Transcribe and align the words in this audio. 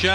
שלום 0.00 0.10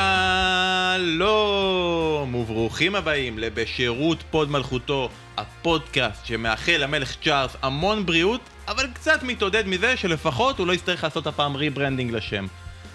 וברוכים 2.35 2.95
הבאים 2.95 3.39
לבשירות 3.39 4.23
פוד 4.31 4.51
מלכותו, 4.51 5.09
הפודקאסט 5.37 6.25
שמאחל 6.25 6.77
למלך 6.77 7.15
צ'ארלס 7.23 7.55
המון 7.61 8.05
בריאות, 8.05 8.41
אבל 8.67 8.87
קצת 8.93 9.23
מתעודד 9.23 9.67
מזה 9.67 9.97
שלפחות 9.97 10.59
הוא 10.59 10.67
לא 10.67 10.73
יצטרך 10.73 11.03
לעשות 11.03 11.27
הפעם 11.27 11.55
rebranding 11.55 12.11
לשם. 12.11 12.45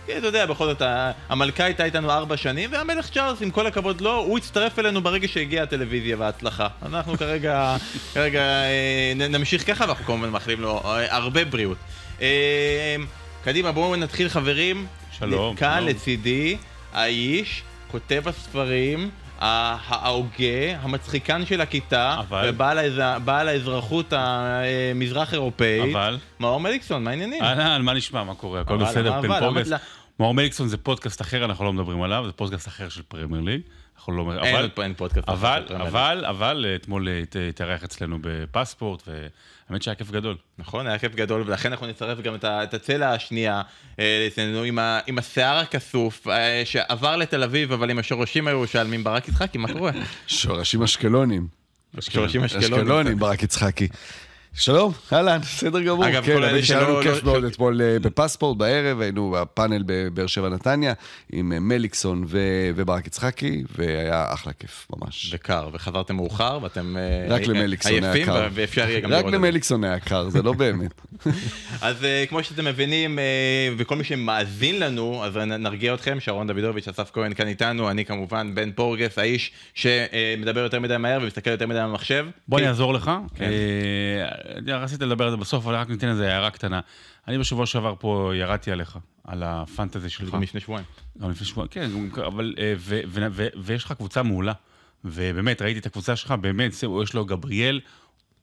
כי 0.06 0.18
אתה 0.18 0.26
יודע, 0.26 0.46
בכל 0.46 0.66
זאת, 0.66 0.82
המלכה 1.28 1.64
הייתה 1.64 1.84
איתנו 1.84 2.10
ארבע 2.10 2.36
שנים, 2.36 2.72
והמלך 2.72 3.10
צ'ארלס, 3.10 3.42
עם 3.42 3.50
כל 3.50 3.66
הכבוד 3.66 4.00
לו, 4.00 4.16
הוא 4.16 4.38
הצטרף 4.38 4.78
אלינו 4.78 5.02
ברגע 5.02 5.28
שהגיעה 5.28 5.62
הטלוויזיה 5.62 6.16
וההצלחה. 6.18 6.68
אנחנו 6.82 7.18
כרגע, 7.18 7.76
כרגע 8.14 8.42
אה, 8.42 9.12
נמשיך 9.28 9.66
ככה, 9.66 9.84
ואנחנו 9.84 10.04
כמובן 10.04 10.28
מאחלים 10.28 10.60
לו 10.60 10.82
אה, 10.84 11.16
הרבה 11.16 11.44
בריאות. 11.44 11.78
אה, 12.22 12.96
קדימה, 13.44 13.72
בואו 13.72 13.96
נתחיל 13.96 14.28
חברים. 14.28 14.86
שלום, 15.18 15.56
כאן. 15.56 15.84
לצידי, 15.84 16.56
האיש, 16.92 17.62
כותב 17.90 18.22
הספרים, 18.26 19.10
ההוגה, 19.38 20.46
המצחיקן 20.80 21.46
של 21.46 21.60
הכיתה, 21.60 22.16
אבל? 22.18 22.48
ובעל 22.50 22.78
בעל 23.24 23.48
האזרחות 23.48 24.12
המזרח 24.16 25.34
אירופאית. 25.34 25.94
אבל? 25.94 26.18
מאור 26.40 26.60
מליקסון, 26.60 27.04
מה 27.04 27.10
העניינים? 27.10 27.42
אהלן, 27.42 27.82
מה 27.82 27.94
נשמע? 27.94 28.24
מה 28.24 28.34
קורה? 28.34 28.60
הכל 28.60 28.76
בסדר? 28.76 29.22
פן? 29.22 29.28
למה- 29.28 29.76
מאור 30.20 30.34
מליקסון 30.34 30.68
זה 30.68 30.76
פודקאסט 30.76 31.20
אחר, 31.20 31.44
אנחנו 31.44 31.64
לא 31.64 31.72
מדברים 31.72 32.02
עליו, 32.02 32.22
זה 32.26 32.32
פודקאסט 32.32 32.68
אחר 32.68 32.88
של 32.88 33.02
פרמייר 33.08 33.42
ליג. 33.44 33.60
אנחנו 34.00 34.12
לא... 34.16 34.32
אין 34.42 34.54
אבל- 34.56 34.68
אין 34.82 34.94
פודקאסט. 34.94 35.28
אבל, 35.28 35.62
ליג. 35.70 35.80
אבל, 35.80 36.24
אבל, 36.28 36.66
אה, 36.68 36.74
אתמול 36.76 37.08
אה, 37.08 37.18
הת- 37.22 37.36
התארח 37.48 37.84
אצלנו 37.84 38.18
בפספורט, 38.20 39.02
והאמת 39.08 39.82
שהיה 39.82 39.94
כיף 39.94 40.10
גדול. 40.10 40.36
נכון, 40.58 40.86
היה 40.86 40.98
כיף 40.98 41.14
גדול, 41.14 41.42
ולכן 41.46 41.72
אנחנו 41.72 41.86
נצרף 41.86 42.20
גם 42.20 42.34
את 42.34 42.44
ה- 42.44 42.62
את 42.62 42.74
הצלע 42.74 43.10
השנייה 43.12 43.62
אה, 43.98 44.26
אצלנו 44.26 44.62
עם 44.62 44.78
ה- 44.78 45.00
עם 45.06 45.18
השיער 45.18 45.56
הכסוף, 45.58 46.26
שעבר 46.64 47.16
לתל 47.16 47.42
אביב, 47.42 47.72
אבל 47.72 47.90
עם 47.90 47.98
השורשים 47.98 48.46
הירושלמים, 48.48 49.04
ברק 49.04 49.28
יצחקי, 49.28 49.58
מה 49.58 49.72
קורה? 49.72 49.92
שורשים 50.26 50.82
אשקלונים. 50.82 51.46
שורשים 52.00 52.44
אשקלונים. 52.44 52.74
אשקלונים, 52.78 53.18
ברק 53.18 53.42
יצחקי. 53.42 53.88
שלום, 54.54 54.92
אהלן, 55.12 55.38
בסדר 55.38 55.80
גמור. 55.80 56.08
אגב, 56.08 56.24
כן, 56.24 56.32
כל 56.34 56.44
אלה 56.44 56.52
לנו 56.52 56.62
שלא- 56.62 57.00
כיף 57.02 57.24
לא- 57.24 57.32
מאוד 57.32 57.44
אתמול 57.44 57.82
אה, 57.82 57.98
בפספורט 57.98 58.56
בערב, 58.58 59.00
היינו 59.00 59.36
בפאנל 59.40 59.82
בבאר 59.86 60.26
שבע 60.26 60.48
נתניה, 60.48 60.92
עם 61.32 61.52
אה, 61.52 61.60
מליקסון 61.60 62.24
ו- 62.28 62.70
וברק 62.76 63.06
יצחקי, 63.06 63.62
והיה 63.78 64.32
אחלה 64.32 64.52
כיף, 64.52 64.86
ממש. 64.96 65.30
וקר, 65.34 65.68
וחזרתם 65.72 66.16
מאוחר, 66.16 66.58
ואתם 66.62 66.96
אה, 66.96 67.26
רק 67.34 67.46
למליקסון 67.46 68.04
היה 68.04 68.26
קר. 68.26 68.48
ואפשר 68.52 68.88
יהיה 68.88 69.00
גם 69.00 69.06
רק 69.06 69.12
לראות 69.12 69.26
את 69.26 69.30
זה. 69.30 69.36
למליקסון 69.36 69.84
היה 69.84 69.98
קר, 70.00 70.28
זה 70.28 70.42
לא 70.42 70.52
באמת. 70.52 71.00
אז 71.82 71.96
כמו 72.28 72.42
שאתם 72.42 72.64
מבינים, 72.64 73.18
וכל 73.76 73.96
מי 73.96 74.04
שמאזין 74.04 74.78
לנו, 74.80 75.24
אז 75.24 75.36
נרגיע 75.36 75.94
אתכם, 75.94 76.20
שרון 76.20 76.46
דוידוביץ', 76.46 76.88
אסף 76.88 77.10
כהן 77.12 77.34
כאן 77.34 77.46
איתנו, 77.48 77.90
אני 77.90 78.04
כמובן 78.04 78.54
בן 78.54 78.72
פורגס, 78.72 79.18
האיש 79.18 79.50
שמדבר 79.74 80.60
יותר 80.60 80.80
מדי 80.80 80.96
מהר 80.96 81.18
ומסתכל 81.22 81.50
יותר 81.50 81.66
מדי 81.66 81.78
במחשב. 81.82 82.26
בוא 82.48 82.58
כן. 82.58 82.64
אני 82.64 82.68
אעזור 82.68 82.94
לך. 82.94 83.10
אה, 84.68 84.76
רציתי 84.76 85.04
לדבר 85.04 85.24
על 85.24 85.30
זה 85.30 85.36
בסוף, 85.36 85.66
אבל 85.66 85.74
רק 85.74 85.88
ניתן 85.88 86.08
איזה 86.08 86.32
הערה 86.32 86.50
קטנה. 86.50 86.80
אני 87.28 87.38
בשבוע 87.38 87.66
שעבר 87.66 87.94
פה 87.98 88.32
ירדתי 88.34 88.72
עליך, 88.72 88.98
על 89.24 89.42
הפנטזי 89.42 90.10
שלך. 90.10 90.34
גם 90.34 90.42
לפני 90.42 90.60
שבועיים. 90.60 90.86
גם 91.22 91.30
לפני 91.30 91.46
שבועיים, 91.46 91.68
כן, 91.70 91.90
אבל, 92.26 92.54
אה, 92.58 92.74
ויש 93.62 93.84
לך 93.84 93.92
קבוצה 93.92 94.22
מעולה. 94.22 94.52
ובאמת, 95.04 95.62
ראיתי 95.62 95.78
את 95.78 95.86
הקבוצה 95.86 96.16
שלך, 96.16 96.30
באמת, 96.30 96.72
יש 97.02 97.14
לו 97.14 97.24
גבריאל, 97.24 97.80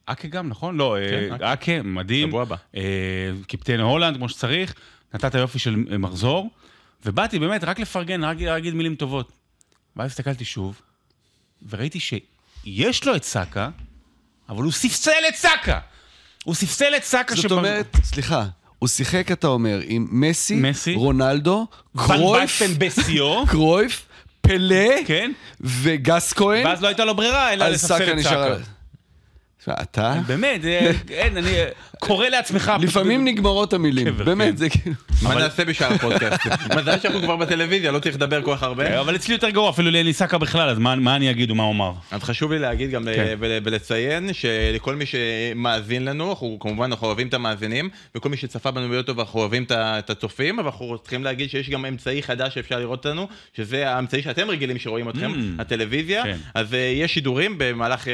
אקה 0.06 0.28
גם, 0.28 0.50
נכון? 0.50 0.78
לא, 0.78 0.98
אה, 0.98 1.10
כן, 1.10 1.44
אקה. 1.44 1.82
מדהים. 1.84 2.28
שבוע 2.28 2.42
הבא. 2.42 2.56
אה, 2.76 3.32
קיפטן 3.48 3.80
הולנד, 3.80 4.18
כמו 4.18 4.30
שצריך, 4.30 4.74
נתת 5.14 5.36
יופי 5.36 5.60
של 5.60 5.76
מחזור, 5.76 6.50
ובאתי 7.06 7.40
באמת 7.40 7.64
רק 7.64 7.80
לפרגן, 7.80 8.24
רק 8.24 8.38
להגיד 8.40 8.74
מילים 8.74 8.96
טובות. 8.96 9.32
ואז 9.96 10.12
הסתכלתי 10.12 10.46
שוב, 10.46 10.82
וראיתי 11.70 12.00
שיש 12.00 13.08
לו 13.08 13.16
את 13.16 13.24
סאקה, 13.24 13.70
אבל 14.50 14.64
הוא 14.64 14.72
ספסל 14.72 15.12
את 15.30 15.36
סאקה! 15.36 15.80
הוא 16.44 16.56
ספסל 16.56 16.96
את 16.98 17.04
סאקה 17.04 17.36
זאת 17.36 17.52
אומרת, 17.52 17.98
סליחה, 18.04 18.46
הוא 18.80 18.90
שיחק, 18.90 19.32
אתה 19.32 19.48
אומר, 19.48 19.80
עם 19.86 20.08
מסי, 20.12 20.56
מסי, 20.56 20.94
רונלדו, 20.96 21.68
קרויף, 21.98 22.62
קרויף, 23.52 24.06
פלא, 24.42 25.04
כן? 25.06 25.32
וגס 25.62 26.34
כהן, 26.34 26.66
ואז 26.66 26.82
לא 26.82 26.88
הייתה 26.88 27.06
לו 27.06 27.16
ברירה, 27.16 27.54
אלא 27.54 27.68
לספסל 27.68 28.20
את. 28.20 28.24
סאקה. 28.24 28.56
אתה... 29.70 30.16
באמת, 30.28 30.62
אין, 31.10 31.38
אני 31.38 31.52
קורא 32.00 32.28
לעצמך... 32.28 32.72
לפעמים 32.82 33.26
נגמרות 33.26 33.74
המילים, 33.74 34.08
קבר, 34.08 34.24
באמת, 34.24 34.50
כן. 34.52 34.56
זה 34.56 34.70
כאילו... 34.70 34.96
מה 35.22 35.36
נעשה 35.36 35.66
בשאר 35.66 35.94
הפודקאסט? 35.94 36.42
מזל 36.78 37.00
שאנחנו 37.00 37.22
כבר 37.22 37.36
בטלוויזיה, 37.36 37.92
לא 37.92 38.00
צריך 38.00 38.16
לדבר 38.16 38.42
כל 38.42 38.56
כך 38.56 38.64
הרבה. 38.64 39.00
אבל 39.00 39.16
אצלי 39.16 39.34
יותר 39.34 39.50
גרוע, 39.50 39.70
אפילו 39.70 39.92
לי 39.92 39.98
אין 39.98 40.06
לי 40.06 40.14
סאקה 40.14 40.38
בכלל, 40.38 40.70
אז 40.70 40.78
מה 40.78 41.16
אני 41.16 41.32
אגיד 41.32 41.52
ומה 41.52 41.64
אומר? 41.64 41.92
אז 42.12 42.24
חשוב 42.24 42.52
לי 42.54 42.60
להגיד 42.60 42.92
גם 42.92 43.04
כן. 43.16 43.36
ולציין 43.40 44.30
שלכל 44.34 44.96
מי 44.96 45.06
שמאזין 45.06 46.06
לנו, 46.06 46.30
אנחנו 46.30 46.58
כמובן 46.60 46.84
אנחנו 46.84 47.08
אוהבים 47.08 47.28
את 47.28 47.34
המאזינים, 47.34 47.90
וכל 48.16 48.30
מי 48.30 48.38
שצפה 48.38 48.72
בנו 48.72 48.90
ביוטיוב 48.90 49.20
אנחנו 49.20 49.40
אוהבים 49.40 49.66
את 49.72 50.10
הצופים, 50.10 50.60
אבל 50.60 50.68
אנחנו 50.70 50.98
צריכים 50.98 51.24
להגיד 51.24 51.50
שיש 51.50 51.70
גם 51.70 51.86
אמצעי 51.86 52.24
חדש 52.24 52.54
שאפשר 52.54 52.80
לראות 52.80 53.06
אותנו, 53.06 53.28
שזה 53.58 53.90
האמצעי 53.90 54.22
שאתם 54.22 54.50
רגילים 54.50 54.80
שרואים 54.80 55.10
אתכם, 55.10 55.32
Mm. 55.38 55.62
הטלוויזיה. 55.62 56.24
כן. 56.24 56.38
אז 56.54 56.74
אה, 56.74 56.80
יש 56.80 57.14
שידורים 57.14 57.56
במהלך 57.58 58.08
אה, 58.08 58.14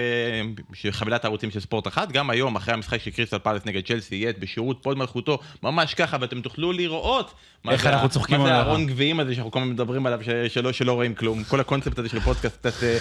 חבילת 0.91 1.25
הערוצים 1.43 1.51
של 1.51 1.65
ספורט 1.65 1.87
אחת, 1.87 2.11
גם 2.11 2.29
היום 2.29 2.55
אחרי 2.55 2.73
המשחק 2.73 3.01
של 3.01 3.11
קריסטל 3.11 3.39
פלס 3.39 3.65
נגד 3.65 3.85
צ'לסי 3.85 4.15
יהיה 4.15 4.33
בשירות 4.39 4.79
פוד 4.81 4.97
מלכותו, 4.97 5.39
ממש 5.63 5.93
ככה, 5.93 6.17
ואתם 6.21 6.41
תוכלו 6.41 6.71
לראות. 6.71 7.33
מה 7.63 7.71
איך 7.71 7.85
אנחנו 7.85 8.09
צוחקים 8.09 8.39
מה 8.39 8.45
זה 8.45 8.53
הארון 8.53 8.85
גביעים 8.85 9.19
הזה 9.19 9.35
שאנחנו 9.35 9.51
כל 9.51 9.59
הזמן 9.59 9.71
מדברים 9.71 10.05
עליו, 10.05 10.19
שלא, 10.47 10.71
שלא 10.71 10.93
רואים 10.93 11.15
כלום. 11.15 11.43
כל 11.43 11.59
הקונספט 11.59 11.99
הזה 11.99 12.09
של 12.09 12.19
פודקאסט 12.19 12.57
קצת 12.57 12.83
אה, 12.83 12.97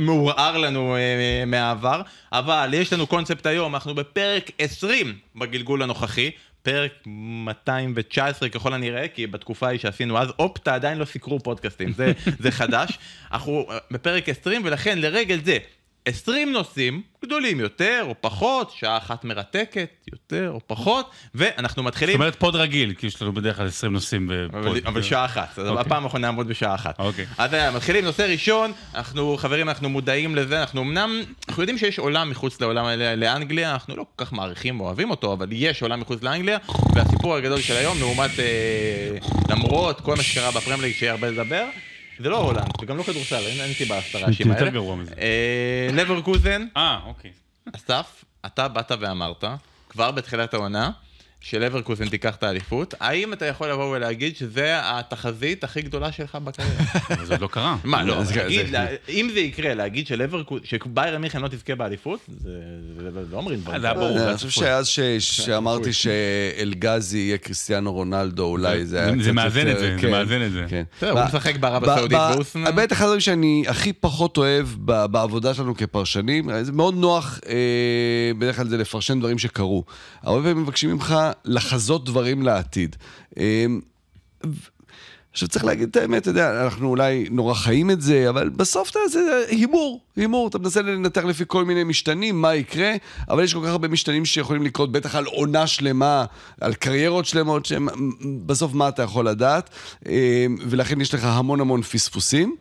מעורער 0.06 0.58
לנו 0.58 0.96
אה, 0.96 1.44
מהעבר. 1.46 2.02
אבל 2.32 2.70
יש 2.72 2.92
לנו 2.92 3.06
קונספט 3.06 3.46
היום, 3.46 3.74
אנחנו 3.74 3.94
בפרק 3.94 4.50
20 4.58 5.14
בגלגול 5.36 5.82
הנוכחי. 5.82 6.30
פרק 6.62 6.92
219 7.06 8.48
ככל 8.48 8.74
הנראה, 8.74 9.08
כי 9.08 9.26
בתקופה 9.26 9.66
ההיא 9.66 9.78
שעשינו 9.78 10.18
אז, 10.18 10.28
אופטה 10.38 10.74
עדיין 10.74 10.98
לא 10.98 11.04
סיקרו 11.04 11.40
פודקאסטים, 11.40 11.92
זה, 11.92 12.12
זה 12.38 12.50
חדש. 12.50 12.98
אנחנו 13.32 13.66
אה, 13.70 13.78
בפרק 13.90 14.28
20, 14.28 14.62
ולכן 14.64 14.98
לרגל 14.98 15.40
זה, 15.44 15.58
20 16.06 16.52
נושאים, 16.52 17.02
גדולים 17.24 17.60
יותר 17.60 18.04
או 18.08 18.14
פחות, 18.20 18.70
שעה 18.76 18.96
אחת 18.96 19.24
מרתקת, 19.24 20.06
יותר 20.12 20.50
או 20.50 20.60
פחות, 20.66 21.10
ואנחנו 21.34 21.82
זאת 21.82 21.86
מתחילים... 21.88 22.14
אומרת 22.14 22.36
פוד 22.36 22.56
רגיל, 22.56 22.94
כי 22.94 23.06
יש 23.06 23.22
לנו 23.22 23.32
בדרך 23.32 23.56
כלל 23.56 23.66
20 23.66 23.92
נושאים 23.92 24.26
בפוד. 24.30 24.66
אבל, 24.66 24.80
אבל 24.86 25.02
שעה 25.02 25.24
אחת, 25.24 25.58
אז 25.58 25.68
אוקיי. 25.68 25.80
הפעם 25.80 26.04
האחרונה 26.04 26.26
נעמוד 26.26 26.48
בשעה 26.48 26.74
אחת. 26.74 26.98
אוקיי. 26.98 27.26
אז 27.38 27.54
אה, 27.54 27.70
מתחילים, 27.70 28.04
נושא 28.04 28.22
ראשון, 28.22 28.72
אנחנו 28.94 29.36
חברים, 29.36 29.68
אנחנו 29.68 29.88
מודעים 29.88 30.36
לזה, 30.36 30.60
אנחנו 30.60 30.82
אמנם, 30.82 31.22
אנחנו 31.48 31.62
יודעים 31.62 31.78
שיש 31.78 31.98
עולם 31.98 32.30
מחוץ 32.30 32.60
לעולם 32.60 32.86
לאנגליה, 33.16 33.72
אנחנו 33.72 33.96
לא 33.96 34.06
כל 34.16 34.24
כך 34.24 34.32
מעריכים 34.32 34.80
ואוהבים 34.80 35.10
אותו, 35.10 35.32
אבל 35.32 35.48
יש 35.50 35.82
עולם 35.82 36.00
מחוץ 36.00 36.22
לאנגליה, 36.22 36.58
והסיפור 36.94 37.36
הגדול 37.36 37.60
של 37.60 37.74
היום, 37.74 37.98
לעומת, 37.98 38.30
אה, 38.38 39.18
למרות 39.48 40.00
כל 40.00 40.16
מה 40.16 40.22
שקרה 40.22 40.50
בפרמייג 40.50 40.94
שיהיה 40.94 41.12
הרבה 41.12 41.30
לדבר, 41.30 41.64
זה 42.22 42.28
לא 42.28 42.36
הולנד, 42.36 42.72
וגם 42.82 42.96
לא 42.96 43.02
כדורסל, 43.02 43.46
אין 43.46 43.74
סיבה 43.74 43.96
לעשות 43.96 44.10
את 44.10 44.22
הרעשים 44.22 44.48
יותר. 44.48 44.68
גרוע 44.68 44.96
מזה. 44.96 45.14
אה, 45.18 45.88
לברקוזן, 45.92 46.66
אה, 46.76 47.00
אוקיי. 47.06 47.30
אסף, 47.76 48.24
אתה 48.46 48.68
באת 48.68 48.92
ואמרת, 49.00 49.44
כבר 49.88 50.10
בתחילת 50.10 50.54
העונה, 50.54 50.90
שלברקוזן 51.40 52.08
תיקח 52.08 52.34
את 52.36 52.42
האליפות, 52.42 52.94
האם 53.00 53.32
אתה 53.32 53.46
יכול 53.46 53.70
לבוא 53.70 53.96
ולהגיד 53.96 54.36
שזה 54.36 54.70
התחזית 54.82 55.64
הכי 55.64 55.82
גדולה 55.82 56.12
שלך 56.12 56.34
בקריירה? 56.34 56.74
זה 57.26 57.34
עוד 57.34 57.40
לא 57.40 57.46
קרה. 57.46 57.76
מה, 57.84 58.02
לא, 58.02 58.18
אם 59.08 59.28
זה 59.34 59.40
יקרה, 59.40 59.74
להגיד 59.74 60.06
שביירן 60.64 61.20
מיכן 61.20 61.40
לא 61.42 61.48
תזכה 61.48 61.74
באליפות, 61.74 62.20
זה 62.44 62.50
לא 63.30 63.36
אומרים 63.36 63.60
דברים. 63.60 63.80
זה 63.80 63.86
היה. 63.86 63.94
ברור. 63.94 64.28
אני 64.28 64.36
חושב 64.36 64.48
שאז 64.50 64.86
שאמרתי 65.18 65.92
שאלגזי 65.92 67.18
יהיה 67.18 67.38
קריסטיאנו 67.38 67.92
רונלדו, 67.92 68.44
אולי 68.44 68.86
זה 68.86 68.98
היה 68.98 69.06
זה- 69.10 69.14
קצת 69.16 69.24
זה 69.24 69.32
מאזן 69.32 69.58
יותר- 69.60 69.72
את 69.72 69.78
זה, 69.78 69.94
זה 69.96 70.02
כן, 70.02 70.10
מאזן 70.10 70.42
את 70.46 70.52
זה. 70.52 70.64
כן. 70.68 70.82
בסדר, 70.96 71.10
הוא 71.10 71.20
משחק 71.28 71.56
בערב 71.56 71.84
הסעודית 71.84 72.18
ב- 72.18 72.30
והוא... 72.54 72.66
האמת, 72.66 72.92
אחד 72.92 73.04
הדברים 73.04 73.20
שאני 73.20 73.64
הכי 73.68 73.92
פחות 73.92 74.36
אוהב 74.36 74.66
בעבודה 75.10 75.54
שלנו 75.54 75.74
כפרשנים, 75.76 76.62
זה 76.62 76.72
מאוד 76.72 76.94
נוח 76.94 77.40
אה, 77.48 77.54
בדרך 78.38 78.56
כלל 78.56 78.68
זה 78.68 78.76
לפרשן 78.76 79.18
דברים 79.18 79.38
שקרו. 79.38 79.84
הרבה 80.22 80.40
פעמים 80.48 80.62
מבקשים 80.62 80.90
ממך 80.90 81.14
לחזות 81.44 82.04
דברים 82.04 82.42
לעתיד. 82.42 82.96
ו- 84.46 84.50
עכשיו 85.32 85.48
צריך 85.48 85.64
להגיד 85.64 85.88
את 85.88 85.96
האמת, 85.96 86.22
אתה 86.22 86.30
יודע, 86.30 86.64
אנחנו 86.64 86.88
אולי 86.88 87.26
נורא 87.30 87.54
חיים 87.54 87.90
את 87.90 88.00
זה, 88.00 88.28
אבל 88.28 88.48
בסוף 88.48 88.90
אתה, 88.90 88.98
זה 89.10 89.44
הימור, 89.48 90.00
הימור, 90.16 90.48
אתה 90.48 90.58
מנסה 90.58 90.82
לנתח 90.82 91.24
לפי 91.24 91.44
כל 91.46 91.64
מיני 91.64 91.84
משתנים, 91.84 92.42
מה 92.42 92.54
יקרה, 92.54 92.92
אבל 93.28 93.44
יש 93.44 93.54
כל 93.54 93.60
כך 93.64 93.68
הרבה 93.68 93.88
משתנים 93.88 94.24
שיכולים 94.24 94.62
לקרות, 94.62 94.92
בטח 94.92 95.14
על 95.14 95.24
עונה 95.24 95.66
שלמה, 95.66 96.24
על 96.60 96.74
קריירות 96.74 97.26
שלמות, 97.26 97.66
שבסוף 97.66 98.74
מה 98.74 98.88
אתה 98.88 99.02
יכול 99.02 99.28
לדעת, 99.28 99.70
אה, 100.06 100.46
ולכן 100.68 101.00
יש 101.00 101.14
לך 101.14 101.24
המון 101.24 101.60
המון 101.60 101.82
פספוסים. 101.82 102.56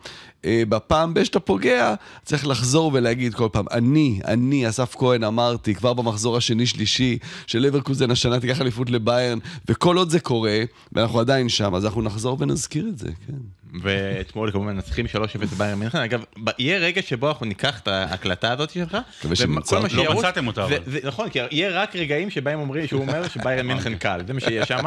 אה, 0.45 0.63
בפעם 0.69 1.13
ב- 1.13 1.23
שאתה 1.23 1.39
פוגע, 1.39 1.95
צריך 2.25 2.47
לחזור 2.47 2.91
ולהגיד 2.93 3.33
כל 3.33 3.47
פעם, 3.51 3.65
אני, 3.71 4.19
אני, 4.25 4.69
אסף 4.69 4.95
כהן, 4.95 5.23
אמרתי, 5.23 5.75
כבר 5.75 5.93
במחזור 5.93 6.37
השני-שלישי, 6.37 7.17
שלברקוזן 7.47 8.11
השנה 8.11 8.39
תיקח 8.39 8.61
אליפות 8.61 8.89
לביירן, 8.89 9.39
וכל 9.67 9.97
עוד 9.97 10.09
זה 10.09 10.19
קורה, 10.19 10.59
ואנחנו 10.91 11.19
עדיין 11.19 11.49
שם, 11.49 11.75
אז 11.75 11.85
אנחנו 11.85 12.01
נחזור 12.01 12.37
ונזכיר 12.39 12.87
את 12.87 12.97
זה, 12.97 13.07
כן. 13.27 13.33
ואתמול 13.81 14.51
כמובן 14.51 14.73
מנצחים 14.75 15.05
3-0 15.05 15.09
ביירן 15.57 15.79
מינכן. 15.79 15.97
אגב, 15.97 16.23
יהיה 16.59 16.77
רגע 16.77 17.01
שבו 17.01 17.27
אנחנו 17.29 17.45
ניקח 17.45 17.79
את 17.79 17.87
ההקלטה 17.87 18.51
הזאת 18.51 18.69
שלך. 18.69 18.97
מקווה 19.19 19.35
שנמצא 19.35 19.75
וכל 19.75 19.81
מה 19.81 20.01
אותה. 20.01 20.13
לא 20.13 20.19
מצאתם 20.19 20.47
אותה, 20.47 20.67
זה- 20.67 20.75
אבל. 20.77 20.91
זה- 20.91 20.99
נכון, 21.03 21.29
כי 21.29 21.39
יהיה 21.51 21.81
רק 21.81 21.95
רגעים 21.95 22.29
שבהם 22.29 22.59
אומרים, 22.59 22.87
שהוא 22.87 23.01
אומר 23.01 23.27
שביירן 23.27 23.67
מינכן 23.67 23.95
קל, 23.95 24.21
זה 24.27 24.33
מה 24.33 24.39
שיהיה 24.39 24.65
שם. 24.65 24.83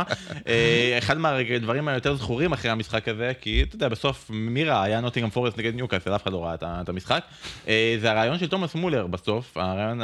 אחד 0.98 1.18
מהדברים 1.18 1.88
היותר 1.88 2.14
זכורים 2.16 2.52
אחרי 2.52 2.70
המשחק 2.70 3.08
הזה, 3.08 3.32
כי 3.40 3.62
אתה 3.62 3.76
יודע, 3.76 3.88
בסוף 3.88 4.30
מי 4.30 4.64
ראה? 4.64 4.82
היה 4.82 5.00
נוטינגרם 5.00 5.30
פורסט 5.30 5.58
נגד 5.58 5.74
ניוקאסל, 5.74 6.14
אף 6.14 6.22
אחד 6.22 6.32
לא 6.32 6.44
ראה 6.44 6.54
את 6.62 6.88
המשחק. 6.88 7.22
אה, 7.68 7.96
זה 8.00 8.10
הרעיון 8.10 8.38
של 8.38 8.46
תומאס 8.48 8.74
מולר 8.74 9.06
בסוף, 9.06 9.56
הרעיון 9.56 10.00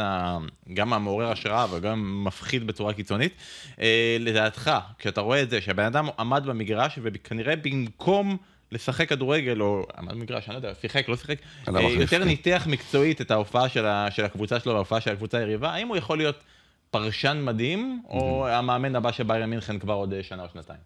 גם 0.74 0.92
המעורר 0.92 1.30
השראה 1.32 1.66
וגם 1.74 2.24
מפחיד 2.24 2.66
בצורה 2.66 2.92
קיצונית. 2.92 3.32
אה, 3.80 4.16
לדעתך, 4.20 4.70
כשאתה 4.98 5.20
רואה 5.20 5.42
את 5.42 5.50
זה, 5.50 5.60
שהבן 5.60 5.84
אדם 5.84 6.08
עמד 6.18 6.42
במגרש 6.46 6.98
וכנראה 7.02 7.56
במקום... 7.56 8.36
לשחק 8.72 9.08
כדורגל, 9.08 9.62
או 9.62 9.86
עמד 9.98 10.12
במגרש, 10.12 10.48
אני 10.48 10.52
לא 10.52 10.58
יודע, 10.58 10.74
שיחק, 10.80 11.08
לא 11.08 11.16
שיחק, 11.16 11.38
אה, 11.68 11.80
יותר. 11.90 12.24
ניתח 12.24 12.66
מקצועית 12.70 13.20
את 13.20 13.30
ההופעה 13.30 13.68
של, 13.68 13.86
ה, 13.86 14.10
של 14.10 14.24
הקבוצה 14.24 14.60
שלו 14.60 14.72
וההופעה 14.72 15.00
של 15.00 15.10
הקבוצה 15.10 15.38
היריבה, 15.38 15.70
האם 15.70 15.88
הוא 15.88 15.96
יכול 15.96 16.18
להיות 16.18 16.42
פרשן 16.90 17.42
מדהים, 17.44 18.02
או 18.08 18.48
המאמן 18.48 18.96
הבא 18.96 19.12
של 19.12 19.22
ביירן 19.22 19.50
מינכן 19.50 19.78
כבר 19.78 19.94
עוד 19.94 20.12
אה, 20.12 20.22
שנה 20.22 20.42
או 20.42 20.48
שנתיים? 20.52 20.80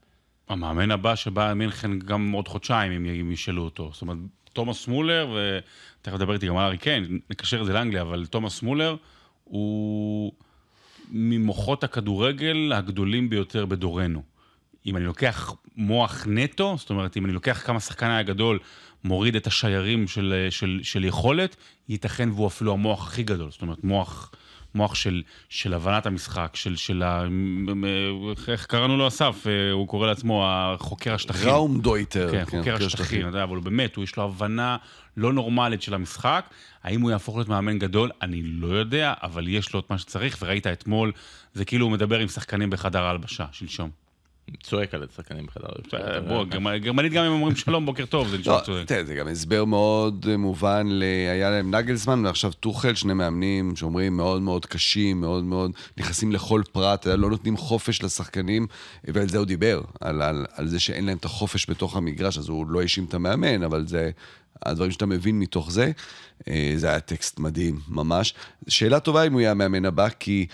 המאמן 0.49 0.91
הבא 0.91 1.15
שבא 1.15 1.53
מינכן 1.55 1.99
גם 1.99 2.33
עוד 2.33 2.49
חודשיים, 2.49 3.07
אם 3.07 3.33
ישאלו 3.33 3.63
אותו. 3.63 3.91
זאת 3.93 4.03
אומרת, 4.03 4.17
תומאס 4.53 4.89
מולר, 4.89 5.37
ותכף 6.01 6.15
נדבר 6.15 6.35
איתי 6.35 6.47
גם 6.47 6.57
על 6.57 6.67
ארי 6.67 6.79
קיין, 6.79 7.19
נקשר 7.31 7.61
את 7.61 7.67
זה 7.67 7.73
לאנגליה, 7.73 8.03
אבל 8.03 8.27
תומאס 8.27 8.63
מולר 8.63 8.97
הוא 9.45 10.33
ממוחות 11.11 11.85
הכדורגל 11.85 12.73
הגדולים 12.75 13.31
ביותר 13.31 13.67
בדורנו. 13.67 14.23
אם 14.87 14.97
אני 14.97 15.05
לוקח 15.05 15.55
מוח 15.77 16.27
נטו, 16.27 16.75
זאת 16.79 16.91
אומרת, 16.91 17.17
אם 17.17 17.25
אני 17.25 17.33
לוקח 17.33 17.63
כמה 17.65 17.81
שחקני 17.81 18.19
הגדול, 18.19 18.59
מוריד 19.05 19.37
את 19.37 19.47
השיירים 19.47 20.09
של, 20.09 20.47
של, 20.51 20.81
של 20.83 21.05
יכולת, 21.05 21.57
ייתכן 21.89 22.29
והוא 22.31 22.47
אפילו 22.47 22.73
המוח 22.73 23.07
הכי 23.07 23.23
גדול. 23.23 23.51
זאת 23.51 23.63
אומרת, 23.63 23.85
מוח, 23.85 24.31
מוח 24.75 24.95
של, 24.95 25.23
של 25.49 25.75
הבנת 25.75 26.07
המשחק, 26.07 26.51
של, 26.55 26.77
של 26.77 27.03
ה... 27.03 27.25
איך 28.49 28.67
קראנו 28.67 28.97
לו 28.97 29.09
אסף? 29.09 29.47
אה, 29.47 29.73
הוא 29.73 29.89
קורא 29.89 30.07
לעצמו 30.07 30.45
החוקר 30.47 31.15
השטחים. 31.15 31.49
ראום 31.49 31.81
דויטר. 31.81 32.29
כן, 32.31 32.45
חוקר 32.45 32.87
השטחים, 32.87 33.21
אתה 33.21 33.29
יודע, 33.29 33.43
אבל 33.43 33.61
באמת, 33.61 33.97
הוא 33.97 34.05
יש 34.05 34.17
לו 34.17 34.25
הבנה 34.25 34.77
לא 35.17 35.33
נורמלית 35.33 35.83
של 35.83 35.95
המשחק. 35.95 36.45
האם 36.83 37.01
הוא 37.01 37.11
יהפוך 37.11 37.37
להיות 37.37 37.49
מאמן 37.49 37.79
גדול? 37.79 38.11
אני 38.23 38.43
לא 38.43 38.67
יודע, 38.67 39.15
אבל 39.23 39.49
יש 39.49 39.75
לו 39.75 39.81
את 39.81 39.91
מה 39.91 39.99
שצריך, 39.99 40.39
וראית 40.43 40.67
אתמול, 40.67 41.13
זה 41.55 41.65
כאילו 41.65 41.87
הוא 41.87 41.93
מדבר 41.93 42.19
עם 42.19 42.29
שחקנים 42.29 42.71
בחדר 42.71 43.03
ההלבשה, 43.03 43.45
שלשום. 43.53 44.02
צועק 44.63 44.95
על 44.95 45.07
השחקנים 45.13 45.47
בחדר. 45.47 45.67
אה, 45.95 46.21
בוא, 46.21 46.45
גרמ- 46.45 46.79
גרמנית 46.79 47.13
גם 47.13 47.25
אם 47.25 47.33
אומרים 47.33 47.57
שלום, 47.57 47.87
בוקר 47.87 48.07
טוב, 48.07 48.29
זה 48.29 48.39
נשמע 48.39 48.53
לא, 48.55 48.61
צודק. 48.61 48.85
תראה, 48.87 49.05
זה 49.05 49.15
גם 49.15 49.29
הסבר 49.29 49.65
מאוד 49.65 50.27
אה, 50.31 50.37
מובן. 50.37 50.87
היה 51.31 51.51
להם 51.51 51.75
נגלסמן 51.75 52.27
ועכשיו 52.27 52.53
טוחל, 52.53 52.95
שני 52.95 53.15
מאמנים 53.15 53.77
שאומרים 53.77 54.17
מאוד 54.17 54.43
מאוד 54.43 54.67
קשים, 54.67 55.21
מאוד 55.21 55.45
מאוד 55.45 55.71
נכנסים 55.99 56.33
לכל 56.33 56.63
פרט, 56.73 57.07
לא 57.07 57.31
נותנים 57.31 57.57
חופש 57.57 58.03
לשחקנים, 58.03 58.67
ועל 59.05 59.29
זה 59.29 59.39
הוא 59.39 59.47
דיבר, 59.47 59.81
על 60.01 60.69
זה 60.69 60.81
שאין 60.81 61.07
להם 61.07 61.17
את 61.19 61.25
החופש 61.25 61.71
בתוך 61.71 61.97
המגרש, 61.97 62.39
אז 62.39 62.49
הוא 62.49 62.67
לא 62.67 62.81
האשים 62.81 63.05
את 63.05 63.15
המאמן, 63.15 63.63
אבל 63.63 63.87
זה 63.87 64.11
הדברים 64.67 64.91
שאתה 64.91 65.07
מבין 65.07 65.39
מתוך 65.39 65.71
זה. 65.73 65.91
אה, 66.49 66.73
זה 66.77 66.89
היה 66.89 67.01
טקסט 67.01 67.39
מדהים, 67.39 67.79
ממש. 67.89 68.35
שאלה 68.69 69.01
טובה 69.01 69.23
אם 69.27 69.33
הוא 69.33 69.41
יהיה 69.41 69.51
המאמן 69.51 69.85
הבא, 69.85 70.09
כי 70.19 70.47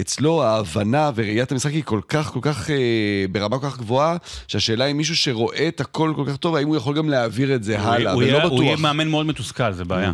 אצלו 0.00 0.42
ההבנה 0.42 1.10
וראיית 1.14 1.52
המשחק 1.52 1.70
היא 1.72 1.82
כל 1.84 2.00
כך, 2.08 2.26
כל 2.32 2.38
כך, 2.42 2.70
אה, 2.70 2.76
ברמה 3.32 3.58
כל 3.58 3.66
כך 3.66 3.78
גבוהה, 3.78 4.16
שהשאלה 4.48 4.84
היא 4.84 4.94
מישהו 4.94 5.16
שרואה 5.16 5.68
את 5.68 5.80
הכל 5.80 6.12
כל 6.16 6.24
כך 6.28 6.36
טוב, 6.36 6.54
האם 6.56 6.68
הוא 6.68 6.76
יכול 6.76 6.96
גם 6.96 7.08
להעביר 7.08 7.54
את 7.54 7.64
זה 7.64 7.80
הוא- 7.80 7.88
הלאה, 7.88 8.12
הוא 8.12 8.22
ולא 8.22 8.26
יהיה- 8.32 8.42
הוא 8.44 8.62
יהיה 8.62 8.72
בטוח. 8.72 8.80
מאמן 8.82 9.08
מאוד 9.08 9.26
מתוסכל, 9.26 9.72
זה 9.72 9.84
בעיה. 9.84 10.12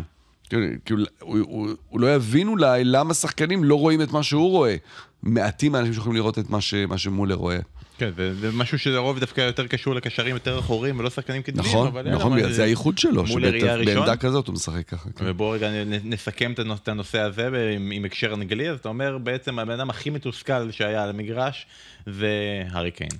כאילו, 0.51 0.63
כאילו, 0.85 1.05
הוא, 1.21 1.39
הוא, 1.49 1.69
הוא 1.89 2.01
לא 2.01 2.15
יבין 2.15 2.49
אולי 2.49 2.85
למה 2.85 3.15
שחקנים 3.15 3.65
לא 3.65 3.75
רואים 3.75 4.03
את 4.03 4.13
מה 4.13 4.23
שהוא 4.23 4.51
רואה. 4.51 4.77
מעטים 5.23 5.75
האנשים 5.75 5.93
שיכולים 5.95 6.17
לראות 6.17 6.39
את 6.39 6.51
מה, 6.51 6.61
ש, 6.61 6.75
מה 6.75 6.99
שמולר 6.99 7.35
רואה. 7.35 7.59
כן, 7.99 8.11
זה 8.17 8.35
זה 8.35 8.53
משהו 8.53 8.79
שלרוב 8.79 9.19
דווקא 9.19 9.41
יותר 9.41 9.67
קשור 9.67 9.95
לקשרים 9.95 10.35
יותר 10.35 10.59
אחוריים 10.59 10.99
ולא 10.99 11.11
שחקנים 11.11 11.43
קדמיים. 11.43 11.69
נכון, 11.69 11.87
אבל 11.87 12.11
נכון, 12.11 12.37
בגלל 12.37 12.53
זה 12.53 12.65
הייחוד 12.65 12.99
שלו? 12.99 13.27
שבעמדה 13.27 14.17
כזאת 14.17 14.47
הוא 14.47 14.55
משחק 14.55 14.89
ככה. 14.89 15.11
כן. 15.17 15.25
ובואו 15.29 15.51
רגע 15.51 15.71
נסכם 16.05 16.53
את 16.53 16.89
הנושא 16.89 17.21
הזה 17.21 17.73
עם, 17.77 17.91
עם 17.91 18.05
הקשר 18.05 18.35
אנגלי, 18.35 18.71
אז 18.71 18.79
אתה 18.79 18.89
אומר 18.89 19.19
בעצם 19.19 19.59
הבן 19.59 19.81
אדם 19.81 19.91
הכי 19.91 20.11
מתוסכל 20.11 20.71
שהיה 20.71 21.03
על 21.03 21.11
המגרש 21.11 21.67
זה 22.07 22.63
הארי 22.71 22.91
קיין. 22.91 23.11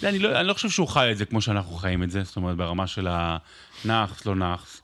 זה, 0.00 0.08
אני 0.08 0.18
לא, 0.18 0.40
אני 0.40 0.46
לא 0.48 0.54
חושב 0.54 0.70
שהוא 0.70 0.88
חי 0.88 1.08
את 1.12 1.16
זה 1.16 1.24
כמו 1.24 1.40
שאנחנו 1.40 1.74
חיים 1.74 2.02
את 2.02 2.10
זה, 2.10 2.22
זאת 2.22 2.36
אומרת, 2.36 2.56
ברמה 2.56 2.86
של 2.86 3.08
הנאחס, 3.10 4.26
לא 4.26 4.34
נאחס. 4.34 4.82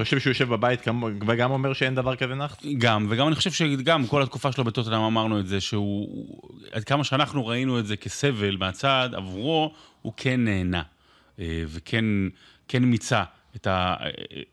אתה 0.00 0.04
חושב 0.04 0.18
שהוא 0.20 0.30
יושב 0.30 0.48
בבית 0.48 0.88
וגם 1.26 1.50
אומר 1.50 1.72
שאין 1.72 1.94
דבר 1.94 2.16
כזה 2.16 2.34
נאחס? 2.34 2.56
גם, 2.78 3.06
וגם 3.10 3.26
אני 3.26 3.34
חושב 3.34 3.50
שגם 3.50 4.06
כל 4.06 4.22
התקופה 4.22 4.52
שלו 4.52 4.64
בטוטנאם 4.64 5.00
אמרנו 5.00 5.40
את 5.40 5.46
זה, 5.46 5.60
שהוא, 5.60 6.26
עד 6.72 6.84
כמה 6.84 7.04
שאנחנו 7.04 7.46
ראינו 7.46 7.78
את 7.78 7.86
זה 7.86 7.96
כסבל 7.96 8.56
מהצד, 8.56 9.10
עבורו 9.12 9.74
הוא 10.02 10.12
כן 10.16 10.44
נהנה, 10.44 10.82
אה, 11.38 11.62
וכן 11.66 12.04
כן 12.68 12.84
מיצה 12.84 13.24
את, 13.56 13.66
ה, 13.66 13.94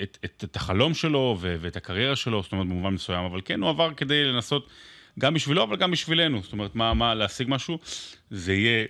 את, 0.04 0.18
את, 0.26 0.44
את 0.44 0.56
החלום 0.56 0.94
שלו 0.94 1.38
ואת 1.42 1.76
הקריירה 1.76 2.16
שלו, 2.16 2.44
זאת 2.44 2.52
אומרת 2.52 2.68
במובן 2.68 2.94
מסוים, 2.94 3.26
אבל 3.26 3.42
כן 3.46 3.62
הוא 3.62 3.70
עבר 3.70 3.94
כדי 3.94 4.24
לנסות, 4.24 4.68
גם 5.20 5.34
בשבילו, 5.34 5.64
אבל 5.64 5.76
גם 5.76 5.92
בשבילנו, 5.92 6.44
זאת 6.44 6.52
אומרת, 6.52 6.76
מה, 6.76 6.94
מה 6.94 7.14
להשיג 7.14 7.48
משהו, 7.50 7.80
זה 8.32 8.54
יהיה 8.54 8.86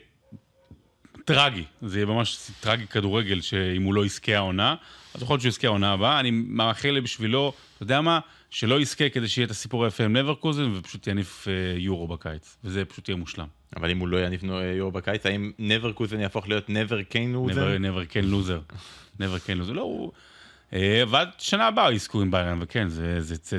טרגי, 1.26 1.64
זה 1.82 1.98
יהיה 2.00 2.06
ממש 2.06 2.52
טרגי 2.60 2.88
כדורגל 2.88 3.42
שאם 3.42 3.84
הוא 3.84 3.94
לא 3.94 4.06
יזכה 4.06 4.36
העונה, 4.36 4.76
אז 5.18 5.24
יכול 5.24 5.34
להיות 5.34 5.42
שהוא 5.42 5.50
יזכה 5.50 5.68
העונה 5.68 5.92
הבאה, 5.92 6.20
אני 6.20 6.32
מאחל 6.32 7.00
בשבילו, 7.00 7.54
אתה 7.76 7.84
יודע 7.84 8.02
מה, 8.02 8.20
שלא 8.50 8.82
יזכה 8.82 9.10
כדי 9.10 9.28
שיהיה 9.28 9.46
את 9.46 9.52
הסיפור 9.52 9.86
היפה 9.86 10.04
עם 10.04 10.18
נברקוזן 10.18 10.72
ופשוט 10.76 11.08
יניף 11.08 11.48
אה, 11.48 11.54
יורו 11.78 12.08
בקיץ, 12.08 12.58
וזה 12.64 12.86
פשוט 12.86 13.10
יהיה 13.10 13.16
מושלם. 13.16 13.48
אבל 13.76 13.92
אם 13.92 14.00
הוא 14.00 14.08
לא 14.08 14.18
יניף 14.18 14.42
יורו 14.78 14.92
בקיץ, 14.92 15.26
האם 15.26 15.52
נבר 15.60 15.92
קוזן 15.92 16.20
יהפוך 16.20 16.48
להיות 16.48 16.70
נבר 16.70 17.04
קיין 17.04 17.34
לוזר? 17.34 17.78
נבר 17.78 18.06
כן 18.06 18.26
לוזר, 18.26 18.60
נבר 19.20 19.40
כן 19.40 19.58
לוזר, 19.58 19.74
לא, 19.74 19.82
הוא... 19.82 20.12
אה, 20.74 21.04
ועד 21.10 21.30
שנה 21.38 21.68
הבאה 21.68 21.94
יזכו 21.94 22.22
עם 22.22 22.32
ביירן, 22.32 22.58
וכן, 22.62 22.90
זה, 22.90 23.22
זה, 23.22 23.36
זה, 23.44 23.58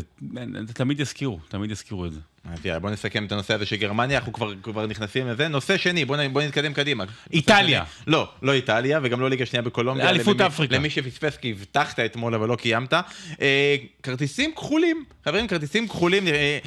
זה, 0.66 0.74
תמיד 0.74 1.00
יזכירו, 1.00 1.38
תמיד 1.48 1.70
יזכירו 1.70 2.06
את 2.06 2.12
זה. 2.12 2.20
יאללה, 2.64 2.78
בוא 2.78 2.90
נסכם 2.90 3.24
את 3.24 3.32
הנושא 3.32 3.54
הזה 3.54 3.66
של 3.66 3.76
גרמניה, 3.76 4.18
אנחנו 4.18 4.32
כבר, 4.32 4.52
כבר 4.62 4.86
נכנסים 4.86 5.28
לזה. 5.28 5.48
נושא 5.48 5.76
שני, 5.76 6.04
בוא, 6.04 6.16
בוא 6.32 6.42
נתקדם 6.42 6.72
קדימה. 6.72 7.04
איטליה. 7.32 7.84
שני- 8.04 8.12
לא, 8.12 8.28
לא 8.42 8.52
איטליה, 8.52 9.00
וגם 9.02 9.20
לא 9.20 9.30
ליגה 9.30 9.46
שנייה 9.46 9.62
בקולומביה. 9.62 10.10
אליפות 10.10 10.40
אפריקה. 10.40 10.74
למי 10.74 10.90
שפספס, 10.90 11.36
כי 11.36 11.50
הבטחת 11.50 12.00
אתמול 12.00 12.34
אבל 12.34 12.48
לא 12.48 12.56
קיימת. 12.56 12.92
אה, 13.40 13.76
כרטיסים 14.02 14.52
כחולים, 14.54 15.04
חברים, 15.24 15.46
כרטיסים 15.48 15.88
כחולים. 15.88 16.28
אה, 16.28 16.58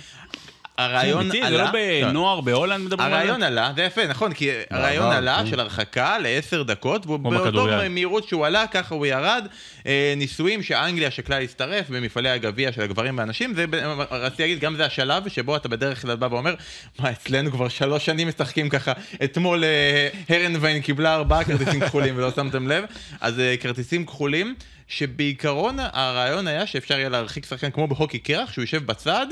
הרעיון 0.78 1.32
עלה... 1.32 1.50
זה 1.50 1.58
לא 1.58 1.66
בנוער, 2.08 2.42
בהולנד 2.42 2.86
מדברים 2.86 3.08
על 3.08 3.12
זה? 3.12 3.18
הרעיון 3.18 3.44
עלה, 3.44 3.72
זה 3.76 3.84
יפה, 3.84 4.08
נכון, 4.08 4.34
כי 4.34 4.50
הרעיון 4.70 5.04
בעבר, 5.04 5.18
עלה 5.18 5.40
כן. 5.44 5.50
של 5.50 5.60
הרחקה 5.60 6.18
לעשר 6.18 6.64
דקות, 6.64 7.06
והוא 7.06 7.20
כמו 7.20 7.30
באותו 7.30 7.46
בכדוריד. 7.46 7.88
מהירות 7.88 8.28
שהוא 8.28 8.46
עלה, 8.46 8.68
ככה 8.68 8.96
הוא 8.96 9.06
ירד. 9.06 9.48
אה, 9.88 10.14
ניסויים 10.18 10.64
שאנגליה 10.64 11.12
שקלה 11.12 11.40
להצטרף 11.40 11.90
במפעלי 11.90 12.30
הגביע 12.30 12.72
של 12.72 12.82
הגברים 12.82 13.18
והנשים, 13.18 13.54
זה, 13.54 13.66
רציתי 14.12 14.44
להגיד, 14.44 14.60
גם 14.60 14.76
זה 14.76 14.86
השלב 14.86 15.30
שבו 15.30 15.56
אתה 15.56 15.70
בדרך 15.70 16.02
כלל 16.02 16.16
בא 16.16 16.28
ואומר, 16.32 16.56
מה, 17.00 17.12
אצלנו 17.12 17.52
כבר 17.52 17.68
שלוש 17.68 18.06
שנים 18.06 18.28
משחקים 18.28 18.70
ככה, 18.70 18.92
אתמול 19.24 19.64
אה, 19.64 20.10
הרנביין 20.30 20.82
קיבלה 20.82 21.16
ארבעה 21.16 21.44
כרטיסים 21.44 21.80
כחולים 21.80 22.18
ולא 22.18 22.32
שמתם 22.32 22.68
לב, 22.68 22.84
אז 23.22 23.40
אה, 23.40 23.56
כרטיסים 23.60 24.06
כחולים. 24.06 24.56
שבעיקרון 24.88 25.78
הרעיון 25.80 26.48
היה 26.48 26.68
שאפשר 26.68 27.00
יהיה 27.00 27.10
להרחיק 27.10 27.46
שחקן 27.46 27.72
כמו 27.72 27.88
בהוקי 27.88 28.20
קרח, 28.20 28.52
שהוא 28.52 28.64
יושב 28.64 28.86
בצד, 28.86 29.28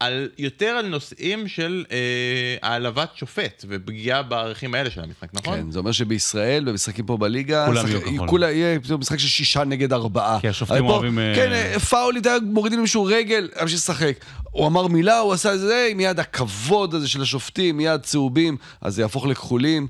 על, 0.00 0.28
יותר 0.38 0.66
על 0.66 0.86
נושאים 0.86 1.48
של 1.48 1.84
אה, 1.90 2.56
העלבת 2.62 3.08
שופט 3.14 3.64
ופגיעה 3.68 4.22
בערכים 4.22 4.74
האלה 4.74 4.90
של 4.90 5.00
המשחק, 5.00 5.28
נכון? 5.32 5.58
כן, 5.58 5.70
זה 5.70 5.78
אומר 5.78 5.92
שבישראל, 5.92 6.64
במשחקים 6.64 7.06
פה 7.06 7.16
בליגה, 7.16 7.66
כולם 7.66 7.86
יהיו 7.86 8.00
כחול. 8.00 8.28
כולה 8.28 8.50
יהיה 8.50 8.78
משחק 8.98 9.18
של 9.18 9.28
שישה 9.28 9.64
נגד 9.64 9.92
ארבעה. 9.92 10.40
כי 10.40 10.48
השופטים 10.48 10.86
פה, 10.86 10.92
אוהבים, 10.92 11.18
אה, 11.18 11.32
כן, 11.36 11.52
אה, 11.52 11.80
פאולית, 11.80 12.26
היה 12.26 12.36
מורידים 12.42 12.78
למישהו 12.78 13.04
רגל, 13.04 13.48
בשביל 13.54 13.74
לשחק. 13.74 14.24
הוא 14.50 14.66
אמר 14.66 14.86
מילה, 14.86 15.18
הוא 15.18 15.32
עשה 15.32 15.54
את 15.54 15.60
זה, 15.60 15.90
מיד 15.94 16.20
הכבוד 16.20 16.94
הזה 16.94 17.08
של 17.08 17.22
השופטים, 17.22 17.76
מיד 17.76 18.00
צהובים, 18.00 18.56
אז 18.80 18.94
זה 18.94 19.02
יהפוך 19.02 19.26
לכחולים. 19.26 19.86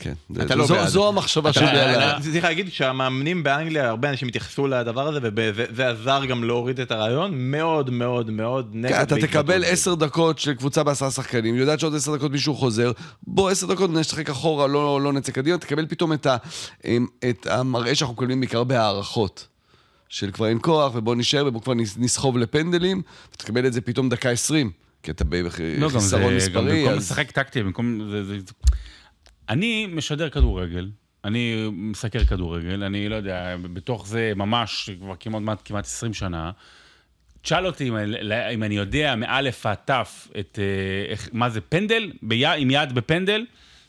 כן, 0.00 0.12
זה- 0.30 0.42
אתה 0.42 0.54
לא 0.54 0.66
זו- 0.66 0.74
בעד. 0.74 0.88
זו 0.88 1.08
המחשבה 1.08 1.52
שלי 1.52 1.66
אני- 1.70 1.78
על 1.80 2.22
צריך 2.22 2.44
להגיד 2.44 2.72
שהמאמנים 2.72 3.42
באנגליה, 3.42 3.88
הרבה 3.88 4.10
אנשים 4.10 4.28
התייחסו 4.28 4.66
לדבר 4.66 5.08
הזה, 5.08 5.20
וזה 5.34 5.88
עזר 5.88 6.24
גם 6.24 6.44
להוריד 6.44 6.80
את 6.80 6.90
הרעיון, 6.90 7.30
מאוד 7.34 7.90
מאוד 7.90 8.30
מאוד 8.30 8.70
נגד. 8.72 8.92
כן, 8.94 9.02
אתה 9.02 9.16
תקבל 9.16 9.60
זה. 9.60 9.66
עשר 9.66 9.94
דקות 9.94 10.38
של 10.38 10.54
קבוצה 10.54 10.82
בעשרה 10.82 11.10
שחקנים, 11.10 11.54
יודעת 11.56 11.80
שעוד 11.80 11.94
עשר 11.94 12.16
דקות 12.16 12.32
מישהו 12.32 12.54
חוזר, 12.54 12.92
בוא 13.26 13.50
עשר 13.50 13.66
דקות 13.66 13.90
נשחק 13.90 14.30
אחורה, 14.30 14.66
לא, 14.66 15.00
לא 15.00 15.12
נצא 15.12 15.32
קדימה, 15.32 15.58
תקבל 15.58 15.86
פתאום 15.86 16.12
את, 16.12 16.26
ה, 16.26 16.36
את 17.30 17.46
המראה 17.50 17.94
שאנחנו 17.94 18.14
מקבלים 18.14 18.40
בעיקר 18.40 18.64
בהערכות. 18.64 19.46
של 20.10 20.30
כבר 20.30 20.46
אין 20.46 20.58
כוח, 20.62 20.92
ובוא 20.94 21.14
נשאר, 21.14 21.44
ובוא 21.46 21.60
כבר 21.60 21.74
נס- 21.74 21.96
נסחוב 21.98 22.38
לפנדלים, 22.38 23.02
ותקבל 23.32 23.66
את 23.66 23.72
זה 23.72 23.80
פתאום 23.80 24.08
דקה 24.08 24.30
עשרים, 24.30 24.70
כי 25.02 25.10
אתה 25.10 25.24
לא, 25.78 25.88
גם 25.88 25.94
בחיסרון 25.94 26.00
זה, 26.22 26.28
גם 26.30 26.36
מספרי, 26.36 26.80
במקום 26.82 26.92
אז... 26.92 26.98
לשחק 26.98 27.30
טקטי, 27.30 27.62
במקום... 27.62 28.08
זה, 28.10 28.24
זה... 28.24 28.36
אני 29.48 29.86
משדר 29.86 30.28
כדורגל, 30.28 30.90
אני 31.24 31.68
מסקר 31.72 32.24
כדורגל, 32.24 32.84
אני 32.84 33.08
לא 33.08 33.16
יודע, 33.16 33.56
בתוך 33.62 34.06
זה 34.06 34.32
ממש 34.36 34.90
כבר 35.00 35.14
כמעט, 35.20 35.58
כמעט 35.64 35.84
20 35.84 36.14
שנה. 36.14 36.50
תשאל 37.42 37.66
אותי 37.66 37.88
אם, 37.88 37.96
אם 38.54 38.62
אני 38.62 38.74
יודע 38.74 39.14
מאלף 39.16 39.66
עד 39.66 39.76
תף 39.84 40.28
את, 40.38 40.58
אה, 40.58 41.10
איך, 41.10 41.28
מה 41.32 41.50
זה 41.50 41.60
פנדל, 41.60 42.12
בי, 42.22 42.46
עם 42.46 42.70
יד 42.70 42.92
בפנדל, 42.92 43.46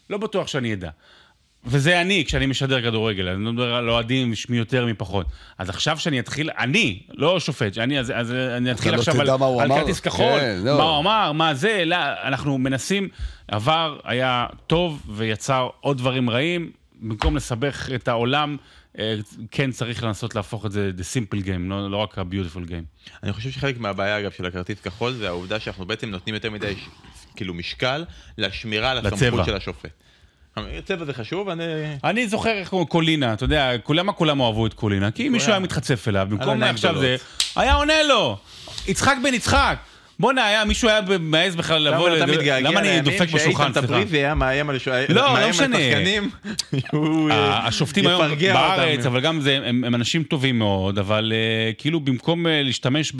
לא 0.09 0.17
בטוח 0.17 0.47
שאני 0.47 0.73
אדע. 0.73 0.89
וזה 1.65 2.01
אני, 2.01 2.25
כשאני 2.25 2.45
משדר 2.45 2.81
כדורגל, 2.81 3.27
אני 3.27 3.45
לא 3.45 3.51
מדבר 3.51 3.73
על 3.75 3.89
אוהדים, 3.89 4.35
שמי 4.35 4.57
יותר 4.57 4.85
מפחות. 4.85 5.27
אז 5.57 5.69
עכשיו 5.69 5.99
שאני 5.99 6.19
אתחיל, 6.19 6.49
אני, 6.57 6.99
לא 7.13 7.39
שופט, 7.39 7.73
שאני, 7.73 7.99
אז, 7.99 8.13
אז 8.15 8.31
אני 8.31 8.71
אתחיל 8.71 8.91
לא 8.91 8.97
עכשיו 8.97 9.21
על, 9.21 9.29
על 9.59 9.79
כרטיס 9.79 9.99
כחול, 9.99 10.39
כן, 10.39 10.59
לא. 10.63 10.77
מה 10.77 10.83
הוא 10.83 10.99
אמר, 10.99 11.31
מה 11.31 11.53
זה, 11.53 11.83
לא, 11.85 11.95
אנחנו 12.23 12.57
מנסים, 12.57 13.09
עבר 13.47 13.99
היה 14.03 14.47
טוב 14.67 15.01
ויצר 15.15 15.69
עוד 15.81 15.97
דברים 15.97 16.29
רעים, 16.29 16.71
במקום 17.01 17.35
לסבך 17.35 17.89
את 17.95 18.07
העולם, 18.07 18.57
אה, 18.99 19.15
כן 19.51 19.71
צריך 19.71 20.03
לנסות 20.03 20.35
להפוך 20.35 20.65
את 20.65 20.71
זה 20.71 20.91
the 20.97 21.01
simple 21.01 21.45
game, 21.45 21.69
לא, 21.69 21.91
לא 21.91 21.97
רק 21.97 22.17
ה-beautiful 22.17 22.69
game. 22.69 23.09
אני 23.23 23.33
חושב 23.33 23.51
שחלק 23.51 23.79
מהבעיה, 23.79 24.19
אגב, 24.19 24.31
של 24.31 24.45
הכרטיס 24.45 24.81
כחול, 24.81 25.13
זה 25.13 25.27
העובדה 25.27 25.59
שאנחנו 25.59 25.85
בעצם 25.85 26.09
נותנים 26.09 26.35
יותר 26.35 26.51
מדי, 26.51 26.75
כאילו, 27.35 27.53
משקל 27.53 28.05
לשמירה 28.37 28.91
על 28.91 28.97
הסמכות. 28.97 29.45
של 29.45 29.55
השופט. 29.55 30.08
צבע 30.85 31.05
זה 31.05 31.13
חשוב, 31.13 31.49
אני... 31.49 31.63
אני 32.03 32.27
זוכר 32.27 32.49
איך 32.49 32.69
קוראים 32.69 32.87
קולינה, 32.87 33.33
אתה 33.33 33.43
יודע, 33.43 33.71
למה 33.89 34.13
כולם 34.13 34.41
אהבו 34.41 34.65
את 34.65 34.73
קולינה? 34.73 35.11
כי 35.11 35.29
מישהו 35.29 35.51
היה 35.51 35.59
מתחצף 35.59 36.07
אליו, 36.07 36.27
במקום 36.29 36.63
עכשיו 36.63 36.99
זה. 36.99 37.15
היה 37.55 37.73
עונה 37.73 38.03
לו, 38.03 38.37
יצחק 38.87 39.15
בן 39.23 39.33
יצחק. 39.33 39.77
בואנה, 40.19 40.45
היה, 40.45 40.65
מישהו 40.65 40.89
היה 40.89 40.99
מעז 41.19 41.55
בכלל 41.55 41.81
לבוא, 41.81 42.09
למה 42.09 42.17
אתה 42.17 42.25
מתגעגע 42.25 42.69
למה 42.69 42.79
אני 42.79 43.01
דופק 43.01 43.29
בשולחן, 43.33 43.73
שאיתן 43.73 43.87
סליחה. 43.87 44.15
היה 44.17 44.35
מאיים 44.35 44.69
על 44.69 44.79
שוער- 44.79 45.05
לא, 45.09 45.15
לא 45.15 45.29
אה, 47.31 47.67
השופטים 47.67 48.07
היום 48.07 48.21
בארץ. 48.53 49.05
אבל 49.05 49.21
גם 49.21 49.41
זה, 49.41 49.59
הם, 49.65 49.95
אנשים 49.95 50.23
טובים 50.23 50.59
מאוד, 50.59 50.99
אבל 50.99 51.33
uh, 51.35 51.75
כאילו 51.81 51.99
במקום 51.99 52.45
uh, 52.45 52.49
להשתמש 52.63 53.13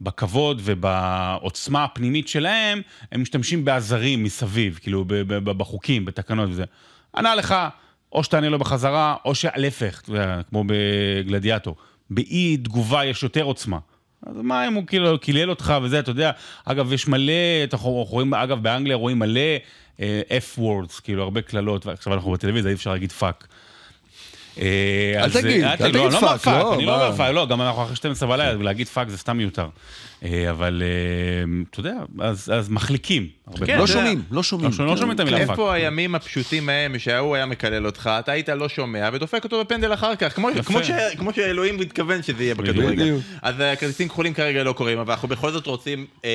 בכבוד 0.00 0.60
ובעוצמה 0.64 1.84
הפנימית 1.84 2.28
שלהם, 2.28 2.80
הם 3.12 3.22
משתמשים 3.22 3.64
בעזרים 3.64 4.24
מסביב, 4.24 4.78
כאילו 4.82 5.04
בחוקים, 5.44 6.04
בתקנות 6.04 6.48
וזה. 6.50 6.64
ענה 7.16 7.34
לך, 7.34 7.54
או 8.12 8.24
שתענה 8.24 8.48
לו 8.48 8.58
בחזרה, 8.58 9.16
או 9.24 9.34
שלהפך, 9.34 10.02
כמו 10.50 10.64
בגלדיאטור. 10.66 11.76
באי 12.10 12.56
תגובה 12.56 13.04
יש 13.04 13.22
יותר 13.22 13.42
עוצמה. 13.42 13.78
אז 14.26 14.36
מה 14.42 14.68
אם 14.68 14.74
הוא 14.74 14.86
כאילו 14.86 15.18
קילל 15.18 15.50
אותך 15.50 15.74
וזה, 15.82 15.98
אתה 15.98 16.10
יודע, 16.10 16.30
אגב, 16.64 16.92
יש 16.92 17.08
מלא, 17.08 17.32
אנחנו 17.72 17.90
רואים, 17.90 18.34
אגב, 18.34 18.62
באנגליה 18.62 18.96
רואים 18.96 19.18
מלא 19.18 19.40
אה, 20.00 20.22
F-words, 20.28 21.00
כאילו, 21.02 21.22
הרבה 21.22 21.42
קללות, 21.42 21.86
ועכשיו 21.86 22.14
אנחנו 22.14 22.32
בטלוויזיה, 22.32 22.68
אי 22.68 22.74
אפשר 22.74 22.92
להגיד 22.92 23.12
fuck. 23.12 23.46
אה, 24.58 25.12
אל 25.16 25.24
אז, 25.24 25.32
תגיד, 25.32 25.64
אה, 25.64 25.72
אל 25.72 25.76
תגיד 25.76 25.94
לא, 25.94 26.10
לא 26.10 26.16
אומר 26.16 26.36
fuck, 26.38 26.46
לא, 26.46 26.74
אני 26.74 26.86
לא? 26.86 26.94
אומר 26.94 27.16
fuck, 27.16 27.34
לא, 27.34 27.46
גם 27.46 27.62
אנחנו 27.62 27.82
אחרי 27.82 27.96
12 27.96 28.28
בלילה, 28.28 28.58
ולהגיד 28.58 28.88
fuck 28.88 29.08
זה 29.08 29.18
סתם 29.18 29.36
מיותר. 29.36 29.68
אה, 30.22 30.50
אבל, 30.50 30.82
אה, 30.84 30.88
אתה 31.70 31.80
יודע, 31.80 31.94
אז 32.20 32.52
אז 32.54 32.68
מחליקים. 32.68 33.28
הרבה 33.46 33.66
כן, 33.66 33.78
לא 33.78 33.86
שומעים, 33.86 34.22
לא 34.30 34.42
שומעים. 34.42 34.70
לא 34.70 34.76
שומעים, 34.76 34.94
לא 34.94 35.00
שומעים 35.00 35.14
את 35.14 35.20
המילה 35.20 35.38
fuck. 35.38 35.50
איפה 35.50 35.72
הימים 35.74 36.14
הפשוטים 36.14 36.68
ההם 36.68 36.98
שההוא 36.98 37.34
היה 37.36 37.46
מקלל 37.46 37.86
אותך, 37.86 38.10
אתה 38.18 38.32
היית 38.32 38.48
לא 38.48 38.68
שומע 38.68 39.10
ודופק 39.12 39.44
אותו 39.44 39.60
בפנדל 39.60 39.94
אחר 39.94 40.16
כך, 40.16 40.34
כמו- 40.36 40.48
כמו 40.64 40.84
ש- 40.84 40.90
כמו 41.18 41.32
שאלוהים 41.32 41.76
מתכוון 41.76 42.22
שזה 42.22 42.42
יהיה 42.42 42.54
בכדורגל. 42.54 43.16
אז 43.42 43.54
הכרטיסים 43.60 44.08
כחולים 44.08 44.34
כרגע 44.34 44.62
לא 44.64 44.72
קורים, 44.72 44.98
אבל 44.98 45.12
אנחנו 45.12 45.28
בכל 45.28 45.50
זאת 45.52 45.66
רוצים 45.66 46.06
אה, 46.24 46.30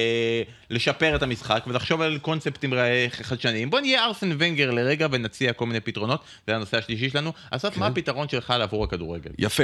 לשפר 0.69 1.15
את 1.15 1.23
המשחק 1.23 1.63
ולחשוב 1.67 2.01
על 2.01 2.17
קונספטים 2.21 2.73
חדשניים. 3.21 3.69
בוא 3.69 3.79
נהיה 3.79 4.05
ארסן 4.05 4.29
ונגר 4.39 4.71
לרגע 4.71 5.07
ונציע 5.11 5.53
כל 5.53 5.65
מיני 5.65 5.79
פתרונות, 5.79 6.19
זה 6.47 6.55
הנושא 6.55 6.77
השלישי 6.77 7.09
שלנו. 7.09 7.33
אסף, 7.51 7.73
כן. 7.73 7.79
מה 7.79 7.87
הפתרון 7.87 8.29
שלך 8.29 8.53
לעבור 8.59 8.83
הכדורגל? 8.83 9.31
יפה. 9.39 9.63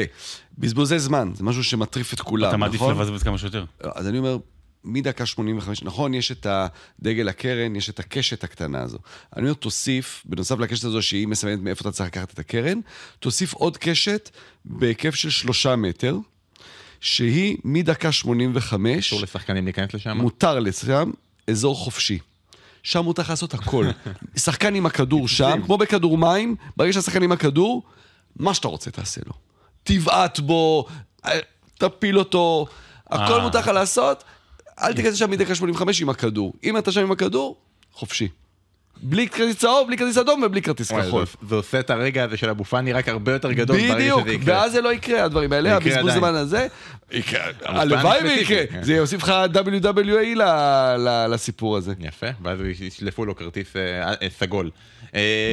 בזבוזי 0.58 1.00
זמן, 1.00 1.32
זה 1.34 1.44
משהו 1.44 1.64
שמטריף 1.64 2.14
את 2.14 2.20
כולם, 2.22 2.44
אתה 2.50 2.58
נכון? 2.58 2.60
מעדיף 2.60 2.82
לבזבז 2.82 3.24
כמה 3.24 3.38
שיותר. 3.38 3.64
אז 4.06 4.10
אני 4.10 4.18
אומר, 4.18 4.38
מדקה 4.84 5.26
85, 5.26 5.84
נכון, 5.84 6.14
יש 6.14 6.32
את 6.32 6.48
הדגל 6.50 7.30
הקרן, 7.30 7.76
יש 7.76 7.90
את 7.90 8.00
הקשת 8.00 8.44
הקטנה 8.44 8.82
הזו. 8.82 8.98
אני 9.36 9.42
אומר, 9.42 9.54
תוסיף, 9.54 10.24
בנוסף 10.26 10.60
לקשת 10.60 10.84
הזו 10.84 11.02
שהיא 11.02 11.28
מסמנת 11.28 11.60
מאיפה 11.60 11.82
אתה 11.82 11.92
צריך 11.92 12.10
לקחת 12.10 12.34
את 12.34 12.40
הקרן, 12.40 12.80
תוסיף 13.20 13.54
עוד 13.54 13.78
קשת 13.78 14.30
בהיקף 14.66 15.16
של 15.16 15.30
שלושה 15.30 15.76
מטר, 15.76 16.18
שהיא 17.02 17.58
מדקה 17.64 18.12
85, 18.12 19.08
אסור 19.08 19.22
לשחקנים 19.22 19.66
להיכנס 19.66 19.94
לשם? 19.94 20.18
מותר 20.18 20.60
לשם 20.60 21.12
אזור 21.50 21.76
חופשי. 21.76 22.20
שם 22.84 23.00
מותר 23.00 23.24
לעשות 23.30 23.54
הכל. 23.54 23.88
שחקן 24.36 24.76
עם 24.76 24.86
הכדור 24.86 25.28
שם, 25.28 25.60
כמו 25.66 25.78
בכדור 25.78 26.18
מים, 26.18 26.56
ברגע 26.78 26.94
שהשחקן 26.94 27.24
עם 27.24 27.32
הכדור, 27.32 27.84
מה 28.36 28.54
שאתה 28.54 28.68
רוצה 28.68 28.92
תעשה 28.92 29.22
לו. 29.26 29.34
תבעט 29.84 30.40
בו, 30.40 30.86
אה, 31.26 31.40
תפיל 31.78 32.20
אותו, 32.20 32.68
הכל 33.10 33.34
אה. 33.34 33.40
מותר 33.44 33.60
לך 33.60 33.68
לעשות, 33.68 34.24
אל 34.82 34.94
תיכנס 34.94 35.14
לשם 35.14 35.32
מדקה 35.32 35.56
85 35.56 36.02
עם 36.02 36.10
הכדור. 36.10 36.54
אם 36.64 36.78
אתה 36.78 36.92
שם 36.92 37.02
עם 37.02 37.12
הכדור, 37.12 37.58
חופשי. 37.94 38.28
בלי 39.04 39.30
כרטיס 39.30 39.56
צהוב, 39.58 39.88
בלי 39.88 39.98
כרטיס 39.98 40.18
אדום 40.18 40.44
ובלי 40.44 40.62
כרטיס 40.62 40.92
כחול. 40.92 41.26
זה- 41.50 41.56
עושה 41.56 41.80
את 41.80 41.90
הרגע 41.90 42.24
הזה 42.24 42.38
של 42.38 42.50
אבו 42.50 42.64
פאני 42.64 42.94
רק 42.94 43.10
הרבה 43.10 43.32
יותר 43.32 43.52
גדול 43.52 43.78
ברגע 43.78 43.96
בדיוק, 43.96 44.22
שזה 44.22 44.32
יקרה. 44.34 44.56
ואז 44.56 44.72
זה 44.72 44.82
לא 44.82 44.94
יקרה, 44.94 45.24
הדברים 45.24 45.54
האלה, 45.54 45.76
הבזבוז. 45.76 46.14
זמן 46.14 46.36
הזה. 46.36 46.68
יקרה, 47.12 47.46
הלוואי 47.64 48.20
ויקרה. 48.24 48.64
זה 48.82 48.94
יוסיף 48.94 49.24
לך 49.24 49.34
WWE 49.54 50.40
לסיפור 51.30 51.78
הזה. 51.78 51.94
יפה, 52.00 52.28
ואז 52.44 52.60
ישלפו 52.80 53.26
לו 53.26 53.36
כרטיס 53.36 53.76
אה, 53.76 54.10
אה, 54.22 54.28
סגול. 54.40 54.70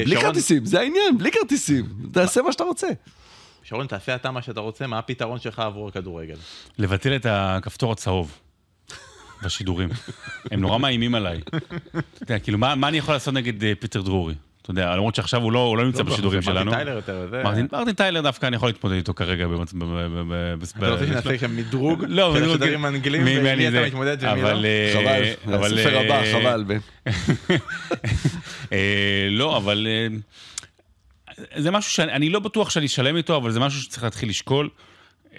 בלי 0.05 0.21
כרטיסים, 0.21 0.65
זה 0.65 0.81
העניין, 0.81 1.19
בלי 1.19 1.31
כרטיסים. 1.33 1.85
תעשה 2.13 2.43
מה 2.43 2.53
שאתה 2.53 2.65
רוצה. 2.65 2.89
שרון, 3.73 3.87
תעשה 3.87 4.15
אתה 4.15 4.31
מה 4.31 4.43
שאתה 4.43 4.61
רוצה, 4.61 4.87
מה 4.87 4.99
הפתרון 4.99 5.39
שלך 5.39 5.59
עבור 5.59 5.89
הכדורגל? 5.89 6.35
לבטל 6.79 7.17
את 7.17 7.27
הכפתור 7.29 7.93
הצהוב 7.93 8.39
בשידורים. 9.45 9.89
הם 10.51 10.61
נורא 10.61 10.79
מאיימים 10.79 11.15
עליי. 11.15 11.41
אתה 11.49 12.01
יודע, 12.23 12.39
כאילו, 12.39 12.59
מה 12.59 12.75
מה 12.75 12.89
אני 12.89 12.99
יכול 12.99 13.15
לעשות 13.15 13.35
נגד 13.35 13.65
אה, 13.65 13.73
פיטר 13.81 14.01
דרורי? 14.03 14.35
אתה 14.63 14.71
יודע, 14.71 14.97
למרות 14.97 15.15
שעכשיו 15.15 15.43
הוא 15.43 15.53
לא 15.53 15.59
הוא 15.59 15.77
לא 15.77 15.85
נמצא 15.85 16.03
בשידורים 16.03 16.39
מרטין 16.39 16.55
שלנו. 16.55 16.71
טיילר 16.73 16.93
יותר, 16.97 17.27
זה... 17.31 17.43
מרטין 17.45 17.67
מרטין 17.73 17.95
טיילר 17.95 18.21
דווקא 18.21 18.47
אני 18.47 18.57
יכול 18.57 18.69
להתמודד 18.69 18.97
איתו 18.97 19.15
כרגע. 19.15 19.47
במצ- 19.47 19.75
ב- 19.79 19.85
ב- 19.85 20.23
ב- 20.33 20.35
ב- 20.59 20.63
אתה 20.79 20.91
רוצה 20.91 21.07
שנעשה 21.07 21.39
שם 21.39 21.57
מדרוג 21.57 22.05
לא, 22.09 22.35
של 22.37 22.51
השדרים 22.51 22.85
האנגלים, 22.85 23.25
מי- 23.25 23.39
ומי 23.39 23.55
מי 23.57 23.69
אתה? 23.69 23.87
מתמודד 23.87 24.17
ומי 24.21 24.43
לא? 24.43 24.51
אבל, 24.51 24.65
אה, 24.67 24.93
חבל, 24.95 25.55
אבל, 25.55 25.79
הספר 25.79 25.97
אה, 25.97 26.01
הבא, 26.05 26.33
חבל. 26.33 26.65
לא, 29.31 29.57
אבל 29.57 29.87
זה 31.57 31.71
משהו 31.71 31.93
שאני 31.93 32.13
אני 32.13 32.31
לא 32.31 32.41
בטוח 32.41 32.71
שאני 32.71 32.87
שלם 32.87 33.17
איתו, 33.17 33.37
אבל 33.37 33.51
זה 33.51 33.61
משהו 33.61 33.83
שצריך 33.83 34.05
להתחיל 34.05 34.29
לשקול. 34.29 34.69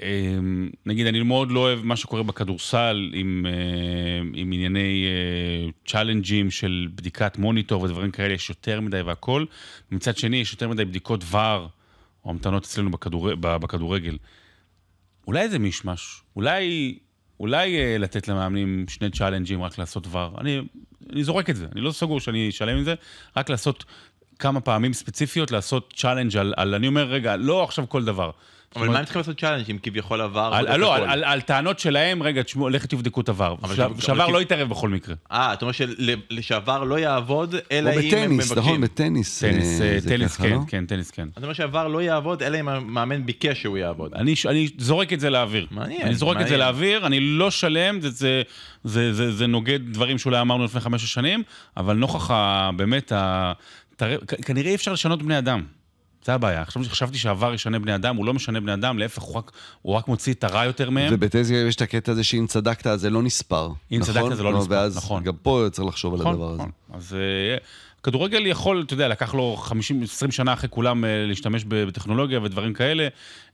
אה, 0.01 0.37
נגיד, 0.85 1.07
אני 1.07 1.23
מאוד 1.23 1.51
לא 1.51 1.59
אוהב 1.59 1.83
מה 1.83 1.95
שקורה 1.95 2.23
בכדורסל 2.23 3.11
עם, 3.13 3.45
אה, 3.49 4.21
עם 4.33 4.51
ענייני 4.51 5.05
צ'אלנג'ים 5.87 6.51
של 6.51 6.87
בדיקת 6.95 7.37
מוניטור 7.37 7.81
ודברים 7.81 8.11
כאלה, 8.11 8.33
יש 8.33 8.49
יותר 8.49 8.81
מדי 8.81 9.01
והכול. 9.01 9.45
מצד 9.91 10.17
שני, 10.17 10.37
יש 10.37 10.51
יותר 10.51 10.69
מדי 10.69 10.85
בדיקות 10.85 11.23
VAR 11.31 11.69
או 12.25 12.29
המתנות 12.29 12.63
אצלנו 12.63 12.91
בכדור, 12.91 13.35
בכדורגל. 13.35 14.17
אולי 15.27 15.49
זה 15.49 15.59
מישמש, 15.59 16.21
אולי, 16.35 16.97
אולי 17.39 17.77
אה, 17.77 17.97
לתת 17.97 18.27
למאמנים 18.27 18.85
שני 18.89 19.09
צ'אלנג'ים 19.09 19.63
רק 19.63 19.77
לעשות 19.77 20.07
VAR. 20.11 20.39
אני, 20.41 20.61
אני 21.13 21.23
זורק 21.23 21.49
את 21.49 21.55
זה, 21.55 21.67
אני 21.71 21.81
לא 21.81 21.91
סגור 21.91 22.19
שאני 22.19 22.49
שלם 22.49 22.77
עם 22.77 22.83
זה, 22.83 22.95
רק 23.37 23.49
לעשות 23.49 23.85
כמה 24.43 24.59
פעמים 24.59 24.93
ספציפיות, 24.93 25.51
לעשות 25.51 25.93
challenge 25.97 26.37
על, 26.37 26.53
על, 26.57 26.73
אני 26.75 26.87
אומר, 26.87 27.03
רגע, 27.03 27.35
לא 27.35 27.63
עכשיו 27.63 27.89
כל 27.89 28.05
דבר. 28.05 28.31
אבל 28.75 28.87
מה 28.87 28.99
הם 28.99 29.05
צריכים 29.05 29.19
לעשות 29.19 29.39
challenge 29.39 29.69
אם 29.71 29.77
כביכול 29.83 30.21
VAR? 30.21 30.51
על, 30.53 30.77
לא? 30.79 30.95
על, 30.95 31.03
על, 31.03 31.23
על 31.23 31.41
טענות 31.41 31.79
שלהם, 31.79 32.23
רגע, 32.23 32.41
תשמעו, 32.43 32.69
לכו 32.69 32.87
תבדקו 32.87 33.21
את 33.21 33.29
ה 33.29 33.34
VAR. 33.34 33.55
שה 33.99 34.13
VAR 34.13 34.27
לא 34.27 34.41
יתערב 34.41 34.69
בכל 34.69 34.89
מקרה. 34.89 35.15
אה, 35.31 35.53
אתה 35.53 35.65
אומר 35.65 35.71
של- 35.71 35.95
שה 36.41 36.62
VAR 36.62 36.83
לא 36.83 36.99
יעבוד, 36.99 37.55
אלא 37.71 37.89
אם 37.91 37.97
הם 37.97 38.07
בטניס, 38.07 38.51
נכון? 38.51 38.61
מבקשים. 38.61 38.81
בטניס. 38.81 39.39
טניס, 39.43 39.81
אה, 39.81 39.93
אה, 39.93 39.99
זה 39.99 40.09
טניס 40.09 40.37
כן, 40.37 40.49
לא? 40.49 40.59
כן, 40.67 40.85
טניס 40.85 41.11
כן. 41.11 41.27
אתה 41.33 41.41
אומר 41.41 41.53
שה 41.53 41.70
VAR 41.70 41.87
לא 41.87 42.01
יעבוד, 42.01 42.43
אלא 42.43 42.59
אם 42.59 42.69
המאמן 42.69 43.25
ביקש 43.25 43.61
שהוא 43.61 43.77
יעבוד. 43.77 44.13
אני, 44.13 44.35
אני 44.45 44.67
זורק 44.77 45.13
את 45.13 45.19
זה 45.19 45.29
לאוויר. 45.29 45.67
מעניין, 45.71 46.01
אני 46.01 46.15
זורק 46.15 46.41
את 46.41 46.47
זה. 46.47 46.57
לאוויר, 46.57 47.05
אני 47.05 47.19
לא 47.19 47.51
שלם, 47.51 48.01
זה, 48.01 48.09
זה, 48.09 48.41
זה, 48.83 49.13
זה, 49.13 49.31
זה 49.31 49.47
נוגד 49.47 49.79
דברים 49.91 50.17
שאולי 50.17 50.41
אמרנו 50.41 50.65
לפני 50.65 50.81
חמש 50.81 51.13
שנים, 51.13 51.43
אבל 51.77 51.95
נוכח 51.95 52.31
באמת, 52.75 53.11
תראה, 53.95 54.17
כנראה 54.45 54.69
אי 54.69 54.75
אפשר 54.75 54.93
לשנות 54.93 55.23
בני 55.23 55.37
אדם. 55.37 55.63
זה 56.25 56.33
הבעיה. 56.33 56.65
חשבתי, 56.65 56.89
חשבתי 56.89 57.17
שהעבר 57.17 57.53
ישנה 57.53 57.79
בני 57.79 57.95
אדם, 57.95 58.15
הוא 58.15 58.25
לא 58.25 58.33
משנה 58.33 58.59
בני 58.59 58.73
אדם, 58.73 58.99
להפך, 58.99 59.21
הוא 59.21 59.35
רק, 59.35 59.51
הוא 59.81 59.95
רק 59.95 60.07
מוציא 60.07 60.33
את 60.33 60.43
הרע 60.43 60.65
יותר 60.65 60.89
מהם. 60.89 61.13
ובטניס 61.13 61.49
יש 61.49 61.75
את 61.75 61.81
הקטע 61.81 62.11
הזה 62.11 62.23
שאם 62.23 62.45
צדקת 62.47 62.87
אז 62.87 63.01
זה 63.01 63.09
לא 63.09 63.23
נספר. 63.23 63.69
אם 63.91 63.99
נכון? 63.99 64.13
צדקת 64.13 64.35
זה 64.35 64.43
לא 64.43 64.53
נספר, 64.53 64.71
ואז 64.71 64.97
נכון. 64.97 65.23
גם 65.23 65.33
פה 65.41 65.65
צריך 65.71 65.87
לחשוב 65.87 66.13
על 66.13 66.19
נכון, 66.19 66.33
הדבר 66.33 66.49
הזה. 66.49 66.57
נכון. 66.57 66.71
אז 66.93 67.13
אה, 67.13 67.57
כדורגל 68.03 68.45
יכול, 68.45 68.83
אתה 68.85 68.93
יודע, 68.93 69.07
לקח 69.07 69.33
לו 69.33 69.63
50-20 70.27 70.31
שנה 70.31 70.53
אחרי 70.53 70.69
כולם 70.69 71.05
אה, 71.05 71.25
להשתמש 71.27 71.65
בטכנולוגיה 71.67 72.39
ודברים 72.43 72.73
כאלה, 72.73 73.07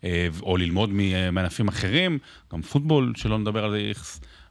אה, 0.04 0.28
או 0.42 0.58
ללמוד 0.58 0.90
מענפים 1.32 1.68
אחרים, 1.68 2.18
גם 2.54 2.62
פוטבול, 2.62 3.14
שלא 3.18 3.38
נדבר 3.38 3.66
על 3.66 3.72
זה. 3.72 3.92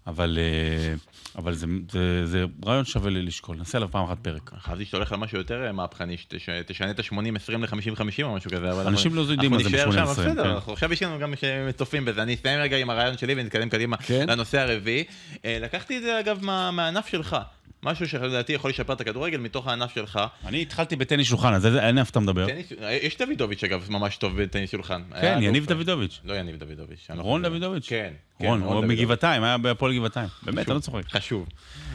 אבל, 0.08 0.38
אה, 0.40 0.94
אבל 1.38 1.54
זה, 1.54 1.66
זה, 1.90 2.26
זה 2.26 2.44
רעיון 2.66 2.84
שווה 2.84 3.10
לי 3.10 3.22
לשקול, 3.22 3.56
נעשה 3.56 3.78
עליו 3.78 3.90
פעם 3.90 4.04
אחת 4.04 4.18
פרק. 4.22 4.50
חשבתי 4.58 4.84
שאתה 4.84 4.96
הולך 4.96 5.12
על 5.12 5.18
משהו 5.18 5.38
יותר 5.38 5.66
אה, 5.66 5.72
מהפכני, 5.72 6.16
שתשנה 6.38 6.90
את 6.90 6.98
ה-80-20 7.00 7.16
ל-50-50 7.58 8.22
או 8.22 8.34
משהו 8.34 8.50
כזה, 8.50 8.72
אבל 8.72 8.86
אנשים 8.86 9.12
אנחנו- 9.12 9.26
לא 9.26 9.32
יודעים 9.32 9.50
מה 9.50 9.58
זה 9.58 9.64
אנחנו 9.64 9.70
נישאר 9.76 9.90
ב- 9.90 9.92
שם, 10.14 10.20
80-20, 10.22 10.28
בסדר, 10.28 10.42
כן. 10.44 10.50
אנחנו 10.50 10.72
עכשיו 10.72 10.92
יש 10.92 11.02
לנו 11.02 11.18
גם 11.18 11.34
צופים 11.76 12.04
בזה, 12.04 12.22
אני 12.22 12.34
אסיים 12.34 12.60
רגע 12.60 12.76
עם 12.76 12.90
הרעיון 12.90 13.18
שלי 13.18 13.34
ונתקדם 13.36 13.68
קדימה 13.68 13.96
כן. 13.96 14.26
לנושא 14.28 14.60
הרביעי. 14.60 15.04
אה, 15.44 15.58
לקחתי 15.60 15.96
את 15.98 16.02
זה 16.02 16.20
אגב 16.20 16.44
מה- 16.44 16.70
מהענף 16.70 17.06
שלך, 17.06 17.36
משהו 17.82 18.08
שלדעתי 18.08 18.52
יכול 18.52 18.70
לשפר 18.70 18.92
את 18.92 19.00
הכדורגל 19.00 19.38
מתוך 19.38 19.66
הענף 19.66 19.94
שלך. 19.94 20.20
אני 20.46 20.62
התחלתי 20.62 20.96
בטניס 20.96 21.28
שולחן, 21.28 21.52
אז 21.54 21.66
איזה- 21.66 21.88
איפה 21.88 22.10
אתה 22.10 22.20
מדבר. 22.20 22.46
טניס- 22.46 22.72
יש 23.02 23.18
דוידוביץ' 23.18 23.64
אגב 23.64 23.86
ממש 23.90 24.16
טוב 24.16 24.42
בטניס 24.42 24.70
שולחן. 24.70 25.02
כן, 25.20 25.38
יניב. 25.42 25.66
דוידוביץ'. 25.66 26.20
לא 26.24 26.34
יניב 26.34 26.56
דוידוביץ'. 26.56 27.06
לא 27.14 27.22
רון 27.22 27.40
חושב. 27.40 27.50
דוידוביץ'. 27.50 27.88
כן. 27.88 28.12
כן, 28.38 28.46
רון, 28.46 28.62
הוא. 28.62 28.84
מגבעתיים, 28.84 29.42
היה 29.42 29.58
בהפועל 29.58 29.94
גבעתיים. 29.96 30.28
באמת, 30.42 30.68
אני 30.68 30.74
לא 30.74 30.80
צוחק. 30.80 31.02
חשוב. 31.10 31.48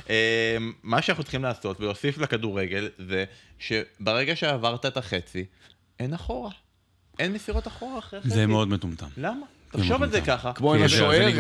אה, 0.09 0.57
מה 0.83 1.01
שאנחנו 1.01 1.23
צריכים 1.23 1.43
לעשות 1.43 1.79
ולהוסיף 1.79 2.17
לכדורגל 2.17 2.89
זה 2.97 3.25
שברגע 3.59 4.35
שעברת 4.35 4.85
את 4.85 4.97
החצי, 4.97 5.45
אין 5.99 6.13
אחורה. 6.13 6.51
אין 7.19 7.33
מסירות 7.33 7.67
אחורה 7.67 7.99
אחרי 7.99 8.19
החצי. 8.19 8.33
זה 8.33 8.47
מאוד 8.47 8.67
מטומטם. 8.67 9.07
למה? 9.17 9.45
תחשוב 9.77 10.03
על 10.03 10.09
זה 10.11 10.21
ככה. 10.21 10.51
כמו 10.53 10.73
עם 10.73 10.83
השוער. 10.83 11.21
אה, 11.21 11.31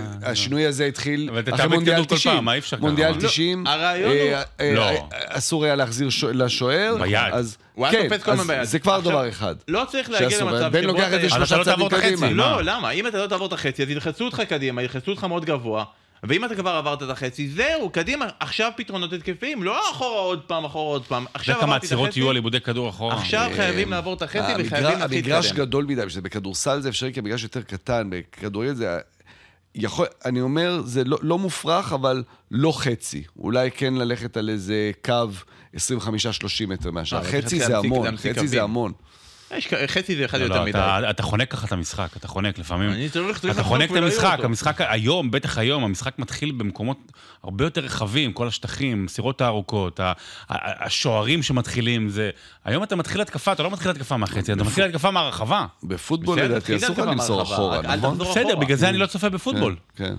מה- 0.00 0.28
השינוי 0.30 0.66
הזה 0.66 0.86
התחיל 0.86 1.30
אחרי 1.54 1.68
מונדיאל 1.68 1.94
כדור 1.96 2.08
כל 2.08 2.14
90. 2.16 2.34
פעם, 2.34 2.44
מה 2.44 2.54
אי 2.54 2.58
אפשר 2.58 2.76
ככה? 2.76 2.86
מונדיאל 2.86 3.10
לא, 3.14 3.20
90, 3.28 3.66
הרעיון 3.66 4.10
אה, 4.10 4.22
הוא- 4.36 4.44
אה, 4.60 4.72
לא. 4.74 4.88
אה, 4.88 4.98
אסור 5.12 5.64
היה 5.64 5.74
להחזיר 5.76 6.08
לשוער. 6.34 6.96
ביד. 7.00 7.18
אז 7.32 7.56
הוא 7.74 7.86
היה 7.86 7.92
כן, 8.02 8.08
תופס 8.08 8.22
כל 8.22 8.30
הזמן 8.30 8.46
ביד. 8.46 8.62
זה 8.64 8.78
כבר 8.78 9.00
דבר 9.00 9.28
אחד. 9.28 9.54
לא 9.68 9.82
צריך 9.90 10.10
להגיע 10.10 10.40
למצב 10.40 10.72
בן 10.72 10.84
לוקח 10.84 11.06
את 11.06 11.20
זה 11.20 11.26
אבל 11.26 11.28
שלושה 11.28 11.56
לא 11.56 11.64
צעדים. 11.64 11.88
קדימה. 11.88 12.26
מה? 12.30 12.32
לא, 12.32 12.62
למה? 12.64 12.90
אם 12.90 13.06
אתה 13.06 13.18
לא 13.18 13.26
תעבור 13.26 13.46
את 13.46 13.52
החצי, 13.52 13.82
אז 13.82 13.90
ילחצו 13.90 14.24
אותך 14.24 14.42
קדימה, 14.48 14.82
ילחצו 14.82 15.10
אותך 15.10 15.24
מאוד 15.24 15.44
גבוה. 15.44 15.84
ואם 16.22 16.44
אתה 16.44 16.54
כבר 16.54 16.70
עברת 16.70 17.02
את 17.02 17.10
החצי, 17.10 17.48
זהו, 17.48 17.90
קדימה, 17.90 18.26
עכשיו 18.40 18.72
פתרונות 18.76 19.12
התקפיים, 19.12 19.62
לא 19.62 19.90
אחורה 19.90 20.20
עוד 20.20 20.42
פעם, 20.42 20.64
אחורה 20.64 20.92
עוד 20.92 21.04
פעם. 21.04 21.24
עכשיו 21.34 21.54
כמה 21.54 21.64
עברתי 21.64 21.78
את 21.78 21.84
עצירות 21.84 22.08
החצי, 22.08 22.20
יהיו 22.20 22.30
על 22.30 22.36
איבודי 22.36 22.60
כדור 22.60 22.88
אחורה? 22.88 23.14
עכשיו 23.14 23.50
אה, 23.50 23.56
חייבים 23.56 23.90
לעבור 23.90 24.14
את 24.14 24.22
החצי 24.22 24.38
וחייבים 24.38 24.58
להתחיל 24.58 24.86
המגרש 25.02 25.46
להתקדם. 25.46 25.64
גדול 25.64 25.84
מדי, 25.84 26.10
שזה 26.10 26.20
בכדורסל 26.20 26.80
זה 26.80 26.88
אפשרי 26.88 27.12
כי 27.12 27.20
המגרש 27.20 27.42
יותר 27.42 27.62
קטן, 27.62 28.08
בכדורגל 28.10 28.74
זה... 28.74 28.98
יכול, 29.74 30.06
אני 30.24 30.40
אומר, 30.40 30.82
זה 30.84 31.04
לא, 31.04 31.18
לא 31.22 31.38
מופרך, 31.38 31.92
אבל 31.92 32.22
לא 32.50 32.72
חצי. 32.80 33.22
אולי 33.38 33.70
כן 33.70 33.94
ללכת 33.94 34.36
על 34.36 34.50
איזה 34.50 34.90
קו 35.04 35.28
25-30 35.74 35.78
מטר 36.68 36.90
מהשאר. 36.90 37.18
אבל 37.18 37.26
חצי 37.26 37.58
זה 37.58 37.78
המון, 37.78 38.16
חצי 38.16 38.48
זה. 38.48 38.62
המון. 38.62 38.92
יש 39.56 39.68
חצי 39.86 40.16
זה 40.16 40.24
אחד 40.24 40.38
לא, 40.38 40.44
יותר 40.44 40.58
לא, 40.58 40.64
מדי. 40.64 40.78
אתה- 41.10 41.22
חונק 41.22 41.50
ככה 41.50 41.66
את 41.66 41.72
המשחק, 41.72 42.08
אתה 42.16 42.28
חונק 42.28 42.58
לפעמים. 42.58 43.08
צריך 43.08 43.44
אתה 43.44 43.62
חונק 43.62 43.90
את 43.90 43.96
המשחק. 43.96 44.38
המשחק 44.42 44.80
היום, 44.80 45.30
בטח 45.30 45.58
היום, 45.58 45.84
המשחק 45.84 46.18
מתחיל 46.18 46.52
במקומות 46.52 47.12
הרבה 47.42 47.64
יותר 47.64 47.80
רחבים, 47.80 48.32
כל 48.32 48.48
השטחים, 48.48 49.00
המסירות 49.00 49.40
הארוכות, 49.40 50.00
השוערים 50.48 51.42
שמתחילים, 51.42 52.08
זה... 52.08 52.30
היום 52.64 52.82
אתה 52.82 52.96
מתחיל 52.96 53.20
התקפה, 53.20 53.52
אתה 53.52 53.62
לא 53.62 53.70
מתחיל 53.70 53.90
התקפה 53.90 54.16
מהחצי, 54.16 54.52
אתה 54.52 54.64
מתחיל 54.64 54.84
התקפה 54.84 55.10
מהרחבה. 55.10 55.66
בפוטבול 55.82 56.40
לדעתי 56.40 56.76
אסור 56.76 56.90
לך 56.90 56.98
למסור 56.98 57.42
אחורה, 57.42 57.82
נכון? 57.82 58.18
בסדר. 58.18 58.56
בגלל 58.56 58.76
זה 58.76 58.88
אני 58.88 58.98
לא 58.98 59.06
צופה 59.06 59.28
בפוטבול. 59.28 59.76
כן. 59.96 60.14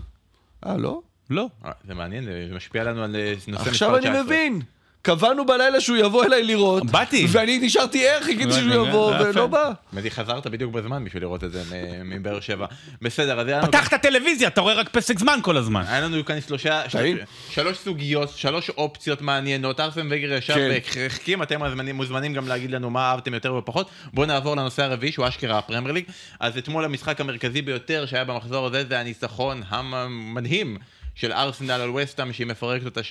אה, 0.65 0.77
לא? 0.77 0.99
לא. 1.29 1.47
אה, 1.65 1.71
זה 1.87 1.93
מעניין, 1.93 2.23
זה 2.23 2.55
משפיע 2.55 2.83
לנו 2.83 3.03
על 3.03 3.15
אה, 3.15 3.33
נושא 3.47 3.51
מספר 3.51 3.71
19. 3.71 3.97
עכשיו 3.97 3.97
אני 3.97 4.21
מבין. 4.21 4.61
קבענו 5.05 5.45
בלילה 5.45 5.81
שהוא 5.81 5.97
יבוא 5.97 6.25
אליי 6.25 6.43
לראות. 6.43 6.85
באתי. 6.85 7.27
ואני 7.31 7.59
נשארתי 7.59 8.07
ער, 8.07 8.21
חיכיתי 8.21 8.53
שהוא 8.53 8.63
רגע, 8.63 8.73
יבוא, 8.73 9.15
יפה. 9.15 9.23
ולא 9.29 9.47
בא. 9.47 9.71
מדי 9.93 10.11
חזרת 10.11 10.47
בדיוק 10.47 10.73
בזמן 10.73 11.05
בשביל 11.05 11.23
לראות 11.23 11.43
את 11.43 11.51
זה 11.51 11.63
מבאר 12.05 12.39
שבע. 12.39 12.65
בסדר, 13.01 13.39
אז 13.39 13.47
היה 13.47 13.57
לנו... 13.57 13.67
פתח 13.67 13.87
את 13.87 13.93
הטלוויזיה, 13.93 14.47
אתה 14.47 14.61
רואה 14.61 14.73
רק 14.73 14.89
פסק 14.89 15.19
זמן 15.19 15.39
כל 15.41 15.57
הזמן. 15.57 15.83
היה 15.87 16.01
לנו 16.01 16.25
כאן 16.25 16.41
שלושה, 16.41 16.81
שלוש 17.49 17.77
סוגיות, 17.77 18.29
שלוש 18.29 18.69
אופציות 18.69 19.21
מעניינות. 19.21 19.79
ארסן 19.79 20.07
וגר 20.09 20.33
ישב 20.33 20.53
כן. 20.53 20.69
והחכים, 20.71 21.43
אתם 21.43 21.63
מוזמנים, 21.63 21.95
מוזמנים 21.95 22.33
גם 22.33 22.47
להגיד 22.47 22.71
לנו 22.71 22.89
מה 22.89 23.11
אהבתם 23.11 23.33
יותר 23.33 23.55
ופחות. 23.55 23.89
בואו 24.13 24.27
נעבור 24.27 24.55
לנושא 24.55 24.83
הרביעי, 24.83 25.11
שהוא 25.11 25.27
אשכרה 25.27 25.57
הפרמייר 25.57 25.93
ליג. 25.93 26.05
אז 26.39 26.57
אתמול 26.57 26.85
המשחק 26.85 27.21
המרכזי 27.21 27.61
ביותר 27.61 28.05
שהיה 28.05 28.23
במחזור 28.23 28.65
הזה, 28.65 28.83
זה 28.89 28.99
הניצחון 28.99 29.63
המדהים. 29.69 30.77
של 31.15 31.31
ארסנל 31.31 31.71
על 31.71 31.89
וסטאם 31.89 32.33
שהיא 32.33 32.47
מפרקת 32.47 32.85
אותה 32.85 33.01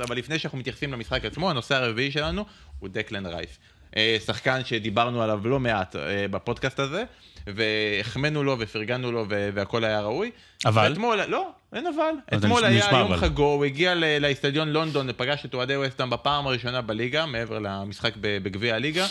6-0, 0.00 0.02
אבל 0.04 0.16
לפני 0.16 0.38
שאנחנו 0.38 0.58
מתייחסים 0.58 0.92
למשחק 0.92 1.24
עצמו, 1.24 1.50
הנושא 1.50 1.74
הרביעי 1.74 2.10
שלנו 2.10 2.44
הוא 2.78 2.88
דקלן 2.92 3.26
רייס. 3.26 3.58
אה, 3.96 4.16
שחקן 4.26 4.64
שדיברנו 4.64 5.22
עליו 5.22 5.48
לא 5.48 5.60
מעט 5.60 5.96
אה, 5.96 6.28
בפודקאסט 6.30 6.78
הזה, 6.80 7.04
והחמאנו 7.46 8.42
לו 8.44 8.56
ופרגנו 8.58 9.12
לו 9.12 9.26
והכל 9.28 9.84
היה 9.84 10.00
ראוי. 10.00 10.30
אבל? 10.66 10.90
ואתמול, 10.90 11.18
לא, 11.28 11.50
אין 11.72 11.86
אבל. 11.86 12.38
אתמול 12.38 12.64
היה 12.64 12.84
יום 12.90 12.94
אבל. 12.94 13.16
חגו, 13.16 13.52
הוא 13.52 13.64
הגיע 13.64 13.94
לאיצטדיון 14.20 14.68
לונדון 14.68 15.06
ופגש 15.10 15.44
את 15.44 15.54
אוהדי 15.54 15.76
וסטאם 15.76 16.10
בפעם 16.10 16.46
הראשונה 16.46 16.80
בליגה, 16.82 17.26
מעבר 17.26 17.58
למשחק 17.58 18.12
בגביע 18.20 18.74
הליגה. 18.74 19.06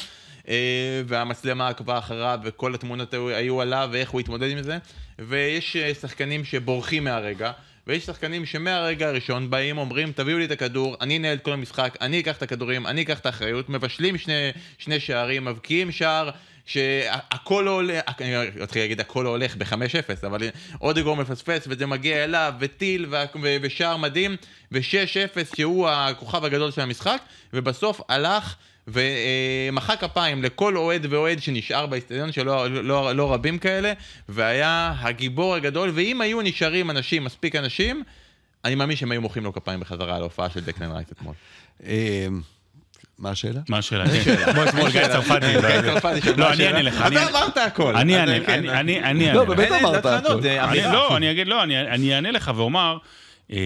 אה, 0.47 1.01
והמצלמה 1.07 1.67
עקבה 1.67 1.97
אחריו 1.97 2.39
וכל 2.43 2.75
התמונות 2.75 3.13
היו- 3.13 3.61
עליו 3.61 3.89
ואיך 3.91 4.09
הוא 4.09 4.19
התמודד 4.19 4.49
עם 4.49 4.61
זה. 4.63 4.77
ויש 5.19 5.77
שחקנים 6.01 6.45
שבורחים 6.45 7.03
מהרגע. 7.03 7.51
ויש 7.87 8.05
שחקנים 8.05 8.45
שמהרגע 8.45 9.07
הראשון 9.07 9.49
באים, 9.49 9.77
אומרים, 9.77 10.11
תביאו 10.11 10.37
לי 10.37 10.45
את 10.45 10.51
הכדור, 10.51 10.97
אני 11.01 11.17
אנהל 11.17 11.37
את 11.37 11.43
כל 11.43 11.53
המשחק, 11.53 11.97
אני 12.01 12.19
אקח 12.19 12.37
את 12.37 12.41
הכדורים, 12.41 12.87
אני 12.87 13.01
אקח 13.01 13.19
את 13.19 13.25
האחריות, 13.25 13.69
מבשלים 13.69 14.17
שני, 14.17 14.51
שני 14.77 14.99
שערים, 14.99 15.45
מבקיעים 15.45 15.91
שער, 15.91 16.29
שהכל 16.65 17.63
לא 17.65 17.71
עולה, 17.71 17.99
אני 18.19 18.35
רציתי 18.35 18.79
להגיד 18.79 18.99
הכל 18.99 19.25
הולך 19.25 19.55
ב-5-0, 19.55 20.27
אבל 20.27 20.49
אודגור 20.81 21.15
מפספס 21.15 21.63
וזה 21.67 21.85
מגיע 21.85 22.23
אליו, 22.23 22.53
וטיל 22.59 23.05
ו- 23.09 23.57
ושער 23.61 23.97
מדהים, 23.97 24.35
ו-6-0 24.71 25.55
שהוא 25.55 25.89
הכוכב 25.89 26.45
הגדול 26.45 26.71
של 26.71 26.81
המשחק, 26.81 27.21
ובסוף 27.53 28.01
הלך 28.09 28.55
ומחא 28.87 29.95
כפיים 29.95 30.43
לכל 30.43 30.77
אוהד 30.77 31.05
ואוהד 31.09 31.41
שנשאר 31.41 31.85
באצטדיון, 31.85 32.31
שלא 32.31 32.69
לא, 32.69 32.83
לא, 32.83 33.15
לא 33.15 33.33
רבים 33.33 33.57
כאלה, 33.59 33.93
והיה 34.29 34.93
הגיבור 34.99 35.55
הגדול, 35.55 35.91
ואם 35.93 36.21
היו 36.21 36.41
נשארים 36.41 36.89
אנשים, 36.89 37.23
מספיק 37.23 37.55
אנשים, 37.55 38.03
אני 38.65 38.75
מאמין 38.75 38.95
שהם 38.97 39.11
היו 39.11 39.21
מוחאים 39.21 39.43
לו 39.43 39.53
כפיים 39.53 39.79
בחזרה 39.79 40.15
על 40.15 40.21
ההופעה 40.21 40.49
של 40.49 40.59
דקלן 40.59 40.91
רייס 40.91 41.07
אתמול. 41.11 41.33
אה, 41.85 42.27
מה 43.19 43.29
השאלה? 43.29 43.59
מה 43.69 43.77
השאלה? 43.77 44.05
כן. 44.25 44.53
כמו 44.53 44.63
אתמול, 44.63 44.91
גיא 44.91 45.07
צרפתי. 45.07 45.51
גיא 45.61 45.81
צרפתי, 45.81 46.21
שמה 46.21 46.33
לא, 46.37 46.53
אני? 46.53 46.67
אענה 46.67 46.81
לך. 46.81 46.97
אתה 46.97 47.07
אני- 47.07 47.17
אמרת 47.29 47.57
הכל. 47.57 47.95
אני 47.95 48.17
אענה, 48.17 48.39
כן, 48.45 48.51
אני- 48.69 48.69
אני 48.79 49.03
אני 49.03 49.33
לא, 49.33 49.39
אענה. 49.41 49.51
לך. 49.53 49.57
באמת 49.57 49.71
אמרת 49.81 50.05
הכל. 50.05 50.31
אמירה. 50.47 50.93
לא, 50.93 51.17
אני 51.17 51.31
אגיד, 51.31 51.47
לא, 51.47 51.63
אני, 51.63 51.81
אני 51.81 52.15
אענה 52.15 52.31
לך 52.31 52.51
ואומר, 52.55 52.97
אה, 53.51 53.57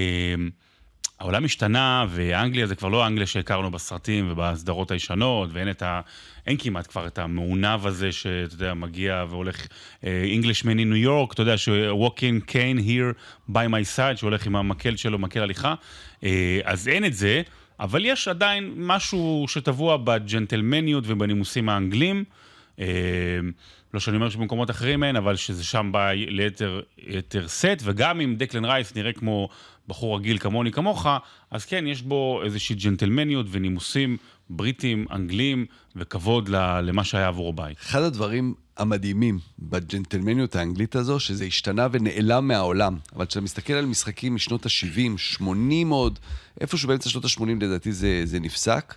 העולם 1.19 1.45
השתנה, 1.45 2.05
ואנגליה 2.09 2.67
זה 2.67 2.75
כבר 2.75 2.89
לא 2.89 3.07
אנגליה 3.07 3.27
שהכרנו 3.27 3.71
בסרטים 3.71 4.31
ובסדרות 4.31 4.91
הישנות, 4.91 5.49
ואין 5.53 5.69
את 5.69 5.81
ה... 5.81 6.01
אין 6.47 6.57
כמעט 6.59 6.87
כבר 6.87 7.07
את 7.07 7.19
המעונב 7.19 7.87
הזה 7.87 8.11
שאתה 8.11 8.55
יודע, 8.55 8.73
מגיע 8.73 9.25
והולך, 9.29 9.67
אינגלישמן 10.03 10.79
in 10.79 10.85
ניו 10.85 10.95
יורק, 10.95 11.33
אתה 11.33 11.41
יודע, 11.41 11.57
ש-walking 11.57 12.51
cane 12.51 12.79
here 12.79 13.13
by 13.51 13.53
my 13.53 13.97
side, 13.97 14.15
שהולך 14.15 14.45
עם 14.45 14.55
המקל 14.55 14.95
שלו, 14.95 15.19
מקל 15.19 15.39
הליכה, 15.39 15.75
אה, 16.23 16.59
אז 16.63 16.87
אין 16.87 17.05
את 17.05 17.13
זה, 17.13 17.41
אבל 17.79 18.05
יש 18.05 18.27
עדיין 18.27 18.73
משהו 18.77 19.45
שטבוע 19.47 19.97
בג'נטלמניות 19.97 21.03
ובנימוסים 21.07 21.69
האנגלים. 21.69 22.23
אה, 22.79 22.85
לא 23.93 23.99
שאני 23.99 24.15
אומר 24.15 24.29
שבמקומות 24.29 24.69
אחרים 24.69 25.03
אין, 25.03 25.15
אבל 25.15 25.35
שזה 25.35 25.63
שם 25.63 25.89
בא 25.91 26.11
ליתר 26.11 26.81
יתר 26.97 27.47
סט, 27.47 27.81
וגם 27.83 28.21
אם 28.21 28.35
דקלן 28.37 28.65
רייס 28.65 28.95
נראה 28.95 29.13
כמו 29.13 29.49
בחור 29.87 30.17
רגיל 30.17 30.37
כמוני 30.37 30.71
כמוך, 30.71 31.07
אז 31.51 31.65
כן, 31.65 31.87
יש 31.87 32.01
בו 32.01 32.41
איזושהי 32.43 32.75
ג'נטלמניות 32.75 33.45
ונימוסים 33.49 34.17
בריטים, 34.49 35.05
אנגלים, 35.11 35.65
וכבוד 35.95 36.49
למה 36.83 37.03
שהיה 37.03 37.27
עבור 37.27 37.49
הבית. 37.49 37.77
אחד 37.77 38.01
הדברים 38.01 38.53
המדהימים 38.77 39.39
בג'נטלמניות 39.59 40.55
האנגלית 40.55 40.95
הזו, 40.95 41.19
שזה 41.19 41.45
השתנה 41.45 41.87
ונעלם 41.91 42.47
מהעולם. 42.47 42.97
אבל 43.15 43.25
כשאתה 43.25 43.41
מסתכל 43.41 43.73
על 43.73 43.85
משחקים 43.85 44.35
משנות 44.35 44.65
ה-70, 44.65 45.17
80 45.17 45.89
עוד, 45.89 46.19
איפשהו 46.61 46.87
באמצע 46.87 47.09
שנות 47.09 47.25
ה-80 47.25 47.43
לדעתי 47.61 47.91
זה, 47.91 48.21
זה 48.25 48.39
נפסק. 48.39 48.93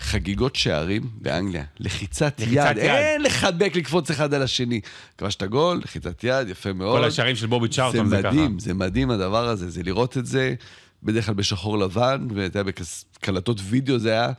חגיגות 0.00 0.56
שערים 0.56 1.02
באנגליה, 1.20 1.64
לחיצת, 1.80 2.40
לחיצת 2.40 2.70
יד, 2.70 2.76
יד. 2.76 2.78
אין 2.78 3.22
לחבק, 3.22 3.72
לקפוץ 3.74 4.10
אחד 4.10 4.34
על 4.34 4.42
השני. 4.42 4.80
כבשת 5.18 5.42
גול, 5.42 5.80
לחיצת 5.84 6.24
יד, 6.24 6.48
יפה 6.48 6.72
מאוד. 6.72 6.98
כל 6.98 7.04
השערים 7.04 7.36
של 7.36 7.46
בובי 7.46 7.68
צ'ארטון 7.68 8.08
זה 8.08 8.16
זה 8.16 8.22
ככה. 8.22 8.32
מדהים, 8.32 8.58
זה 8.58 8.74
מדהים 8.74 9.10
הדבר 9.10 9.48
הזה, 9.48 9.70
זה 9.70 9.82
לראות 9.82 10.18
את 10.18 10.26
זה, 10.26 10.54
בדרך 11.02 11.26
כלל 11.26 11.34
בשחור 11.34 11.78
לבן, 11.78 12.26
ואתה 12.34 12.58
יודע, 12.58 12.72
בקלטות 13.20 13.60
וידאו 13.62 13.98
זה 13.98 14.10
היה, 14.10 14.32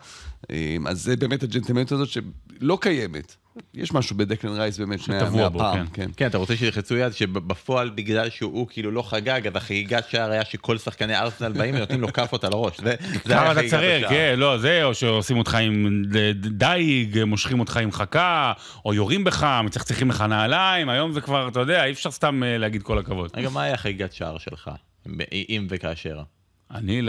אה, 0.51 0.77
אז 0.85 1.01
זה 1.01 1.15
באמת 1.15 1.43
הג'נטלמניות 1.43 1.91
הזאת 1.91 2.09
שלא 2.09 2.77
קיימת. 2.81 3.35
יש 3.73 3.93
משהו 3.93 4.17
בדקלן 4.17 4.51
רייס 4.53 4.77
באמת 4.79 4.99
שטבוע 4.99 5.49
בו, 5.49 5.59
כן. 5.59 5.85
כן. 5.93 6.11
כן, 6.17 6.27
אתה 6.27 6.37
רוצה 6.37 6.55
שילחצו 6.55 6.95
יד 6.97 7.11
שבפועל 7.13 7.89
בגלל 7.89 8.29
שהוא 8.29 8.67
כאילו 8.69 8.91
לא 8.91 9.01
חגג, 9.01 9.47
אז 9.47 9.55
החגיגת 9.55 10.05
שער 10.09 10.31
היה 10.31 10.45
שכל 10.45 10.77
שחקני 10.77 11.17
ארסנל 11.17 11.51
באים 11.51 11.75
ונותנים 11.75 12.01
לו 12.01 12.13
כאפות 12.13 12.43
על 12.43 12.53
הראש. 12.53 12.77
זה 12.81 12.95
זה 13.25 13.41
היה 13.41 13.53
חגיגת 13.55 13.71
צריך, 13.71 13.97
השער. 14.05 14.09
כן, 14.09 14.35
לא, 14.37 14.57
זה, 14.57 14.83
או 14.83 14.93
שעושים 14.93 15.37
אותך 15.37 15.55
עם 15.55 16.03
דייג, 16.33 17.23
מושכים 17.23 17.59
אותך 17.59 17.77
עם 17.77 17.91
חכה, 17.91 18.53
או 18.85 18.93
יורים 18.93 19.23
בך, 19.23 19.43
מצחצחים 19.63 20.09
לך 20.09 20.21
נעליים, 20.21 20.89
היום 20.89 21.11
זה 21.11 21.21
כבר, 21.21 21.47
אתה 21.47 21.59
יודע, 21.59 21.85
אי 21.85 21.91
אפשר 21.91 22.11
סתם 22.11 22.43
אה, 22.43 22.57
להגיד 22.57 22.83
כל 22.83 22.97
הכבוד. 22.99 23.31
רגע, 23.35 23.49
מה 23.49 23.63
היה 23.63 23.77
חגיגת 23.77 24.13
שער 24.13 24.37
שלך? 24.37 24.71
אם 25.31 25.67
וכאשר. 25.69 26.19
אני, 26.71 27.01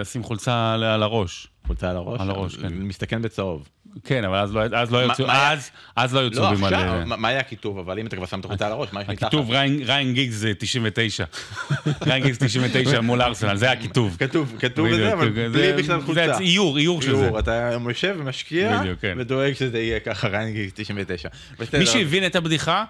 לשים 0.00 0.22
חולצה 0.22 0.72
על- 0.74 0.84
על 0.84 1.02
הראש. 1.02 1.48
חולצה 1.66 1.90
על 1.90 1.96
הראש? 1.96 2.20
על 2.20 2.30
הראש, 2.30 2.56
כן. 2.56 2.72
מסתכן 2.72 3.22
בצהוב. 3.22 3.68
כן, 4.04 4.24
אבל 4.24 4.36
אז 4.38 4.54
לא, 4.54 4.60
אז 4.72 4.90
לא 4.92 4.98
היו 4.98 5.08
מה- 5.08 5.14
צהוב- 5.14 5.26
מה 5.26 5.32
היה? 5.42 5.52
אז, 5.52 5.70
אז 5.96 6.14
לא 6.14 6.20
היו 6.20 6.30
לא, 6.30 6.34
צהובים 6.34 6.64
על... 6.64 6.74
עכשיו, 6.74 6.94
אה, 6.94 7.04
מה 7.04 7.28
היה 7.28 7.40
הכיתוב? 7.40 7.78
אבל 7.78 7.98
אם 7.98 8.06
אתה 8.06 8.16
כבר 8.16 8.26
שם 8.26 8.40
את 8.40 8.44
החולצה 8.44 8.66
על 8.66 8.72
הראש, 8.72 8.88
מה 8.92 9.00
יש 9.02 9.08
מתחת? 9.08 9.22
הכיתוב 9.22 9.50
ריין, 9.50 9.82
ריין 9.86 10.14
גיגס 10.14 10.34
זה 10.34 10.52
99. 10.58 11.24
ריין 12.06 12.22
גיגס 12.24 12.38
99 12.38 13.00
מול 13.00 13.22
ארסנל, 13.22 13.56
זה 13.56 13.70
הכיתוב. 13.72 14.16
כתוב, 14.20 14.56
כתוב 14.58 14.88
בזה, 14.88 15.12
אבל 15.12 15.32
זה- 15.34 15.48
בלי 15.48 15.72
זה- 15.72 15.76
בכלל 15.82 16.00
זה 16.00 16.06
חולצה. 16.06 16.38
איור, 16.38 16.78
איור 16.78 17.02
של 17.02 17.16
זה. 17.16 17.30
אתה 17.38 17.70
יושב 17.88 18.16
ומשקיע, 18.18 18.80
כן. 19.00 19.14
ודואג 19.20 19.52
שזה 19.52 19.78
יהיה 19.78 20.00
ככה 20.00 20.28
ריינגיג 20.28 20.70
99. 20.74 21.28
בסדר. 21.58 21.78
מי 21.78 21.86
שהבין 21.86 22.26
את 22.26 22.36
הבדיחה, 22.36 22.84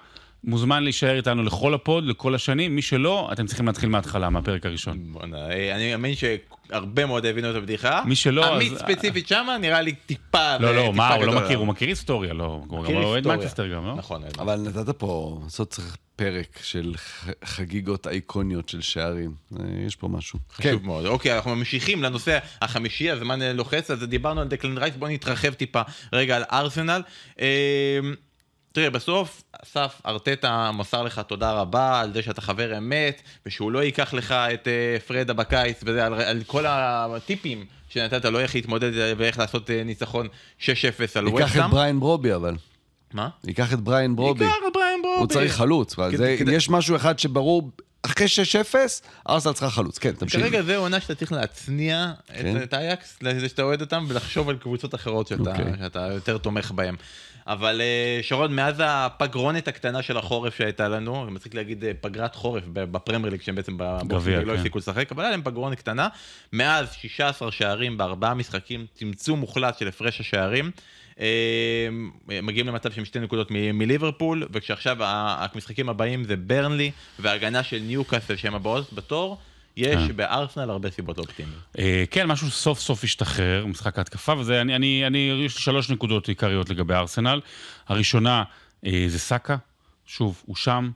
מוזמן 0.46 0.83
להישאר 0.83 1.16
איתנו 1.16 1.42
לכל 1.42 1.74
הפוד, 1.74 2.04
לכל 2.04 2.35
השנים. 2.35 2.74
מי 2.76 2.83
שלא, 2.83 3.28
אתם 3.33 3.46
צריכים 3.46 3.66
להתחיל 3.66 3.88
מההתחלה, 3.88 4.30
מהפרק 4.30 4.66
הראשון. 4.66 5.14
אה, 5.35 5.74
אני 5.76 5.90
מאמין 5.90 6.14
שהרבה 6.14 7.07
מאוד 7.07 7.26
הבינו 7.26 7.50
את 7.50 7.54
הבדיחה. 7.57 8.02
מי 8.07 8.16
שלא, 8.16 8.54
עמית 8.54 8.72
אז- 8.72 8.78
ספציפית 8.78 9.28
שמה 9.28 9.59
נראה 9.59 9.80
לי 9.80 9.94
טיפה... 9.94 10.57
לא, 10.57 10.76
לא, 10.76 10.92
מה, 10.92 11.14
הוא 11.14 11.24
לא 11.24 11.33
מכיר, 11.40 11.59
הוא. 11.59 11.66
מכיר 11.66 11.88
היסטוריה, 11.88 12.33
לא. 12.35 12.62
הוא 12.68 12.78
מכיר 12.83 12.96
גם 12.96 13.02
אוהד 13.02 13.16
היסטוריה. 13.16 13.38
מנצ'סטר 13.38 13.66
גם, 13.68 13.87
לא? 13.87 13.94
נכון. 13.94 14.22
אבל 14.38 14.61
נתת 14.61 14.90
פה, 14.90 15.40
לעשות 15.44 15.70
צריך 15.70 15.96
פרק 16.16 16.59
של 16.62 16.94
חגיגות 17.44 18.07
אייקוניות 18.07 18.68
של 18.68 18.80
שערים. 18.80 19.35
אה, 19.61 19.64
יש 19.87 19.96
פה 19.96 20.09
משהו. 20.09 20.38
חשוב 20.52 20.87
מאוד. 20.87 21.07
אוקיי, 21.07 21.37
אנחנו 21.37 21.57
ממשיכים 21.57 22.02
לנושא 22.02 22.38
החמישי, 22.62 23.11
הזמן 23.11 23.42
אה, 23.42 23.52
לוחץ, 23.52 23.90
אז 23.90 24.02
דיברנו 24.02 24.40
על 24.40 24.48
דקלן 24.48 24.78
רייס, 24.78 24.94
בואו 24.96 25.11
נתרחב 25.11 25.52
טיפה 25.52 25.80
רגע 26.12 26.37
על 26.37 26.42
ארסנל. 26.52 27.02
אה, 27.40 27.98
תראה, 28.72 28.90
בסוף, 28.90 29.42
אסף 29.64 30.00
ארטטה 30.07 30.70
מסר 30.74 31.03
לך 31.03 31.18
תודה 31.18 31.53
רבה 31.53 32.00
על 32.00 32.12
זה 32.12 32.22
שאתה 32.22 32.40
חבר 32.40 32.79
אמת, 32.79 33.22
ושהוא 33.46 33.72
לא 33.72 33.83
ייקח 33.85 34.14
לך 34.14 34.33
את 34.33 34.68
אה, 34.68 34.96
פרדה 35.07 35.33
בקיץ, 35.33 35.81
וזה 35.87 36.07
על, 36.07 36.14
על 36.14 36.42
כל 36.46 36.64
הטיפים 36.68 37.64
שנתת 37.88 38.24
לו 38.24 38.38
איך 38.40 38.55
להתמודד 38.55 38.98
אה, 38.98 39.12
ואיך 39.16 39.38
לעשות 39.38 39.70
אה, 39.70 39.83
ניצחון 39.85 40.29
6-0 40.61 40.64
על 41.14 41.29
ייקח 41.29 41.57
את. 41.57 41.62
בריין 41.70 42.00
ברובי 42.00 42.35
אבל. 42.35 42.55
מה? 43.12 43.29
ייקח 43.44 43.72
את 43.72 43.81
בריין 43.81 44.16
ברובי. 44.16 44.44
ייקח 44.44 44.57
את 44.68 44.72
בריין 44.74 45.03
ברובי. 45.03 45.18
הוא 45.20 45.27
צריך 45.27 45.55
חלוץ. 45.57 45.98
אבל 45.98 46.09
כדי- 46.09 46.16
זה- 46.16 46.37
כדי- 46.38 46.53
יש 46.55 46.68
משהו 46.68 46.96
אחד 46.96 47.18
שברור, 47.18 47.70
אחרי 48.03 48.27
6-0, 48.27 48.74
ארסנל 49.29 49.53
צריכה 49.53 49.70
חלוץ. 49.70 49.98
כן, 49.98 50.12
תמשיך. 50.12 50.40
כרגע 50.40 50.62
זה 50.62 50.77
עונה 50.77 51.00
שאתה 51.00 51.14
צריך 51.14 51.33
להצניע 51.33 52.12
כן. 52.35 52.62
את- 52.62 52.74
אייקס, 52.74 53.18
לזה 53.22 53.48
שאתה 53.48 53.62
אוהד 53.62 53.81
אותם, 53.81 54.05
ולחשוב 54.09 54.48
על 54.48 54.57
קבוצות 54.57 54.94
אחרות 54.94 55.27
שאתה 55.27 55.50
אוקיי. 55.50 55.64
שאתה 55.83 56.09
יותר 56.14 56.38
תומך 56.38 56.70
בהן. 56.70 56.94
אבל 57.46 57.80
אה, 57.80 58.18
שרון, 58.22 58.57
מאז 58.57 58.74
הפגרונת 58.85 59.68
הקטנה 59.68 60.02
של 60.02 60.16
החורף 60.16 60.57
שהייתה 60.57 60.88
לנו, 60.88 61.24
אני 61.24 61.33
מצחיק 61.33 61.54
להגיד 61.54 61.85
אה, 61.85 61.90
פגרת 62.00 62.35
חורף 62.35 62.64
ב- 62.72 62.92
בפרמייר 62.92 63.33
ליג, 63.33 63.42
שהם 63.42 63.54
בעצם 63.54 63.76
ב- 63.78 63.98
באופן 64.07 64.30
לא 64.30 64.52
כן. 64.52 64.59
הפסיקו 64.59 64.78
לשחק, 64.78 65.12
אבל 65.12 65.22
היה 65.22 65.30
להם 65.30 65.42
פגרונת 65.44 65.78
קטנה. 65.78 66.09
מאז 66.52 66.92
16 66.92 67.52
שערים 67.52 67.98
בארבעה 67.98 68.35
משחקים, 68.35 68.87
צמצום 68.94 69.40
מוחלט 69.40 69.78
של 69.78 69.88
הפרש 69.88 70.20
השערים. 70.20 70.70
אה, 71.20 71.88
מגיעים 72.42 72.66
למצב 72.66 72.92
שהם 72.92 73.04
שתי 73.04 73.18
נקודות 73.20 73.50
מ- 73.50 73.78
מליברפול, 73.78 74.46
וכשעכשיו 74.52 74.96
המשחקים 75.00 75.88
הבאים 75.88 76.24
זה 76.24 76.37
ברנלי 76.37 76.90
והגנה 77.18 77.62
של 77.62 77.78
ניוקאסל 77.78 78.37
שהם 78.37 78.54
הבאות 78.54 78.92
בתור, 78.92 79.38
יש 79.77 79.97
אה. 79.97 80.13
בארסנל 80.13 80.71
הרבה 80.71 80.91
סיבות 80.91 81.19
לאופטימיות. 81.19 81.63
אה, 81.79 82.05
כן, 82.11 82.27
משהו 82.27 82.51
סוף 82.51 82.81
סוף 82.81 83.05
השתחרר, 83.05 83.67
משחק 83.67 83.99
ההתקפה, 83.99 84.33
וזה, 84.39 84.61
אני, 84.61 84.77
אני, 84.77 85.07
אני, 85.07 85.19
יש 85.47 85.57
לי 85.57 85.63
שלוש 85.63 85.91
נקודות 85.91 86.29
עיקריות 86.29 86.71
לגבי 86.71 86.95
ארסנל. 86.95 87.41
הראשונה 87.89 88.45
אה, 88.87 89.05
זה 89.09 89.19
סאקה, 89.19 89.57
שוב, 90.07 90.43
הוא 90.47 90.57
שם, 90.57 90.91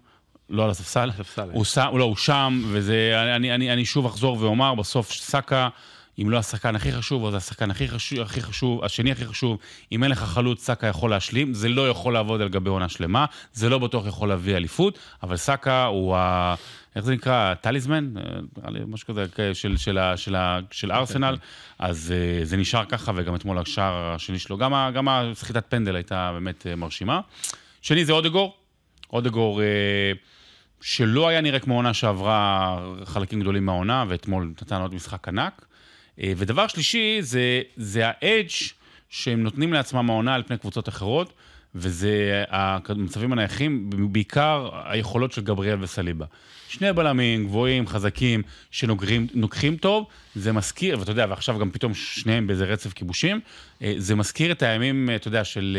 לא 0.50 0.64
על 0.64 0.70
הספסל. 0.70 1.10
הוא 1.52 1.64
שם, 1.64 1.88
לא, 1.94 2.04
הוא 2.04 2.16
שם, 2.16 2.62
וזה, 2.66 3.22
אני, 3.36 3.54
אני, 3.54 3.72
אני 3.72 3.84
שוב 3.84 4.06
אחזור 4.06 4.38
ואומר, 4.40 4.74
בסוף 4.74 5.12
סאקה, 5.12 5.68
אם 6.22 6.30
לא 6.30 6.38
השחקן 6.38 6.76
הכי 6.76 6.92
חשוב, 6.92 7.26
אז 7.26 7.34
השחקן 7.34 7.70
הכי 7.70 7.88
חשוב, 7.88 8.20
הכי 8.20 8.40
חשוב, 8.40 8.84
השני 8.84 9.12
הכי 9.12 9.26
חשוב, 9.26 9.58
אם 9.92 10.02
אין 10.02 10.10
לך 10.10 10.18
חלוץ, 10.22 10.64
סאקה 10.64 10.86
יכול 10.86 11.10
להשלים, 11.10 11.54
זה 11.54 11.68
לא 11.68 11.88
יכול 11.88 12.12
לעבוד 12.12 12.40
על 12.40 12.48
גבי 12.48 12.70
עונה 12.70 12.88
שלמה, 12.88 13.24
זה 13.52 13.68
לא 13.68 13.78
בטוח 13.78 14.06
יכול 14.06 14.28
להביא 14.28 14.56
אליפות, 14.56 14.98
אבל 15.22 15.36
סאקה 15.36 15.84
הוא 15.84 16.16
ה... 16.16 16.54
איך 16.96 17.04
זה 17.04 17.12
נקרא? 17.12 17.54
טליזמן? 17.54 18.16
אה, 18.16 18.22
נראה 18.56 18.70
לי 18.70 18.80
משהו 18.86 19.08
כזה 19.08 19.26
אה, 19.38 19.54
של, 19.54 19.76
של, 19.76 19.98
של, 20.16 20.36
ה- 20.36 20.58
של 20.70 20.92
ארסנל, 20.92 21.36
אז 21.78 22.14
אה, 22.16 22.44
זה 22.44 22.56
נשאר 22.56 22.84
ככה, 22.84 23.12
וגם 23.14 23.34
אתמול 23.34 23.58
השער 23.58 24.12
השני 24.14 24.38
שלו, 24.38 24.58
גם, 24.58 24.72
גם 24.94 25.08
הסחיטת 25.08 25.64
פנדל 25.68 25.96
הייתה 25.96 26.30
באמת 26.32 26.66
אה, 26.66 26.76
מרשימה. 26.76 27.20
שני 27.82 28.04
זה 28.04 28.12
אודגור, 28.12 28.56
אודגור... 29.12 29.62
אה, 29.62 29.66
שלא 30.80 31.28
היה 31.28 31.40
נראה 31.40 31.58
כמו 31.58 31.76
עונה 31.76 31.94
שעברה 31.94 32.78
חלקים 33.04 33.40
גדולים 33.40 33.66
מהעונה, 33.66 34.04
ואתמול 34.08 34.52
נתן 34.62 34.80
עוד 34.80 34.94
משחק 34.94 35.28
ענק. 35.28 35.67
אה, 36.22 36.32
ודבר 36.36 36.66
שלישי, 36.66 37.18
זה, 37.20 37.62
זה 37.76 38.02
האדג' 38.04 38.48
שהם 39.10 39.42
נותנים 39.42 39.72
לעצמם 39.72 40.10
העונה 40.10 40.34
על 40.34 40.42
פני 40.42 40.58
קבוצות 40.58 40.88
אחרות, 40.88 41.32
וזה 41.74 42.44
המצבים 42.50 43.32
הנייחים, 43.32 43.90
בעיקר 44.12 44.70
היכולות 44.84 45.32
של 45.32 45.42
גבריאל 45.42 45.82
וסליבה. 45.82 46.26
שני 46.68 46.92
בלמים 46.92 47.46
גבוהים, 47.46 47.86
חזקים, 47.86 48.42
שנוקחים 48.70 49.76
טוב, 49.80 50.06
זה 50.34 50.52
מזכיר, 50.52 50.98
ואתה 50.98 51.10
יודע, 51.10 51.26
ועכשיו 51.28 51.58
גם 51.58 51.70
פתאום 51.70 51.94
שניהם 51.94 52.46
באיזה 52.46 52.64
רצף 52.64 52.92
כיבושים, 52.92 53.40
אה, 53.82 53.94
זה 53.98 54.14
מזכיר 54.14 54.52
את 54.52 54.62
הימים, 54.62 55.10
אה, 55.10 55.16
אתה 55.16 55.28
יודע, 55.28 55.44
של 55.44 55.78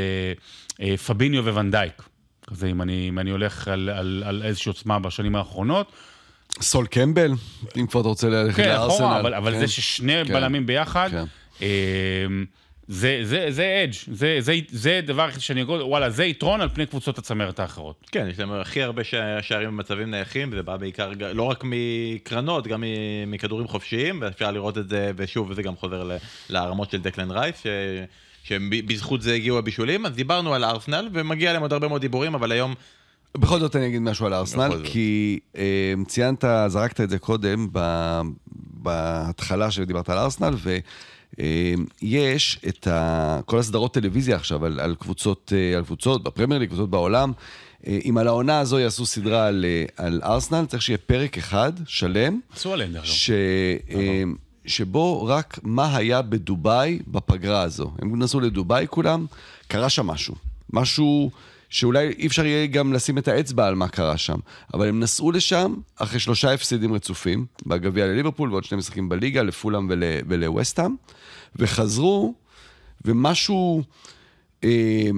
פביניו 1.05 1.45
וונדייק. 1.45 2.03
כזה, 2.47 2.67
אם 2.67 2.81
אני, 2.81 3.09
אם 3.09 3.19
אני 3.19 3.31
הולך 3.31 3.67
על, 3.67 3.89
על, 3.89 4.23
על 4.25 4.43
איזושהי 4.43 4.69
עוצמה 4.69 4.99
בשנים 4.99 5.35
האחרונות. 5.35 5.91
סול 6.61 6.85
קמבל, 6.87 7.31
אם 7.77 7.87
כבר 7.87 7.99
אתה 8.01 8.09
רוצה 8.09 8.29
ללכת 8.29 8.55
כן, 8.57 8.67
לארסנל. 8.69 8.95
אחורה, 8.95 9.19
אבל, 9.19 9.33
אבל 9.33 9.53
כן. 9.53 9.59
זה 9.59 9.67
ששני 9.67 10.13
כן. 10.27 10.33
בלמים 10.33 10.65
ביחד, 10.65 11.09
כן. 11.11 11.23
אה, 11.61 11.67
זה, 12.87 13.19
זה, 13.23 13.45
זה 13.49 13.83
אדג', 13.83 13.93
זה, 14.11 14.37
זה, 14.39 14.53
זה 14.69 15.01
דבר 15.05 15.23
היחיד 15.25 15.41
שאני 15.41 15.61
אגיד, 15.61 15.75
וואלה, 15.81 16.09
זה 16.09 16.25
יתרון 16.25 16.61
על 16.61 16.69
פני 16.69 16.85
קבוצות 16.85 17.17
הצמרת 17.17 17.59
האחרות. 17.59 17.95
כן, 18.11 18.27
יש 18.31 18.39
להם 18.39 18.51
הכי 18.51 18.83
הרבה 18.83 19.03
שע- 19.03 19.41
שערים 19.41 19.67
במצבים 19.69 20.11
נייחים, 20.11 20.49
וזה 20.51 20.63
בא 20.63 20.77
בעיקר, 20.77 21.11
לא 21.33 21.43
רק 21.43 21.63
מקרנות, 21.63 22.67
גם 22.67 22.83
מכדורים 23.27 23.67
חופשיים, 23.67 24.19
ואפשר 24.21 24.51
לראות 24.51 24.77
את 24.77 24.89
זה, 24.89 25.11
ושוב, 25.15 25.49
וזה 25.49 25.63
גם 25.63 25.75
חוזר 25.75 26.03
ל- 26.03 26.17
לרמות 26.49 26.91
של 26.91 27.01
דקלן 27.01 27.31
רייס, 27.31 27.55
ש... 27.63 27.67
שבזכות 28.43 29.21
זה 29.21 29.33
הגיעו 29.33 29.57
הבישולים, 29.57 30.05
אז 30.05 30.13
דיברנו 30.15 30.53
על 30.53 30.63
ארסנל, 30.63 31.09
ומגיע 31.13 31.53
להם 31.53 31.61
עוד 31.61 31.73
הרבה 31.73 31.87
מאוד 31.87 32.01
דיבורים, 32.01 32.35
אבל 32.35 32.51
היום, 32.51 32.75
בכל 33.37 33.59
זאת 33.59 33.75
אני 33.75 33.87
אגיד 33.87 34.01
משהו 34.01 34.25
על 34.25 34.33
ארסנל. 34.33 34.81
כי 34.83 35.39
אה, 35.57 35.93
ציינת, 36.07 36.43
זרקת 36.67 37.01
את 37.01 37.09
זה 37.09 37.19
קודם 37.19 37.67
ב, 37.71 37.79
בהתחלה 38.73 39.71
שדיברת 39.71 40.09
על 40.09 40.17
ארסנל, 40.17 40.53
ויש 41.37 42.59
את 42.67 42.87
ה, 42.87 43.39
כל 43.45 43.59
הסדרות 43.59 43.93
טלוויזיה 43.93 44.35
עכשיו 44.35 44.65
על, 44.65 44.79
על 44.79 44.95
קבוצות, 44.95 45.53
אה, 45.55 45.77
על 45.77 45.85
קבוצות 45.85 46.23
בפרמייר 46.23 46.59
ליג, 46.59 46.69
קבוצות 46.69 46.89
בעולם. 46.89 47.31
אה, 47.87 47.99
אם 48.05 48.17
על 48.17 48.27
העונה 48.27 48.59
הזו 48.59 48.79
יעשו 48.79 49.05
סדרה 49.05 49.47
על, 49.47 49.65
אה, 49.65 50.05
על 50.05 50.21
ארסנל, 50.23 50.65
צריך 50.65 50.81
שיהיה 50.81 50.97
פרק 50.97 51.37
אחד 51.37 51.71
שלם, 51.85 52.39
עשו 52.55 52.73
עליהם 52.73 52.91
דרך 52.91 53.03
אגב. 53.03 53.11
ש... 53.11 53.29
אה, 53.91 54.23
שבו 54.65 55.25
רק 55.25 55.59
מה 55.63 55.95
היה 55.95 56.21
בדובאי 56.21 56.99
בפגרה 57.07 57.61
הזו. 57.61 57.91
הם 58.01 58.19
נסעו 58.19 58.39
לדובאי 58.39 58.85
כולם, 58.89 59.25
קרה 59.67 59.89
שם 59.89 60.07
משהו. 60.07 60.35
משהו 60.73 61.31
שאולי 61.69 62.07
אי 62.07 62.27
אפשר 62.27 62.45
יהיה 62.45 62.67
גם 62.67 62.93
לשים 62.93 63.17
את 63.17 63.27
האצבע 63.27 63.67
על 63.67 63.75
מה 63.75 63.87
קרה 63.87 64.17
שם. 64.17 64.39
אבל 64.73 64.87
הם 64.87 64.99
נסעו 64.99 65.31
לשם 65.31 65.73
אחרי 65.95 66.19
שלושה 66.19 66.53
הפסדים 66.53 66.93
רצופים, 66.93 67.45
בגביע 67.65 68.07
לליברפול 68.07 68.51
ועוד 68.51 68.63
שני 68.63 68.77
משחקים 68.77 69.09
בליגה, 69.09 69.43
לפולאם 69.43 69.87
ול... 69.89 70.03
ולווסטהאם, 70.27 70.95
וחזרו, 71.55 72.33
ומשהו... 73.05 73.83
אה, 74.63 75.09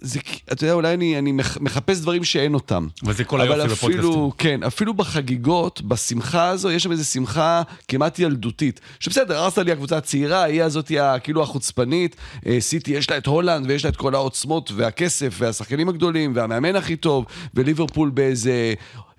זה, 0.00 0.20
אתה 0.52 0.64
יודע, 0.64 0.74
אולי 0.74 0.94
אני, 0.94 1.18
אני 1.18 1.32
מח- 1.32 1.58
מחפש 1.60 2.00
דברים 2.00 2.24
שאין 2.24 2.54
אותם. 2.54 2.86
אבל 3.04 3.12
זה 3.14 3.24
כל 3.24 3.40
אבל 3.40 3.60
היופי 3.60 3.72
אפילו, 3.86 4.10
בפודקאסטים. 4.10 4.30
כן, 4.38 4.62
אפילו 4.62 4.94
בחגיגות, 4.94 5.82
בשמחה 5.82 6.48
הזו, 6.48 6.70
יש 6.70 6.82
שם 6.82 6.92
איזו 6.92 7.04
שמחה 7.04 7.62
כמעט 7.88 8.18
ילדותית. 8.18 8.80
שבסדר, 9.00 9.44
ארסנל 9.44 9.64
היא 9.66 9.72
הקבוצה 9.72 9.96
הצעירה, 9.96 10.42
היא 10.42 10.62
הזאת 10.62 10.88
היא 10.88 11.00
כאילו 11.22 11.42
החוצפנית. 11.42 12.16
אה, 12.46 12.56
סיטי 12.60 12.90
יש 12.92 13.10
לה 13.10 13.16
את 13.18 13.26
הולנד 13.26 13.66
ויש 13.70 13.84
לה 13.84 13.90
את 13.90 13.96
כל 13.96 14.14
העוצמות 14.14 14.72
והכסף 14.76 15.34
והשחקנים 15.38 15.88
הגדולים 15.88 16.32
והמאמן 16.36 16.76
הכי 16.76 16.96
טוב, 16.96 17.24
וליברפול 17.54 18.10
באיזה... 18.10 18.74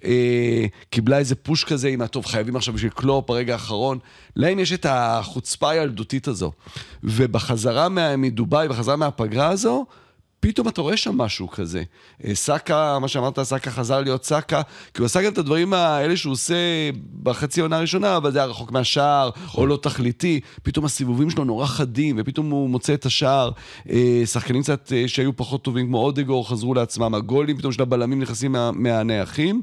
אה, 0.05 0.65
קיבלה 0.89 1.17
איזה 1.17 1.35
פוש 1.35 1.63
כזה 1.63 1.87
עם 1.87 2.01
הטוב, 2.01 2.25
חייבים 2.25 2.55
עכשיו 2.55 2.73
בשביל 2.73 2.91
קלופ 2.91 3.27
ברגע 3.27 3.53
האחרון. 3.53 3.99
להם 4.35 4.59
יש 4.59 4.73
את 4.73 4.85
החוצפה 4.89 5.69
הילדותית 5.69 6.27
הזו. 6.27 6.51
ובחזרה 7.03 7.87
מדובאי, 8.17 8.67
בחזרה 8.67 8.95
מהפגרה 8.95 9.47
הזו, 9.49 9.85
פתאום 10.39 10.67
אתה 10.67 10.81
רואה 10.81 10.97
שם 10.97 11.17
משהו 11.17 11.49
כזה. 11.49 11.83
אה, 12.25 12.35
סאקה, 12.35 12.99
מה 12.99 13.07
שאמרת, 13.07 13.39
סאקה 13.39 13.71
חזר 13.71 14.01
להיות 14.01 14.25
סאקה, 14.25 14.61
כי 14.93 15.01
הוא 15.01 15.05
עשה 15.05 15.21
גם 15.21 15.31
את 15.33 15.37
הדברים 15.37 15.73
האלה 15.73 16.17
שהוא 16.17 16.33
עושה 16.33 16.55
בחצי 17.23 17.59
העונה 17.61 17.77
הראשונה, 17.77 18.17
אבל 18.17 18.31
זה 18.31 18.39
היה 18.39 18.45
רחוק 18.45 18.71
מהשער, 18.71 19.29
או 19.55 19.67
לא 19.67 19.79
תכליתי. 19.81 20.39
פתאום 20.63 20.85
הסיבובים 20.85 21.29
שלו 21.29 21.43
נורא 21.43 21.65
חדים, 21.65 22.15
ופתאום 22.19 22.49
הוא 22.49 22.69
מוצא 22.69 22.93
את 22.93 23.05
השער. 23.05 23.51
אה, 23.89 24.21
שחקנים 24.25 24.61
קצת 24.63 24.93
אה, 24.95 25.07
שהיו 25.07 25.35
פחות 25.35 25.63
טובים, 25.63 25.87
כמו 25.87 25.97
אודגור, 25.97 26.49
חזרו 26.49 26.73
לעצמם. 26.73 27.15
הגולים 27.15 27.57
פתאום 27.57 27.71
של 27.71 27.81
הבלמים 27.81 28.21
נכנסים 28.21 28.51
מה- 28.51 28.71
מהנייחים. 28.71 29.61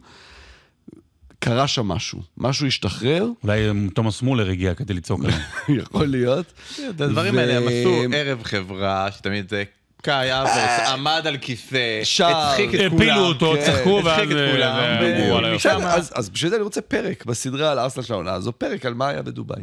קרה 1.39 1.67
שם 1.67 1.87
משהו, 1.89 2.21
משהו 2.39 2.67
השתחרר, 2.67 3.29
אולי 3.45 3.61
תומאס 3.95 4.23
מולר 4.23 4.51
הגיע 4.51 4.75
כדי 4.75 4.95
לצעוק 4.95 5.25
עליהם. 5.25 5.41
יכול 5.83 6.07
להיות. 6.07 6.53
את 6.91 7.01
הדברים 7.01 7.39
האלה 7.39 7.57
הם 7.57 7.62
עשו 7.69 8.03
ערב 8.15 8.43
חברה, 8.43 9.09
שתמיד 9.12 9.49
זה 9.51 9.65
קאי 10.07 10.40
אברס 10.40 10.88
עמד 10.88 11.23
על 11.27 11.37
כיסא. 11.37 12.01
הצחיק 12.29 12.75
את 12.75 12.81
כולם. 12.90 12.95
הפילו 12.95 13.16
אותו, 13.27 13.55
כן, 13.57 13.62
צחקו, 13.73 13.99
הצחיק 13.99 14.29
ואז... 14.31 14.33
את 14.33 14.37
אה, 14.37 14.53
כולם. 15.31 15.55
משם- 15.57 15.69
בסדר, 15.77 15.87
אז, 15.88 16.12
אז 16.14 16.29
בשביל 16.31 16.51
זה 16.51 16.57
אני 16.57 16.64
רוצה 16.64 16.81
פרק 16.81 17.25
בסדרה 17.27 17.73
על 17.73 17.79
ארסנל 17.79 18.03
של 18.05 18.12
העונה 18.12 18.33
הזו, 18.33 18.53
פרק 18.53 18.87
על 18.87 18.95
מה 18.95 19.09
היה 19.09 19.23
בדובאי. 19.23 19.57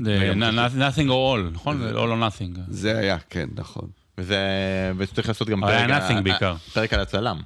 nothing 0.77 1.07
or 1.07 1.37
all, 1.37 1.53
נכון? 1.53 1.87
all 1.93 1.97
or 1.97 2.39
nothing. 2.39 2.59
זה 2.67 2.97
היה, 2.97 3.17
כן, 3.29 3.49
נכון. 3.55 3.87
וצריך 4.97 5.27
לעשות 5.27 5.49
גם. 5.49 5.63
פרק 6.73 6.93
על 6.93 6.99
הצלם. 6.99 7.37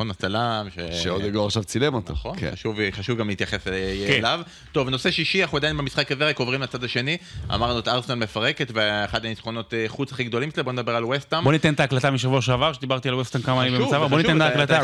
נכון, 0.00 0.10
הצלם, 0.10 0.68
ש... 0.74 1.02
שאודגור 1.02 1.46
עכשיו 1.46 1.64
צילם 1.64 1.94
אותו. 1.94 2.12
נכון, 2.12 2.36
כן. 2.38 2.50
חשוב, 2.52 2.78
חשוב 2.90 3.18
גם 3.18 3.28
להתייחס 3.28 3.66
אה, 3.66 3.94
כן. 4.06 4.12
אליו. 4.12 4.40
טוב, 4.72 4.88
נושא 4.88 5.10
שישי, 5.10 5.42
אנחנו 5.42 5.56
עדיין 5.56 5.76
במשחק 5.76 6.12
הזה, 6.12 6.28
רק 6.28 6.38
עוברים 6.38 6.62
לצד 6.62 6.84
השני. 6.84 7.16
אמרנו 7.54 7.78
את 7.78 7.88
ארסנל 7.88 8.14
מפרקת, 8.14 8.70
ואחד 8.74 9.24
הניצחונות 9.24 9.74
אה, 9.74 9.84
חוץ 9.88 10.12
הכי 10.12 10.24
גדולים 10.24 10.50
שלה, 10.50 10.62
בוא 10.62 10.72
נדבר 10.72 10.96
על 10.96 11.04
וסטאם. 11.04 11.44
בוא 11.44 11.52
ניתן 11.52 11.74
את 11.74 11.80
ההקלטה 11.80 12.10
משבוע 12.10 12.42
שעבר, 12.42 12.72
שדיברתי 12.72 13.08
על 13.08 13.14
ווסטון 13.14 13.42
כמה 13.42 13.66
ימים 13.66 13.80
במצב, 13.80 14.06
בוא 14.10 14.18
ניתן 14.18 14.36
את 14.36 14.42
ההקלטה. 14.42 14.82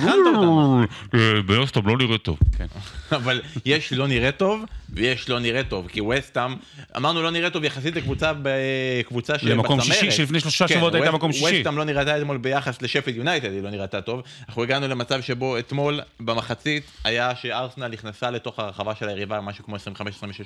אה, 1.14 1.42
בווסטון 1.46 1.86
לא 1.86 1.96
נראה 1.98 2.18
טוב. 2.18 2.38
כן. 2.58 2.66
אבל 3.16 3.40
יש 3.64 3.92
לא 3.92 4.06
נראה 4.06 4.32
טוב, 4.32 4.64
ויש 4.88 5.28
לא 5.28 5.38
נראה 5.38 5.64
טוב, 5.64 5.88
כי 5.88 6.00
וסטאם, 6.00 6.54
אמרנו 6.96 7.22
לא 7.22 7.30
נראה 7.30 7.50
טוב 7.50 7.64
יחסית 7.64 7.96
לקבוצה 7.96 8.32
בקבוצה 8.42 9.38
שבצמרת. 9.38 9.56
למקום 9.56 9.80
שישי, 9.80 10.10
שלפני 10.10 10.40
שלושה 10.40 10.68
שבועות 10.68 10.94
הייתה 10.94 11.10
מקום 11.10 11.32
שישי. 11.32 11.58
וסטאם 11.58 11.78
לא 11.78 11.84
נראתה 11.84 12.18
אתמול 12.18 12.36
ביחס 12.36 12.82
לשפילד 12.82 13.16
יונייטד, 13.16 13.52
היא 13.52 13.62
לא 13.62 13.70
נראתה 13.70 14.00
טוב. 14.00 14.22
אנחנו 14.48 14.62
הגענו 14.62 14.88
למצב 14.88 15.05
שבו 15.20 15.58
אתמול 15.58 16.00
במחצית 16.20 16.84
היה 17.04 17.34
שארסנל 17.34 17.88
נכנסה 17.88 18.30
לתוך 18.30 18.58
הרחבה 18.58 18.94
של 18.94 19.08
היריבה 19.08 19.40
משהו 19.40 19.64
כמו 19.64 19.76
25-26 19.76 19.78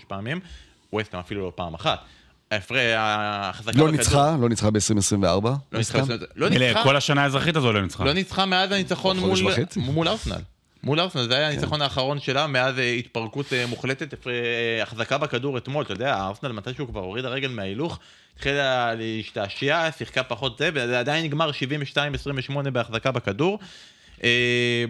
פעמים, 0.09 0.41
וסטאם 0.95 1.21
אפילו 1.21 1.41
לא 1.41 1.53
פעם 1.55 1.75
אחת. 1.75 2.01
ההפרש, 2.51 2.79
ההחזקה 2.97 3.79
לא 3.79 3.91
ניצחה, 3.91 4.37
לא 4.41 4.49
ניצחה 4.49 4.71
ב-2024. 4.71 5.25
לא 5.25 5.79
ניצחה, 5.79 5.99
לא 6.37 6.49
ניצחה, 6.49 6.83
כל 6.83 6.97
השנה 6.97 7.23
האזרחית 7.23 7.57
הזו 7.57 7.73
לא 7.73 7.83
ניצחה. 7.83 8.05
לא 8.05 8.13
ניצחה 8.13 8.47
מאז 8.47 8.73
הניצחון 8.73 9.19
מול, 9.77 10.09
ארסנל. 10.09 10.37
מול 10.83 11.01
ארסנל, 11.01 11.29
זה 11.29 11.37
היה 11.37 11.49
הניצחון 11.49 11.83
האחרון 11.83 12.21
שלה 12.21 12.47
מאז 12.47 12.79
אה, 12.79 12.93
התפרקות 12.93 13.53
אה, 13.53 13.67
מוחלטת, 13.67 14.27
אה, 14.27 14.83
החזקה 14.83 15.19
בכדור 15.19 15.59
אתמול, 15.59 15.85
אתה 15.85 15.93
יודע, 15.93 16.15
ארסנל 16.15 16.53
מתי 16.53 16.75
שהוא 16.75 16.89
כבר 16.89 17.01
הוריד 17.01 17.25
הרגל 17.25 17.49
מההילוך, 17.49 17.99
התחילה 18.35 18.95
להשתעשע, 18.95 19.91
שיחקה 19.99 20.23
פחות 20.23 20.59
זה, 20.59 20.71
וזה 20.75 20.99
עדיין 20.99 21.25
נגמר 21.25 21.51
72-28 22.51 22.71
בהחזקה 22.71 23.13
בכדור. 23.13 23.59
אה, 24.25 24.85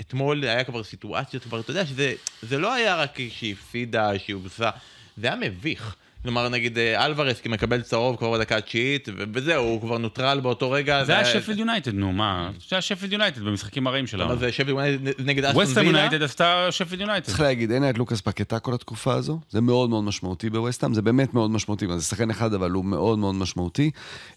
אתמול 0.00 0.44
היה 0.44 0.64
כבר 0.64 0.84
סיטואציות, 0.84 1.42
כבר, 1.42 1.60
אתה 1.60 1.70
יודע, 1.70 1.86
שזה 1.86 2.14
זה 2.42 2.58
לא 2.58 2.72
היה 2.72 2.96
רק 2.96 3.18
שהיא 3.28 3.52
הפסידה, 3.52 4.18
שהיא 4.18 4.34
הובסה, 4.34 4.70
זה 5.16 5.26
היה 5.26 5.36
מביך. 5.36 5.96
כלומר, 6.22 6.48
נגיד 6.48 6.78
אה, 6.78 7.06
אלוורס 7.06 7.40
כי 7.40 7.48
מקבל 7.48 7.82
צהוב 7.82 8.16
כבר 8.16 8.32
בדקה 8.32 8.56
התשיעית, 8.56 9.08
וזהו, 9.34 9.64
הוא 9.64 9.80
כבר 9.80 9.98
נוטרל 9.98 10.40
באותו 10.40 10.70
רגע. 10.70 11.04
זה 11.04 11.12
היה 11.12 11.24
שפילד 11.24 11.58
יונייטד, 11.58 11.94
נו, 11.94 12.12
מה? 12.12 12.50
זה 12.68 12.76
היה 12.76 12.82
שפילד 12.82 13.12
יונייטד 13.12 13.42
במשחקים 13.42 13.86
הרעים 13.86 14.06
שלנו. 14.06 14.24
אבל 14.24 14.38
זה 14.38 14.52
שפילד 14.52 14.68
יונייטד 14.68 15.20
נגד 15.20 15.44
אסטון 15.44 15.62
ווסטהאם 15.62 15.86
וילה. 15.86 15.98
יונייטד 15.98 16.22
עשתה 16.22 16.66
שפילד 16.70 17.00
יונייטד. 17.00 17.26
צריך 17.26 17.40
להגיד, 17.40 17.70
אין 17.70 17.90
את 17.90 17.98
לוקאס 17.98 18.20
פקטה 18.20 18.58
כל 18.58 18.74
התקופה 18.74 19.14
הזו, 19.14 19.40
זה 19.50 19.60
מאוד 19.60 19.90
מאוד 19.90 20.04
משמעותי 20.04 20.50
בווסטהאם, 20.50 20.94
זה 20.94 21.02
באמת 21.02 21.34
מאוד 21.34 21.50
משמעותי, 21.50 21.86
זה 21.96 22.04
שחקן 22.04 22.30
אחד 22.30 22.54
אבל 22.54 22.70
הוא 22.70 22.84
מאוד 22.84 23.18
מאוד 23.18 23.34
משמעותי. 23.34 23.90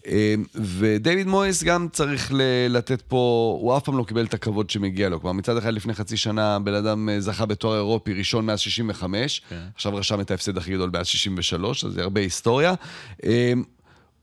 אה, 0.06 0.34
ודייוויד 0.54 1.26
מויס 1.26 1.62
גם 1.62 1.88
צריך 1.92 2.32
לתת 2.68 3.02
פה, 3.02 3.56
הוא 3.60 3.76
אף 3.76 3.84
פעם 3.84 3.98
לא 3.98 4.04
קיבל 4.04 4.24
את 4.24 4.34
הכבוד 4.34 4.70
שמגיע 4.70 5.08
לו. 5.08 5.20
כלומר, 5.20 5.32
מצד 5.32 5.56
אחד 5.56 5.72
לפני 5.72 5.94
חצי 5.94 6.16
שנה 6.16 6.58
בן 6.58 6.74
אדם 6.74 7.08
אה, 7.08 7.20
זכה 7.20 7.46
בתואר 7.46 7.76
אירופי 7.76 8.12
ראשון 8.12 8.46
מאז 8.46 8.60
65, 8.60 9.42
כן. 9.48 9.56
עכשיו 9.74 9.94
רשם 9.94 10.20
את 10.20 10.30
ההפסד 10.30 10.58
הכי 10.58 10.72
גדול 10.72 10.90
מאז 10.92 11.06
63, 11.06 11.75
אז 11.84 11.92
זה 11.92 12.02
הרבה 12.02 12.20
היסטוריה. 12.20 12.74
אה, 13.24 13.52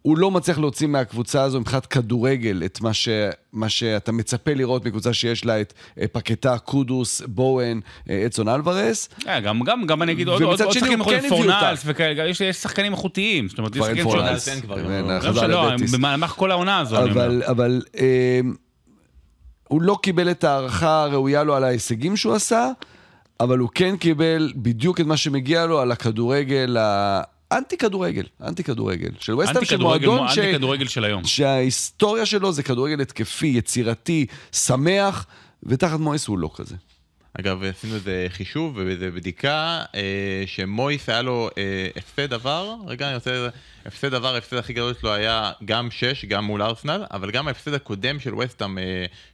הוא 0.02 0.18
לא 0.18 0.32
מצליח 0.32 0.60
להוציא 0.60 0.88
מהקבוצה 0.88 1.44
הזו 1.44 1.60
מבחינת 1.60 1.86
כדורגל 1.86 2.62
את 2.66 2.82
מה, 2.82 2.94
ש, 2.94 3.10
מה 3.54 3.70
שאתה 3.70 4.12
מצפה 4.12 4.54
לראות 4.54 4.86
מקבוצה 4.86 5.13
שיש 5.13 5.46
לה 5.46 5.62
את 5.62 5.74
אה, 6.02 6.06
פקטה, 6.12 6.58
קודוס, 6.58 7.22
בואן, 7.28 7.80
אה, 8.10 8.26
אדסון 8.26 8.50
אלוורס. 8.50 9.10
אה, 9.28 9.39
גם, 9.39 9.60
גם, 9.63 9.86
גם 9.86 10.02
אני 10.02 10.12
אגיד 10.12 10.28
עוד 10.28 10.42
עוד- 10.42 10.52
ומצד 10.52 10.63
עוד 10.63 10.74
שני 10.74 10.82
שחקנים 10.82 11.00
יכולים, 11.00 11.20
כן 11.20 11.26
הביא 11.26 11.38
פורנלס 11.38 11.80
אותה. 11.80 11.92
וכאלה, 11.92 12.28
יש 12.30 12.42
יש 12.42 12.56
שחקנים 12.58 12.92
איכותיים. 12.92 13.50
זאת 13.50 13.58
אומרת, 13.58 13.72
יש 13.76 13.78
כבר 13.78 13.88
אין 13.88 13.96
שחקנים 13.98 14.12
פורנלס. 14.13 14.48
אין 14.48 14.62
כבר, 14.62 14.76
ואין, 14.88 15.06
לא. 15.06 15.48
לא. 15.48 15.72
במהלך 15.94 16.32
כל 16.32 16.52
העונה 16.52 16.80
הזו. 16.80 16.98
אבל, 17.04 17.44
אבל 17.46 17.82
אה, 18.00 18.39
הוא 19.68 19.82
לא 19.82 19.98
קיבל 20.04 20.32
את 20.32 20.44
ההערכה 20.44 21.04
הראויה 21.04 21.44
לו 21.44 21.56
על 21.56 21.63
ההישגים 21.63 22.18
שהוא 22.18 22.34
עשה, 22.34 22.70
אבל 23.39 23.60
הוא 23.60 23.70
כן 23.76 23.98
קיבל 23.98 24.54
בדיוק 24.56 25.02
את 25.02 25.06
מה 25.06 25.18
שמגיע 25.18 25.66
לו 25.66 25.80
על 25.80 25.92
הכדורגל, 25.92 26.78
האנטי 27.51 27.77
כדורגל, 27.77 28.25
אנטי 28.41 28.63
כדורגל. 28.63 29.10
של 29.19 29.36
וסטהאם, 29.36 29.58
אנטי 29.58 29.65
של 29.65 29.77
מועדון 29.77 30.27
ש... 30.27 30.38
אנטי 30.38 30.53
כדורגל 30.53 30.88
של 30.88 31.03
היום. 31.03 31.23
שההיסטוריה 31.23 32.25
שלו 32.25 32.51
זה 32.51 32.63
כדורגל 32.63 33.01
התקפי, 33.01 33.47
יצירתי, 33.47 34.25
שמח, 34.51 35.25
ותחת 35.63 35.99
מויס 35.99 36.27
הוא 36.27 36.39
לא 36.39 36.49
כזה. 36.56 36.75
אגב, 37.39 37.63
עשינו 37.63 37.95
איזה 37.95 38.25
חישוב 38.29 38.77
ואיזה 38.77 39.12
בדיקה, 39.12 39.84
אה, 39.95 40.43
שמויס 40.45 41.10
היה 41.10 41.21
לו 41.21 41.49
אה, 41.58 41.88
הפסד 41.95 42.34
עבר, 42.34 42.75
רגע, 42.88 43.08
אני 43.08 43.15
רוצה... 43.15 43.47
הפסד 43.86 44.13
עבר, 44.13 44.36
ההפסד 44.36 44.58
הכי 44.58 44.73
גדול 44.73 44.93
שלו 45.01 45.13
היה 45.13 45.51
גם 45.65 45.91
6, 45.91 46.25
גם 46.25 46.45
מול 46.45 46.62
ארסנל, 46.62 47.03
אבל 47.12 47.32
גם 47.32 47.47
ההפסד 47.47 47.73
הקודם 47.73 48.19
של 48.19 48.36
וסטאם, 48.36 48.77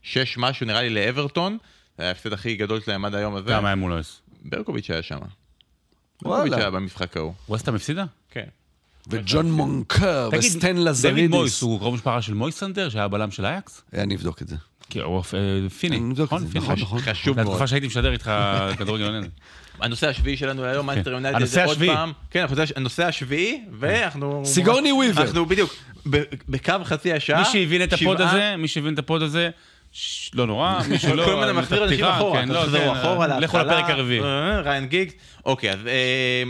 6 0.03 0.37
משהו 0.37 0.65
נראה 0.65 0.81
לי 0.81 0.89
לאברטון, 0.89 1.57
זה 1.97 2.03
היה 2.03 2.09
ההפסד 2.09 2.33
הכי 2.33 2.55
גדול 2.55 2.81
שלהם 2.81 3.05
עד 3.05 3.15
היום 3.15 3.35
הזה. 3.35 3.51
גם 3.51 3.65
היה 3.65 3.75
מול 3.75 3.93
אוהס. 3.93 4.21
ברקוביץ' 4.45 4.89
היה 4.89 5.03
שם. 5.03 5.19
וואלה. 6.23 6.43
ברקוביץ' 6.43 6.61
היה 6.61 6.71
במשחק 6.71 7.17
ההוא. 7.17 7.33
ווסטהאם 7.49 7.75
הפסידה? 7.75 8.05
כן. 8.31 8.43
וג'ון 9.07 9.51
מונקר 9.51 10.29
תגיד, 10.29 10.39
וסטן 10.39 10.77
לזרידיס. 10.77 11.29
מויס 11.31 11.61
הוא 11.61 11.79
קרוב 11.79 11.95
משפחה 11.95 12.21
של 12.21 12.33
מויסנדר, 12.33 12.89
שהיה 12.89 13.07
בלם 13.07 13.31
של 13.31 13.45
אייקס? 13.45 13.81
אני 13.93 14.15
אבדוק 14.15 14.41
את 14.41 14.47
זה. 14.47 14.55
כי 14.89 14.99
הוא 15.01 15.17
אה, 15.33 15.69
פיני, 15.79 15.97
אני 15.97 16.11
אבדוק 16.11 16.25
נכון? 16.25 16.41
את 16.41 16.47
זה, 16.47 16.53
פיני. 16.53 16.63
נכון, 16.65 16.75
נכון. 16.79 16.99
חשוב 16.99 17.35
מאוד. 17.35 17.47
התקופה 17.47 17.67
שהייתי 17.67 17.87
משדר 17.87 18.11
איתך 18.11 18.31
כדורגל 18.77 19.03
עלינו. 19.05 19.27
הנושא 19.81 20.07
השביעי 20.09 20.37
שלנו 20.37 20.63
היום, 20.63 20.85
מנצ'סטר 20.85 21.11
יונייטד, 21.11 21.35
הנושא 21.37 21.53
זה 21.53 21.63
עוד 21.63 21.71
השביעי. 21.71 21.95
פעם, 21.95 22.11
כן, 22.31 22.45
הנושא- 22.49 22.73
הנושא 22.75 23.05
השביעי, 23.05 23.63
ואנחנו... 23.79 24.41
סיגורני 24.45 24.91
וויבר. 24.91 25.21
אנחנו 25.21 25.45
בדיוק, 25.45 25.75
בקו 26.49 26.73
חצי 26.83 27.13
השעה, 27.13 27.39
מי 27.39 27.45
שהבין 27.45 27.83
את 27.83 27.93
הפוד 27.93 28.21
הזה, 28.21 28.55
מי 28.57 28.67
שהבין 28.67 28.93
את 28.93 28.99
הפוד 28.99 29.21
הזה, 29.21 29.49
לא 30.33 30.47
נורא, 30.47 30.79
מי 30.89 30.99
שלא... 30.99 31.25
כל 31.25 31.35
מיני 31.35 31.51
מחזיר 31.51 31.83
אנשים 31.83 32.05
אחורה, 32.05 32.41
כן, 32.41 32.49
לא, 32.49 32.61
תחזרו 32.63 32.81
כן, 32.81 32.89
אחורה 32.89 33.27
להתחלה. 33.27 33.39
לכו 33.39 33.57
לפרק 33.57 33.89
הרביעי. 33.89 34.19
אה, 34.19 34.61
ריאן 34.61 34.85
גיגס, 34.85 35.13
אוקיי, 35.45 35.71
אז 35.71 35.87
אה, 35.87 36.43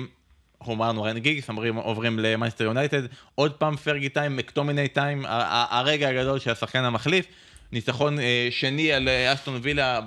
אנחנו 0.60 0.74
אמרנו 0.74 1.04
ריאן 1.04 1.18
גיגס, 1.18 1.50
עוברים 1.76 2.20
למנצ'סטר 2.20 2.64
יונייטד, 2.64 3.02
עוד 3.36 3.52
פעם 3.52 3.76
Fergie 3.76 4.10
time, 4.10 4.38
מקטומיני 4.38 4.88
time, 4.88 5.26
הרגע 5.70 6.10
הגדול 6.10 6.40
של 6.40 6.52
השחקן 6.52 6.84
המחליף. 6.84 7.26
ניצחון 7.72 8.20
אה, 8.20 8.48
שני 8.52 8.94
על 8.94 9.10
אסטון 9.34 9.60
וילה 9.62 10.00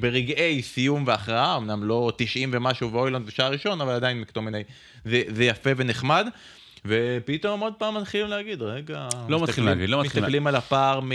ברגעי 0.00 0.62
סיום 0.62 1.04
והכרעה, 1.06 1.56
אמנם 1.56 1.84
לא 1.84 2.12
90 2.16 2.50
ומשהו 2.52 2.92
ואוילנד 2.92 3.26
בשער 3.26 3.52
ראשון, 3.52 3.80
אבל 3.80 3.92
עדיין 3.92 4.20
מקטומיני 4.20 4.62
זה 5.04 5.44
יפה 5.44 5.70
ונחמד. 5.76 6.26
ופתאום 6.86 7.60
עוד 7.60 7.72
פעם 7.74 7.96
מתחילים 7.96 8.26
להגיד, 8.28 8.62
רגע, 8.62 9.08
לא 9.28 9.42
מתחילים 9.42 9.68
להגיד, 9.68 9.88
לא 9.90 10.00
מתחילים 10.00 10.24
מסתכלים 10.24 10.46
על 10.46 10.56
הפער 10.56 11.00
מ- 11.00 11.10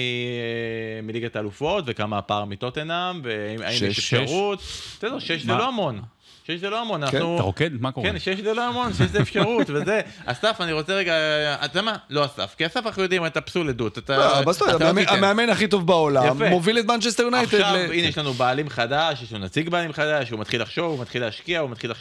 מליגת 1.04 1.36
האלופות, 1.36 1.84
וכמה 1.88 2.18
הפער 2.18 2.46
מטוטנאם, 2.46 3.22
והאם 3.24 3.62
האם 3.62 3.74
יש. 3.74 3.84
אפשרות. 3.84 4.60
בסדר, 4.60 5.20
שש 5.20 5.42
זה? 5.44 5.52
לא 5.52 5.68
המון. 5.68 6.02
שש 6.48 6.60
זה 6.60 6.70
לא 6.70 6.82
המון, 6.82 7.04
אנחנו... 7.04 7.36
אתה 7.36 7.44
רוקד? 7.44 7.70
מה 7.82 7.92
קורה? 7.92 8.10
כן, 8.12 8.20
שש 8.20 8.40
זה 8.40 8.54
לא 8.54 8.64
המון, 8.68 8.94
שש 8.94 9.02
זה 9.02 9.22
אפשרות, 9.22 9.70
וזה. 9.74 10.02
אסף, 10.26 10.58
אני 10.62 10.72
רוצה 10.74 10.94
רגע, 10.94 11.14
אתה 11.56 11.78
יודע 11.78 11.82
מה? 11.82 11.96
לא 12.10 12.26
אסף, 12.26 12.56
כי 12.58 12.66
אסף 12.66 12.86
אנחנו 12.86 13.04
יודעים, 13.04 13.26
אתה 13.26 13.42
פסול 13.42 13.70
עדות, 13.70 13.98
אתה 13.98 14.18
לא, 14.18 14.42
לא 14.80 14.86
המאמן- 15.10 15.50
הכי 15.50 15.68
טוב 15.68 15.88
בעולם, 15.88 16.26
יפה. 16.36 16.50
מוביל 16.50 16.80
את 16.80 16.86
מנצ'סטר 16.86 17.24
יונייטד. 17.24 17.54
עכשיו, 17.54 17.76
ל- 17.76 17.92
הנה, 17.94 18.08
יש 18.08 18.18
לנו 18.18 18.34
בעלים 18.34 18.70
חדש, 18.70 19.22
יש 19.22 19.34
לנו 19.34 19.46
נציג 19.46 19.70
בעלים 19.70 19.94
חדש, 19.94 20.30
הוא 20.30 20.40
מתחיל 20.40 20.62
לחשוב, 20.62 20.92
הוא 20.92 21.02
מתחיל 21.02 21.22
להשקיע, 21.22 21.60
הוא 21.60 21.70
מתחיל 21.70 21.92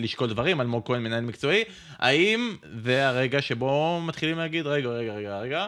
לשקול 0.00 0.28
דברים, 0.28 0.60
אלמוג 0.60 0.82
כהן 0.86 1.02
מנהל 1.02 1.20
מקצועי. 1.20 1.62
האם 1.98 2.54
זה 2.84 3.08
הרגע 3.08 3.42
שבו 3.42 4.00
מתחילים 4.00 4.38
להגיד, 4.38 4.66
רגע, 4.66 4.88
רגע, 4.88 5.12
רגע, 5.12 5.38
רגע, 5.38 5.66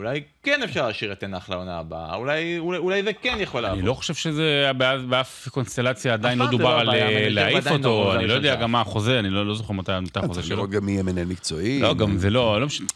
אולי 0.00 0.20
כן 0.42 0.62
אפשר 0.62 0.86
להשאיר 0.86 1.12
את 1.12 1.20
תנח 1.20 1.48
לעונה 1.50 1.78
הבאה, 1.78 2.14
אולי, 2.14 2.58
אולי, 2.58 2.78
אולי 2.78 3.02
זה 3.02 3.12
כן 3.12 3.36
יכול 3.40 3.60
לעבוד. 3.60 3.78
אני 3.78 3.86
לא 3.86 3.94
חושב 3.94 4.14
שזה 4.14 4.42
היה 4.64 4.72
באף- 4.72 5.00
באף 5.08 5.48
קונסטלציה 5.48 6.12
עדיין 6.12 6.38
לא 6.38 6.44
זה 6.44 6.50
דובר 6.50 6.76
לא 6.76 6.80
על 6.80 6.90
אה, 6.90 7.28
להעיף 7.28 7.66
לא 7.66 7.72
אותו, 7.72 8.14
אני 8.14 8.26
לא 8.26 8.32
יודע. 8.32 8.54
גם 8.54 8.72
מה 8.72 8.80
החוזה, 8.80 9.18
אני 9.18 9.30
לא 9.30 9.46
לא 9.46 9.54
זוכר 9.54 9.72
מתי 9.72 9.92
החוזה 9.92 10.32
צריך 10.34 10.46
שלו. 10.46 10.56
לראות 10.56 10.70
גם 10.70 10.86
מי 10.86 10.92
יהיה 10.92 11.02
מנהל 11.02 11.26
מקצועי. 11.26 11.80
לא, 11.80 11.94
גם 11.94 12.18
זה 12.18 12.30
לא, 12.30 12.60
לא 12.60 12.66
משנה. 12.66 12.86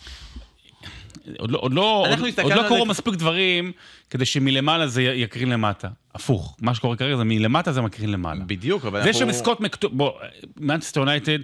עוד 1.38 1.50
לא, 1.50 1.58
עוד 1.58 1.72
לא, 1.74 2.06
עוד, 2.42 2.52
לא 2.52 2.68
קורו 2.68 2.84
זה- 2.84 2.90
מספיק 2.90 3.14
דברים 3.14 3.72
כדי 4.10 4.24
שמלמעלה 4.24 4.86
זה 4.86 5.02
יקרין 5.02 5.48
למטה. 5.50 5.88
הפוך, 6.14 6.56
מה 6.60 6.74
שקורה 6.74 6.96
כרגע 6.96 7.16
זה 7.16 7.24
מלמטה 7.24 7.72
זה 7.72 7.80
מקרין 7.82 8.10
למעלה. 8.12 8.40
בדיוק, 8.46 8.84
אבל 8.84 9.02
זה 9.02 9.08
אנחנו... 9.08 9.20
שמסקוט 9.20 9.60
מקטו... 9.60 9.88
בוא, 9.90 10.12
מנצ'סטר 10.56 11.00
יונייטד 11.00 11.38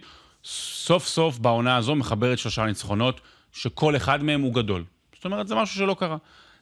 סוף 0.44 1.06
סוף 1.06 1.38
בעונה 1.38 1.76
הזו 1.76 1.94
מחברת 1.94 2.38
שלושה 2.38 2.64
ניצחונות, 2.64 3.20
שכל 3.52 3.96
אחד 3.96 4.22
מהם 4.24 4.40
הוא 4.40 4.54
גדול. 4.54 4.84
זאת 5.20 5.24
אומרת, 5.24 5.48
זה 5.48 5.54
משהו 5.54 5.76
שלא 5.76 5.96
קרה. 5.98 6.16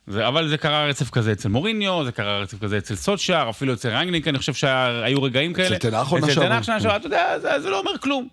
זה, 0.06 0.28
אבל 0.28 0.48
זה 0.48 0.58
קרה 0.58 0.86
רצף 0.86 1.10
כזה 1.10 1.32
אצל 1.32 1.48
מוריניו, 1.48 2.04
זה 2.04 2.12
קרה 2.12 2.38
רצף 2.38 2.58
כזה 2.62 2.78
אצל 2.78 2.94
סולשיאר, 2.96 3.50
אפילו 3.50 3.72
אצל 3.72 3.88
רנגניק, 3.88 4.28
אני 4.28 4.38
חושב 4.38 4.54
שהיו 4.54 5.22
רגעים 5.22 5.52
כאלה. 5.52 5.78
תנח 5.78 6.08
עונה 6.08 6.26
אצל 6.26 6.34
שעברה. 6.34 6.48
תנח 6.48 6.62
שנה 6.62 6.80
שעברה, 6.80 6.96
אתה 6.96 7.06
יודע, 7.06 7.38
זה, 7.38 7.60
זה 7.60 7.70
לא 7.70 7.78
אומר 7.78 7.98
כלום. 7.98 8.28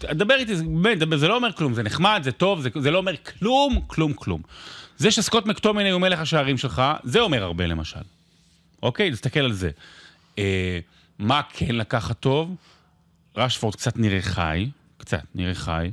דבר 0.00 0.34
איתי, 0.34 0.56
זה- 0.56 0.64
באמת, 0.64 0.98
זה 1.18 1.28
לא 1.28 1.36
אומר 1.36 1.52
כלום, 1.52 1.74
זה 1.74 1.82
נחמד, 1.82 2.20
זה 2.24 2.32
טוב, 2.32 2.60
זה, 2.60 2.68
זה 2.80 2.90
לא 2.90 2.98
אומר 2.98 3.12
כלום, 3.38 3.80
כלום, 3.86 4.12
כלום. 4.12 4.40
זה 4.96 5.10
שסקוט 5.10 5.46
מקטומני 5.46 5.90
הוא 5.90 6.00
מלך 6.00 6.18
השערים 6.20 6.58
שלך, 6.58 6.82
זה 7.04 7.20
אומר 7.20 7.42
הרבה 7.42 7.66
למשל. 7.66 8.00
אוקיי? 8.82 9.10
תסתכל 9.10 9.40
על 9.40 9.52
זה. 9.52 9.70
אה, 10.38 10.78
מה 11.18 11.40
כן 11.52 11.74
לקחת 11.76 12.20
טוב? 12.20 12.54
רשפורד 13.36 13.74
קצת 13.74 13.96
נראה 13.96 14.22
חי, 14.22 14.68
קצת 14.98 15.20
נראה 15.34 15.54
חי. 15.54 15.90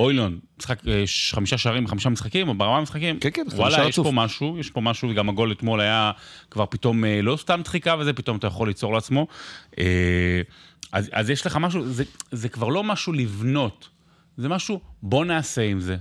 אוילון, 0.00 0.38
משחק, 0.58 0.88
אה, 0.88 1.04
חמישה 1.30 1.58
שערים 1.58 1.84
בחמישה 1.84 2.08
משחקים, 2.08 2.48
או 2.48 2.54
ברמה 2.54 2.78
המשחקים. 2.78 3.18
כן, 3.20 3.30
כן, 3.32 3.42
חמישה 3.42 3.62
וואלה, 3.62 3.88
יש. 3.88 3.98
פה 3.98 4.10
משהו, 4.12 4.58
יש 4.58 4.70
פה 4.70 4.80
משהו, 4.80 5.10
וגם 5.10 5.28
הגול 5.28 5.52
אתמול 5.52 5.80
היה 5.80 6.12
כבר 6.50 6.66
פתאום 6.66 7.04
אה, 7.04 7.22
לא 7.22 7.36
סתם 7.36 7.60
דחיקה 7.64 7.96
וזה, 7.98 8.12
פתאום 8.12 8.36
אתה 8.36 8.46
יכול 8.46 8.68
ליצור 8.68 8.94
לעצמו. 8.94 9.26
אה, 9.78 10.40
אז, 10.92 11.10
אז 11.12 11.30
יש 11.30 11.46
לך 11.46 11.56
משהו, 11.56 11.88
זה, 11.88 12.04
זה 12.30 12.48
כבר 12.48 12.68
לא 12.68 12.84
משהו 12.84 13.12
לבנות, 13.12 13.88
זה 14.36 14.48
משהו, 14.48 14.80
בוא 15.02 15.24
נעשה 15.24 15.62
עם 15.62 15.80
זה, 15.80 15.96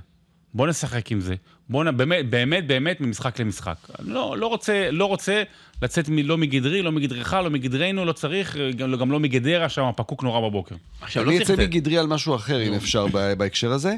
בוא 0.54 0.68
נשחק 0.68 1.12
עם 1.12 1.22
זה, 1.22 1.36
בוא 1.70 1.84
נ... 1.84 1.98
באמת, 1.98 2.30
באמת, 2.30 2.68
באמת, 2.68 3.02
ממשחק 3.02 3.40
למשחק. 3.40 3.76
לא, 4.00 4.38
לא, 4.38 4.48
רוצה, 4.48 4.92
לא 4.92 5.06
רוצה 5.06 5.44
לצאת 5.82 6.10
מ, 6.10 6.18
לא 6.18 6.38
מגדרי, 6.38 6.82
לא 6.82 6.92
מגדרך, 6.92 7.34
לא 7.34 7.50
מגדרנו, 7.50 8.06
לא 8.06 8.14
צריך, 8.14 8.58
גם, 8.76 8.96
גם 8.96 9.12
לא 9.12 9.20
מגדרה, 9.20 9.70
שם 9.70 9.90
פקוק 9.96 10.24
נורא 10.24 10.50
בבוקר. 10.50 10.76
עכשיו, 11.02 11.24
לא 11.24 11.32
אני 11.32 11.46
צריך... 11.46 11.60
אצא. 11.60 11.68
מגדרי 11.68 11.98
על 11.98 12.08
משהו 12.08 12.36
אחר, 12.36 12.62
אם 12.68 12.74
אפשר, 12.74 13.08
ב- 13.08 13.34
בהקשר 13.34 13.72
הזה. 13.72 13.96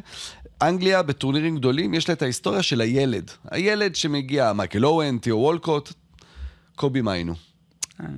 אנגליה 0.62 1.02
בטורנירים 1.02 1.58
גדולים, 1.58 1.94
יש 1.94 2.10
לה 2.10 2.14
את 2.14 2.22
ההיסטוריה 2.22 2.64
של 2.64 2.82
הילד. 2.82 3.32
הילד 3.52 3.96
שמגיע, 3.96 4.54
מייקל 4.54 4.86
אוהן, 4.86 5.18
תיאו 5.18 5.38
וולקוט, 5.38 5.94
קובי 6.76 7.02
מיינו. 7.02 7.51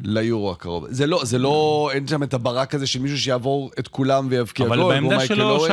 ליורו 0.04 0.52
הקרוב. 0.52 0.86
זה 0.90 1.08
לא, 1.08 1.20
זה 1.24 1.38
לא, 1.38 1.90
אין 1.94 2.08
שם 2.08 2.24
את 2.24 2.34
הברק 2.34 2.76
הזה 2.76 2.88
של 2.88 3.00
מישהו 3.00 3.18
שיעבור 3.20 3.72
את 3.80 3.88
כולם 3.88 4.28
ויבקיע 4.30 4.68
גול, 4.68 4.82
אבל 4.82 4.94
בעמדה 4.94 5.20
שלו. 5.26 5.66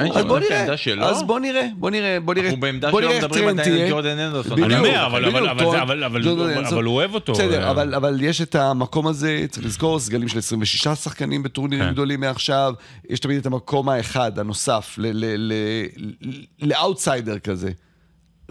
אין 0.00 0.12
אז 0.12 0.22
שם 0.22 0.28
בוא 0.28 0.38
נראה? 0.38 0.64
אז 1.10 1.22
בוא 1.22 1.40
נראה, 1.40 1.66
בוא 1.78 1.90
נראה, 1.90 2.18
בוא 2.20 2.34
נראה, 2.34 2.46
אנחנו 2.46 2.60
בעמדה 2.60 2.90
בוא 2.90 3.00
שלו 3.00 3.08
נראה 3.08 3.16
איך 3.20 3.24
מדברים 3.24 3.48
על 3.48 3.54
טרנט 3.54 3.68
תהיה. 3.68 3.90
ג'ורדן 3.90 4.18
הנדרסון. 4.18 4.62
אני 4.62 4.78
אומר, 4.78 5.06
אבל- 5.06 6.84
הוא 6.84 6.94
אוהב 6.94 7.14
אותו. 7.14 7.32
בסדר, 7.32 7.70
אבל, 7.96 8.20
יש 8.20 8.42
את 8.42 8.54
המקום 8.54 9.06
הזה, 9.06 9.44
צריך 9.50 9.66
לזכור, 9.66 10.00
סגלים 10.00 10.28
של 10.28 10.38
26 10.38 10.88
שחקנים 10.88 11.42
בטורנירים 11.42 11.84
כן. 11.86 11.92
גדולים 11.92 12.20
מעכשיו, 12.20 12.74
יש 13.10 13.20
תמיד 13.20 13.38
את 13.38 13.46
המקום 13.46 13.88
האחד, 13.88 14.38
הנוסף, 14.38 14.94
ל- 14.98 15.06
ל- 15.06 15.52
ל- 15.52 15.86
ל- 15.96 16.42
לאאוטסיידר 16.68 17.38
כזה. 17.38 17.70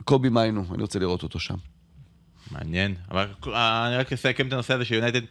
קובי 0.04 0.30
מיינו, 0.30 0.64
אני 0.74 0.82
רוצה 0.82 1.00
לראות 1.00 1.24
אותו 1.24 1.40
שם. 1.40 1.56
מעניין, 2.52 2.96
אבל 3.12 3.28
אה, 3.48 3.88
אני 3.88 3.98
רק 3.98 4.14
אסכם 4.14 4.48
את 4.48 4.54
הנושא 4.54 4.74
הזה 4.74 4.86
של 4.86 4.96
יונייטד. 4.96 5.22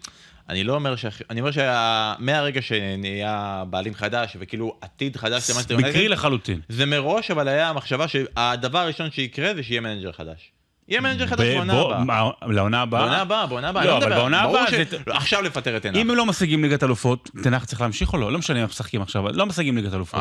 אני 0.48 0.64
לא 0.64 0.74
אומר 0.74 0.96
ש... 0.96 1.04
אני 1.30 1.40
אומר 1.40 1.50
שמהרגע 1.52 2.62
שנהיה 2.62 3.64
בעלים 3.70 3.94
חדש 3.94 4.36
וכאילו 4.40 4.76
עתיד 4.80 5.16
חדש 5.16 5.50
למנצ'סטר 5.50 5.90
יונייטד, 5.90 6.12
לחלוטין. 6.12 6.60
זה 6.68 6.86
מראש 6.86 7.30
אבל 7.30 7.48
היה 7.48 7.68
המחשבה 7.68 8.08
שהדבר 8.08 8.78
הראשון 8.78 9.10
שיקרה 9.10 9.54
זה 9.54 9.62
שיהיה 9.62 9.80
מנג'ר 9.80 10.12
חדש. 10.12 10.50
יהיה 10.88 11.00
מנג'ר 11.00 11.26
חדש 11.26 11.46
בעונה 11.46 11.72
הבאה. 11.72 12.30
לעונה 12.48 12.82
הבאה? 12.82 13.00
בעונה 13.00 13.20
הבאה, 13.20 13.46
בעונה 13.46 13.68
הבאה. 13.68 13.84
לא, 13.84 13.96
אני 13.96 14.04
אבל 14.06 14.14
בעונה 14.14 14.40
הבאה 14.40 14.64
זה- 14.70 14.98
לא, 15.06 15.14
עכשיו 15.14 15.42
לפטר 15.42 15.76
את 15.76 15.84
עניינו. 15.84 16.00
אם 16.02 16.10
הם 16.10 16.16
לא 16.16 16.26
משיגים 16.26 16.62
ליגת 16.64 16.82
אלופות, 16.82 17.30
טן 17.42 17.51
האח 17.51 17.64
צריך 17.64 17.80
להמשיך 17.80 18.12
או 18.12 18.18
לא? 18.18 18.32
לא 18.32 18.38
משנה 18.38 18.56
אם 18.56 18.62
הם 18.62 18.68
משחקים 18.68 19.02
עכשיו, 19.02 19.28
לא 19.28 19.46
משיגים 19.46 19.76
ליגת 19.76 19.94
אלופות. 19.94 20.20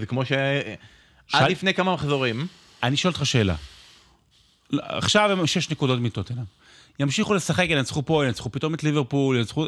זה 0.00 0.06
כמו 0.06 0.24
ש... 0.24 0.32
עד 1.32 1.50
לפני 1.50 1.74
כמה 1.74 1.94
מחזורים, 1.94 2.46
אני 2.82 2.96
שואל 2.96 3.12
אותך 3.12 3.26
שאלה. 3.26 3.54
עכשיו 4.72 5.32
הם 5.32 5.46
שש 5.46 5.70
נקודות 5.70 6.00
מטוטנהאם. 6.00 6.44
ימשיכו 7.00 7.34
לשחק, 7.34 7.66
ינצחו 7.68 8.04
פה, 8.06 8.26
ינצחו 8.26 8.52
פתאום 8.52 8.74
את 8.74 8.84
ליברפול, 8.84 9.36
ינצחו... 9.36 9.66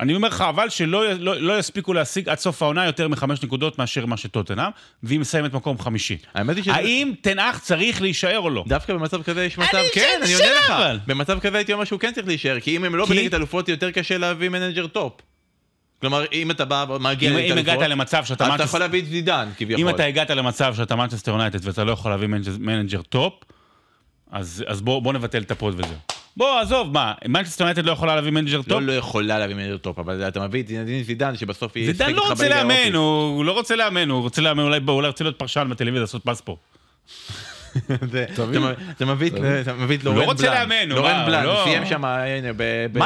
אני 0.00 0.14
אומר 0.14 0.28
לך, 0.28 0.40
אבל 0.40 0.68
שלא 0.68 1.12
לא, 1.12 1.40
לא 1.40 1.58
יספיקו 1.58 1.92
להשיג 1.92 2.28
עד 2.28 2.38
סוף 2.38 2.62
העונה 2.62 2.86
יותר 2.86 3.08
מחמש 3.08 3.42
נקודות 3.42 3.78
מאשר 3.78 4.06
מה 4.06 4.16
שטוטנהאם, 4.16 4.70
והיא 5.02 5.20
מסיימת 5.20 5.52
מקום 5.52 5.78
חמישי. 5.78 6.16
האמת 6.34 6.56
היא 6.56 6.64
שזה... 6.64 6.74
האם 6.74 7.12
טן 7.20 7.35
האח 7.35 7.58
צריך 7.58 8.02
להישאר 8.02 8.38
או 8.38 8.50
לא? 8.50 8.64
דווקא 8.68 8.94
במצב 8.94 9.22
כזה 9.22 9.44
יש 9.44 9.58
מצב, 9.58 9.74
אני 9.74 9.88
כן, 9.94 10.20
אני 10.22 10.34
עונה 10.34 10.46
לך. 10.58 10.70
אבל. 10.70 10.98
במצב 11.06 11.38
כזה 11.40 11.56
הייתי 11.56 11.72
אומר 11.72 11.84
שהוא 11.84 12.00
כן 12.00 12.12
צריך 12.14 12.26
להישאר, 12.26 12.60
כי 12.60 12.76
אם 12.76 12.84
הם 12.84 12.94
לא 12.94 13.06
כי- 13.06 13.12
בליגת 13.12 13.34
אלופות 13.34 13.68
יותר 13.68 13.90
קשה 13.90 14.18
להביא 14.18 14.48
מנג'ר 14.48 14.86
טופ. 14.86 15.12
כלומר, 16.00 16.24
אם 16.32 16.50
אתה 16.50 16.64
בא, 16.64 16.84
מגיע 17.00 17.30
אם, 17.30 17.34
לליגת 17.34 17.50
אם 17.52 17.58
אלופות, 17.58 17.74
הגעת 17.74 17.90
למצב 17.90 18.24
שאתה 18.24 18.54
אתה 18.54 18.62
יכול 18.62 18.80
להביא 18.80 19.00
את 19.02 19.06
זידן, 19.06 19.48
כביכול. 19.56 19.88
אם 19.88 19.94
אתה 19.94 20.04
הגעת 20.04 20.30
למצב 20.30 20.74
שאתה 20.74 20.96
מנצ'סטר 20.96 21.32
יונייטד 21.32 21.66
ואתה 21.66 21.84
לא 21.84 21.92
יכול 21.92 22.10
להביא 22.10 22.28
מנג'ר 22.58 23.02
טופ, 23.02 23.32
אז, 24.32 24.64
אז 24.66 24.82
בוא, 24.82 25.02
בוא 25.02 25.12
נבטל 25.12 25.42
את 25.42 25.50
הפוד 25.50 25.74
וזהו. 25.74 25.96
בוא, 26.36 26.60
עזוב, 26.60 26.92
מה, 26.92 27.12
מנצ'סטר 27.28 27.64
יונייטד 27.64 27.84
לא 27.84 27.92
יכולה 27.92 28.16
להביא 28.16 28.30
מנג'ר 28.30 28.62
טופ? 28.62 28.70
לא, 28.70 28.82
לא 28.82 28.92
יכולה 28.92 29.38
להביא 29.38 29.54
מנג'ר 29.54 29.76
טופ, 29.76 29.98
אבל 29.98 30.28
אתה 30.28 30.46
מביא 30.46 30.62
את 30.62 30.68
זינדין 30.68 31.02
זידן, 31.02 31.36
שבסוף 31.36 31.76
יהיה... 31.76 31.92
זידן 31.92 32.12
לא 32.12 32.28
רוצה 32.28 32.48
לאמן, 32.48 32.94
הוא 32.94 33.36
הוא 33.36 33.44
לא 33.44 33.52
רוצה 33.52 33.76
לאמן, 33.76 34.10
הוא 34.10 34.22
רוצה 34.22 34.42
לאמן, 34.42 34.62
אולי 34.62 34.80
אולי 34.88 35.08
רוצה 35.08 35.24
להיות 35.24 35.38
פרשן 35.38 35.68
בטלוויזיה, 35.70 36.00
לעשות 36.00 36.22
ספורט. 36.24 36.58
אתה 38.96 39.04
מביא 39.12 39.26
את- 39.28 39.32
הוא 39.34 39.44
לורן 40.04 40.16
לא 40.18 40.24
רוצה 40.24 40.42
בלאן. 40.50 40.68
לאמן, 40.68 40.88
לורן 40.88 41.22
בלאן, 41.26 41.44
הוא 41.44 41.52
לא- 41.54 41.60
סיים 41.64 41.86
שם, 41.86 42.00
מה 42.00 42.24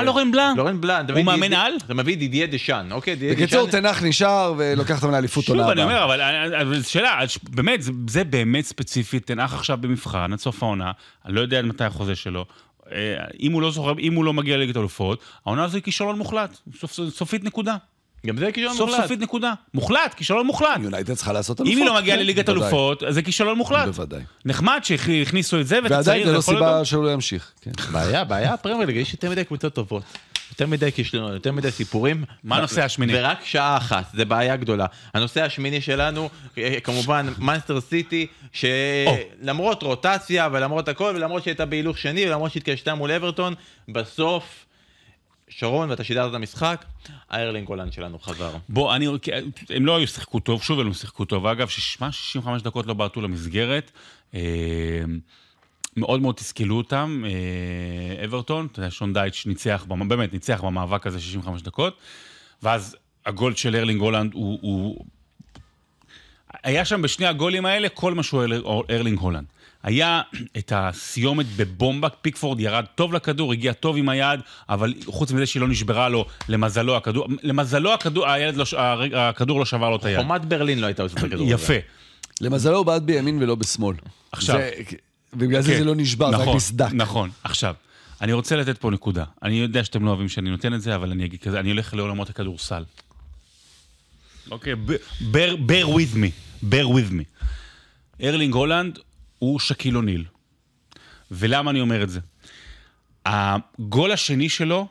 לורן 0.02 0.30
בלאן? 0.32 0.54
לורן 0.56 0.80
בלאן. 0.80 1.06
הוא 1.14 1.22
מאמן 1.22 1.52
על? 1.52 1.72
אתה 1.86 1.94
מביא 1.94 2.14
את 2.14 2.18
דידיה 2.18 2.46
דשאן, 2.46 2.88
אוקיי? 2.92 3.14
דידיה 3.16 3.34
בקיצור, 3.34 3.66
דשאן- 3.66 3.80
טן 3.80 3.89
האח 3.89 4.02
נשאר 4.02 4.54
ולוקח 4.58 4.96
אותם 5.02 5.10
לאליפות 5.12 5.44
שוב, 5.44 5.56
עונה 5.56 5.72
אני 5.72 5.82
הבאה. 5.82 5.94
אומר, 6.04 6.14
אבל 6.14 6.20
אבל 6.60 6.82
שאלה, 6.82 7.22
אז 7.22 7.36
באמת, 7.50 7.80
זה- 8.06 8.24
באמת 8.24 8.64
ספציפית, 8.64 9.26
טן 9.26 9.37
האח 9.37 9.54
עכשיו 9.54 9.78
במבחן 9.80 10.32
עד 10.32 10.38
סוף 10.38 10.62
העונה, 10.62 10.92
אני 11.26 11.34
לא 11.34 11.40
יודע 11.40 11.58
עד 11.58 11.64
מתי 11.64 11.84
החוזה 11.84 12.14
שלו. 12.14 12.44
אה, 12.92 12.96
אם 13.40 13.52
הוא 13.52 13.62
לא 13.62 13.70
זוכר, 13.70 13.92
אם 13.98 14.14
הוא 14.14 14.24
לא 14.24 14.32
מגיע 14.32 14.56
לליגת 14.56 14.76
אלופות, 14.76 15.20
העונה 15.46 15.64
הזו 15.64 15.76
היא 15.76 15.82
כישלון 15.82 16.18
מוחלט. 16.18 16.56
סופ- 16.80 17.10
סופית 17.10 17.44
נקודה. 17.44 17.76
גם 18.26 18.38
זה 18.38 18.52
כישלון 18.52 18.74
סוף 18.76 18.90
מוחלט. 18.90 19.02
סופית 19.02 19.20
נקודה. 19.20 19.52
מוחלט, 19.74 20.14
כישלון 20.14 20.46
מוחלט. 20.46 20.80
יונייטד 20.82 21.14
צריכה 21.14 21.32
לעשות 21.32 21.60
אם 21.60 21.66
אלופות. 21.66 21.82
היא 21.82 21.86
לא 21.86 22.00
מגיעה 22.00 22.16
לליגת. 22.16 22.48
אלופות, 22.48 23.02
אז 23.02 23.14
זה 23.14 23.22
כישלון 23.22 23.58
מוחלט. 23.58 23.86
בוודאי. 23.86 24.20
נחמד 24.44 24.80
שהכניסו 24.82 25.60
את 25.60 25.66
זה, 25.66 25.78
ואתה 25.82 25.94
ועדיין 25.94 26.22
צעיר, 26.22 26.26
זה 26.26 26.32
לא 26.32 26.40
סיבה 26.40 26.84
שהוא 26.84 27.04
לא 27.04 27.12
ימשיך. 27.12 27.52
כן. 27.60 27.70
בעיה, 27.92 28.24
בעיה 28.24 28.54
הפרמייר 28.54 28.86
ליג, 28.86 28.96
יש 28.96 29.12
יותר 29.12 29.30
מדי 29.30 29.44
קבוצות 29.44 29.74
טובות. 29.74 30.02
יותר 30.50 30.66
מדי 30.66 30.92
כישלונות, 30.92 31.32
יותר 31.32 31.52
מדי 31.52 31.70
סיפורים. 31.70 32.24
מה 32.44 32.56
הנושא 32.56 32.84
השמיני? 32.84 33.12
ורק 33.16 33.44
שעה 33.44 33.76
אחת, 33.76 34.04
זה 34.14 34.24
בעיה 34.24 34.56
גדולה. 34.56 34.86
הנושא 35.14 35.42
השמיני 35.42 35.80
שלנו, 35.80 36.28
אה, 36.58 36.80
כמובן, 36.80 37.26
מאנסטר 37.38 37.80
סיטי, 37.80 38.26
שלמרות 38.52 39.82
רוטציה 39.82 40.48
ולמרות 40.52 40.88
הכל, 40.88 41.12
ולמרות 41.16 41.44
שהייתה 41.44 41.66
בהילוך 41.66 41.98
שני, 41.98 42.26
ולמרות 42.26 42.52
שהתקשתה 42.52 42.94
מול 42.94 43.12
אברטון, 43.12 43.54
בסוף, 43.88 44.65
שרון, 45.48 45.90
ואתה 45.90 46.04
שידרת 46.04 46.30
את 46.30 46.34
המשחק, 46.34 46.84
האיירלינג 47.30 47.68
הולנד 47.68 47.92
שלנו 47.92 48.18
חזר. 48.18 48.56
בוא, 48.68 48.96
אני, 48.96 49.06
הם 49.70 49.86
לא 49.86 49.96
היו 49.96 50.06
שיחקו 50.06 50.40
טוב, 50.40 50.62
שוב 50.62 50.80
הם 50.80 50.86
לא 50.86 50.94
שיחקו 50.94 51.24
טוב. 51.24 51.46
אגב, 51.46 51.68
ששמע, 51.68 52.12
65 52.12 52.62
דקות 52.62 52.86
לא 52.86 52.94
בעטו 52.94 53.20
למסגרת. 53.20 53.90
אה, 54.34 54.40
מאוד 55.96 56.20
מאוד 56.20 56.34
תסכלו 56.34 56.76
אותם, 56.76 57.24
אה, 57.26 58.24
אברטון, 58.24 58.68
אתה 58.72 58.78
יודע, 58.80 58.90
שון 58.90 59.12
דייש 59.12 59.46
ניצח, 59.46 59.84
באמת 59.88 60.32
ניצח 60.32 60.60
במאבק 60.64 61.06
הזה 61.06 61.20
65 61.20 61.62
דקות, 61.62 61.96
ואז 62.62 62.96
הגול 63.26 63.54
של 63.54 63.76
ארלינג 63.76 64.00
הולנד 64.00 64.34
הוא, 64.34 64.58
הוא... 64.62 65.04
היה 66.62 66.84
שם 66.84 67.02
בשני 67.02 67.26
הגולים 67.26 67.66
האלה 67.66 67.88
כל 67.88 68.14
מה 68.14 68.22
שהוא 68.22 68.42
ארל- 68.42 68.62
ארלינג 68.90 69.18
הולנד. 69.18 69.46
היה 69.86 70.20
את 70.58 70.72
הסיומת 70.76 71.46
בבומבה, 71.56 72.08
פיקפורד 72.08 72.60
ירד 72.60 72.84
טוב 72.94 73.12
לכדור, 73.12 73.52
הגיע 73.52 73.72
טוב 73.72 73.96
עם 73.96 74.08
היד, 74.08 74.40
אבל 74.68 74.94
חוץ 75.06 75.32
מזה 75.32 75.46
שהיא 75.46 75.60
לא 75.60 75.68
נשברה 75.68 76.08
לו, 76.08 76.24
למזלו 76.48 76.96
הכדור, 76.96 77.26
למזלו 77.42 77.94
הכדור, 77.94 78.28
הילד 78.28 78.56
לא, 78.56 78.64
הכדור 79.16 79.58
לא 79.58 79.64
שבר 79.64 79.90
לו 79.90 79.96
את 79.96 80.04
היד. 80.04 80.18
חומת 80.20 80.44
ברלין 80.44 80.78
לא 80.78 80.86
הייתה 80.86 81.02
עושה 81.02 81.18
את 81.18 81.24
הכדור 81.24 81.46
הזה. 81.46 81.54
יפה. 81.54 81.74
למזלו 82.40 82.76
הוא 82.76 82.86
בעט 82.86 83.02
בימין 83.02 83.42
ולא 83.42 83.54
בשמאל. 83.54 83.96
עכשיו. 84.32 84.56
זה- 84.56 84.70
ובגלל 85.32 85.60
זה 85.62 85.72
כן. 85.72 85.78
זה 85.78 85.84
לא 85.84 85.94
נשבר, 85.94 86.30
זה 86.30 86.36
רק 86.36 86.42
נכון, 86.42 86.56
נסדק. 86.56 86.88
נכון. 86.92 87.30
עכשיו, 87.44 87.74
אני 88.20 88.32
רוצה 88.32 88.56
לתת 88.56 88.78
פה 88.78 88.90
נקודה. 88.90 89.24
אני 89.42 89.54
יודע 89.54 89.84
שאתם 89.84 90.04
לא 90.04 90.10
אוהבים 90.10 90.28
שאני 90.28 90.50
נותן 90.50 90.74
את 90.74 90.82
זה, 90.82 90.94
אבל 90.94 91.10
אני 91.10 91.24
אגיד 91.24 91.40
כזה, 91.40 91.60
אני 91.60 91.70
הולך 91.70 91.94
לעולמות 91.94 92.30
הכדורסל. 92.30 92.84
אוקיי, 94.50 94.74
ב- 94.74 94.92
bear 95.32 95.56
bear 95.70 95.86
with 95.86 96.14
me, 96.16 96.30
bear 96.70 96.86
with 96.86 97.12
me. 97.12 97.44
ארלינג 98.22 98.54
הולנד 98.54 98.98
הוא 99.38 99.58
שקיל 99.58 99.96
אוניל. 99.96 100.24
ולמה 101.30 101.70
אני 101.70 101.80
אומר 101.80 102.02
את 102.02 102.10
זה? 102.10 102.20
הגול 103.26 104.12
השני 104.12 104.48
שלו 104.48 104.88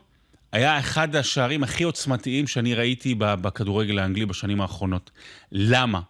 היה 0.51 0.79
אחד 0.79 1.15
השערים 1.15 1.63
הכי 1.63 1.83
עוצמתיים 1.83 2.47
שאני 2.47 2.73
ראיתי 2.73 3.15
בכדורגל 3.17 3.99
האנגלי 3.99 4.25
בשנים 4.25 4.61
האחרונות. 4.61 5.11
למה? 5.51 6.01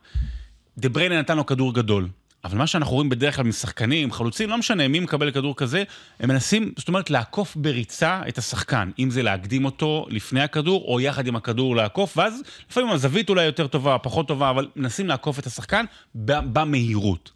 דה 0.77 0.89
בריינה 0.89 1.19
נתן 1.19 1.37
לו 1.37 1.45
כדור 1.45 1.73
גדול. 1.73 2.09
אבל 2.45 2.57
מה 2.57 2.67
שאנחנו 2.67 2.93
רואים 2.93 3.09
בדרך 3.09 3.35
כלל 3.35 3.45
משחקנים, 3.45 4.11
חלוצים, 4.11 4.49
לא 4.49 4.57
משנה 4.57 4.87
מי 4.87 4.99
מקבל 4.99 5.31
כדור 5.31 5.55
כזה, 5.55 5.83
הם 6.19 6.29
מנסים, 6.29 6.73
זאת 6.77 6.87
אומרת, 6.87 7.09
לעקוף 7.09 7.55
בריצה 7.55 8.21
את 8.27 8.37
השחקן. 8.37 8.91
אם 8.99 9.09
זה 9.09 9.23
להקדים 9.23 9.65
אותו 9.65 10.05
לפני 10.09 10.41
הכדור, 10.41 10.85
או 10.87 10.99
יחד 10.99 11.27
עם 11.27 11.35
הכדור 11.35 11.75
לעקוף, 11.75 12.17
ואז 12.17 12.41
לפעמים 12.69 12.89
הזווית 12.89 13.29
אולי 13.29 13.45
יותר 13.45 13.67
טובה, 13.67 13.97
פחות 13.97 14.27
טובה, 14.27 14.49
אבל 14.49 14.67
מנסים 14.75 15.07
לעקוף 15.07 15.39
את 15.39 15.45
השחקן 15.45 15.85
במהירות. 16.15 17.31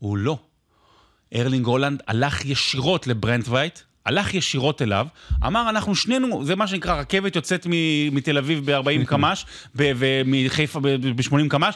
הוא 0.00 0.16
לא. 0.16 0.38
ארלינג 1.34 1.66
הולנד 1.66 2.02
הלך 2.06 2.44
ישירות 2.44 3.06
לברנט 3.06 3.48
וייט, 3.48 3.78
הלך 4.06 4.34
ישירות 4.34 4.82
אליו, 4.82 5.06
אמר, 5.46 5.70
אנחנו 5.70 5.94
שנינו, 5.94 6.44
זה 6.44 6.56
מה 6.56 6.66
שנקרא 6.66 7.00
רכבת 7.00 7.36
יוצאת 7.36 7.66
מתל 8.12 8.38
אביב 8.38 8.70
ב-40 8.70 9.04
קמ"ש, 9.06 9.44
ומחיפה 9.74 10.80
ב-80 10.80 11.48
קמ"ש, 11.48 11.74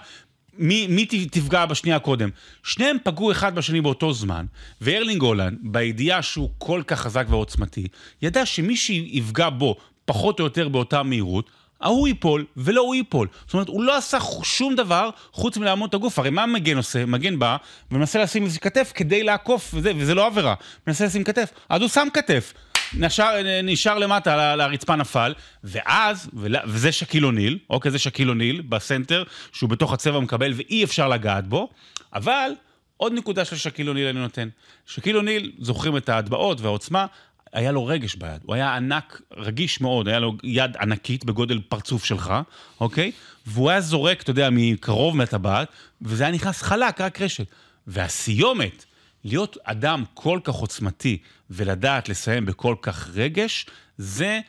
מי, 0.59 0.87
מי 0.87 1.07
תפגע 1.07 1.67
בשנייה 1.67 1.99
קודם? 1.99 2.31
שניהם 2.63 2.97
פגעו 3.03 3.33
אחד 3.33 3.55
בשני 3.55 3.81
באותו 3.81 4.13
זמן, 4.13 4.47
וארלינג 4.81 5.23
הולנד, 5.23 5.59
בידיעה 5.63 6.23
שהוא 6.23 6.51
כל 6.59 6.83
כך 6.87 7.01
חזק 7.01 7.27
ועוצמתי, 7.29 7.87
ידע 8.23 8.47
שמי 8.47 8.77
שיפגע 8.77 9.49
בו 9.49 9.77
פחות 10.05 10.41
או 10.41 10.45
יותר 10.45 10.69
באותה 10.69 11.03
מהירות, 11.03 11.51
ההוא 11.85 12.09
ייפול 12.09 12.45
ולא 12.57 12.81
הוא 12.81 12.95
ייפול. 12.95 13.29
זאת 13.47 13.55
אומרת, 13.55 13.69
הוא 13.69 13.83
לא 13.83 13.97
עשה 13.97 14.19
שום 14.43 14.75
דבר 14.75 15.11
חוץ 15.33 15.57
מלעמוד 15.57 15.89
את 15.89 15.95
הגוף. 15.95 16.19
הרי 16.19 16.31
מה 16.31 16.47
מגן 16.47 16.77
עושה? 16.77 17.07
מגן 17.07 17.39
בא 17.39 17.57
ומנסה 17.91 18.23
לשים 18.23 18.45
איזה 18.45 18.59
כתף 18.59 18.93
כדי 18.95 19.23
לעקוף, 19.23 19.71
וזה, 19.75 19.93
וזה 19.97 20.15
לא 20.15 20.27
עבירה. 20.27 20.55
מנסה 20.87 21.05
לשים 21.07 21.25
כתף. 21.25 21.51
אז 21.69 21.81
הוא 21.81 21.89
שם 21.89 22.09
כתף. 22.15 22.53
נשאר, 22.99 23.35
נשאר 23.63 23.99
למטה, 23.99 24.57
לרצפה 24.57 24.97
נפל, 24.97 25.35
ואז, 25.65 26.31
וזה 26.67 26.93
שקיל 26.93 27.27
אוניל, 27.27 27.59
אוקיי, 27.71 27.91
זה 27.91 27.99
שקיל 27.99 28.29
אוניל 28.29 28.61
בסנטר, 28.61 29.25
שהוא 29.53 29.71
בתוך 29.71 29.93
הצבע 29.93 30.21
מקבל 30.21 30.53
ואי 30.57 30.85
אפשר 30.85 31.09
לגעת 31.09 31.47
בו, 31.47 31.69
אבל 32.13 32.51
עוד 32.97 33.13
נקודה 33.13 33.45
של 33.45 33.57
שקיל 33.57 33.89
אוניל 33.89 34.07
אני 34.07 34.21
נותן. 34.21 34.49
שקיל 34.87 35.17
אוניל, 35.17 35.53
זוכרים 35.59 35.97
את 35.97 36.09
ההטבעות 36.09 36.61
והעוצמה, 36.61 37.07
היה 37.55 37.73
לו 37.73 37.87
רגש 37.87 38.15
ביד, 38.15 38.41
הוא 38.43 38.55
היה 38.55 38.77
ענק, 38.77 39.21
רגיש 39.37 39.81
מאוד, 39.81 40.09
היה 40.09 40.19
לו 40.19 40.35
יד 40.43 40.77
ענקית 40.77 41.25
בגודל 41.25 41.61
פרצוף 41.69 42.05
שלך, 42.05 42.35
אוקיי? 42.81 43.13
והוא 43.47 43.71
היה 43.71 43.81
זורק, 43.81 44.23
אתה 44.23 44.31
יודע, 44.31 44.49
מקרוב 44.53 45.17
מהטבעת, 45.17 45.69
וזה 46.03 46.25
היה 46.25 46.33
נכנס 46.33 46.63
חלק, 46.63 47.01
רק 47.01 47.21
רשת. 47.21 47.47
והסיומת, 47.87 48.85
להיות 49.25 49.57
אדם 49.65 50.05
כל 50.15 50.41
כך 50.45 50.55
עוצמתי 50.55 51.19
ולדעת 51.51 52.09
לסיים 52.09 52.47
בכל 52.47 52.75
כך 52.83 53.09
רגש, 53.15 53.67
זה 53.99 54.41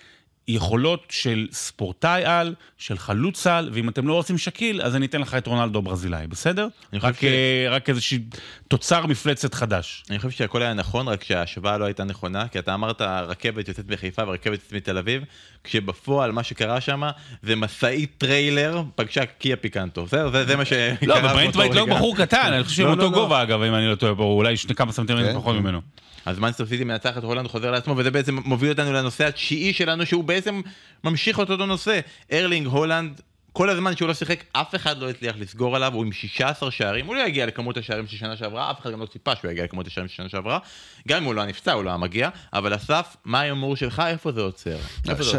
יכולות 0.47 1.03
של 1.09 1.47
ספורטאי 1.51 2.25
על, 2.25 2.55
של 2.77 2.97
חלוץ 2.97 3.47
על, 3.47 3.69
ואם 3.73 3.89
אתם 3.89 4.07
לא 4.07 4.13
רוצים 4.13 4.37
שקיל, 4.37 4.81
אז 4.81 4.95
אני 4.95 5.05
אתן 5.05 5.21
לך 5.21 5.33
את 5.33 5.47
רונלדו 5.47 5.81
ברזילאי, 5.81 6.27
בסדר? 6.27 6.67
רק, 6.93 7.21
ש... 7.21 7.23
אה, 7.23 7.67
רק 7.69 7.89
איזושהי 7.89 8.19
תוצר 8.67 9.05
מפלצת 9.05 9.53
חדש. 9.53 10.03
אני 10.09 10.17
חושב 10.19 10.29
שהכל 10.29 10.61
היה 10.61 10.73
נכון, 10.73 11.07
רק 11.07 11.23
שההשוואה 11.23 11.77
לא 11.77 11.85
הייתה 11.85 12.03
נכונה, 12.03 12.47
כי 12.47 12.59
אתה 12.59 12.73
אמרת 12.73 13.01
רכבת 13.01 13.67
יוצאת 13.67 13.89
מחיפה 13.89 14.23
ורכבת 14.27 14.53
יוצאת 14.53 14.73
מתל 14.73 14.97
אביב, 14.97 15.23
כשבפועל 15.63 16.31
מה 16.31 16.43
שקרה 16.43 16.81
שם 16.81 17.03
זה 17.43 17.55
משאית 17.55 18.11
טריילר 18.17 18.83
פגשה 18.95 19.25
קיה 19.25 19.55
פיקנטו, 19.55 20.05
בסדר? 20.05 20.31
זה, 20.31 20.45
זה 20.45 20.55
מה 20.55 20.65
שקרה. 20.65 20.93
לא, 21.01 21.19
בברנטווייט 21.19 21.73
לא 21.73 21.85
בחור 21.85 22.17
קטן, 22.17 22.53
אני 22.53 22.63
חושב 22.63 22.75
שהוא 22.75 22.87
לא, 22.87 22.97
לא, 22.97 23.03
אותו 23.03 23.15
לא. 23.15 23.21
גובה 23.23 23.43
אגב, 23.43 23.61
אם 23.61 23.75
אני 23.75 23.87
לא 23.87 23.95
טועה, 23.95 24.13
אולי 24.13 24.55
כמה 24.75 24.91
סנטימטרים 24.91 25.27
כן, 25.27 25.39
פחות. 25.39 25.55
ממנו. 25.55 25.81
אז 26.25 26.39
מנסטר 26.39 26.65
סיטי 26.65 26.83
מנצח 26.83 27.17
את 27.17 27.23
הולנד 27.23 27.47
חוזר 27.47 27.71
לעצמו 27.71 27.93
וזה 27.97 28.11
בעצם 28.11 28.37
מוביל 28.45 28.69
אותנו 28.69 28.93
לנושא 28.93 29.27
התשיעי 29.27 29.73
שלנו 29.73 30.05
שהוא 30.05 30.23
בעצם 30.23 30.61
ממשיך 31.03 31.39
אותו 31.39 31.55
נושא. 31.65 31.99
ארלינג 32.31 32.67
הולנד 32.67 33.21
כל 33.57 33.69
הזמן 33.69 33.95
שהוא 33.95 34.07
לא 34.07 34.13
שיחק, 34.13 34.43
אף 34.51 34.75
אחד 34.75 34.97
לא 34.97 35.09
הצליח 35.09 35.35
לסגור 35.39 35.75
עליו, 35.75 35.93
הוא 35.93 36.05
עם 36.05 36.11
16 36.11 36.71
שערים, 36.71 37.05
הוא 37.05 37.15
לא 37.15 37.21
יגיע 37.27 37.45
לכמות 37.45 37.77
השערים 37.77 38.07
של 38.07 38.17
שנה 38.17 38.37
שעברה, 38.37 38.71
אף 38.71 38.79
אחד 38.81 38.91
גם 38.91 39.01
לא 39.01 39.05
ציפה 39.05 39.35
שהוא 39.35 39.51
יגיע 39.51 39.63
לכמות 39.63 39.87
השערים 39.87 40.07
של 40.07 40.15
שנה 40.15 40.29
שעברה, 40.29 40.59
גם 41.07 41.17
אם 41.17 41.23
הוא 41.23 41.33
לא 41.33 41.45
נפצע, 41.45 41.73
הוא 41.73 41.83
לא 41.83 41.89
היה 41.89 41.97
מגיע, 41.97 42.29
אבל 42.53 42.75
אסף, 42.75 43.15
מה 43.25 43.39
ההימור 43.39 43.75
שלך, 43.75 44.03
איפה 44.07 44.31
זה 44.31 44.41
עוצר? 44.41 44.75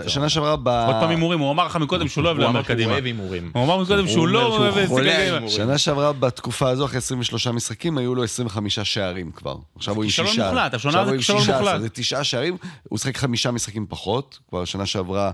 שנה 0.06 0.28
שעברה 0.28 0.56
ב... 0.56 0.68
עוד 0.68 0.96
פעם 1.00 1.10
הימורים, 1.10 1.38
הוא 1.38 1.50
אמר 1.50 1.66
לך 1.66 1.76
מקודם 1.76 2.08
שהוא 2.08 2.24
לא 2.24 2.28
אוהב 2.28 2.38
להמר 2.38 2.62
קדימה. 2.62 2.84
הוא 2.84 2.92
אוהב 2.92 3.04
הימורים. 3.04 3.50
הוא 3.54 3.64
אמר 3.64 3.82
מקודם 3.82 4.08
שהוא 4.08 4.28
לא 4.28 4.56
אוהב 4.56 4.76
הימורים. 4.76 5.48
שנה 5.48 5.78
שעברה 5.78 6.12
בתקופה 6.12 6.68
הזו, 6.68 6.84
אחרי 6.84 6.98
23 6.98 7.46
משחקים, 7.46 7.98
היו 7.98 8.14
לו 8.14 8.24
25 8.24 8.78
שערים 8.78 9.30
כבר. 9.32 9.56
עכשיו 9.76 9.94
הוא 9.94 10.04
עם 10.04 10.10
שישה. 10.10 10.24
כישלון 10.24 10.48
מוחלט, 10.48 10.74
השנה 10.74 11.04
זה 11.04 11.16
כישלון 11.16 11.42
מוחלט. 11.46 11.80
זה 11.80 11.88
תשעה 11.88 12.24
שערים, 12.24 12.56
הוא 12.88 12.98
שיחק 12.98 13.16
חמישה 13.16 13.50
משחקים 13.50 13.86
פחות, 13.88 14.38
כבר 14.48 14.64
שנה 14.64 14.86
שעברה 14.86 15.30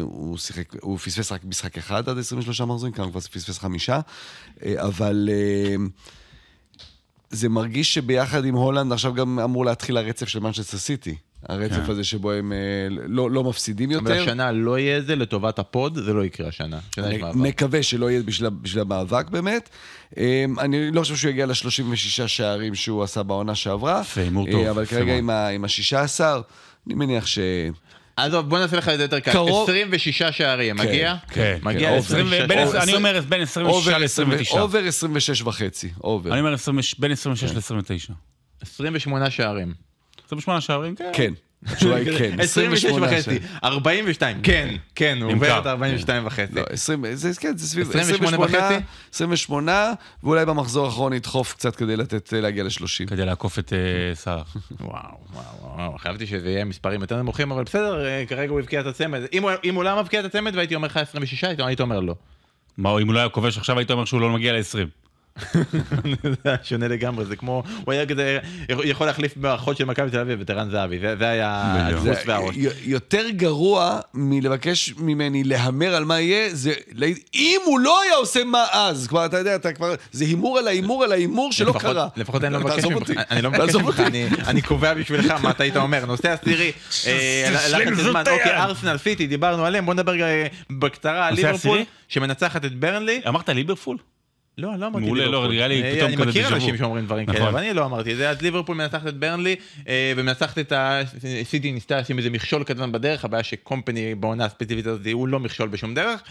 הוא 0.00 0.38
שיחק, 0.38 0.74
הוא 0.80 0.98
פספס 0.98 1.32
רק 1.32 1.44
משחק 1.44 1.78
אחד 1.78 2.08
עד 2.08 2.18
23 2.18 2.60
מחזורים, 2.60 2.92
כאן 2.92 3.04
הוא 3.04 3.10
כבר 3.10 3.20
פספס 3.20 3.58
חמישה, 3.58 4.00
אה, 4.64 4.86
אבל 4.86 5.28
אה, 5.32 5.76
זה 7.30 7.48
מרגיש 7.48 7.94
שביחד 7.94 8.44
עם 8.44 8.54
הולנד 8.54 8.92
עכשיו 8.92 9.14
גם 9.14 9.38
אמור 9.38 9.64
להתחיל 9.64 9.96
הרצף 9.96 10.28
של 10.28 10.38
מנצ'סטר 10.38 10.78
סיטי. 10.78 11.16
הרצף 11.48 11.74
כן. 11.74 11.90
הזה 11.90 12.04
שבו 12.04 12.32
הם 12.32 12.52
לא, 12.90 13.30
לא 13.30 13.44
מפסידים 13.44 13.90
יותר. 13.90 14.12
אבל 14.12 14.22
השנה 14.22 14.52
לא 14.52 14.78
יהיה 14.78 15.00
זה 15.00 15.16
לטובת 15.16 15.58
הפוד, 15.58 15.94
זה 15.94 16.12
לא 16.12 16.24
יקרה 16.24 16.48
השנה. 16.48 16.78
אני 16.98 17.20
מקווה 17.34 17.82
שלא 17.82 18.10
יהיה 18.10 18.22
בשביל, 18.22 18.48
בשביל 18.48 18.82
המאבק 18.82 19.30
באמת. 19.30 19.68
אני 20.58 20.90
לא 20.90 21.00
חושב 21.00 21.16
שהוא 21.16 21.30
יגיע 21.30 21.46
ל-36 21.46 22.26
שערים 22.26 22.74
שהוא 22.74 23.02
עשה 23.02 23.22
בעונה 23.22 23.54
שעברה. 23.54 24.00
יפה, 24.00 24.20
הימור 24.20 24.46
טוב. 24.50 24.66
אבל 24.66 24.84
כרגע 24.84 25.16
עם 25.16 25.30
ה-16, 25.30 26.20
אני 26.86 26.94
מניח 26.94 27.26
ש... 27.26 27.38
עזוב, 28.24 28.48
בוא 28.48 28.58
נעשה 28.58 28.76
לך 28.76 28.88
את 28.88 28.96
זה 28.98 29.04
יותר 29.04 29.20
קל. 29.20 29.38
26 29.62 30.22
שערים, 30.22 30.76
כן, 30.78 30.88
מגיע? 30.88 31.14
כן. 31.30 31.58
מגיע 31.62 31.96
ל-26. 31.96 32.82
אני 32.82 32.94
אומר 32.94 33.20
בין 33.28 33.40
26 33.42 33.88
ל-29. 33.88 34.58
אובר 34.58 34.84
26 34.86 35.42
וחצי, 35.42 35.90
אובר. 36.04 36.32
אני 36.32 36.40
אומר 36.40 36.54
בין 36.98 37.12
26 37.12 37.52
ל-29. 37.52 38.12
28 38.62 39.30
שערים. 39.30 39.74
28 40.26 40.60
שערים? 40.60 40.94
כן. 41.12 41.32
התשובה 41.66 41.96
היא 41.96 42.10
כן, 42.18 42.40
26 42.40 42.84
וחצי, 42.84 43.38
42, 43.64 44.42
כן, 44.42 44.74
כן, 44.94 45.18
הוא 45.22 45.32
עובר 45.32 45.58
את 45.58 45.66
42 45.66 46.26
וחצי. 46.26 46.54
לא, 46.54 46.62
20, 46.70 47.04
זה, 47.14 47.30
כן, 47.40 47.56
זה 47.56 47.68
סביב 47.68 47.90
28 47.90 48.38
וחצי? 48.40 48.74
28, 49.14 49.92
ואולי 50.22 50.46
במחזור 50.46 50.86
האחרון 50.86 51.12
ידחוף 51.12 51.52
קצת 51.52 51.76
כדי 51.76 51.96
לתת, 51.96 52.32
להגיע 52.32 52.64
ל-30. 52.64 53.06
כדי 53.06 53.24
לעקוף 53.24 53.58
את 53.58 53.72
אה, 53.72 54.14
סאלח. 54.14 54.56
וואו, 54.80 54.92
וואו, 55.32 55.76
וואו, 55.76 55.98
חשבתי 55.98 56.26
שזה 56.26 56.50
יהיה 56.50 56.64
מספרים 56.64 57.00
יותר 57.00 57.16
נמוכים, 57.16 57.52
אבל 57.52 57.64
בסדר, 57.64 58.06
אה, 58.06 58.24
כרגע 58.28 58.50
הוא 58.50 58.60
הבקיע 58.60 58.80
את 58.80 58.86
הצמד. 58.86 59.20
אם 59.64 59.74
הוא 59.74 59.84
לא 59.84 60.00
מבקיע 60.02 60.20
את 60.20 60.24
הצמד 60.24 60.56
והייתי 60.56 60.74
אומר 60.74 60.86
לך 60.86 60.96
26, 60.96 61.44
הייתי 61.44 61.82
אומר 61.82 62.00
לא. 62.00 62.14
מה, 62.78 62.98
אם 63.00 63.06
הוא 63.06 63.14
לא 63.14 63.18
היה 63.18 63.28
כובש 63.28 63.58
עכשיו, 63.58 63.78
היית 63.78 63.90
אומר 63.90 64.04
שהוא 64.04 64.20
לא 64.20 64.30
מגיע 64.30 64.52
ל-20. 64.52 64.86
זה 66.22 66.34
היה 66.44 66.56
שונה 66.62 66.88
לגמרי, 66.88 67.24
זה 67.24 67.36
כמו, 67.36 67.62
הוא 67.84 67.92
היה 67.92 68.06
כזה, 68.06 68.38
יכול 68.68 69.06
להחליף 69.06 69.36
באחות 69.36 69.76
של 69.76 69.84
מכבי 69.84 70.10
תל 70.10 70.18
אביב 70.18 70.40
את 70.40 70.50
ערן 70.50 70.70
זהבי, 70.70 70.98
זה 71.18 71.28
היה 71.28 71.74
הדפוס 71.76 72.18
והראש. 72.26 72.56
יותר 72.84 73.30
גרוע 73.30 74.00
מלבקש 74.14 74.94
ממני 74.98 75.44
להמר 75.44 75.94
על 75.94 76.04
מה 76.04 76.20
יהיה, 76.20 76.48
זה 76.54 76.72
אם 77.34 77.60
הוא 77.64 77.80
לא 77.80 78.02
היה 78.02 78.14
עושה 78.14 78.44
מה 78.44 78.64
אז, 78.72 79.06
כבר 79.06 79.26
אתה 79.26 79.38
יודע, 79.38 79.54
אתה 79.54 79.72
כבר, 79.72 79.94
זה 80.12 80.24
הימור 80.24 80.58
על 80.58 80.68
ההימור 80.68 81.04
על 81.04 81.12
ההימור 81.12 81.52
שלא 81.52 81.74
קרה. 81.78 82.08
לפחות 82.16 82.44
אני 82.44 82.52
לא 82.52 82.60
מבקש 82.60 82.84
ממך, 82.84 83.10
אני 83.30 83.42
לא 83.42 83.50
מבקש 83.50 83.74
ממך, 83.74 84.02
אני 84.46 84.62
קובע 84.62 84.94
בשבילך 84.94 85.30
מה 85.30 85.50
אתה 85.50 85.62
היית 85.62 85.76
אומר. 85.76 86.04
נושא 86.06 86.32
עשירי, 86.32 86.72
לקחת 87.70 87.94
זמן, 87.94 88.22
אוקיי, 88.30 88.56
ארסנל, 88.56 88.98
סיטי, 88.98 89.26
דיברנו 89.26 89.64
עליהם, 89.66 89.86
בוא 89.86 89.94
נדבר 89.94 90.14
בקצרה 90.70 91.26
על 91.26 91.34
ליברפול, 91.34 91.78
שמנצחת 92.08 92.64
את 92.64 92.74
ברנלי. 92.74 93.20
אמרת 93.28 93.48
ליברפול? 93.48 93.96
לא, 94.58 94.78
לא 94.78 94.86
אמרתי 94.86 95.04
מעולה, 95.04 95.26
לא, 95.26 95.48
נראה 95.48 95.68
לי 95.68 95.82
פתאום 95.96 96.10
כזה 96.10 96.22
אני 96.22 96.30
מכיר 96.30 96.48
אנשים 96.48 96.76
שאומרים 96.76 97.04
דברים 97.04 97.26
כאלה, 97.26 97.38
נכון. 97.38 97.48
אבל 97.48 97.58
אני 97.58 97.74
לא 97.74 97.84
אמרתי 97.84 98.12
את 98.12 98.16
זה. 98.16 98.30
אז 98.30 98.42
ליברפול 98.42 98.76
מנצחת 98.76 99.06
את 99.06 99.16
ברנלי, 99.16 99.56
אה, 99.88 100.12
ומנצחת 100.16 100.58
את 100.58 100.72
הסיטי, 100.76 101.72
ניסתה 101.72 101.98
לשים 101.98 102.18
איזה 102.18 102.30
מכשול 102.30 102.64
קטן 102.64 102.92
בדרך, 102.92 103.24
הבעיה 103.24 103.42
שקומפני 103.42 104.14
בעונה 104.14 104.44
הספציפית 104.44 104.86
הזאת 104.86 105.06
הוא 105.12 105.28
לא 105.28 105.40
מכשול 105.40 105.68
בשום 105.68 105.94
דרך. 105.94 106.22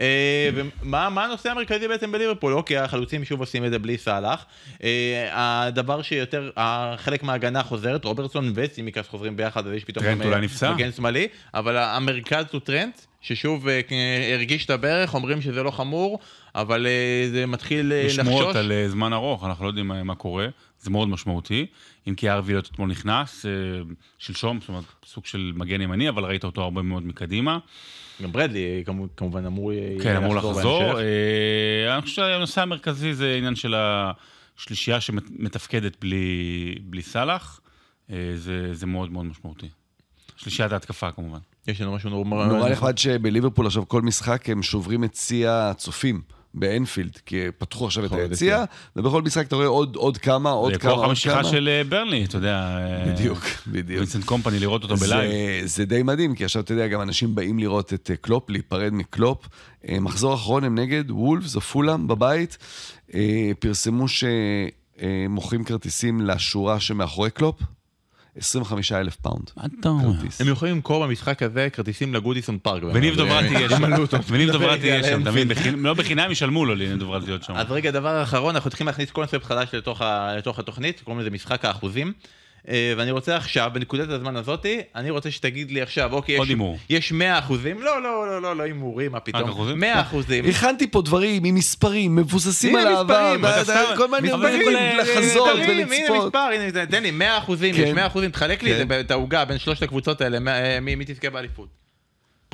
אה, 0.00 0.50
ומה 0.54 1.24
הנושא 1.24 1.50
המרכזי 1.50 1.88
בעצם 1.88 2.12
בליברפול? 2.12 2.52
אוקיי, 2.52 2.78
החלוצים 2.78 3.24
שוב 3.24 3.40
עושים 3.40 3.64
את 3.64 3.70
זה 3.70 3.78
בלי 3.78 3.98
סאלח. 3.98 4.46
אה, 4.84 5.28
הדבר 5.32 6.02
שיותר, 6.02 6.50
חלק 6.96 7.22
מההגנה 7.22 7.62
חוזרת, 7.62 8.04
רוברטסון 8.04 8.52
וסימיקס 8.54 9.08
חוזרים 9.08 9.36
ביחד, 9.36 9.66
אז 9.66 9.72
יש 9.72 9.84
פתאום 9.84 10.06
מגן 10.74 10.92
שמאלי, 10.92 11.28
אבל 11.54 11.76
המרכז 11.76 12.44
הוא 12.52 12.60
טרנט. 12.60 13.00
ששוב 13.20 13.66
הרגיש 14.34 14.64
את 14.64 14.70
הברך, 14.70 15.14
אומרים 15.14 15.42
שזה 15.42 15.62
לא 15.62 15.70
חמור, 15.70 16.18
אבל 16.54 16.86
זה 17.32 17.46
מתחיל 17.46 17.92
לחשוש. 17.94 18.18
יש 18.18 18.26
שמועות 18.26 18.56
על 18.56 18.72
זמן 18.88 19.12
ארוך, 19.12 19.44
אנחנו 19.44 19.64
לא 19.64 19.68
יודעים 19.68 19.88
מה 20.04 20.14
קורה, 20.14 20.46
זה 20.84 20.90
מאוד 20.90 21.08
משמעותי. 21.08 21.66
אם 22.08 22.14
כי 22.14 22.30
ארווי 22.30 22.58
אתמול 22.58 22.88
נכנס, 22.88 23.46
uh, 23.46 23.94
שלשום, 24.18 24.60
זאת 24.60 24.68
אומרת, 24.68 24.84
סוג 25.06 25.26
של 25.26 25.52
מגן 25.54 25.80
ימני, 25.80 26.08
אבל 26.08 26.24
ראית 26.24 26.44
אותו 26.44 26.62
הרבה 26.62 26.82
מאוד 26.82 27.06
מקדימה. 27.06 27.58
גם 28.22 28.32
ברדלי 28.32 28.84
כמובן 29.16 29.46
אמור, 29.46 29.72
כן, 30.02 30.16
אמור 30.16 30.34
לחזור. 30.34 30.92
Uh, 30.92 30.96
אני 31.92 32.02
חושב 32.02 32.14
שהנושא 32.14 32.62
המרכזי 32.62 33.14
זה 33.14 33.34
עניין 33.38 33.56
של 33.56 33.74
השלישייה 33.76 35.00
שמתפקדת 35.00 35.96
בלי, 36.00 36.74
בלי 36.82 37.02
סאלח, 37.02 37.60
זה, 38.34 38.74
זה 38.74 38.86
מאוד 38.86 39.12
מאוד 39.12 39.26
משמעותי. 39.26 39.68
שלישיית 40.36 40.72
ההתקפה 40.72 41.12
כמובן. 41.12 41.38
יש 41.66 41.80
לנו 41.80 41.92
משהו 41.92 42.10
נורא... 42.10 42.46
נורא 42.46 42.68
נחמד 42.68 42.98
שבליברפול 42.98 43.66
עכשיו 43.66 43.88
כל 43.88 44.02
משחק 44.02 44.50
הם 44.50 44.62
שוברים 44.62 45.04
את 45.04 45.14
שיא 45.14 45.48
הצופים. 45.48 46.22
באנפילד, 46.54 47.18
כי 47.26 47.40
פתחו 47.58 47.86
עכשיו 47.86 48.04
את 48.04 48.12
להיות, 48.12 48.30
היציע, 48.30 48.64
ובכל 48.96 49.22
משחק 49.22 49.46
אתה 49.46 49.56
רואה 49.56 49.66
עוד, 49.66 49.96
עוד 49.96 50.18
כמה, 50.18 50.50
עוד 50.50 50.72
זה 50.72 50.78
כמה, 50.78 50.90
כוח 50.90 51.00
עוד 51.00 51.08
המשיכה 51.08 51.40
כמה. 51.40 51.50
של 51.50 51.68
אה, 51.68 51.84
ברנלי, 51.84 52.24
אתה 52.24 52.36
יודע. 52.36 52.56
אה, 52.56 53.12
בדיוק, 53.12 53.44
בדיוק. 53.66 54.00
וינסנט 54.00 54.24
קומפני, 54.24 54.58
לראות 54.58 54.82
אותו 54.82 54.96
בלייב. 54.96 55.30
זה, 55.30 55.66
זה 55.66 55.84
די 55.84 56.02
מדהים, 56.02 56.34
כי 56.34 56.44
עכשיו 56.44 56.62
אתה 56.62 56.72
יודע, 56.72 56.86
גם 56.86 57.00
אנשים 57.00 57.34
באים 57.34 57.58
לראות 57.58 57.94
את 57.94 58.10
אה, 58.10 58.16
קלופ, 58.16 58.50
להיפרד 58.50 58.92
מקלופ. 58.92 59.48
מחזור 60.00 60.34
אחרון 60.34 60.64
הם 60.64 60.78
נגד 60.78 61.10
וולפס 61.10 61.56
או 61.56 61.60
פולאם 61.60 62.08
בבית. 62.08 62.58
פרסמו 63.58 64.06
שמוכרים 64.08 65.64
כרטיסים 65.64 66.20
לשורה 66.20 66.80
שמאחורי 66.80 67.30
קלופ, 67.30 67.60
25 68.38 68.92
אלף 68.92 69.16
פאונד. 69.16 69.50
מה 69.56 69.62
אתה 69.80 69.88
אומר? 69.88 70.10
הם 70.40 70.48
יכולים 70.48 70.74
למכור 70.74 71.06
במשחק 71.06 71.42
הזה 71.42 71.68
כרטיסים 71.72 72.14
לגודיסון 72.14 72.58
פארק. 72.62 72.82
וניב 72.82 72.94
באמת. 72.94 73.16
דוברת 73.16 73.44
תהיה 73.46 73.68
שם. 73.68 73.82
וניב 74.28 74.50
דוברת 74.50 74.70
רגע 74.70 74.80
תהיה 74.80 74.96
על 74.96 75.04
שם. 75.04 75.48
בחינ- 75.48 75.76
לא 75.76 75.94
בחינם 75.94 76.30
ישלמו 76.30 76.64
לו 76.64 76.74
לניב 76.74 76.98
דוברת 76.98 77.22
להיות 77.24 77.42
שם. 77.42 77.52
אז 77.56 77.66
רגע, 77.70 77.90
דבר 77.90 78.22
אחרון, 78.22 78.54
אנחנו 78.54 78.70
צריכים 78.70 78.86
להכניס 78.86 79.10
קונספט 79.10 79.44
חדש 79.44 79.68
לתוך 80.36 80.58
התוכנית, 80.58 81.00
קוראים 81.04 81.20
לזה 81.20 81.30
משחק 81.30 81.64
האחוזים. 81.64 82.12
אה, 82.68 82.92
ואני 82.96 83.10
רוצה 83.10 83.36
עכשיו, 83.36 83.70
בנקודת 83.74 84.08
הזמן 84.10 84.36
הזאתי, 84.36 84.80
אני 84.94 85.10
רוצה 85.10 85.30
שתגיד 85.30 85.70
לי 85.70 85.82
עכשיו, 85.82 86.12
אוקיי, 86.12 86.36
עוד 86.36 86.46
יש, 86.46 86.50
הימור. 86.50 86.78
יש 86.90 87.12
100 87.12 87.38
אחוזים, 87.38 87.82
לא, 87.82 88.02
לא, 88.02 88.26
לא, 88.26 88.42
לא, 88.42 88.56
לא 88.56 88.62
הימורים, 88.62 89.12
מה 89.12 89.20
פתאום, 89.20 89.48
אחוזים? 89.48 89.78
100 89.80 90.00
אחוזים. 90.00 90.44
הכנתי 90.44 90.86
פה 90.90 91.02
דברים 91.02 91.44
עם 91.44 91.54
מספרים, 91.54 92.16
מבוססים 92.16 92.76
על 92.76 92.86
העבר, 92.86 93.36
כל 93.96 94.06
מיני 94.08 94.32
אבל 94.32 94.50
זה 94.52 94.58
דברים 94.58 94.96
לחזות 94.98 95.48
הנה 95.48 95.68
ולצפות. 95.68 96.26
מספר, 96.26 96.38
הנה, 96.38 96.70
זה- 96.72 96.86
תן 96.86 97.02
לי 97.02 97.10
100 97.10 97.38
אחוזים, 97.38 97.74
כן. 97.74 97.82
יש 97.82 97.90
100 97.90 98.06
אחוזים, 98.06 98.30
תחלק 98.30 98.62
לי 98.62 98.70
כן. 98.88 99.00
את 99.00 99.10
העוגה 99.10 99.44
בין 99.44 99.58
שלושת 99.58 99.82
הקבוצות 99.82 100.20
האלה, 100.20 100.38
אה, 100.48 100.80
מי 100.80 100.94
מי 100.94 101.04
תזכה 101.04 101.30
באליפות. 101.30 101.83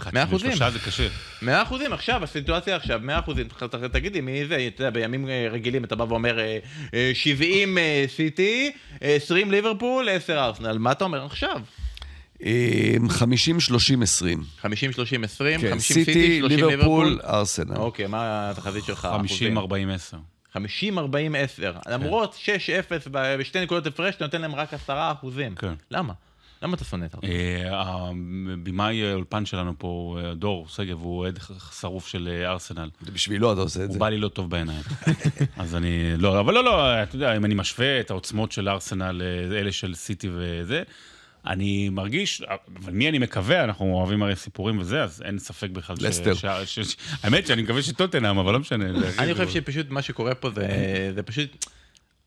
אחוזים. 0.09 0.51
שלושה 0.51 0.71
זה 0.71 0.79
קשה. 0.79 1.09
100 1.43 1.63
אחוזים 1.63 1.93
עכשיו, 1.93 2.25
הסיטואציה 2.25 2.77
עכשיו, 2.77 3.01
100 3.03 3.19
אחוזים, 3.19 3.47
תגידי 3.93 4.21
מי 4.21 4.47
זה, 4.47 4.69
אתה 4.75 4.83
יודע, 4.83 4.91
בימים 4.91 5.29
אה, 5.29 5.49
רגילים 5.51 5.85
אתה 5.85 5.97
בא 5.97 6.05
ואומר 6.05 6.39
אה, 6.41 6.59
אה, 6.95 7.11
70 7.15 7.79
אה, 7.79 8.05
סיטי, 8.17 8.73
20 9.01 9.51
ליברפול, 9.51 10.09
10 10.09 10.45
ארסנל, 10.45 10.79
מה 10.79 10.93
אתה 10.93 11.05
אומר 11.05 11.27
עכשיו? 11.27 11.61
אה, 12.45 12.95
50, 13.09 13.61
30, 13.61 14.03
20. 14.03 14.43
50, 14.61 14.93
30, 14.93 15.25
20, 15.25 15.61
כן, 15.61 15.71
50 15.71 15.97
סיטי, 15.97 16.13
סיטי, 16.13 16.39
30 16.41 16.59
ליברפול. 16.69 17.21
ארסנל. 17.25 17.77
אוקיי, 17.77 18.07
מה 18.07 18.51
התחזית 18.51 18.85
שלך? 18.85 19.09
50, 19.13 19.59
40, 19.59 19.91
10. 19.91 20.17
50, 20.53 20.99
40, 20.99 21.35
10. 21.35 21.73
למרות 21.89 22.35
6-0 22.35 22.49
ב- 23.11 23.37
בשתי 23.41 23.61
נקודות 23.61 23.87
הפרש, 23.87 24.15
אתה 24.15 24.25
נותן 24.25 24.41
להם 24.41 24.55
רק 24.55 24.75
10 24.75 25.13
אחוזים. 25.13 25.55
כן. 25.55 25.73
למה? 25.91 26.13
למה 26.63 26.75
אתה 26.75 26.85
שונא 26.85 27.05
את 27.05 27.15
ארסנל? 27.15 27.31
אה, 27.31 27.83
הבמאי 28.53 29.05
האולפן 29.05 29.47
שלנו 29.47 29.73
פה, 29.79 30.19
אה, 30.25 30.35
דור 30.35 30.67
שגב, 30.69 31.01
הוא 31.01 31.19
אוהד 31.19 31.39
שרוף 31.81 32.07
של 32.09 32.29
אה, 32.29 32.51
ארסנל. 32.51 32.89
זה 33.01 33.13
בשבילו 33.13 33.53
אתה 33.53 33.61
עושה 33.61 33.81
את 33.81 33.85
הוא 33.85 33.93
זה. 33.93 33.99
בא 33.99 34.09
לי 34.09 34.19
לא 34.19 34.29
טוב 34.29 34.51
בעיניים. 34.51 34.83
אז 35.57 35.75
אני, 35.75 36.17
לא, 36.17 36.41
אבל 36.41 36.55
לא, 36.55 36.65
לא, 36.65 37.03
אתה 37.03 37.17
יודע, 37.17 37.37
אם 37.37 37.45
אני 37.45 37.55
משווה 37.55 38.01
את 38.01 38.11
העוצמות 38.11 38.53
של 38.53 38.69
ארסנל 38.69 39.23
לאלה 39.51 39.73
של 39.73 39.95
סיטי 39.95 40.29
וזה, 40.33 40.83
אני 41.47 41.89
מרגיש, 41.89 42.43
אבל 42.83 42.93
מי 42.93 43.09
אני 43.09 43.19
מקווה, 43.19 43.65
אנחנו 43.65 43.95
אוהבים 43.95 44.23
הרי 44.23 44.37
סיפורים 44.37 44.79
וזה, 44.79 45.03
אז 45.03 45.23
אין 45.23 45.39
ספק 45.39 45.71
בכלל 45.71 45.97
ש... 45.97 46.03
לסטר. 46.03 46.33
האמת 47.23 47.47
שאני 47.47 47.63
מקווה 47.63 47.83
שטוטנאם, 47.83 48.39
אבל 48.39 48.53
לא 48.53 48.59
משנה. 48.59 48.85
אני 49.19 49.35
חושב 49.35 49.49
שפשוט 49.49 49.91
מה 49.91 50.03
שקורה 50.03 50.35
פה 50.35 50.51
זה 51.15 51.23
פשוט, 51.25 51.67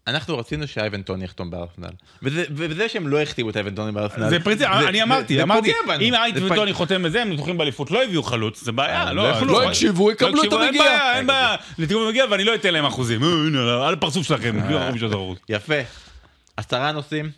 אנחנו 0.07 0.37
רצינו 0.37 0.67
שאייבנטון 0.67 1.21
יחתום 1.21 1.51
בארסנל. 1.51 1.89
וזה, 2.23 2.43
וזה 2.55 2.89
שהם 2.89 3.07
לא 3.07 3.21
החתימו 3.21 3.49
את 3.49 3.55
אייבנטון 3.57 3.93
בארסנל. 3.93 4.29
זה 4.29 4.39
פריצה, 4.39 4.79
אני 4.89 5.03
אמרתי, 5.03 5.41
אמרתי. 5.41 5.73
אם 6.01 6.13
וטוני 6.45 6.71
פג- 6.71 6.75
חותם 6.77 7.03
בזה, 7.03 7.21
הם 7.21 7.37
זוכים 7.37 7.57
באליפות, 7.57 7.91
לא 7.91 8.03
הביאו 8.03 8.23
חלוץ, 8.23 8.63
זה 8.63 8.71
בעיה, 8.71 9.03
אה, 9.03 9.13
לא. 9.13 9.23
לא 9.23 9.27
יכלו. 9.27 9.47
לא 9.53 9.61
לא 9.61 9.67
הקשיבו, 9.67 10.11
יקבלו 10.11 10.31
את 10.31 10.37
יקשיבו, 10.37 10.55
אין 10.57 10.65
המגיע. 10.67 10.83
בעיה, 10.83 11.17
אין 11.17 11.27
בעיה. 11.27 11.55
לתיאום 11.77 12.03
המגיע, 12.07 12.25
ואני 12.31 12.43
לא 12.43 12.55
אתן 12.55 12.73
להם 12.73 12.85
אחוזים. 12.85 13.21
אה, 13.23 13.87
על 13.87 13.93
הפרצוף 13.93 14.27
שלכם, 14.27 14.59
תחרות. 15.09 15.39
יפה. 15.49 15.75
עשרה 16.57 16.91
נוסעים, 16.91 17.31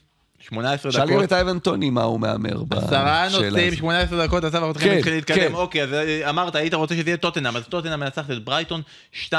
18 0.49 0.91
שאל 0.91 1.01
גם 1.01 1.07
דקות. 1.07 1.23
את 1.23 1.33
אייבן 1.33 1.59
טוני 1.59 1.89
מה 1.89 2.03
הוא 2.03 2.19
מהמר 2.19 2.49
עשרה 2.69 3.25
בשאלה 3.27 3.27
נוסעים, 3.49 3.67
הזאת. 3.67 3.77
18 3.77 4.25
דקות, 4.27 4.43
אסף, 4.43 4.55
אנחנו 4.55 4.73
צריכים 4.73 4.89
כן, 4.91 4.95
להתחיל 4.95 5.13
להתקדם. 5.13 5.37
כן. 5.37 5.53
אוקיי, 5.53 5.83
אז 5.83 5.93
אה, 5.93 6.29
אמרת, 6.29 6.55
היית 6.55 6.73
רוצה 6.73 6.95
שזה 6.95 7.09
יהיה 7.09 7.17
טוטנאם, 7.17 7.57
אז 7.57 7.63
טוטנאם 7.67 7.99
מנצחת 7.99 8.31
את 8.31 8.43
ברייטון, 8.43 8.81
2-1, 9.29 9.33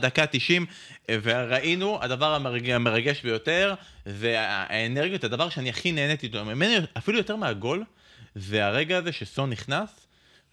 דקה 0.00 0.26
90, 0.26 0.66
אה, 1.10 1.16
וראינו, 1.22 1.98
הדבר 2.02 2.34
המרג- 2.34 2.70
המרגש 2.70 3.22
ביותר, 3.22 3.74
זה 4.06 4.34
האנרגיות, 4.38 5.24
הדבר 5.24 5.48
שאני 5.48 5.70
הכי 5.70 5.92
נהניתי 5.92 6.26
איתו, 6.26 6.44
ממני, 6.44 6.76
אפילו 6.98 7.18
יותר 7.18 7.36
מהגול, 7.36 7.84
זה 8.34 8.66
הרגע 8.66 8.98
הזה 8.98 9.12
שסון 9.12 9.50
נכנס. 9.50 9.88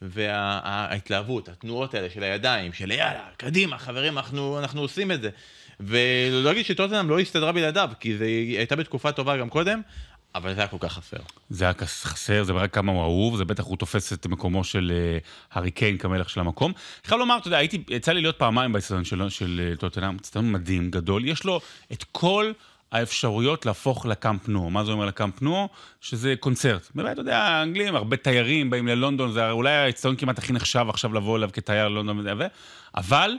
וההתלהבות, 0.02 1.50
התנועות 1.50 1.94
האלה 1.94 2.08
של 2.10 2.24
הידיים, 2.24 2.74
של 2.74 2.92
יאללה, 2.92 3.24
קדימה, 3.38 3.78
חברים, 3.78 4.18
אנחנו, 4.18 4.60
אנחנו 4.60 4.82
עושים 4.82 5.12
את 5.12 5.22
זה. 5.22 5.30
ולא 5.80 6.44
להגיד 6.44 6.66
שטוטנאם 6.66 7.10
לא 7.10 7.20
הסתדרה 7.20 7.52
בלעדיו, 7.52 7.90
כי 8.00 8.18
זה 8.18 8.26
הייתה 8.58 8.76
בתקופה 8.76 9.12
טובה 9.12 9.38
גם 9.38 9.50
קודם, 9.50 9.82
אבל 10.36 10.54
זה 10.54 10.62
היה 10.62 10.68
כל 10.68 10.78
כך 10.80 10.94
חסר. 10.94 11.18
זה 11.50 11.66
היה 11.66 11.74
חסר, 11.84 12.44
זה 12.44 12.54
מראה 12.54 12.68
כמה 12.68 12.92
הוא 12.92 13.02
אהוב, 13.02 13.38
זה 13.38 13.46
בטח 13.46 13.64
הוא 13.64 13.78
תופס 13.78 14.14
את 14.14 14.28
מקומו 14.28 14.64
של 14.64 14.92
אה, 14.96 15.18
הארי 15.52 15.72
קיין 15.72 15.98
כמלך 15.98 16.30
של 16.30 16.40
המקום. 16.40 16.72
אני 16.72 17.08
חייב 17.10 17.20
לומר, 17.20 17.38
אתה 17.38 17.48
יודע, 17.48 17.58
הייתי, 17.58 17.84
יצא 17.90 18.12
לי 18.12 18.22
להיות 18.22 18.38
פעמיים 18.38 18.74
באצטדיון 18.74 19.04
של, 19.04 19.30
של 19.30 19.62
אה, 19.72 19.76
טוטנאם, 19.76 20.16
אצטדיון 20.16 20.52
מדהים, 20.52 20.92
גדול, 20.92 21.26
יש 21.26 21.44
לו 21.44 21.62
את 21.92 22.04
כל 22.12 22.52
האפשרויות 22.92 23.66
להפוך 23.66 24.06
לקאמפ 24.06 24.48
נו. 24.48 24.70
מה 24.70 24.84
זה 24.84 24.92
אומר 24.92 25.06
לקאמפ 25.06 25.42
נו? 25.42 25.68
שזה 26.02 26.34
קונצרט. 26.40 26.90
באמת, 26.96 27.12
אתה 27.12 27.22
יודע, 27.22 27.38
האנגלים, 27.38 27.96
הרבה 27.96 28.18
תיירים 28.18 28.70
באים 28.70 28.88
ללונדון, 28.88 29.32
זה 29.32 29.52
אולי 29.52 29.72
האצטדיון 29.72 30.16
כמעט 30.16 30.38
הכי 30.38 30.54
נחשב 30.54 30.86
עכשיו 30.90 31.14
לבוא 31.14 31.38
אליו 31.38 31.50
כתייר 31.54 31.88
ללונדון, 31.88 32.26
אבל... 32.96 33.38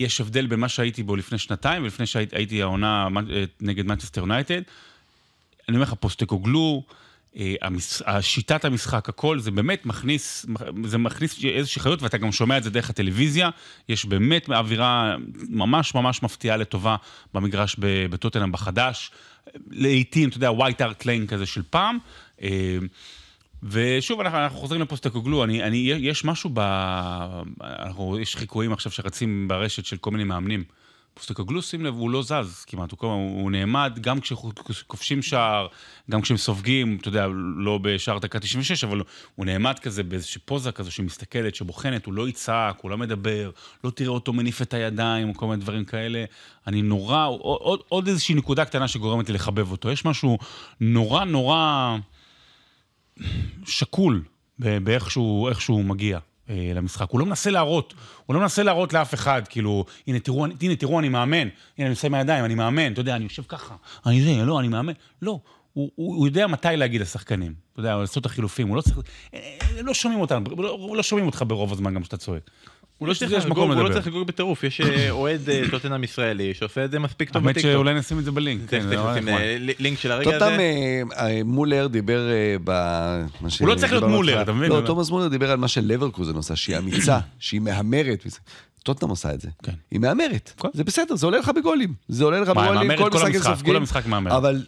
יש 0.00 0.20
הבדל 0.20 0.46
בין 0.46 0.60
מה 0.60 0.68
שהייתי 0.68 1.02
בו 1.02 1.16
לפני 1.16 1.38
שנתיים 1.38 1.82
ולפני 1.82 2.06
שהייתי 2.06 2.62
העונה 2.62 3.08
אה, 3.30 3.44
נגד 3.60 3.86
מנצ'סטר 3.86 4.20
יונייטד. 4.20 4.62
אני 5.68 5.76
אומר 5.76 5.82
לך, 5.82 5.94
פוסטקוגלו, 6.00 6.82
אה. 7.36 7.54
שיטת 8.20 8.64
המשחק, 8.64 9.08
הכל, 9.08 9.38
זה 9.38 9.50
באמת 9.50 9.86
מכניס, 9.86 10.46
זה 10.84 10.98
מכניס 10.98 11.44
איזושהי 11.44 11.82
חיות, 11.82 12.02
ואתה 12.02 12.18
גם 12.18 12.32
שומע 12.32 12.58
את 12.58 12.62
זה 12.62 12.70
דרך 12.70 12.90
הטלוויזיה. 12.90 13.50
יש 13.88 14.04
באמת 14.04 14.50
אווירה 14.50 15.16
ממש 15.48 15.94
ממש 15.94 16.22
מפתיעה 16.22 16.56
לטובה 16.56 16.96
במגרש 17.34 17.76
בטוטנהאם 18.10 18.52
בחדש. 18.52 19.10
לעיתים, 19.70 20.28
אתה 20.28 20.36
יודע, 20.36 20.50
ווייט 20.50 20.80
הארט 20.80 21.04
ליין 21.06 21.26
כזה 21.26 21.46
של 21.46 21.62
פעם. 21.70 21.98
ושוב, 23.62 24.20
אנחנו, 24.20 24.38
אנחנו 24.38 24.58
חוזרים 24.58 24.80
לפוסטקוגלו, 24.80 25.44
אני, 25.44 25.62
אני, 25.62 25.76
יש 25.76 26.24
משהו 26.24 26.50
ב... 26.54 26.60
אנחנו, 27.60 28.18
יש 28.18 28.36
חיקויים 28.36 28.72
עכשיו 28.72 28.92
שרצים 28.92 29.48
ברשת 29.48 29.84
של 29.84 29.96
כל 29.96 30.10
מיני 30.10 30.24
מאמנים. 30.24 30.64
פוסטקוגלו, 31.14 31.62
שים 31.62 31.84
לב, 31.84 31.94
הוא 31.94 32.10
לא 32.10 32.22
זז 32.22 32.64
כמעט, 32.66 32.90
הוא, 32.90 33.10
הוא 33.12 33.50
נעמד 33.50 33.98
גם 34.00 34.20
כשכובשים 34.20 35.22
שער, 35.22 35.66
גם 36.10 36.20
כשהם 36.20 36.36
סופגים, 36.36 36.98
אתה 37.00 37.08
יודע, 37.08 37.26
לא 37.56 37.78
בשער 37.82 38.18
דקה 38.18 38.40
96, 38.40 38.84
אבל 38.84 39.02
הוא 39.34 39.46
נעמד 39.46 39.78
כזה 39.78 40.02
באיזושהי 40.02 40.40
פוזה 40.44 40.72
כזו 40.72 40.90
שמסתכלת, 40.90 41.54
שבוחנת, 41.54 42.06
הוא 42.06 42.14
לא 42.14 42.28
יצעק, 42.28 42.80
הוא 42.80 42.90
לא 42.90 42.98
מדבר, 42.98 43.50
לא 43.84 43.90
תראה 43.90 44.10
אותו 44.10 44.32
מניף 44.32 44.62
את 44.62 44.74
הידיים, 44.74 45.34
כל 45.34 45.46
מיני 45.46 45.60
דברים 45.60 45.84
כאלה. 45.84 46.24
אני 46.66 46.82
נורא, 46.82 47.26
עוד, 47.26 47.58
עוד, 47.60 47.80
עוד 47.88 48.08
איזושהי 48.08 48.34
נקודה 48.34 48.64
קטנה 48.64 48.88
שגורמת 48.88 49.28
לי 49.28 49.34
לחבב 49.34 49.70
אותו. 49.70 49.90
יש 49.90 50.04
משהו 50.04 50.38
נורא 50.80 51.24
נורא... 51.24 51.96
שקול 53.66 54.22
באיך 54.58 55.10
שהוא, 55.10 55.52
שהוא 55.52 55.84
מגיע 55.84 56.18
אה, 56.50 56.72
למשחק. 56.74 57.10
הוא 57.10 57.20
לא 57.20 57.26
מנסה 57.26 57.50
להראות, 57.50 57.94
הוא 58.26 58.34
לא 58.34 58.40
מנסה 58.40 58.62
להראות 58.62 58.92
לאף 58.92 59.14
אחד, 59.14 59.42
כאילו, 59.48 59.84
הנה 60.06 60.20
תראו, 60.20 60.46
הנה 60.60 60.76
תראו, 60.76 60.98
אני 60.98 61.08
מאמן, 61.08 61.36
הנה 61.36 61.50
אני 61.78 61.88
עושה 61.88 62.06
עם 62.06 62.14
הידיים, 62.14 62.44
אני 62.44 62.54
מאמן, 62.54 62.92
אתה 62.92 63.00
יודע, 63.00 63.16
אני 63.16 63.24
יושב 63.24 63.42
ככה, 63.48 63.74
אני 64.06 64.22
זה, 64.22 64.44
לא, 64.44 64.60
אני 64.60 64.68
מאמן. 64.68 64.92
לא, 65.22 65.40
הוא, 65.72 65.90
הוא, 65.94 66.16
הוא 66.16 66.26
יודע 66.26 66.46
מתי 66.46 66.68
להגיד 66.76 67.00
לשחקנים, 67.00 67.54
אתה 67.72 67.80
יודע, 67.80 67.96
לעשות 67.96 68.20
את 68.20 68.26
החילופים, 68.26 68.68
הוא 68.68 68.76
לא 68.76 68.80
צריך, 68.80 68.98
אה, 69.34 69.58
אה, 69.62 69.82
לא 69.82 69.94
שומעים 69.94 70.20
אותנו, 70.20 70.62
לא, 70.62 70.92
לא 70.96 71.02
שומעים 71.02 71.26
אותך 71.26 71.44
ברוב 71.46 71.72
הזמן 71.72 71.94
גם 71.94 72.02
כשאתה 72.02 72.16
צועק. 72.16 72.50
הוא 72.98 73.08
לא 73.08 73.14
צריך 73.14 73.32
לחגוג, 73.32 73.58
הוא 73.58 73.82
לא. 73.82 73.88
צריך 73.88 74.06
לחגוג 74.06 74.26
בטירוף, 74.26 74.64
יש 74.64 74.80
אה, 74.80 75.10
אוהד 75.20 75.50
אה, 75.50 75.62
טוטנאם 75.70 76.04
ישראלי 76.04 76.54
שעושה 76.54 76.84
את 76.84 76.90
זה 76.90 76.98
מספיק 76.98 77.30
טוב 77.30 77.42
האמת 77.42 77.54
בטיקטוק. 77.54 77.72
שאולי 77.72 77.94
נשים 77.94 78.18
את 78.18 78.24
זה 78.24 78.32
בלינק. 78.32 78.70
כן. 78.70 78.92
אה, 78.92 79.56
לינק 79.58 79.98
של 79.98 80.12
הרגע 80.12 80.36
הזה. 80.36 80.56
אה, 81.18 81.40
מולר 81.44 81.86
דיבר 81.86 82.20
ב... 82.64 82.70
הוא 83.60 83.68
לא 83.68 83.74
צריך 83.74 83.92
להיות 83.92 84.04
מולר. 84.04 84.42
אתה 84.42 84.52
מבין? 84.52 84.72
לא, 84.72 84.82
תומאס 84.86 85.10
מולר 85.10 85.28
דיבר 85.28 85.50
על 85.50 85.56
מה 85.56 85.68
שלברקוזן 85.68 86.34
עושה, 86.36 86.56
שהיא 86.56 86.78
אמיצה, 86.78 87.18
שהיא 87.38 87.60
מהמרת. 87.60 88.26
טוטנאם 88.82 89.10
עושה 89.10 89.34
את 89.34 89.40
זה. 89.40 89.48
כן. 89.62 89.72
היא 89.90 90.00
מהמרת. 90.00 90.52
כן. 90.62 90.68
זה 90.74 90.84
בסדר, 90.84 91.16
זה 91.16 91.26
עולה 91.26 91.38
לך 91.38 91.48
בגולים. 91.48 91.94
זה 92.08 92.24
עולה 92.24 92.40
לך 92.40 92.48
בגולים, 92.48 92.96
כל 92.96 93.10
משחק 93.10 93.34
הם 93.34 93.42
סופגים. 93.42 93.72
כל 93.72 93.76
המשחק 93.76 94.06
מהמרת. 94.06 94.32
אבל 94.32 94.64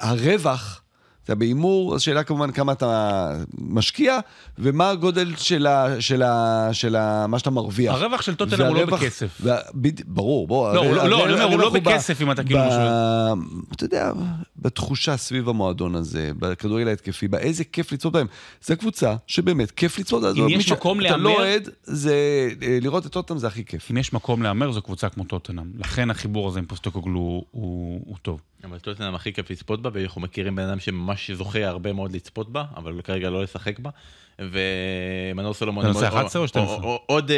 הרווח... 0.00 0.82
אתה 1.28 1.36
בהימור, 1.36 1.94
השאלה 1.96 2.22
כמובן 2.24 2.50
כמה 2.50 2.72
אתה 2.72 3.30
משקיע, 3.58 4.18
ומה 4.58 4.90
הגודל 4.90 5.32
של, 5.36 5.66
ה, 5.66 6.00
של, 6.00 6.22
ה, 6.22 6.68
של 6.72 6.96
ה, 6.96 7.26
מה 7.26 7.38
שאתה 7.38 7.50
מרוויח. 7.50 7.94
הרווח 7.94 8.22
של 8.22 8.34
טוטנאם 8.34 8.66
הוא 8.66 8.76
לא 8.76 8.86
בכסף. 8.86 9.38
וה, 9.40 9.56
בד... 9.74 10.00
ברור, 10.06 10.46
בוא. 10.46 10.74
לא, 10.74 10.80
הוא 10.80 10.94
לא- 10.94 11.00
הרווח- 11.02 11.08
לא, 11.10 11.24
אני 11.24 11.32
אומר, 11.32 11.44
הוא 11.44 11.58
לא 11.60 11.70
ב- 11.70 11.72
בכסף 11.78 12.22
אם 12.22 12.30
אתה 12.30 12.44
כאילו 12.44 12.60
ב-. 12.60 13.32
אתה 13.74 13.84
יודע, 13.84 14.12
בתחושה 14.58 15.16
סביב 15.16 15.48
המועדון 15.48 15.94
הזה, 15.94 16.30
בכדורגל 16.38 16.88
ההתקפי, 16.88 17.28
באיזה 17.28 17.64
כיף 17.64 17.92
לצפות 17.92 18.12
בהם. 18.12 18.26
זו 18.62 18.74
קבוצה 18.76 19.14
שבאמת 19.26 19.70
כיף 19.70 19.98
לצפות. 19.98 20.22
אם 20.24 20.28
עזוב, 20.28 20.48
יש 20.50 20.72
מקום 20.72 21.00
אתה 21.00 21.16
לא 21.16 21.30
להמר- 21.30 21.36
אוהד, 21.40 21.68
זה... 21.82 22.14
אה, 22.62 22.78
לראות 22.82 23.06
את 23.06 23.12
טוטנאם 23.12 23.38
זה 23.38 23.46
הכי 23.46 23.64
כיף. 23.64 23.90
אם 23.90 23.96
יש 23.96 24.12
מקום 24.12 24.42
להמר, 24.42 24.72
זו 24.72 24.82
קבוצה 24.82 25.08
כמו 25.08 25.24
טוטנאם. 25.24 25.70
לכן 25.78 26.10
החיבור 26.10 26.48
הזה 26.48 26.58
עם 26.58 26.66
פוסטוקוגלו 26.66 27.14
הוא, 27.50 28.00
הוא 28.06 28.16
טוב. 28.22 28.40
אבל 28.64 28.78
טוטנאם 28.78 29.14
הכי 29.14 29.32
כיף 29.32 29.50
לצפות 29.50 29.82
בה, 29.82 29.90
ואנחנו 29.92 30.20
מכירים 30.20 30.56
בן 30.56 30.62
אדם 30.68 30.80
שממש 30.80 31.30
זוכה 31.30 31.66
הרבה 31.66 31.92
מאוד 31.92 32.12
לצפות 32.12 32.52
בה, 32.52 32.64
אבל 32.76 33.00
כרגע 33.04 33.30
לא 33.30 33.42
לשחק 33.42 33.78
בה. 33.78 33.90
ומנור 34.38 35.54
סולומון... 35.54 35.84
אתה 35.84 35.92
נוסע 35.92 36.06
עוד- 36.08 36.14
11 36.14 36.42
או 36.42 36.48
12? 36.48 36.76
עוד- 36.76 36.98
עוד 37.06 37.30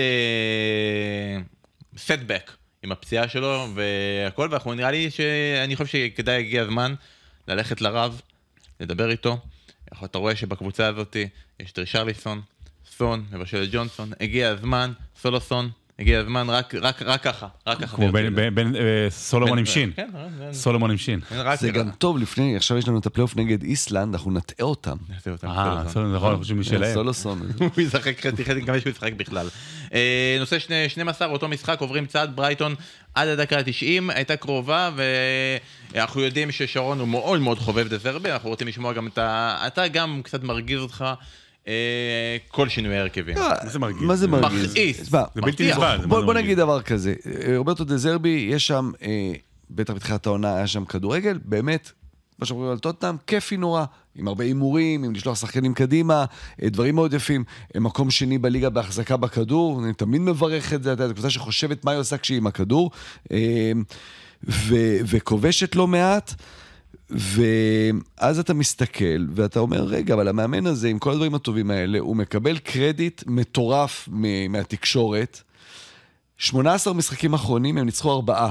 סטבק 1.99 2.51
עם 2.83 2.93
הפציעה 2.93 3.28
שלו 3.28 3.66
והכל, 3.74 4.49
ואנחנו 4.51 4.74
נראה 4.74 4.91
לי 4.91 5.11
שאני 5.11 5.76
חושב 5.76 5.87
שכדאי, 5.87 6.39
הגיע 6.39 6.62
הזמן 6.62 6.95
ללכת 7.49 7.81
לרב, 7.81 8.20
לדבר 8.81 9.11
איתו. 9.11 9.39
אתה 10.05 10.18
רואה 10.18 10.37
שבקבוצה 10.37 10.87
הזאת 10.87 11.16
יש 11.61 11.72
את 11.72 11.78
רישרליסון, 11.78 12.41
סון, 12.91 13.26
מבשל 13.33 13.68
ג'ונסון, 13.72 14.12
הגיע 14.20 14.49
הזמן, 14.49 14.93
סולוסון, 15.16 15.70
הגיע 16.01 16.21
הזמן, 16.21 16.51
רק, 16.51 16.75
רק, 16.75 17.03
רק 17.03 17.23
ככה, 17.23 17.47
רק 17.67 17.79
ככה. 17.81 17.97
כמו 17.97 18.13
בין, 18.55 18.77
אה, 18.77 18.81
סולומון 19.11 19.59
עם 19.59 19.67
שין. 19.67 19.93
כן, 19.97 20.09
סולומון 20.53 20.91
עם 20.91 20.97
שין. 20.99 21.21
זה 21.59 21.71
גם 21.71 21.91
טוב, 21.99 22.19
לפני, 22.19 22.57
עכשיו 22.57 22.79
יש 22.79 22.89
לנו 22.89 22.99
את 22.99 23.07
הפלייאוף 23.07 23.37
נגד 23.37 23.63
איסלנד, 23.63 24.15
אנחנו 24.15 24.31
נטעה 24.31 24.67
אותם. 24.67 24.97
נעשה 25.09 25.31
אותם, 25.31 25.49
אה. 25.49 25.83
סולומון, 25.89 26.17
נכון, 26.17 26.37
חושבים 26.37 26.61
משלהם. 26.61 26.95
סולוסון. 26.95 27.41
הוא 27.59 27.83
ישחק 27.83 28.27
חצי 28.27 28.45
חצי, 28.45 28.61
מקווה 28.61 28.81
שהוא 28.81 28.91
ישחק 28.91 29.13
בכלל. 29.13 29.49
אה, 29.95 30.37
נושא 30.41 30.59
שני- 30.59 30.89
12, 30.89 31.29
אותו 31.29 31.49
משחק, 31.49 31.81
עוברים 31.81 32.07
צד, 32.07 32.29
ברייטון 32.35 32.75
עד 33.15 33.29
הדקה 33.29 33.59
ה-90, 33.59 33.83
הייתה 34.15 34.37
קרובה, 34.37 34.91
ואנחנו 35.95 36.21
יודעים 36.21 36.51
ששרון 36.53 37.01
הוא 37.01 37.09
מאוד 37.09 37.41
מאוד 37.41 37.59
חובב 37.59 37.89
דזרבי, 37.89 38.31
אנחנו 38.31 38.49
רוצים 38.49 38.69
לשמוע 38.69 38.93
גם 38.93 39.07
את 39.07 39.19
ה... 39.19 39.59
אתה 39.67 39.89
גם 39.89 40.21
קצת 40.25 40.43
מרגיז 40.43 40.81
אותך 40.81 41.05
אה, 41.07 41.15
כל 42.49 42.69
שינוי 42.69 42.97
ההרכבים. 42.97 43.35
מה 43.39 43.67
זה 43.67 43.79
מרגיז? 43.79 44.03
מה 44.03 44.17
זה 44.17 44.29
מרגיז? 44.29 44.71
מכעיס. 44.71 45.11
זה 45.11 45.19
בלתי. 45.35 45.71
נסבל. 45.71 45.99
בוא, 46.07 46.25
מרגיז. 46.25 46.45
נגיד 46.45 46.59
דבר 46.59 46.83
כזה, 46.83 47.15
אה, 47.47 47.59
רוברטו 47.59 47.85
דזרבי, 47.85 48.49
יש 48.51 48.67
שם, 48.67 48.91
אה, 49.03 49.33
בטח 49.71 49.95
בתחילת 49.95 50.27
העונה 50.27 50.57
היה 50.57 50.67
שם 50.67 50.85
כדורגל, 50.85 51.39
באמת, 51.45 51.91
מה 52.39 52.47
שאנחנו 52.47 52.57
רואים 52.57 52.73
על 52.73 52.79
טוטנאם, 52.79 53.17
כיפי 53.27 53.57
נורא, 53.57 53.85
עם 54.17 54.29
הרבה 54.29 54.45
הימורים, 54.45 55.05
עם 55.05 55.13
לשלוח 55.15 55.39
שחקנים 55.41 55.75
קדימה, 55.75 56.25
אה, 56.63 56.69
דברים 56.69 56.95
מאוד 56.95 57.15
יפים. 57.15 57.45
אה, 57.75 57.81
מקום 57.81 58.11
שני 58.11 58.39
בליגה 58.39 58.71
בהחזקה 58.71 59.17
בכדור, 59.17 59.85
אני 59.85 59.93
תמיד 59.93 60.21
מברך 60.21 60.73
את 60.73 60.83
זה, 60.83 60.93
אתה 60.93 61.03
יודע, 61.03 61.09
זו 61.09 61.15
קבוצה 61.15 61.31
שחושבת 61.31 61.85
מה 61.85 61.91
היא 61.91 62.01
עושה 62.01 62.19
כשהיא 62.19 62.39
עם 62.39 62.47
הכדור, 62.47 62.91
אה, 63.33 63.73
ו- 64.49 64.97
וכובשת 65.07 65.77
לא 65.77 65.87
מעט. 65.87 66.35
ואז 67.11 68.38
אתה 68.38 68.55
מסתכל, 68.55 69.26
ואתה 69.34 69.61
אומר, 69.61 69.84
רגע, 69.84 70.14
אבל 70.14 70.28
המאמן 70.28 70.66
הזה, 70.66 70.88
עם 70.88 70.99
כל 70.99 71.11
הדברים 71.11 71.34
הטובים 71.34 71.70
האלה, 71.70 71.99
הוא 71.99 72.16
מקבל 72.16 72.59
קרדיט 72.59 73.22
מטורף 73.26 74.09
מ- 74.12 74.53
מהתקשורת. 74.53 75.43
18 76.38 76.95
משחקים 76.95 77.34
אחרונים, 77.34 77.78
הם 77.78 77.86
ניצחו 77.86 78.12
ארבעה. 78.12 78.51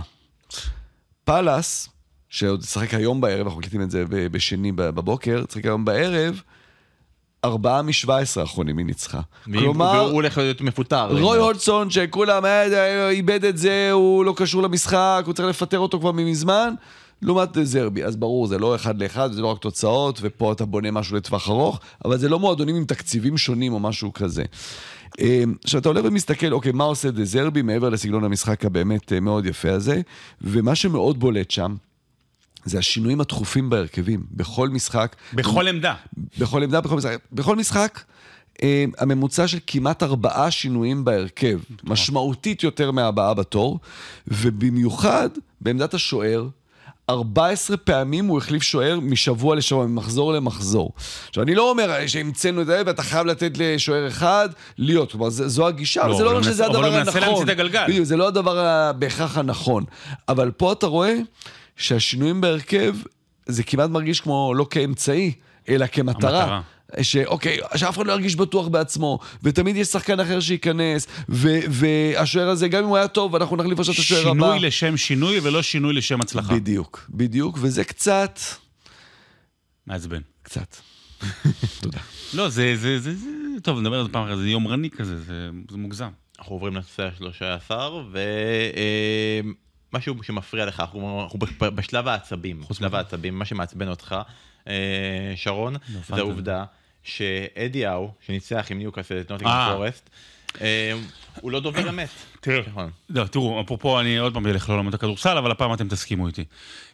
פאלאס, 1.23 1.89
שעוד 2.29 2.63
ישחק 2.63 2.93
היום 2.93 3.21
בערב, 3.21 3.45
אנחנו 3.45 3.59
מקליטים 3.59 3.81
את 3.81 3.91
זה 3.91 4.03
בשני 4.09 4.71
בבוקר, 4.71 5.43
ישחק 5.49 5.65
היום 5.65 5.85
בערב, 5.85 6.41
ארבעה 7.45 7.81
מ-17 7.81 8.09
האחרונים 8.39 8.77
היא 8.77 8.85
ניצחה. 8.85 9.19
כלומר, 9.43 9.85
והוא 9.85 10.11
הולך 10.13 10.37
להיות 10.37 10.61
מפוטר. 10.61 11.07
רוי 11.21 11.37
הולדסון, 11.37 11.89
שכולם 11.89 12.45
אה, 12.45 13.09
איבד 13.09 13.45
את 13.45 13.57
זה, 13.57 13.91
הוא 13.91 14.25
לא 14.25 14.33
קשור 14.37 14.63
למשחק, 14.63 15.23
הוא 15.25 15.33
צריך 15.33 15.49
לפטר 15.49 15.79
אותו 15.79 15.99
כבר 15.99 16.11
ממזמן, 16.11 16.73
לעומת 17.21 17.57
זרבי. 17.63 18.03
אז 18.03 18.15
ברור, 18.15 18.47
זה 18.47 18.57
לא 18.57 18.75
אחד 18.75 19.01
לאחד, 19.01 19.31
זה 19.31 19.41
לא 19.41 19.47
רק 19.47 19.57
תוצאות, 19.57 20.19
ופה 20.21 20.51
אתה 20.51 20.65
בונה 20.65 20.91
משהו 20.91 21.17
לטווח 21.17 21.49
ארוך, 21.49 21.79
אבל 22.05 22.17
זה 22.17 22.29
לא 22.29 22.39
מועדונים 22.39 22.75
עם 22.75 22.85
תקציבים 22.85 23.37
שונים 23.37 23.73
או 23.73 23.79
משהו 23.79 24.13
כזה. 24.13 24.43
אה, 25.19 25.43
עכשיו, 25.63 25.81
אתה 25.81 25.89
עולה 25.89 26.01
ומסתכל, 26.03 26.53
אוקיי, 26.53 26.71
מה 26.71 26.83
עושה 26.83 27.11
דזרבי 27.11 27.61
מעבר 27.61 27.89
לסגנון 27.89 28.23
המשחק 28.23 28.65
הבאמת 28.65 29.13
אה, 29.13 29.19
מאוד 29.19 29.45
יפה 29.45 29.71
הזה, 29.71 30.01
ומה 30.41 30.75
שמאוד 30.75 31.19
בולט 31.19 31.51
שם, 31.51 31.75
זה 32.65 32.79
השינויים 32.79 33.21
התכופים 33.21 33.69
בהרכבים, 33.69 34.23
בכל 34.31 34.69
משחק. 34.69 35.15
בכל 35.33 35.67
עמדה. 35.67 35.93
בכל 36.37 36.63
עמדה, 36.63 36.81
בכל 36.81 36.95
משחק. 36.97 37.17
בכל 37.31 37.55
משחק, 37.55 38.01
אה, 38.63 38.85
הממוצע 38.97 39.47
של 39.47 39.59
כמעט 39.67 40.03
ארבעה 40.03 40.51
שינויים 40.51 41.05
בהרכב, 41.05 41.59
משמעותית 41.83 42.63
יותר 42.63 42.91
מהבאה 42.91 43.33
בתור, 43.33 43.79
ובמיוחד 44.27 45.29
בעמדת 45.61 45.93
השוער, 45.93 46.47
14 47.09 47.77
פעמים 47.77 48.25
הוא 48.25 48.37
החליף 48.37 48.63
שוער 48.63 48.99
משבוע 48.99 49.55
לשבוע, 49.55 49.85
ממחזור 49.85 50.33
למחזור. 50.33 50.91
עכשיו, 51.29 51.43
אני 51.43 51.55
לא 51.55 51.69
אומר 51.69 52.07
שהמצאנו 52.07 52.61
את 52.61 52.65
זה, 52.65 52.81
ואתה 52.85 53.03
חייב 53.03 53.25
לתת 53.27 53.51
לשוער 53.57 54.07
אחד 54.07 54.49
להיות, 54.77 55.11
כלומר, 55.11 55.29
זו 55.29 55.67
הגישה, 55.67 55.99
לא, 56.01 56.05
אבל 56.05 56.13
זה 56.13 56.23
אבל 56.23 56.25
לא 56.25 56.31
אומר 56.31 56.41
שזה 56.43 56.51
מנסה- 56.51 56.65
אבל 56.65 56.75
הדבר 56.75 56.87
הוא 56.87 56.97
מנסה 57.05 57.11
הנכון. 57.17 57.21
להמציא 57.33 57.43
את 57.43 57.59
הגלגל. 57.59 57.83
בדיוק, 57.87 58.05
זה 58.05 58.17
לא 58.17 58.27
הדבר 58.27 58.57
בהכרח 58.99 59.37
הנכון. 59.37 59.83
אבל 60.29 60.51
פה 60.51 60.71
אתה 60.71 60.87
רואה 60.87 61.15
שהשינויים 61.75 62.41
בהרכב, 62.41 62.95
זה 63.45 63.63
כמעט 63.63 63.89
מרגיש 63.89 64.21
כמו 64.21 64.53
לא 64.55 64.67
כאמצעי, 64.69 65.31
אלא 65.69 65.85
כמטרה. 65.91 66.39
המטרה. 66.43 66.61
שאוקיי, 67.01 67.57
שאף 67.75 67.97
אחד 67.97 68.07
לא 68.07 68.11
ירגיש 68.11 68.35
בטוח 68.35 68.67
בעצמו, 68.67 69.19
ותמיד 69.43 69.75
יש 69.75 69.87
שחקן 69.87 70.19
אחר 70.19 70.39
שייכנס, 70.39 71.07
ו- 71.29 71.59
והשוער 71.69 72.49
הזה, 72.49 72.67
גם 72.67 72.83
אם 72.83 72.89
הוא 72.89 72.97
היה 72.97 73.07
טוב, 73.07 73.35
אנחנו 73.35 73.55
נחליף 73.55 73.79
עכשיו 73.79 73.93
את 73.93 73.99
השוער 73.99 74.27
הבא. 74.27 74.31
שינוי 74.31 74.59
לשם 74.59 74.97
שינוי 74.97 75.39
ולא 75.39 75.61
שינוי 75.61 75.93
לשם 75.93 76.21
הצלחה. 76.21 76.53
בדיוק, 76.53 77.05
בדיוק, 77.09 77.57
וזה 77.61 77.83
קצת, 77.83 78.39
מעצבן. 79.87 80.21
קצת. 80.43 80.75
תודה. 81.81 81.99
לא, 82.33 82.49
זה, 82.49 82.75
זה, 82.75 82.99
זה, 82.99 83.15
זה, 83.15 83.27
טוב, 83.63 83.79
נדבר 83.79 83.99
על 83.99 84.05
זה 84.05 84.11
פעם 84.11 84.25
אחרת, 84.25 84.37
זה 84.37 84.49
יומרני 84.49 84.89
כזה, 84.89 85.19
זה, 85.19 85.49
זה 85.71 85.77
מוגזם. 85.77 86.09
אנחנו 86.39 86.55
עוברים 86.55 86.73
לנושא 86.73 87.03
ה-13, 87.03 87.71
ומשהו 89.93 90.23
שמפריע 90.23 90.65
לך, 90.65 90.79
אנחנו 90.79 91.23
אנחנו 91.23 91.39
בשלב 91.75 92.07
העצבים, 92.07 92.63
בשלב 92.69 92.95
העצבים, 92.95 93.39
מה 93.39 93.45
שמעצבן 93.45 93.87
אותך, 93.87 94.15
אה, 94.67 95.33
שרון, 95.35 95.75
זה. 96.07 96.15
העובדה 96.15 96.65
שאדי 97.03 97.85
האו, 97.85 98.11
שניצח 98.25 98.67
עם 98.69 98.77
ניוקאסל 98.77 99.19
את 99.19 99.31
נוטינגרם 99.31 99.55
אה. 99.55 99.73
פורסט, 99.75 100.09
הוא 101.41 101.51
לא 101.51 101.59
דובר 101.59 101.89
אמת. 101.89 102.09
תראה. 102.41 102.61
נכון. 102.67 102.89
לא, 103.09 103.23
תראו, 103.23 103.61
אפרופו, 103.61 103.99
אני 103.99 104.17
עוד 104.17 104.33
פעם 104.33 104.47
אלך 104.47 104.69
לעולמות 104.69 104.93
הכדורסל, 104.93 105.37
אבל 105.37 105.51
הפעם 105.51 105.73
אתם 105.73 105.87
תסכימו 105.87 106.27
איתי. 106.27 106.45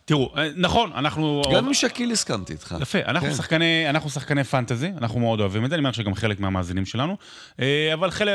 תראו, 0.05 0.33
אה, 0.37 0.49
נכון, 0.55 0.91
אנחנו... 0.95 1.41
גם 1.53 1.67
עם 1.67 1.73
שקיל 1.73 2.11
הסכמתי 2.11 2.53
איתך. 2.53 2.75
יפה, 2.81 2.99
אנחנו, 3.05 3.27
כן. 3.27 3.33
שחקני, 3.33 3.89
אנחנו 3.89 4.09
שחקני 4.09 4.43
פנטזי, 4.43 4.91
אנחנו 4.97 5.19
מאוד 5.19 5.39
אוהבים 5.39 5.65
את 5.65 5.69
זה, 5.69 5.75
אני 5.75 5.79
אומר 5.79 5.91
שגם 5.91 6.15
חלק 6.15 6.39
מהמאזינים 6.39 6.85
שלנו, 6.85 7.17
אה, 7.59 7.93
אבל 7.93 8.11
חלק, 8.11 8.33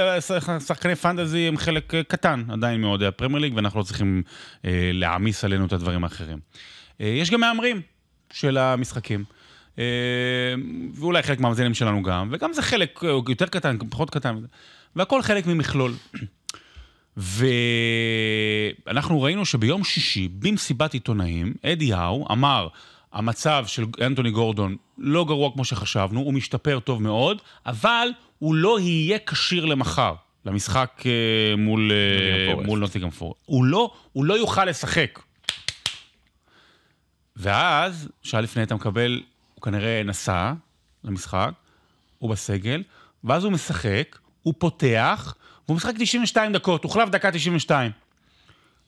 שחקני 0.66 0.94
פנטזי 0.94 1.48
הם 1.48 1.56
חלק 1.56 1.94
אה, 1.94 2.02
קטן 2.02 2.44
עדיין 2.52 2.80
מאוהדי 2.80 3.06
הפרמייר 3.06 3.40
ליג, 3.40 3.52
ואנחנו 3.56 3.78
לא 3.78 3.84
צריכים 3.84 4.22
אה, 4.64 4.90
להעמיס 4.92 5.44
עלינו 5.44 5.66
את 5.66 5.72
הדברים 5.72 6.04
האחרים. 6.04 6.38
אה, 7.00 7.06
יש 7.06 7.30
גם 7.30 7.40
מהמרים 7.40 7.80
של 8.32 8.58
המשחקים. 8.58 9.24
אה, 9.78 9.84
ואולי 10.94 11.22
חלק 11.22 11.40
מהמאזינים 11.40 11.74
שלנו 11.74 12.02
גם, 12.02 12.28
וגם 12.32 12.52
זה 12.52 12.62
חלק 12.62 13.04
אה, 13.04 13.10
יותר 13.28 13.46
קטן, 13.46 13.76
פחות 13.90 14.10
קטן, 14.10 14.36
והכל 14.96 15.22
חלק 15.22 15.46
ממכלול. 15.46 15.92
ואנחנו 18.86 19.22
ראינו 19.22 19.46
שביום 19.46 19.84
שישי, 19.84 20.28
במסיבת 20.28 20.94
עיתונאים, 20.94 21.54
אדי 21.62 21.92
האו 21.92 22.26
אמר, 22.32 22.68
המצב 23.12 23.64
של 23.66 23.84
אנטוני 24.06 24.30
גורדון 24.30 24.76
לא 24.98 25.24
גרוע 25.24 25.52
כמו 25.52 25.64
שחשבנו, 25.64 26.20
הוא 26.20 26.34
משתפר 26.34 26.80
טוב 26.80 27.02
מאוד, 27.02 27.42
אבל 27.66 28.08
הוא 28.38 28.54
לא 28.54 28.80
יהיה 28.80 29.18
כשיר 29.26 29.64
למחר, 29.64 30.14
למשחק 30.44 31.02
אה, 31.06 31.56
מול, 31.56 31.92
אה. 31.92 32.64
מול 32.64 32.78
נוטיגרם 32.78 33.10
פורסט. 33.10 33.40
הוא 33.46 33.64
לא, 33.64 33.90
הוא 34.12 34.24
לא 34.24 34.34
יוכל 34.34 34.64
לשחק. 34.64 35.20
ואז, 37.36 38.08
שעה 38.22 38.40
לפני 38.40 38.62
אתה 38.62 38.74
מקבל, 38.74 39.22
הוא 39.54 39.62
כנראה 39.62 40.02
נסע 40.04 40.52
למשחק, 41.04 41.50
הוא 42.18 42.30
בסגל, 42.30 42.82
ואז 43.24 43.44
הוא 43.44 43.52
משחק, 43.52 44.18
הוא 44.42 44.54
פותח, 44.58 45.34
והוא 45.66 45.76
משחק 45.76 45.94
92 45.98 46.52
דקות, 46.52 46.84
הוחלף 46.84 47.08
דקה 47.08 47.30
92. 47.32 47.90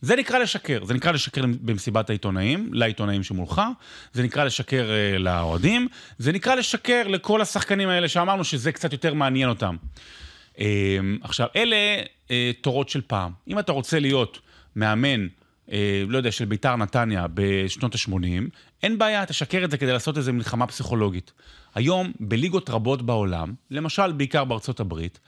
זה 0.00 0.16
נקרא 0.16 0.38
לשקר, 0.38 0.84
זה 0.84 0.94
נקרא 0.94 1.12
לשקר 1.12 1.44
במסיבת 1.60 2.10
העיתונאים, 2.10 2.70
לעיתונאים 2.72 3.22
שמולך, 3.22 3.62
זה 4.12 4.22
נקרא 4.22 4.44
לשקר 4.44 4.90
אה, 4.90 5.18
לאוהדים, 5.18 5.88
זה 6.18 6.32
נקרא 6.32 6.54
לשקר 6.54 7.08
לכל 7.08 7.40
השחקנים 7.40 7.88
האלה 7.88 8.08
שאמרנו 8.08 8.44
שזה 8.44 8.72
קצת 8.72 8.92
יותר 8.92 9.14
מעניין 9.14 9.48
אותם. 9.48 9.76
אה, 10.58 10.66
עכשיו, 11.22 11.48
אלה 11.56 11.76
אה, 12.30 12.50
תורות 12.60 12.88
של 12.88 13.00
פעם. 13.06 13.32
אם 13.48 13.58
אתה 13.58 13.72
רוצה 13.72 14.00
להיות 14.00 14.38
מאמן, 14.76 15.26
אה, 15.72 16.02
לא 16.08 16.16
יודע, 16.16 16.32
של 16.32 16.44
ביתר 16.44 16.76
נתניה 16.76 17.26
בשנות 17.34 17.94
ה-80, 17.94 18.12
אין 18.82 18.98
בעיה, 18.98 19.26
תשקר 19.26 19.64
את 19.64 19.70
זה 19.70 19.76
כדי 19.78 19.92
לעשות 19.92 20.16
איזו 20.18 20.32
מלחמה 20.32 20.66
פסיכולוגית. 20.66 21.32
היום, 21.74 22.12
בליגות 22.20 22.70
רבות 22.70 23.02
בעולם, 23.02 23.54
למשל 23.70 24.12
בעיקר 24.12 24.44
בארצות 24.44 24.80
הברית, 24.80 25.18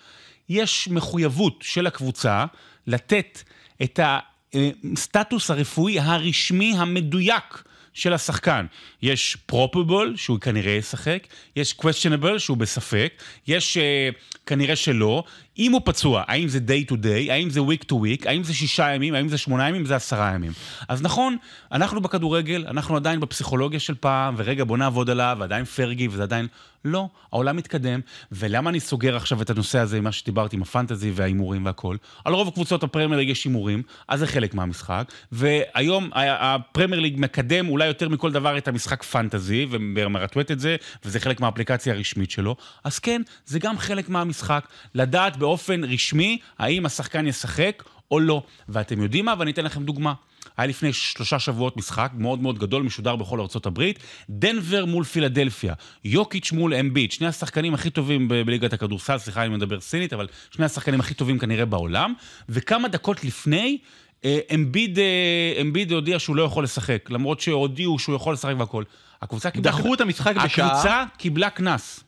יש 0.48 0.88
מחויבות 0.88 1.58
של 1.60 1.86
הקבוצה 1.86 2.44
לתת 2.86 3.42
את 3.82 4.00
הסטטוס 4.02 5.50
הרפואי 5.50 6.00
הרשמי 6.00 6.74
המדויק 6.76 7.62
של 7.94 8.12
השחקן. 8.12 8.66
יש 9.02 9.36
probable, 9.52 10.16
שהוא 10.16 10.40
כנראה 10.40 10.72
ישחק, 10.72 11.26
יש 11.56 11.76
questionable, 11.82 12.38
שהוא 12.38 12.56
בספק, 12.56 13.22
יש 13.46 13.76
uh, 13.76 14.14
כנראה 14.46 14.76
שלא. 14.76 15.24
אם 15.58 15.72
הוא 15.72 15.80
פצוע, 15.84 16.22
האם 16.26 16.48
זה 16.48 16.58
day 16.58 16.90
to 16.90 16.94
day, 16.94 17.32
האם 17.32 17.50
זה 17.50 17.60
week 17.60 17.84
to 17.92 17.94
week, 17.94 18.28
האם 18.28 18.42
זה 18.42 18.54
שישה 18.54 18.94
ימים, 18.94 19.14
האם 19.14 19.28
זה 19.28 19.38
שמונה 19.38 19.68
ימים, 19.68 19.86
זה 19.86 19.96
עשרה 19.96 20.32
ימים. 20.34 20.52
אז 20.88 21.02
נכון, 21.02 21.36
אנחנו 21.72 22.00
בכדורגל, 22.00 22.64
אנחנו 22.68 22.96
עדיין 22.96 23.20
בפסיכולוגיה 23.20 23.80
של 23.80 23.94
פעם, 23.94 24.34
ורגע 24.36 24.64
בוא 24.64 24.78
נעבוד 24.78 25.10
עליו, 25.10 25.36
ועדיין 25.40 25.64
פרגי, 25.64 26.08
וזה 26.08 26.22
עדיין... 26.22 26.46
לא, 26.84 27.08
העולם 27.32 27.56
מתקדם, 27.56 28.00
ולמה 28.32 28.70
אני 28.70 28.80
סוגר 28.80 29.16
עכשיו 29.16 29.42
את 29.42 29.50
הנושא 29.50 29.78
הזה 29.78 29.96
עם 29.96 30.04
מה 30.04 30.12
שדיברתי, 30.12 30.56
עם 30.56 30.62
הפנטזי 30.62 31.12
וההימורים 31.14 31.66
והכל? 31.66 31.96
על 32.24 32.32
רוב 32.32 32.50
קבוצות 32.50 32.82
הפרמייר 32.82 33.18
ליג 33.18 33.28
יש 33.28 33.44
הימורים, 33.44 33.82
אז 34.08 34.20
זה 34.20 34.26
חלק 34.26 34.54
מהמשחק, 34.54 35.12
והיום 35.32 36.10
הפרמייר 36.14 37.00
ליג 37.00 37.14
מקדם 37.18 37.68
אולי 37.68 37.86
יותר 37.86 38.08
מכל 38.08 38.32
דבר 38.32 38.58
את 38.58 38.68
המשחק 38.68 39.02
פנטזי, 39.02 39.66
ומרטווט 39.70 40.50
את 40.50 40.60
זה, 40.60 40.76
וזה 41.04 41.20
חלק 41.20 41.40
מהאפליקציה 41.40 41.94
הרשמית 41.94 42.30
שלו, 42.30 42.56
אז 42.84 42.98
כן, 42.98 43.22
זה 43.46 43.58
גם 43.58 43.78
חלק 43.78 44.08
מהמשחק, 44.08 44.68
לדעת 44.94 45.36
באופן 45.44 45.84
רשמי 45.84 46.38
האם 46.58 46.86
השחקן 46.86 47.26
ישחק 47.26 47.82
או 48.10 48.20
לא. 48.20 48.42
ואתם 48.68 49.02
יודעים 49.02 49.24
מה? 49.24 49.34
ואני 49.38 49.50
אתן 49.50 49.64
לכם 49.64 49.84
דוגמה. 49.84 50.14
היה 50.56 50.66
לפני 50.66 50.92
שלושה 50.92 51.38
שבועות 51.38 51.76
משחק 51.76 52.10
מאוד 52.14 52.42
מאוד 52.42 52.58
גדול, 52.58 52.82
משודר 52.82 53.16
בכל 53.16 53.40
ארצות 53.40 53.66
הברית, 53.66 53.98
דנבר 54.30 54.84
מול 54.84 55.04
פילדלפיה, 55.04 55.74
יוקיץ' 56.04 56.52
מול 56.52 56.74
אמביט, 56.74 57.12
שני 57.12 57.26
השחקנים 57.26 57.74
הכי 57.74 57.90
טובים 57.90 58.28
בליגת 58.28 58.72
הכדורסל, 58.72 59.18
סליחה 59.18 59.44
אני 59.44 59.56
מדבר 59.56 59.80
סינית, 59.80 60.12
אבל 60.12 60.26
שני 60.50 60.64
השחקנים 60.64 61.00
הכי 61.00 61.14
טובים 61.14 61.38
כנראה 61.38 61.64
בעולם, 61.64 62.14
וכמה 62.48 62.88
דקות 62.88 63.24
לפני, 63.24 63.78
אה, 64.24 64.38
אמביד, 64.54 64.98
אה, 64.98 65.60
אמביד 65.60 65.92
הודיע 65.92 66.18
שהוא 66.18 66.36
לא 66.36 66.42
יכול 66.42 66.64
לשחק, 66.64 67.10
למרות 67.10 67.40
שהודיעו 67.40 67.98
שהוא 67.98 68.16
יכול 68.16 68.32
לשחק 68.32 68.54
והכל. 68.58 68.84
הקבוצה 69.22 69.50
קיבלה... 69.50 69.72
דחו 69.72 69.94
את 69.94 70.00
המשחק 70.00 70.36
בשעה. 70.36 70.66
הקבוצה 70.66 71.04
קיבלה 71.18 71.50
קנס. 71.50 72.03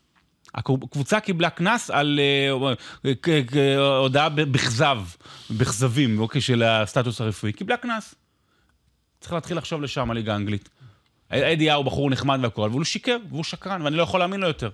הקבוצה 0.56 1.20
קיבלה 1.20 1.50
קנס 1.50 1.90
על 1.90 2.20
אה, 2.22 2.50
הודעה 3.98 4.28
בכזב, 4.28 4.98
בכזבים, 5.50 6.18
אוקיי, 6.18 6.40
של 6.40 6.62
הסטטוס 6.62 7.20
הרפואי. 7.20 7.52
קיבלה 7.52 7.76
קנס. 7.76 8.14
צריך 9.20 9.32
להתחיל 9.32 9.58
לחשוב 9.58 9.82
לשם, 9.82 10.10
הליגה 10.10 10.32
האנגלית. 10.32 10.68
אדי 11.28 11.70
הוא 11.70 11.84
בחור 11.84 12.10
נחמד 12.10 12.38
והכול, 12.42 12.64
אבל 12.64 12.72
הוא 12.72 12.84
שיקר, 12.84 13.16
והוא 13.28 13.44
שקרן, 13.44 13.82
ואני 13.82 13.96
לא 13.96 14.02
יכול 14.02 14.20
להאמין 14.20 14.40
לו 14.40 14.46
יותר. 14.46 14.70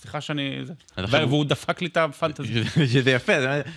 סליחה 0.00 0.20
שאני... 0.20 0.58
והוא 0.98 1.44
דפק 1.44 1.82
לי 1.82 1.88
את 1.88 1.96
הפנטזי. 1.96 2.64
שזה 2.92 3.10
יפה, 3.10 3.32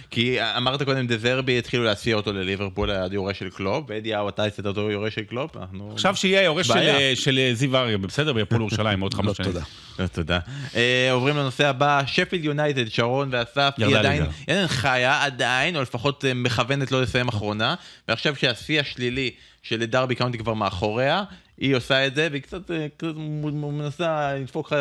כי 0.10 0.38
אמרת 0.58 0.84
קודם, 0.84 1.08
דזרבי 1.08 1.58
התחילו 1.58 1.84
להסיע 1.84 2.16
אותו 2.16 2.34
לליברפול, 2.34 2.92
היה 2.92 3.08
יורש 3.12 3.40
של 3.40 3.50
קלופ, 3.50 3.86
ואדי 3.88 4.14
האו, 4.14 4.30
אתה 4.30 4.44
עשית 4.44 4.66
אותו 4.66 4.92
יורש 4.92 5.16
של 5.16 5.24
קלופ, 5.24 5.58
אנחנו... 5.58 5.92
עכשיו 5.94 6.16
שיהיה 6.16 6.44
יורש 6.44 6.72
של 7.16 7.40
זיו 7.54 7.78
אריה, 7.78 7.98
בסדר? 7.98 8.34
בית"ר 8.34 8.62
ירושלים, 8.62 9.00
עוד 9.00 9.14
חמש 9.14 9.28
לא, 9.28 9.34
שנים. 9.34 9.52
תודה. 9.52 10.08
תודה. 10.08 10.40
אה, 10.76 11.12
עוברים 11.12 11.38
לנושא 11.38 11.68
הבא, 11.68 12.02
שפילד 12.06 12.44
יונייטד, 12.44 12.88
שרון 12.88 13.30
ואסף, 13.32 13.74
היא 13.78 13.98
עדיין 13.98 14.24
חיה, 14.68 15.24
עדיין, 15.24 15.76
או 15.76 15.82
לפחות 15.82 16.26
אה, 16.26 16.34
מכוונת 16.34 16.92
לא 16.92 17.02
לסיים 17.02 17.28
אחרונה, 17.28 17.76
ועכשיו 18.08 18.36
שהשיא 18.36 18.80
השלילי 18.80 19.32
של 19.64 19.86
דרבי 19.86 20.16
קאונטי 20.16 20.38
כבר 20.38 20.54
מאחוריה, 20.54 21.24
היא 21.60 21.76
עושה 21.76 22.08
את 22.08 22.16
זה, 22.16 22.28
והיא 22.32 22.42
קצת, 22.42 22.72
אה, 22.72 22.88
קצת 22.98 23.08
מנסה 23.16 24.34
לדפוק 24.36 24.68
לך 24.68 24.76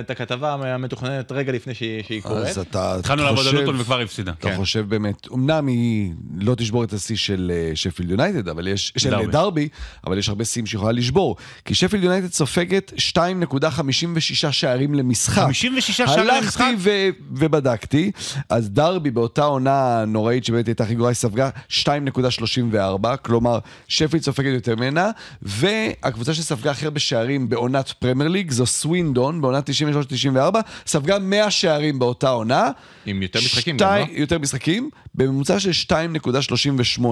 את 0.00 0.10
הכתבה 0.10 0.52
המתוכננת 0.52 1.32
רגע 1.32 1.52
לפני 1.52 1.74
שהיא 1.74 2.22
קורית. 2.22 2.46
אז 2.46 2.58
אתה 2.58 2.94
התחלנו 2.94 3.22
לעבוד 3.22 3.46
על 3.46 3.54
לוטון 3.54 3.80
וכבר 3.80 4.00
הפסידה. 4.00 4.32
אתה 4.38 4.50
כן. 4.50 4.56
חושב 4.56 4.88
באמת, 4.88 5.28
אמנם 5.32 5.66
היא 5.66 6.12
לא 6.40 6.54
תשבור 6.54 6.84
את 6.84 6.92
השיא 6.92 7.16
של 7.16 7.52
אה, 7.54 7.76
שפילד 7.76 8.10
יונייטד, 8.10 8.48
אבל 8.48 8.68
יש, 8.68 8.92
של 8.96 9.10
דרבי. 9.10 9.26
דרבי, 9.26 9.68
אבל 10.06 10.18
יש 10.18 10.28
הרבה 10.28 10.44
שיאים 10.44 10.66
שיכולה 10.66 10.92
לשבור. 10.92 11.36
כי 11.64 11.74
שפילד 11.74 12.04
יונייטד 12.04 12.32
סופגת 12.32 12.92
2.56 13.16 14.52
שערים 14.52 14.94
למשחק. 14.94 15.42
56 15.42 15.96
שערים 15.96 16.26
למשחק? 16.26 16.60
הלכתי 16.60 16.76
ו- 16.78 17.08
ובדקתי, 17.30 18.10
אז 18.48 18.70
דרבי 18.70 19.10
באותה 19.10 19.44
עונה 19.44 20.04
נוראית 20.06 20.44
שבאמת 20.44 20.66
הייתה 20.66 20.84
הכי 20.84 20.94
גרועה, 20.94 21.10
היא 21.10 21.16
ספגה 21.16 21.50
2.34, 21.68 23.16
כלומר, 23.22 23.58
שפילד 23.88 24.22
סופגת 24.22 24.54
יותר 24.54 24.76
ממנה, 24.76 25.10
ו... 25.42 25.66
והקבוצה 26.02 26.34
שספגה 26.34 26.70
הכי 26.70 26.84
הרבה 26.84 27.00
שערים 27.00 27.48
בעונת 27.48 27.88
פרמייר 27.88 28.30
ליג 28.30 28.50
זו 28.50 28.66
סווינדון, 28.66 29.40
בעונת 29.40 29.70
93-94, 29.70 30.56
ספגה 30.86 31.18
100 31.18 31.50
שערים 31.50 31.98
באותה 31.98 32.28
עונה. 32.28 32.70
עם 33.06 33.22
יותר 33.22 33.38
משחקים 33.38 33.76
גם, 33.76 33.98
לא? 33.98 34.06
יותר 34.10 34.38
משחקים, 34.38 34.90
בממוצע 35.14 35.60
של 35.60 35.70
2.38. 37.00 37.04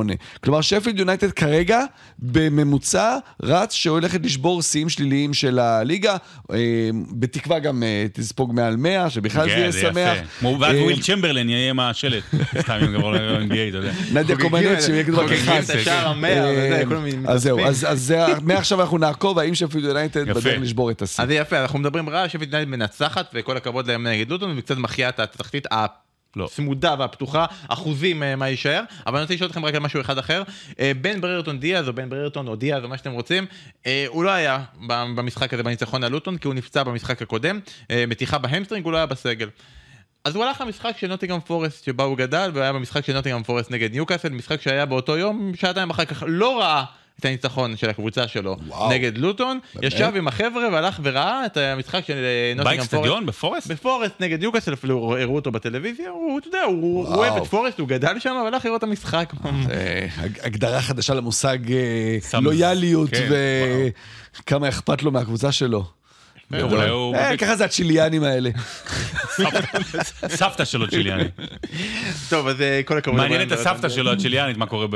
כלומר, 0.44 0.60
שפילד 0.60 0.98
יונייטד 0.98 1.30
כרגע, 1.30 1.84
בממוצע, 2.18 3.16
רץ 3.42 3.72
שהולכת 3.72 4.20
לשבור 4.24 4.62
שיאים 4.62 4.88
שליליים 4.88 5.34
של 5.34 5.58
הליגה, 5.58 6.16
אה, 6.52 6.58
בתקווה 7.10 7.58
גם 7.58 7.82
אה, 7.82 8.06
תספוג 8.12 8.52
מעל 8.54 8.76
100, 8.76 9.10
שבכלל 9.10 9.48
זה 9.48 9.54
כן, 9.54 9.60
יהיה 9.60 9.72
שמח. 9.72 10.18
כמו 10.40 10.56
ואז 10.60 10.76
וויל 10.76 11.02
צ'מברלן 11.02 11.48
יהיה 11.48 11.70
עם 11.70 11.80
השלט, 11.80 12.22
סתם 12.62 12.78
אם 12.82 12.98
כבר 12.98 13.10
ל-NBA, 13.10 13.68
אתה 13.68 13.76
יודע. 13.76 13.92
נדיה 14.12 14.36
קומנט, 14.36 14.82
שיהיה 14.82 15.04
כדור 15.04 15.22
חוגגים 15.22 15.52
את 15.64 15.70
השער 15.70 16.08
המאה, 16.08 16.50
וזה, 16.52 16.82
כולם 16.88 17.04
מתאספים. 17.04 17.28
אז 17.28 17.42
זהו, 17.42 17.60
אז 17.64 18.14
מעכשיו 18.64 18.80
אנחנו 18.80 18.98
נעקוב, 18.98 19.38
האם 19.38 19.54
שפילד 19.54 19.84
יונייטד 19.84 20.28
בדרך 20.28 20.46
לשבור 20.60 20.90
את 20.90 21.02
השיא. 21.02 21.22
אז 21.22 21.28
זה 21.28 21.34
יפה, 21.34 21.62
אנחנו 21.62 21.78
מדברים 21.78 22.08
רע, 22.08 22.28
שפילד 22.28 22.52
יונייטד 22.52 22.70
מנצחת, 22.70 23.30
וכל 23.34 23.56
הכבוד 23.56 23.86
להם 23.86 24.06
נגד 24.06 24.30
לוטון, 24.30 24.58
וקצת 24.58 24.76
מחיה 24.76 25.08
את 25.08 25.20
התחתית 25.20 25.66
הצמודה 26.36 26.94
לא. 26.94 27.00
והפתוחה, 27.00 27.46
אחוזים 27.68 28.22
אה, 28.22 28.36
מה 28.36 28.48
יישאר, 28.48 28.82
אבל 29.06 29.16
אני 29.16 29.22
רוצה 29.22 29.34
לשאול 29.34 29.50
אתכם 29.50 29.64
רק 29.64 29.74
על 29.74 29.80
משהו 29.80 30.00
אחד 30.00 30.18
אחר. 30.18 30.42
אה, 30.80 30.92
בן 31.00 31.20
בררטון 31.20 31.60
דיאז, 31.60 31.88
או 31.88 31.92
בן 31.92 32.10
בררטון 32.10 32.48
או 32.48 32.56
דיאז, 32.56 32.84
או 32.84 32.88
מה 32.88 32.98
שאתם 32.98 33.12
רוצים, 33.12 33.46
אה, 33.86 34.04
הוא 34.08 34.24
לא 34.24 34.30
היה 34.30 34.58
במשחק 34.86 35.54
הזה 35.54 35.62
בניצחון 35.62 36.04
על 36.04 36.12
לוטון, 36.12 36.38
כי 36.38 36.48
הוא 36.48 36.54
נפצע 36.54 36.82
במשחק 36.82 37.22
הקודם, 37.22 37.60
מתיחה 38.08 38.38
בהמסטרינג, 38.38 38.84
הוא 38.84 38.92
לא 38.92 38.96
היה 38.96 39.06
בסגל. 39.06 39.48
אז 40.24 40.36
הוא 40.36 40.44
הלך 40.44 40.60
למשחק 40.60 40.94
של 40.98 41.06
נוטינגהאם 41.06 41.40
פורסט 41.40 41.84
שבה 41.84 42.04
הוא 42.04 42.16
גדל, 42.16 42.50
והיה 42.54 42.72
במשחק 42.72 43.04
של 43.04 43.12
נוטינגהאם 43.12 43.42
פורסט 43.42 43.70
נגד 43.70 43.92
ניוקאסל, 43.92 44.28
משחק 44.28 44.60
שהיה 44.60 44.86
באותו 44.86 45.18
יום, 45.18 45.52
שעתיים 45.54 45.90
אחר 45.90 46.04
כך 46.04 46.24
לא 46.26 46.60
ראה 46.60 46.84
את 47.20 47.24
הניצחון 47.24 47.76
של 47.76 47.90
הקבוצה 47.90 48.28
שלו 48.28 48.56
וואו. 48.66 48.90
נגד 48.90 49.18
לוטון, 49.18 49.58
באמת? 49.74 49.92
ישב 49.92 50.12
עם 50.16 50.28
החבר'ה 50.28 50.68
והלך 50.72 51.00
וראה 51.02 51.46
את 51.46 51.56
המשחק 51.56 52.04
של 52.06 52.12
אה, 52.12 52.52
נוטינגרם 52.56 52.76
פורסט. 52.76 52.94
באקסטדיון? 52.94 53.26
בפורסט? 53.26 53.66
בפורסט 53.66 54.20
נגד 54.20 54.42
יוקאסל, 54.42 54.72
אפילו 54.72 55.16
הראו 55.20 55.34
אותו 55.34 55.52
בטלוויזיה, 55.52 56.10
הוא, 56.10 56.38
אתה 56.38 56.48
יודע, 56.48 56.62
הוא, 56.62 57.08
הוא 57.08 57.16
אוהב 57.16 57.36
את 57.36 57.46
פורסט, 57.46 57.78
הוא 57.78 57.88
גדל 57.88 58.18
שם, 58.18 58.36
והלך 58.44 58.64
לראות 58.64 58.78
את 58.78 58.82
המשחק. 58.82 59.32
הגדרה 60.42 60.82
חדשה 60.82 61.14
למושג 61.14 61.72
אה, 61.72 62.40
לויאליות 62.40 63.10
כן, 63.10 63.28
וכמה 64.38 64.68
אכפת 64.68 65.02
לו 65.02 65.10
מהקבוצה 65.10 65.52
שלו. 65.52 65.84
אה, 67.14 67.36
ככה 67.36 67.56
זה 67.56 67.64
הצ'יליאנים 67.64 68.22
האלה. 68.22 68.50
סבתא 70.28 70.64
שלו 70.64 70.88
צ'יליאני. 70.88 71.24
טוב, 72.28 72.48
אז 72.48 72.60
אה, 72.60 72.80
כל 72.84 72.98
הכבוד. 72.98 73.16
מעניין 73.16 73.46
את 73.48 73.52
הסבתא 73.52 73.88
שלו 73.88 74.12
הצ'יליאנית 74.12 74.56
מה 74.56 74.66
קורה 74.66 74.86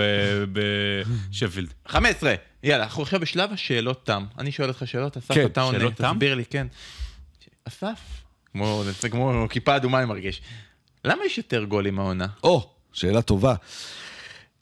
בשפילד. 0.53 1.73
15, 1.89 2.35
יאללה, 2.63 2.85
אנחנו 2.85 3.03
עכשיו 3.03 3.21
בשלב 3.21 3.53
השאלות 3.53 4.07
תם. 4.07 4.25
אני 4.39 4.53
שואל 4.53 4.69
אותך 4.69 4.83
שאלות, 4.87 5.17
אסף 5.17 5.35
כן, 5.35 5.47
אתה 5.47 5.61
עונה, 5.61 5.91
תסביר 5.91 6.35
לי, 6.35 6.45
כן. 6.45 6.67
אסף, 7.69 7.99
זה 9.01 9.09
כמו 9.09 9.47
כיפה 9.51 9.77
אדומה 9.77 9.99
אני 9.99 10.07
מרגיש. 10.07 10.43
למה 11.05 11.25
יש 11.27 11.39
יותר 11.39 11.65
גולים 11.65 11.99
העונה? 11.99 12.27
או, 12.43 12.71
שאלה 12.93 13.23
טובה. 13.23 13.55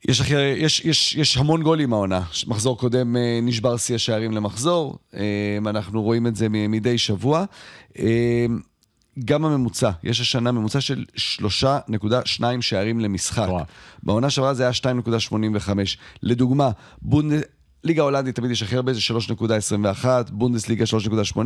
יש, 0.08 0.20
אחרי, 0.20 0.54
יש, 0.58 0.84
יש, 0.84 1.14
יש 1.14 1.36
המון 1.36 1.62
גולים 1.62 1.92
העונה. 1.92 2.22
מחזור 2.46 2.78
קודם 2.78 3.16
אה, 3.16 3.38
נשבר 3.42 3.76
שיא 3.76 3.94
השערים 3.94 4.32
למחזור, 4.32 4.98
אה, 5.14 5.58
אנחנו 5.66 6.02
רואים 6.02 6.26
את 6.26 6.36
זה 6.36 6.48
מדי 6.48 6.98
שבוע. 6.98 7.44
אה, 7.98 8.46
גם 9.24 9.44
הממוצע, 9.44 9.90
יש 10.04 10.20
השנה 10.20 10.52
ממוצע 10.52 10.80
של 10.80 11.04
3.2 11.16 12.42
שערים 12.60 13.00
למשחק. 13.00 13.46
וואו. 13.48 13.64
בעונה 14.02 14.30
שעברה 14.30 14.54
זה 14.54 14.62
היה 14.62 14.72
2.85. 14.72 15.70
לדוגמה, 16.22 16.70
בונד... 17.02 17.42
ליגה 17.86 18.02
הולנדית 18.02 18.34
תמיד 18.36 18.50
יש 18.50 18.62
הכי 18.62 18.76
הרבה, 18.76 18.92
זה 18.92 19.00
3.21, 20.02 20.06
בונדסליגה 20.30 20.84
3.18, 20.84 21.38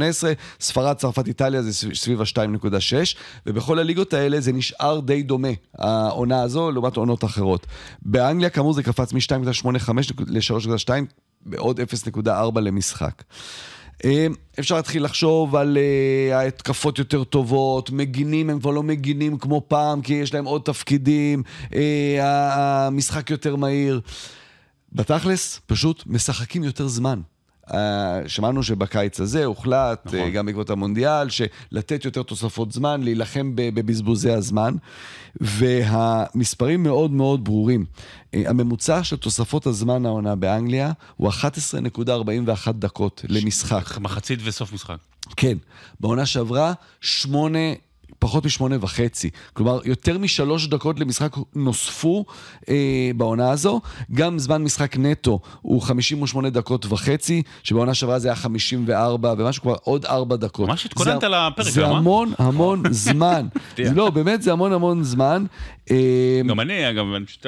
ספרד, 0.60 0.96
צרפת, 0.96 1.26
איטליה 1.26 1.62
זה 1.62 1.88
סביב 1.94 2.20
ה-2.6, 2.20 3.16
ובכל 3.46 3.78
הליגות 3.78 4.14
האלה 4.14 4.40
זה 4.40 4.52
נשאר 4.52 5.00
די 5.00 5.22
דומה, 5.22 5.48
העונה 5.78 6.42
הזו, 6.42 6.70
לעומת 6.70 6.96
עונות 6.96 7.24
אחרות. 7.24 7.66
באנגליה, 8.02 8.50
כאמור, 8.50 8.72
זה 8.72 8.82
קפץ 8.82 9.12
מ-2.85 9.12 9.92
ל-3.2, 10.26 10.90
בעוד 11.46 11.80
0.4 11.80 12.60
למשחק. 12.60 13.22
אה, 14.04 14.26
אפשר 14.58 14.76
להתחיל 14.76 15.04
לחשוב 15.04 15.56
על 15.56 15.76
uh, 15.76 16.34
התקפות 16.34 16.98
יותר 16.98 17.24
טובות, 17.24 17.90
מגינים 17.90 18.50
הם 18.50 18.60
כבר 18.60 18.70
לא 18.70 18.82
מגינים 18.82 19.38
כמו 19.38 19.62
פעם, 19.68 20.02
כי 20.02 20.14
יש 20.14 20.34
להם 20.34 20.44
עוד 20.44 20.62
תפקידים, 20.64 21.42
uh, 21.70 21.74
המשחק 22.20 23.30
יותר 23.30 23.56
מהיר. 23.56 24.00
בתכלס, 24.92 25.60
פשוט 25.66 26.02
משחקים 26.06 26.64
יותר 26.64 26.88
זמן. 26.88 27.20
אה, 27.74 28.20
שמענו 28.26 28.62
שבקיץ 28.62 29.20
הזה 29.20 29.44
הוחלט, 29.44 30.06
נכון. 30.06 30.18
אה, 30.18 30.30
גם 30.30 30.46
בעקבות 30.46 30.70
המונדיאל, 30.70 31.28
שלתת 31.28 32.04
יותר 32.04 32.22
תוספות 32.22 32.72
זמן, 32.72 33.02
להילחם 33.02 33.52
בבזבוזי 33.54 34.30
הזמן, 34.30 34.74
והמספרים 35.40 36.82
מאוד 36.82 37.10
מאוד 37.10 37.44
ברורים. 37.44 37.84
אה, 38.34 38.42
הממוצע 38.46 39.04
של 39.04 39.16
תוספות 39.16 39.66
הזמן 39.66 40.06
העונה 40.06 40.36
באנגליה 40.36 40.92
הוא 41.16 41.30
11.41 41.30 42.72
דקות 42.72 43.24
למשחק. 43.28 43.98
מחצית 43.98 44.38
וסוף 44.44 44.72
משחק. 44.72 44.96
כן, 45.36 45.58
בעונה 46.00 46.26
שעברה, 46.26 46.72
שמונה, 47.00 47.58
פחות 48.20 48.46
משמונה 48.46 48.76
וחצי. 48.80 49.30
כלומר, 49.52 49.80
יותר 49.84 50.18
משלוש 50.18 50.66
דקות 50.66 51.00
למשחק 51.00 51.36
נוספו 51.54 52.24
אה, 52.68 52.74
בעונה 53.16 53.50
הזו. 53.50 53.80
גם 54.12 54.38
זמן 54.38 54.62
משחק 54.62 54.96
נטו 54.96 55.40
הוא 55.62 55.82
58 55.82 56.50
דקות 56.50 56.86
וחצי, 56.86 57.42
שבעונה 57.62 57.94
שעברה 57.94 58.18
זה 58.18 58.28
היה 58.28 58.34
54 58.34 59.34
ומשהו, 59.38 59.62
כבר 59.62 59.74
עוד 59.82 60.04
ארבע 60.04 60.36
דקות. 60.36 60.68
ממש 60.68 60.86
התכוננת 60.86 61.20
זה- 61.20 61.28
לפרק 61.28 61.66
זה 61.68 61.84
אה? 61.86 61.90
המון 61.96 62.32
המון 62.38 62.82
זמן. 63.06 63.46
לא, 63.94 64.10
באמת 64.10 64.42
זה 64.42 64.52
המון 64.52 64.72
המון 64.72 65.02
זמן. 65.04 65.44
אה, 65.90 65.96
גם 66.48 66.60
אני, 66.60 66.90
אגב, 66.90 67.04
אני 67.16 67.26
פשוט, 67.26 67.46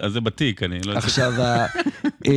אז 0.00 0.12
זה 0.12 0.20
בתיק, 0.20 0.62
אני 0.62 0.78
לא 0.84 0.90
יודע. 0.90 0.98
עכשיו, 0.98 1.32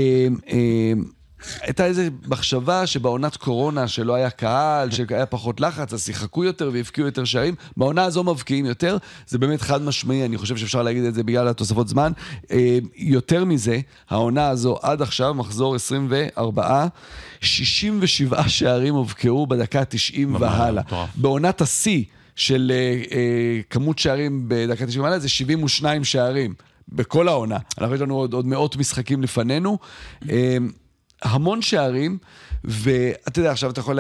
הייתה 1.62 1.86
איזו 1.86 2.02
מחשבה 2.28 2.88
שבעונת 2.88 3.38
קורונה 3.38 3.88
שלא 3.88 4.16
היה 4.16 4.30
קהל, 4.30 4.92
שהיה 4.92 5.26
פחות 5.26 5.62
לחץ, 5.62 5.94
אז 5.94 6.06
שיחקו 6.06 6.44
יותר 6.44 6.70
והבקיעו 6.74 7.08
יותר 7.08 7.24
שערים. 7.26 7.56
בעונה 7.78 8.04
הזו 8.04 8.24
מבקיעים 8.24 8.66
יותר, 8.66 8.98
זה 9.28 9.38
באמת 9.38 9.62
חד 9.62 9.82
משמעי, 9.82 10.26
אני 10.26 10.38
חושב 10.38 10.58
שאפשר 10.58 10.84
להגיד 10.84 11.04
את 11.04 11.14
זה 11.14 11.24
בגלל 11.24 11.48
התוספות 11.48 11.88
זמן. 11.88 12.12
אמ, 12.52 12.58
יותר 12.96 13.46
מזה, 13.46 13.80
העונה 14.10 14.48
הזו 14.48 14.78
עד 14.82 15.02
עכשיו, 15.02 15.34
מחזור 15.34 15.76
24, 15.76 16.88
67 17.42 18.50
שערים 18.50 18.96
הובקעו 18.96 19.48
בדקה 19.48 19.80
ה-90 19.80 20.20
ממש, 20.26 20.42
והלאה. 20.42 20.84
מטורף. 20.84 21.10
בעונת 21.16 21.62
השיא 21.62 22.04
של 22.36 22.72
אה, 22.76 23.18
אה, 23.18 23.60
כמות 23.70 24.00
שערים 24.00 24.46
בדקה 24.48 24.86
90 24.86 25.02
ומעלה 25.02 25.20
זה 25.20 25.30
72 25.30 26.04
שערים 26.04 26.54
בכל 26.90 27.28
העונה. 27.28 27.58
אנחנו 27.78 27.96
יש 27.96 28.02
לנו 28.02 28.16
עוד, 28.16 28.34
עוד 28.34 28.46
מאות 28.46 28.76
משחקים 28.76 29.22
לפנינו. 29.24 29.78
המון 31.22 31.62
שערים, 31.62 32.18
ואתה 32.64 33.40
יודע, 33.40 33.52
עכשיו 33.52 33.72
אתה 33.72 33.80
יכול 33.80 34.00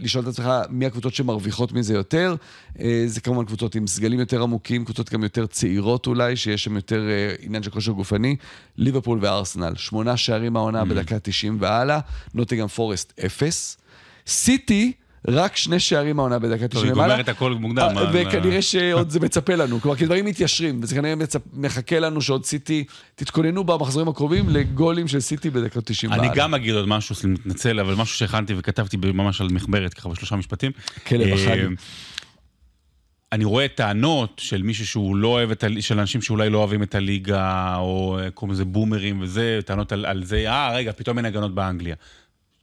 לשאול 0.00 0.24
את 0.24 0.28
עצמך 0.28 0.48
מי 0.70 0.86
הקבוצות 0.86 1.14
שמרוויחות 1.14 1.72
מזה 1.72 1.94
יותר. 1.94 2.34
אה, 2.80 3.02
זה 3.06 3.20
כמובן 3.20 3.44
קבוצות 3.44 3.74
עם 3.74 3.86
סגלים 3.86 4.20
יותר 4.20 4.42
עמוקים, 4.42 4.84
קבוצות 4.84 5.10
גם 5.10 5.22
יותר 5.22 5.46
צעירות 5.46 6.06
אולי, 6.06 6.36
שיש 6.36 6.64
שם 6.64 6.76
יותר 6.76 7.08
אה, 7.08 7.34
עניין 7.40 7.62
של 7.62 7.70
כושר 7.70 7.92
גופני. 7.92 8.36
ליברפול 8.76 9.18
וארסנל, 9.22 9.76
שמונה 9.76 10.16
שערים 10.16 10.56
העונה 10.56 10.84
בדקה 10.84 11.18
90 11.18 11.56
והלאה, 11.60 12.00
נוטיגם 12.34 12.68
פורסט, 12.68 13.20
אפס. 13.26 13.76
סיטי, 14.26 14.92
רק 15.28 15.56
שני 15.56 15.80
שערים 15.80 16.18
העונה 16.18 16.38
בדקה 16.38 16.68
90 16.68 16.68
טוב, 16.68 16.84
היא 16.84 16.92
ומעלה. 16.92 17.14
גומרת 17.14 17.28
הכל 17.28 17.54
מוקדם. 17.54 17.88
אה, 17.96 18.10
וכנראה 18.12 18.62
שעוד 18.62 19.10
זה 19.10 19.20
מצפה 19.20 19.54
לנו, 19.54 19.80
כלומר, 19.80 19.96
כי 19.96 20.04
דברים 20.04 20.24
מתיישרים, 20.24 20.80
וזה 20.82 20.94
כנראה. 20.94 21.14
מחכה 21.52 21.98
לנו 21.98 22.22
שעוד 22.22 22.44
סיטי, 22.44 22.84
תתכוננו 23.14 23.64
במחזורים 23.64 24.08
הקרובים 24.08 24.48
לגולים 24.48 25.08
של 25.08 25.20
סיטי 25.20 25.50
בדקות 25.50 25.84
90 25.86 26.12
אני 26.12 26.20
והלאה. 26.20 26.34
גם 26.34 26.54
אגיד 26.54 26.74
עוד 26.74 26.88
משהו, 26.88 27.14
סליחה, 27.14 27.28
מתנצל, 27.28 27.80
אבל 27.80 27.94
משהו 27.94 28.16
שהכנתי 28.16 28.54
וכתבתי 28.56 28.96
ממש 28.96 29.40
על 29.40 29.48
מחברת, 29.50 29.94
ככה 29.94 30.08
בשלושה 30.08 30.36
משפטים. 30.36 30.72
כלב 31.06 31.26
אה, 31.26 31.34
החג. 31.34 31.74
אני 33.32 33.44
רואה 33.44 33.68
טענות 33.68 34.40
של 34.44 34.62
מישהו 34.62 34.86
שהוא 34.86 35.16
לא 35.16 35.28
אוהב 35.28 35.50
את 35.50 35.64
הליגה, 35.64 35.82
של 35.82 35.98
אנשים 36.00 36.22
שאולי 36.22 36.50
לא 36.50 36.58
אוהבים 36.58 36.82
את 36.82 36.94
הליגה, 36.94 37.76
או 37.76 38.18
אה, 38.18 38.30
קוראים 38.30 38.52
לזה 38.52 38.64
בומרים 38.64 39.20
וזה, 39.20 39.58
טענות 39.64 39.92
על, 39.92 40.06
על 40.06 40.24
זה, 40.24 40.44
אה, 40.50 40.74
רגע, 40.74 40.92
פתאום 40.92 41.18
אין 41.18 41.26
הגנות 41.26 41.54
באנגליה. 41.54 41.94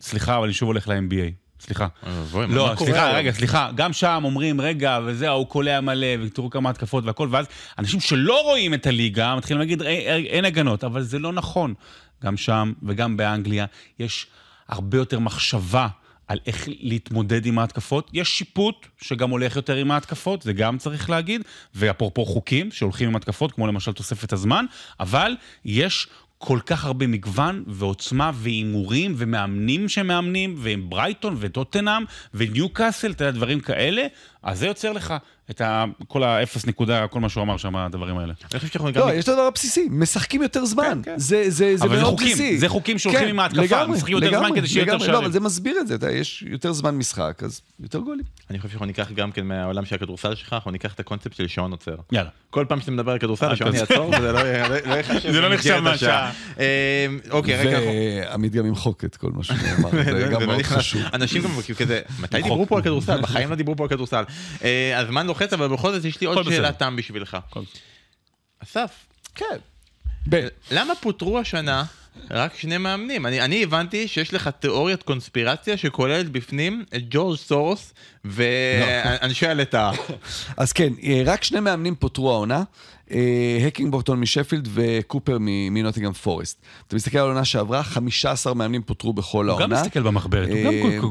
סליחה, 0.01 0.37
אבל 0.37 0.43
אני 0.43 0.53
שוב 0.53 0.67
הולך 0.67 0.87
ל-NBA. 0.87 1.44
סליחה. 1.65 1.87
מה 2.33 2.45
לא, 2.47 2.73
סליחה? 2.77 3.11
רגע, 3.11 3.31
סליחה, 3.31 3.69
גם 3.75 3.93
שם 3.93 4.21
אומרים, 4.25 4.61
רגע, 4.61 4.99
וזה, 5.05 5.29
ההוא 5.29 5.47
קולע 5.47 5.81
מלא, 5.81 6.07
ותראו 6.21 6.49
כמה 6.49 6.69
התקפות 6.69 7.05
והכל, 7.05 7.27
ואז 7.31 7.45
אנשים 7.79 7.99
שלא 7.99 8.41
רואים 8.41 8.73
את 8.73 8.87
הליגה 8.87 9.35
מתחילים 9.35 9.59
להגיד, 9.59 9.81
"אה, 9.81 9.87
אה, 9.87 10.15
אין 10.15 10.45
הגנות, 10.45 10.83
אבל 10.83 11.01
זה 11.01 11.19
לא 11.19 11.33
נכון. 11.33 11.73
גם 12.23 12.37
שם 12.37 12.73
וגם 12.83 13.17
באנגליה 13.17 13.65
יש 13.99 14.27
הרבה 14.67 14.97
יותר 14.97 15.19
מחשבה. 15.19 15.87
על 16.27 16.39
איך 16.45 16.67
להתמודד 16.67 17.45
עם 17.45 17.59
ההתקפות. 17.59 18.09
יש 18.13 18.37
שיפוט 18.37 18.87
שגם 19.01 19.29
הולך 19.29 19.55
יותר 19.55 19.75
עם 19.75 19.91
ההתקפות, 19.91 20.41
זה 20.41 20.53
גם 20.53 20.77
צריך 20.77 21.09
להגיד, 21.09 21.41
ואפרופו 21.75 22.25
חוקים 22.25 22.71
שהולכים 22.71 23.09
עם 23.09 23.15
התקפות, 23.15 23.51
כמו 23.51 23.67
למשל 23.67 23.91
תוספת 23.91 24.33
הזמן, 24.33 24.65
אבל 24.99 25.35
יש 25.65 26.07
כל 26.37 26.59
כך 26.65 26.85
הרבה 26.85 27.07
מגוון 27.07 27.63
ועוצמה 27.67 28.31
והימורים 28.33 29.13
ומאמנים 29.17 29.89
שמאמנים, 29.89 30.55
ועם 30.57 30.89
ברייטון 30.89 31.35
וטוטנאם 31.39 32.03
וניוקאסל, 32.33 33.11
אתה 33.11 33.23
יודע, 33.23 33.37
דברים 33.37 33.59
כאלה, 33.59 34.07
אז 34.45 34.59
זה 34.59 34.67
יוצר 34.67 34.91
לך 34.91 35.13
את 35.49 35.61
ה, 35.61 35.85
כל 36.07 36.23
האפס 36.23 36.65
נקודה, 36.65 37.07
כל 37.07 37.19
מה 37.19 37.29
שהוא 37.29 37.43
אמר 37.43 37.57
שם, 37.57 37.75
הדברים 37.75 38.17
האלה. 38.17 38.33
אני 38.51 38.59
חושב 38.59 38.71
שאנחנו. 38.73 38.89
לא, 38.95 39.13
יש 39.13 39.23
את 39.23 39.29
הדבר 39.29 39.41
הבסיסי, 39.41 39.87
משחקים 39.91 40.41
יותר 40.41 40.65
זמן. 40.65 41.01
כן, 41.03 41.11
כן. 41.11 41.19
זה, 41.19 41.43
זה, 41.47 41.77
זה 41.77 41.87
מאוד 41.87 42.03
חוקים, 42.03 42.27
בסיסי. 42.27 42.57
זה 42.57 42.69
חוקים 42.69 42.99
שהולכים 42.99 43.23
כן, 43.23 43.29
עם 43.29 43.39
ההתקפה, 43.39 43.61
לגמרי, 43.61 43.95
משחקים 43.95 44.15
יותר 44.15 44.29
זמן 44.29 44.37
לגמרי, 44.39 44.59
כדי 44.59 44.67
שיהיה 44.67 44.85
יותר. 44.85 44.97
שערים. 44.97 45.13
לא, 45.13 45.19
אבל 45.19 45.31
זה 45.31 45.39
מסביר 45.39 45.79
את 45.79 45.87
זה, 45.87 45.95
אתה, 45.95 46.11
יש 46.11 46.43
יותר 46.47 46.73
זמן 46.73 46.95
משחק, 46.95 47.41
אז 47.45 47.61
יותר 47.79 47.99
גולים. 47.99 48.23
אני 48.49 48.57
חושב 48.59 48.69
שאנחנו 48.69 48.85
ניקח 48.85 49.11
גם 49.11 49.31
כן 49.31 49.45
מהעולם 49.45 49.85
של 49.85 49.95
הכדורסל 49.95 50.35
שלך, 50.35 50.53
אנחנו 50.53 50.71
ניקח 50.71 50.93
את 50.93 50.99
הקונספט 50.99 51.35
של 51.35 51.47
שעון 51.47 51.71
עוצר. 51.71 51.95
יאללה. 52.11 52.29
כל 52.49 52.65
פעם 52.69 52.79
שאתה 52.81 52.91
מדבר 52.91 53.11
על 53.11 53.17
כדורסל, 53.17 53.45
אה, 53.45 53.51
השעון. 53.51 53.75
יעצור, 53.75 54.09
וזה 54.09 54.31
לא 54.31 54.43
לא 54.43 54.77
לא 54.85 54.93
ייחשב 54.93 55.31
זה 55.31 55.41
לא 55.41 55.53
נחשב 55.53 55.79
מהשעה. 55.79 56.29
השעה. 56.29 56.31
אה, 56.59 57.07
אוקיי, 57.31 57.55
רגע. 57.57 57.79
ועמית 57.79 58.53
גם 58.53 58.65
ימחוק 58.65 59.05
את 59.05 59.15
כל 59.15 59.31
מה 59.31 59.43
שנאמר, 59.43 59.89
זה 59.91 60.03
זה 60.25 60.27
גם 60.31 60.41
לא 60.41 60.47
מאוד. 60.47 60.61
חשוב. 60.61 61.01
אנשים 61.13 61.41
גם 61.41 61.49
כזה, 61.77 62.01
מתי 62.19 62.41
דיברו 62.41 62.65
פה 62.67 62.77
על 62.77 62.81
כדורסל? 62.81 63.21
בחיים 63.21 63.49
לא 63.49 63.55
דיברו 63.55 63.75
פה 63.75 63.83
על 63.83 63.89
כדורסל. 63.89 64.23
אה, 64.63 64.99
הזמן 64.99 65.27
לוחץ, 65.27 65.53
אבל 65.53 65.67
בכל 65.67 65.91
זאת 65.91 66.05
יש 66.05 66.21
לי 66.21 66.27
עוד 66.27 66.49
שאלה. 66.49 66.71
תם 66.71 66.95
בשבילך. 66.95 67.37
אסף, 68.63 68.91
כן. 69.35 69.57
ב- 70.29 70.47
למה 70.71 70.95
פוטרו 70.95 71.39
השנה 71.39 71.83
רק 72.31 72.55
שני 72.57 72.77
מאמנים? 72.77 73.25
אני, 73.25 73.41
אני 73.41 73.63
הבנתי 73.63 74.07
שיש 74.07 74.33
לך 74.33 74.47
תיאוריית 74.59 75.03
קונספירציה 75.03 75.77
שכוללת 75.77 76.29
בפנים 76.29 76.83
את 76.95 77.01
ג'ורג' 77.09 77.37
סורוס 77.37 77.93
ואנשי 78.25 79.47
הלטאה. 79.47 79.91
אז 80.57 80.73
כן, 80.73 80.93
אה, 81.03 81.21
רק 81.25 81.43
שני 81.43 81.59
מאמנים 81.59 81.95
פוטרו 81.95 82.31
העונה, 82.31 82.63
אה, 83.11 83.17
הקינגבורטון 83.67 84.19
משפילד 84.19 84.67
וקופר 84.73 85.37
מ- 85.39 85.73
מנוטיגרם 85.73 86.13
פורסט. 86.13 86.61
אתה 86.87 86.95
מסתכל 86.95 87.17
על 87.17 87.23
העונה 87.25 87.45
שעברה, 87.45 87.83
15 87.83 88.53
מאמנים 88.53 88.81
פוטרו 88.81 89.13
בכל 89.13 89.49
הוא 89.49 89.59
העונה. 89.59 89.75
גם 89.75 89.81
מסתכל 89.81 90.01
במחברת, 90.01 90.49
הוא 90.49 90.57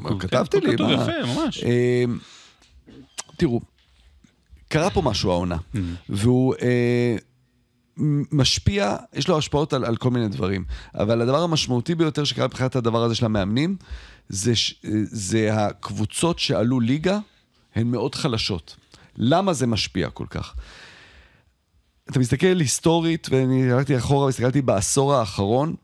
גם 0.00 0.06
אה, 0.12 0.18
כתבתי 0.20 0.60
כן, 0.60 0.66
לי, 0.66 0.72
כתוב? 0.72 0.90
יפה, 0.90 1.12
ממש. 1.34 1.64
תראו, 3.36 3.60
קרה 4.68 4.90
פה 4.90 5.02
משהו 5.02 5.30
העונה, 5.30 5.56
Mm. 5.56 5.78
והוא 6.08 6.54
אה, 6.62 7.16
משפיע, 8.32 8.96
יש 9.14 9.28
לו 9.28 9.38
השפעות 9.38 9.72
על, 9.72 9.84
על 9.84 9.96
כל 9.96 10.10
מיני 10.10 10.28
דברים, 10.28 10.64
אבל 10.94 11.20
הדבר 11.22 11.42
המשמעותי 11.42 11.94
ביותר 11.94 12.24
שקרה 12.24 12.46
מבחינת 12.46 12.76
הדבר 12.76 13.02
הזה 13.02 13.14
של 13.14 13.24
המאמנים, 13.24 13.76
זה, 14.28 14.52
זה 15.04 15.54
הקבוצות 15.54 16.38
שעלו 16.38 16.80
ליגה, 16.80 17.18
הן 17.74 17.86
מאוד 17.86 18.14
חלשות. 18.14 18.76
למה 19.16 19.52
זה 19.52 19.66
משפיע 19.66 20.10
כל 20.10 20.26
כך? 20.30 20.54
אתה 22.10 22.18
מסתכל 22.18 22.56
היסטורית, 22.58 23.28
ואני 23.30 23.72
הלכתי 23.72 23.98
אחורה 23.98 24.26
והסתכלתי 24.26 24.62
בעשור 24.62 25.14
האחרון, 25.14 25.74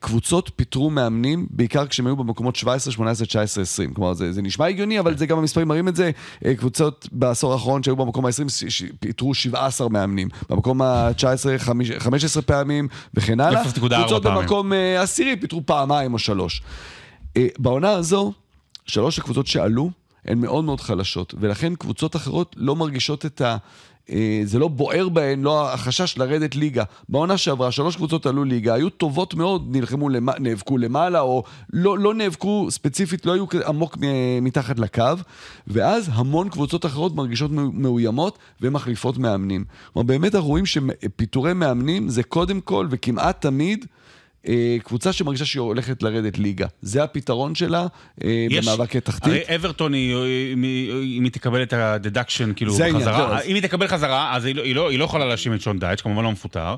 קבוצות 0.00 0.50
פיטרו 0.56 0.90
מאמנים, 0.90 1.46
בעיקר 1.50 1.86
כשהם 1.86 2.06
היו 2.06 2.16
במקומות 2.16 2.56
17, 2.56 2.92
18, 2.92 3.26
19, 3.26 3.62
20. 3.62 3.94
כלומר, 3.94 4.14
זה, 4.14 4.32
זה 4.32 4.42
נשמע 4.42 4.66
הגיוני, 4.66 5.00
אבל 5.00 5.16
זה 5.16 5.26
גם 5.26 5.38
המספרים 5.38 5.68
מראים 5.68 5.88
את 5.88 5.96
זה. 5.96 6.10
אה, 6.44 6.54
קבוצות 6.54 7.08
בעשור 7.12 7.52
האחרון 7.52 7.82
שהיו 7.82 7.96
במקום 7.96 8.26
ה-20, 8.26 8.62
פיטרו 9.00 9.34
17 9.34 9.88
מאמנים. 9.88 10.28
במקום 10.50 10.82
ה-19, 10.82 11.58
15 11.98 12.42
פעמים, 12.42 12.88
וכן 13.14 13.40
הלאה. 13.40 13.62
0.4 13.62 13.72
קבוצות. 13.74 14.22
במקום 14.22 14.72
אה, 14.72 15.02
עשירי 15.02 15.36
פיטרו 15.36 15.62
פעמיים 15.66 16.14
או 16.14 16.18
שלוש. 16.18 16.62
אה, 17.36 17.46
בעונה 17.58 17.90
הזו, 17.90 18.32
שלוש 18.86 19.18
הקבוצות 19.18 19.46
שעלו 19.46 19.90
הן 20.24 20.38
מאוד 20.38 20.64
מאוד 20.64 20.80
חלשות, 20.80 21.34
ולכן 21.40 21.74
קבוצות 21.74 22.16
אחרות 22.16 22.56
לא 22.58 22.76
מרגישות 22.76 23.26
את 23.26 23.40
ה... 23.40 23.56
אה, 24.10 24.40
זה 24.44 24.58
לא 24.58 24.68
בוער 24.68 25.08
בהן, 25.08 25.42
לא 25.42 25.72
החשש 25.72 26.18
לרדת 26.18 26.56
ליגה. 26.56 26.84
בעונה 27.08 27.36
שעברה, 27.36 27.70
שלוש 27.70 27.96
קבוצות 27.96 28.26
עלו 28.26 28.44
ליגה, 28.44 28.74
היו 28.74 28.90
טובות 28.90 29.34
מאוד, 29.34 29.76
נלחמו, 29.76 30.08
למ... 30.08 30.28
נאבקו 30.40 30.78
למעלה, 30.78 31.20
או 31.20 31.42
לא, 31.72 31.98
לא 31.98 32.14
נאבקו 32.14 32.66
ספציפית, 32.70 33.26
לא 33.26 33.32
היו 33.32 33.44
עמוק 33.66 33.96
מ- 34.00 34.44
מתחת 34.44 34.78
לקו, 34.78 35.04
ואז 35.66 36.10
המון 36.12 36.48
קבוצות 36.48 36.86
אחרות 36.86 37.14
מרגישות 37.14 37.50
מאו- 37.50 37.72
מאוימות 37.72 38.38
ומחליפות 38.60 39.18
מאמנים. 39.18 39.64
כלומר, 39.92 40.06
באמת 40.06 40.34
אנחנו 40.34 40.48
רואים 40.48 40.66
שפיטורי 40.66 41.52
מאמנים 41.52 42.08
זה 42.08 42.22
קודם 42.22 42.60
כל, 42.60 42.86
וכמעט 42.90 43.40
תמיד, 43.40 43.84
אה, 43.84 43.86
קבוצה 44.82 45.12
שמרגישה 45.12 45.44
שהיא 45.44 45.60
הולכת 45.60 46.02
לרדת 46.02 46.38
ליגה. 46.38 46.66
זה 46.82 47.02
הפתרון 47.04 47.54
שלה 47.54 47.86
אה, 48.24 48.46
יש- 48.50 48.64
במאבקי 48.68 49.00
תחתית. 49.00 49.32
הרי 49.32 49.56
אברטון, 49.56 49.92
היא- 49.92 50.14
אם 51.18 51.24
היא 51.24 51.32
תקבל 51.32 51.62
את 51.62 51.72
ה 51.72 51.79
deduction, 51.79 52.52
כאילו, 52.56 52.72
זה 52.74 52.88
בחזרה, 52.94 53.38
אז- 53.38 53.44
אם 53.46 53.54
היא 53.54 53.62
תקבל 53.62 53.88
חזרה, 53.88 54.36
אז 54.36 54.44
היא 54.44 54.54
לא- 54.54 54.62
היא 54.64 54.74
לא 54.74 54.90
היא 54.90 54.98
לא 54.98 55.04
יכולה 55.04 55.24
להאשים 55.26 55.54
את 55.54 55.60
שון 55.60 55.78
דייץ', 55.78 56.00
כמובן 56.00 56.24
לא 56.24 56.32
מפוטר. 56.32 56.74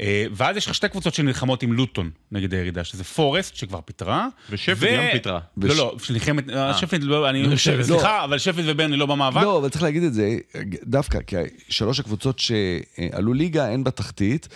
אה, 0.00 0.24
ואז 0.32 0.56
יש 0.56 0.66
לך 0.66 0.74
שתי 0.74 0.88
קבוצות 0.88 1.14
שנלחמות 1.14 1.62
עם 1.62 1.72
לוטון 1.72 2.10
נגד 2.32 2.54
הירידה, 2.54 2.84
שזה 2.84 3.04
פורסט, 3.04 3.56
שכבר 3.56 3.80
פיטרה. 3.84 4.28
ושפילד 4.50 4.96
גם 4.96 5.04
פיטרה. 5.12 5.40
לא, 5.56 5.74
לא, 5.76 5.94
שנלחמת, 6.02 6.50
אה, 6.50 6.72
לא, 7.00 7.28
אני, 7.30 7.56
שפילד. 7.58 7.82
סליחה, 7.82 8.24
אבל 8.24 8.38
שפילד 8.38 8.68
וברנלי 8.68 8.96
לא 8.96 9.06
במאבק. 9.06 9.42
לא, 9.42 9.58
אבל 9.58 9.68
צריך 9.68 9.82
להגיד 9.82 10.02
את 10.02 10.14
זה 10.14 10.36
דווקא, 10.84 11.18
כי 11.26 11.36
שלוש 11.68 12.00
הקבוצות 12.00 12.38
שעלו 12.38 13.32
ליגה, 13.32 13.68
הן 13.68 13.84
בתחתית. 13.84 14.48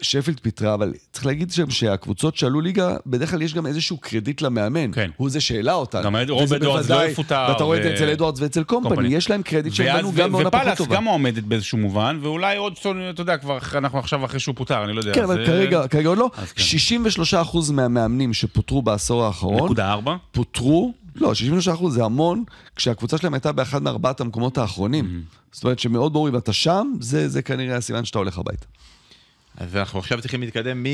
שפילד 0.00 0.40
פיטרה, 0.40 0.74
אבל 0.74 0.92
צריך 1.12 1.26
להגיד 1.26 1.50
שם 1.50 1.70
שהקבוצות 1.70 2.36
שעלו 2.36 2.60
ליגה, 2.60 2.96
בדרך 3.06 3.30
כלל 3.30 3.42
יש 3.42 3.54
גם 3.54 3.66
איזשהו 3.66 3.96
קרדיט 3.96 4.42
למאמן. 4.42 4.92
כן. 4.92 5.10
הוא 5.16 5.30
זה 5.30 5.40
שהעלה 5.40 5.72
אותן. 5.72 6.02
גם 6.02 6.16
רוב 6.28 6.52
אדוארדס 6.52 6.90
לא 6.90 7.04
יפוטר, 7.06 7.46
ואתה 7.48 7.64
רואה 7.64 7.78
את 7.78 7.82
זה 7.82 7.94
אצל 7.94 8.08
אדוארדס 8.08 8.40
ואצל 8.40 8.64
קומפני. 8.64 9.14
יש 9.14 9.30
להם 9.30 9.42
קרדיט 9.42 9.74
שהם 9.74 9.96
בנו 9.96 10.12
גם 10.12 10.32
בעונה 10.32 10.50
פחות 10.50 10.62
ופאלאס 10.62 10.78
טובה. 10.78 10.96
גם 10.96 11.04
מועמדת 11.04 11.42
באיזשהו 11.42 11.78
מובן, 11.78 12.18
ואולי 12.22 12.56
עוד, 12.56 12.74
אתה 13.10 13.22
יודע, 13.22 13.36
כבר 13.36 13.58
אנחנו 13.74 13.98
עכשיו 13.98 14.24
אחרי 14.24 14.40
שהוא 14.40 14.54
פוטר, 14.54 14.84
אני 14.84 14.92
לא 14.92 15.00
יודע. 15.00 15.14
כן, 15.14 15.22
אבל 15.22 15.46
כרגע, 15.46 15.88
כרגע 15.88 16.08
עוד 16.08 16.18
לא. 16.18 16.30
אז 16.36 16.52
כן. 16.52 16.62
63% 17.42 17.72
מהמאמנים 17.72 18.34
שפוטרו 18.34 18.82
בעשור 18.82 19.24
האחרון. 19.24 19.68
פוטרו, 20.32 20.92
לא, 21.16 21.32
63% 21.78 21.88
זה 21.90 22.04
המון, 22.04 22.44
כשהקבוצה 22.76 23.18
שלהם 23.18 23.34
הייתה 23.34 23.52
באחד 23.52 23.82
מארבעת 23.82 24.20
המקומות 24.20 24.58
האחרונים. 24.58 25.22
זאת 25.52 25.64
אומרת 25.64 25.78
שמאוד 25.78 26.12
ברור 26.12 26.28
אם 26.28 26.36
אתה 26.36 26.52
שם, 26.52 26.92
זה, 27.00 27.28
זה 27.28 27.42
כנראה 27.42 27.76
הסימן 27.76 28.04
שאתה 28.04 28.18
הולך 28.18 28.38
הביתה. 28.38 28.66
אז 29.56 29.76
אנחנו 29.76 29.98
עכשיו 29.98 30.20
צריכים 30.20 30.40
להתקדם 30.40 30.86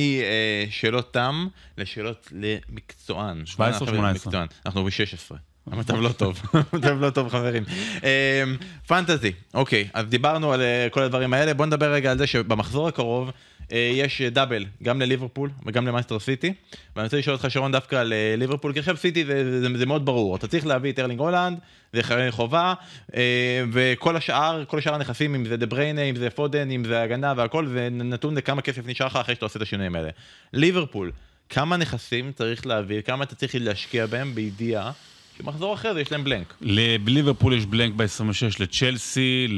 משאלות 0.69 1.13
תם 1.13 1.47
לשאלות 1.79 2.33
למקצוען. 2.33 3.47
17 3.47 3.73
אנחנו 3.73 3.87
18. 3.87 4.13
מקצוען. 4.13 4.47
אנחנו 4.67 4.85
ב-16. 4.85 5.37
המצב 5.73 5.95
לא 5.95 6.09
טוב, 6.09 6.43
המצב 6.73 7.01
לא 7.01 7.11
טוב 7.11 7.29
חברים. 7.29 7.65
אמ, 8.03 8.57
פנטזי, 8.87 9.33
אוקיי, 9.55 9.89
אז 9.95 10.07
דיברנו 10.07 10.53
על 10.53 10.61
אה, 10.61 10.89
כל 10.91 11.03
הדברים 11.03 11.33
האלה, 11.33 11.55
בוא 11.55 11.67
נדבר 11.67 11.93
רגע 11.93 12.11
על 12.11 12.19
זה 12.19 12.27
שבמחזור 12.27 12.89
הקרוב 12.89 13.31
יש 13.71 14.21
אה, 14.21 14.31
double, 14.31 14.64
גם 14.83 15.01
לליברפול 15.01 15.51
וגם 15.66 15.87
למנצ'סטר 15.87 16.18
סיטי, 16.19 16.53
ואני 16.97 17.05
רוצה 17.05 17.16
לשאול 17.16 17.37
אותך 17.37 17.51
שרון 17.51 17.73
דווקא 17.73 17.97
על 17.97 18.12
אה, 18.12 18.35
ליברפול, 18.37 18.73
כי 18.73 18.79
עכשיו 18.79 18.97
סיטי 18.97 19.25
זה, 19.25 19.61
זה, 19.61 19.79
זה 19.79 19.87
מאוד 19.87 20.05
ברור, 20.05 20.37
אתה 20.37 20.49
צריך 20.49 20.66
להביא 20.66 20.93
את 20.93 20.99
ארלינג 20.99 21.21
הולאנד, 21.20 21.59
זה 21.93 22.03
חובה, 22.31 22.75
אה, 23.14 23.64
וכל 23.73 24.16
השאר, 24.16 24.64
כל 24.64 24.79
השאר 24.79 24.95
הנכסים, 24.95 25.35
אם 25.35 25.45
זה 25.45 25.57
דה 25.57 25.66
בריינה, 25.66 26.03
אם 26.03 26.16
זה 26.16 26.31
פודן, 26.31 26.71
אם 26.71 26.85
זה 26.85 27.03
הגנה 27.03 27.35
והכל, 27.37 27.66
זה 27.66 27.89
נתון 27.91 28.35
לכמה 28.35 28.62
כסף 28.62 28.87
נשאר 28.87 29.07
לך 29.07 29.16
אחרי 29.16 29.35
שאתה 29.35 29.47
עושה 29.47 29.57
את 29.57 29.62
השינויים 29.62 29.97
האלה. 29.97 30.11
ליברפול, 30.53 31.12
כמה 31.49 31.77
נכסים 31.77 32.33
צריך 32.33 32.66
להביא, 32.66 33.01
כמה 33.01 33.25
אתה 33.25 33.35
צריך 33.35 33.55
להשקיע 33.59 34.07
בהם 34.07 34.35
בידיעה 34.35 34.93
שמחזור 35.39 35.74
אחרי 35.74 35.95
זה 35.95 36.01
יש 36.01 36.12
להם 36.12 36.24
blank. 36.24 36.55
לליברפול 36.61 37.55
יש 37.55 37.66
blank 37.66 37.95
ב-26 37.97 38.57
לצ'לסי, 38.61 39.49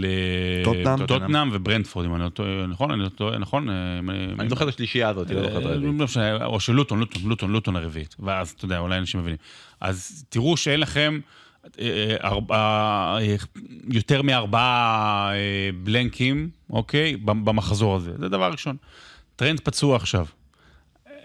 טוטנאם. 0.65 1.03
לטוטנאם 1.03 1.49
וברנטפורד, 1.53 2.07
אם 2.07 2.15
אני 2.15 2.25
לא 2.25 2.29
טועה, 2.29 2.67
נכון? 2.67 2.91
אני 2.91 3.03
לא 3.03 3.09
טועה, 3.09 3.39
נכון? 3.39 3.71
אה, 3.71 3.75
אני 4.39 4.49
זוכר 4.49 4.65
את 4.65 4.75
השלישייה 4.75 5.09
הזאת, 5.09 5.31
לא 5.31 5.43
זוכר 5.43 5.59
את 5.59 5.67
אה, 5.67 5.73
הרביעית. 5.73 6.17
לא 6.41 6.45
או 6.45 6.61
של 6.61 6.73
לוטון, 6.73 6.99
לוטון, 6.99 7.23
לוטון, 7.25 7.51
לוטון 7.51 7.77
הרביעית. 7.77 8.17
ואז, 8.19 8.51
אתה 8.51 8.65
יודע, 8.65 8.79
אולי 8.79 8.99
אנשים 8.99 9.21
מבינים. 9.21 9.39
אז 9.81 10.25
תראו 10.29 10.57
שאין 10.57 10.81
לכם 10.81 11.21
אה, 11.81 13.19
יותר 13.91 14.23
מארבעה 14.23 15.33
בלנקים, 15.83 16.49
אוקיי? 16.71 17.17
במחזור 17.17 17.97
הזה. 17.97 18.13
זה 18.19 18.29
דבר 18.29 18.51
ראשון. 18.53 18.77
טרנד 19.37 19.61
פצוע 19.61 19.97
עכשיו. 19.97 20.27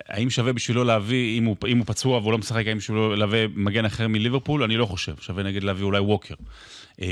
האם 0.09 0.29
שווה 0.29 0.53
בשבילו 0.53 0.83
להביא, 0.83 1.39
אם 1.39 1.45
הוא, 1.45 1.55
אם 1.67 1.77
הוא 1.77 1.85
פצוע 1.85 2.17
והוא 2.17 2.31
לא 2.31 2.37
משחק, 2.37 2.67
האם 2.67 2.77
בשבילו 2.77 3.15
להביא 3.15 3.47
מגן 3.55 3.85
אחר 3.85 4.07
מליברפול? 4.07 4.63
אני 4.63 4.77
לא 4.77 4.85
חושב. 4.85 5.15
שווה 5.21 5.43
נגיד 5.43 5.63
להביא 5.63 5.83
אולי 5.83 5.99
ווקר. 5.99 6.35
אה, 7.01 7.07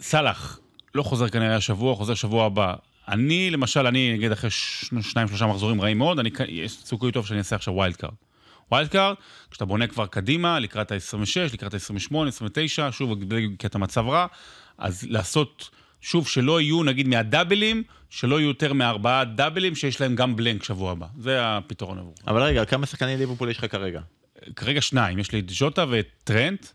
סאלח, 0.00 0.58
לא 0.94 1.02
חוזר 1.02 1.28
כנראה 1.28 1.56
השבוע, 1.56 1.94
חוזר 1.94 2.14
שבוע 2.14 2.46
הבא. 2.46 2.74
אני, 3.08 3.50
למשל, 3.50 3.86
אני 3.86 4.12
נגיד 4.12 4.32
אחרי 4.32 4.50
שניים, 4.50 5.28
שלושה 5.28 5.46
מחזורים 5.46 5.80
רעים 5.80 5.98
מאוד, 5.98 6.18
אני, 6.18 6.30
יש 6.48 6.72
סיכוי 6.84 7.12
טוב 7.12 7.26
שאני 7.26 7.38
אעשה 7.38 7.56
עכשיו 7.56 7.74
wild 7.74 7.96
card. 7.96 8.12
wild 8.72 8.88
card, 8.88 9.14
כשאתה 9.50 9.64
בונה 9.64 9.86
כבר 9.86 10.06
קדימה, 10.06 10.58
לקראת 10.58 10.92
ה-26, 10.92 11.54
לקראת 11.54 11.74
ה-28, 11.74 12.28
29, 12.28 12.92
שוב, 12.92 13.18
כי 13.58 13.66
אתה 13.66 13.78
מצב 13.78 14.08
רע, 14.08 14.26
אז 14.78 15.06
לעשות, 15.08 15.70
שוב, 16.04 16.28
שלא 16.28 16.60
יהיו, 16.60 16.82
נגיד, 16.82 17.08
מהדאבלים, 17.08 17.82
שלא 18.10 18.40
יהיו 18.40 18.48
יותר 18.48 18.72
מארבעה 18.72 19.24
דאבלים 19.24 19.74
שיש 19.74 20.00
להם 20.00 20.14
גם 20.14 20.36
blank 20.36 20.62
שבוע 20.64 20.92
הבא. 20.92 21.06
זה 21.18 21.38
הפתרון 21.40 21.98
עבור. 21.98 22.14
אבל 22.28 22.42
רגע, 22.42 22.64
כמה 22.64 22.86
שחקני 22.86 23.16
ליברפול 23.16 23.50
יש 23.50 23.58
לך 23.58 23.72
כרגע? 23.72 24.00
כרגע 24.56 24.80
שניים, 24.80 25.18
יש 25.18 25.32
לי 25.32 25.38
את 25.38 25.44
ג'וטה 25.58 25.84
ואת 25.88 26.06
טרנט. 26.24 26.66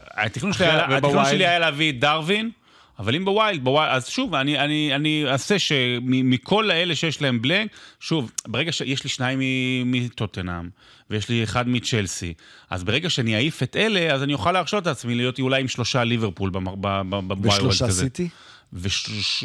התכנון 0.00 0.52
שלי, 0.52 0.66
התכנון? 0.68 1.24
שלי 1.24 1.46
היה 1.46 1.58
להביא 1.58 1.90
את 1.92 2.00
דרווין, 2.00 2.50
אבל 2.98 3.14
אם 3.16 3.24
ב 3.24 3.31
wild, 3.31 3.64
ב 3.64 3.68
wild, 3.68 3.88
אז 3.92 4.08
שוב, 4.08 4.34
אני, 4.34 4.58
אני, 4.58 4.94
אני 4.94 5.24
אעשה 5.28 5.58
שמכל 5.58 6.70
האלה 6.70 6.96
שיש 6.96 7.22
להם 7.22 7.42
blank, 7.42 7.70
שוב, 8.00 8.30
ברגע 8.46 8.72
שיש 8.72 9.04
לי 9.04 9.10
שניים 9.10 9.38
מ- 9.40 9.92
מטוטנאם, 9.92 10.68
ויש 11.10 11.28
לי 11.28 11.42
אחד 11.44 11.68
מצ'לסי, 11.68 12.34
אז 12.70 12.84
ברגע 12.84 13.10
שאני 13.10 13.34
אעיף 13.34 13.62
את 13.62 13.76
אלה, 13.76 14.14
אז 14.14 14.22
אני 14.22 14.32
אוכל 14.32 14.52
להרשות 14.52 14.82
את 14.82 14.86
עצמי 14.86 15.14
להיות 15.14 15.40
אולי 15.40 15.60
עם 15.60 15.68
שלושה 15.68 16.04
ליברפול 16.04 16.50
במ- 16.50 16.64
ב- 16.64 16.70
ב- 16.80 17.14
ב- 17.16 17.32
בווילד 17.34 17.46
ושלושה 17.56 17.86
כזה. 17.86 18.02
סיטי? 18.04 18.28
וש... 18.74 19.44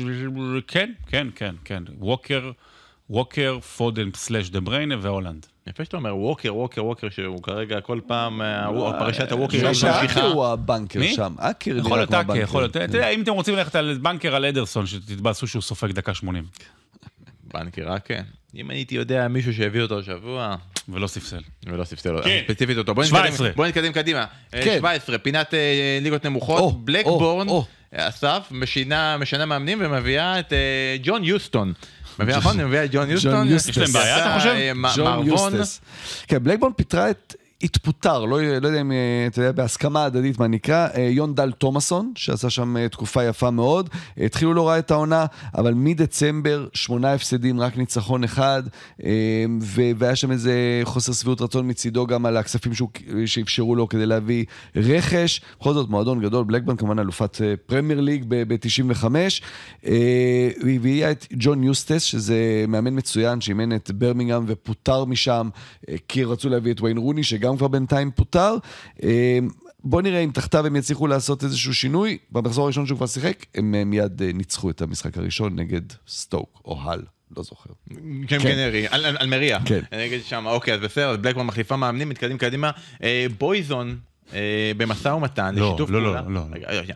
כן, 0.68 0.92
כן, 1.08 1.28
כן, 1.36 1.56
כן. 1.66 1.84
ווקר, 2.00 2.52
ווקר, 3.10 3.60
פודן, 3.60 4.10
סלאש 4.16 4.50
דה 4.50 4.60
בריינה 4.60 4.96
והולנד. 5.02 5.46
יפה 5.68 5.86
שאתה 5.86 5.98
אומר 5.98 6.18
ווקר, 6.18 6.56
ווקר, 6.56 6.86
ווקר, 6.86 7.10
שהוא 7.10 7.44
כרגע 7.44 7.82
כל 7.82 8.00
פעם, 8.08 8.42
אה, 8.42 8.66
הוא- 8.66 8.92
פרשת 8.92 9.32
הווקר 9.32 9.58
היא 9.58 9.66
ממשיכה. 9.68 10.08
שאקר 10.08 10.26
הוא 10.32 10.46
הבנקר 10.46 11.00
מי? 11.00 11.14
שם. 11.14 11.36
אקר 11.38 11.72
יכול 11.78 11.82
נראה 11.90 11.98
להיות 11.98 12.10
כמו 12.10 12.18
הבנקר. 12.20 12.42
יכול 12.44 12.62
להיות. 12.62 12.78
אתה 12.78 12.98
יודע, 12.98 13.10
אם 13.10 13.22
אתם 13.22 13.32
רוצים 13.32 13.56
ללכת 13.56 13.76
על 13.76 13.98
בנקר 14.02 14.36
על 14.36 14.46
אדרסון, 14.46 14.86
שתתבאסו 14.88 15.48
שהוא 15.48 15.62
סופג 15.62 15.92
דקה 15.92 16.14
80, 16.14 16.44
בנקר, 17.54 17.84
רק 17.92 18.08
כן. 18.08 18.24
אם 18.56 18.70
הייתי 18.70 18.96
יודע 18.96 19.28
מישהו 19.28 19.54
שהביא 19.54 19.82
אותו 19.82 20.00
השבוע, 20.00 20.56
ולא 20.90 21.08
ספסל. 21.08 21.42
ולא 21.66 21.84
ספסל 21.84 22.22
כן. 22.24 22.42
ספציפית 22.48 22.78
אותו. 22.78 22.96
בוא 22.96 23.04
17. 23.04 23.48
נתקדם- 23.48 23.58
בוא 23.58 23.68
נתקדם 23.68 23.92
קדימה. 23.92 24.26
אה, 24.54 24.62
כן. 24.64 24.76
17, 24.80 25.18
פינת 25.18 25.54
אה, 25.54 26.00
ליגות 26.02 26.26
נמוכות, 26.26 26.86
בלקבורן. 26.86 27.48
אסף, 27.96 28.48
משינה 28.52 29.18
משנה 29.18 29.46
מאמנים 29.46 29.78
ומביאה 29.82 30.40
את 30.40 30.54
אה, 30.54 30.98
ג'ון 31.04 31.24
יוסטון. 31.24 31.74
מביאה 32.20 32.38
נכון? 32.38 32.62
מביאה 32.62 32.86
את 32.86 32.90
ג'ון 32.92 33.10
יוסטון. 33.10 33.48
יש 33.48 33.78
להם 33.78 33.92
בעיה, 33.92 34.18
אתה 34.18 34.36
חושב? 34.38 34.50
אה, 34.50 34.72
ג'ון. 34.96 35.28
יוסטס. 35.28 35.82
כן, 36.28 36.44
בלקבורן 36.44 36.74
פיטרה 36.74 37.10
את... 37.10 37.36
התפוטר, 37.64 38.26
לא, 38.26 38.42
לא 38.62 38.68
יודע 38.68 38.82
אם, 38.82 38.92
אה, 38.92 39.28
אתה 39.28 39.42
יודע, 39.42 39.52
בהסכמה 39.52 40.06
הדדית 40.06 40.40
מה 40.40 40.48
נקרא, 40.48 40.88
אה, 40.96 41.02
יון 41.02 41.36
דל 41.36 41.52
תומאסון, 41.52 42.12
שעשה 42.16 42.50
שם 42.50 42.78
אה, 42.78 42.90
תקופה 42.90 43.24
יפה 43.24 43.52
מאוד. 43.52 43.90
התחילו 44.18 44.54
לא 44.54 44.68
רע 44.68 44.80
את 44.80 44.92
העונה, 44.92 45.26
אבל 45.56 45.74
מדצמבר, 45.74 46.68
שמונה 46.74 47.14
הפסדים, 47.14 47.62
רק 47.62 47.78
ניצחון 47.78 48.24
אחד, 48.24 48.64
והיה 49.62 50.16
שם 50.16 50.32
איזה 50.32 50.82
חוסר 50.84 51.14
שביעות 51.14 51.42
רצון 51.42 51.70
מצידו 51.70 52.08
גם 52.08 52.26
על 52.26 52.38
הכספים 52.38 52.72
שאפשרו 53.26 53.76
לו 53.76 53.90
כדי 53.90 54.06
להביא 54.06 54.46
רכש. 54.76 55.42
בכל 55.60 55.74
זאת, 55.74 55.90
מועדון 55.90 56.22
גדול, 56.22 56.44
בלקבורן 56.44 56.78
כמובן 56.78 57.00
אלופת 57.00 57.38
פרמייר 57.66 58.02
ליג 58.02 58.26
ב-95. 58.28 59.06
היא 59.84 60.76
הביאה 60.76 61.12
את 61.12 61.26
ג'ון 61.34 61.64
יוסטס, 61.64 62.04
שזה 62.04 62.66
מאמן 62.68 62.98
מצוין, 62.98 63.42
שאימן 63.42 63.76
את 63.76 63.92
ברמינגהם 63.92 64.44
ופוטר 64.48 65.06
משם, 65.06 65.50
כי 66.08 66.24
רצו 66.24 66.50
להביא 66.50 66.74
את 66.74 66.82
ויין 66.82 66.98
רוני, 66.98 67.24
שגם 67.24 67.49
כבר 67.58 67.68
בינתיים 67.68 68.12
פוטר. 68.12 68.56
אה, 69.04 69.40
בוא 69.84 70.02
נראה 70.02 70.20
אם 70.20 70.32
תחתיו 70.34 70.66
הם 70.66 70.76
יצליחו 70.76 71.08
לעשות 71.08 71.44
איזשהו 71.44 71.74
שינוי. 71.76 72.18
במחזור 72.32 72.64
הראשון 72.64 72.86
שהוא 72.86 72.98
כבר 72.98 73.08
שיחק, 73.08 73.46
הם 73.56 73.76
אה, 73.76 73.84
מיד 73.86 74.22
אה, 74.22 74.32
ניצחו 74.34 74.70
את 74.70 74.82
המשחק 74.82 75.18
הראשון 75.18 75.56
נגד 75.60 75.82
סטוק 76.08 76.62
או 76.66 76.80
הל, 76.84 77.02
לא 77.38 77.44
זוכר. 77.44 77.70
כן, 78.28 78.38
גנרי, 78.44 78.88
על- 78.88 79.06
על- 79.06 79.18
אלמריה. 79.22 79.60
כן. 79.66 79.80
אני 79.92 80.06
אגיד 80.06 80.24
שם, 80.26 80.46
אוקיי, 80.48 80.74
אז 80.74 80.80
בסדר, 80.80 81.18
בלקבורן 81.18 81.48
מחליפה 81.48 81.76
מאמנים, 81.78 82.10
מתקדם 82.10 82.38
קדימה. 82.38 82.72
בויזון 83.38 83.98
במשא 84.78 85.08
ומתן 85.10 85.56
לא, 85.56 85.68
לשיתוף 85.70 85.90
לא, 85.90 86.02
לא, 86.02 86.06
פעולה. 86.14 86.22
לא, 86.30 86.42
לא. 86.52 86.82
שנייה. 86.84 86.96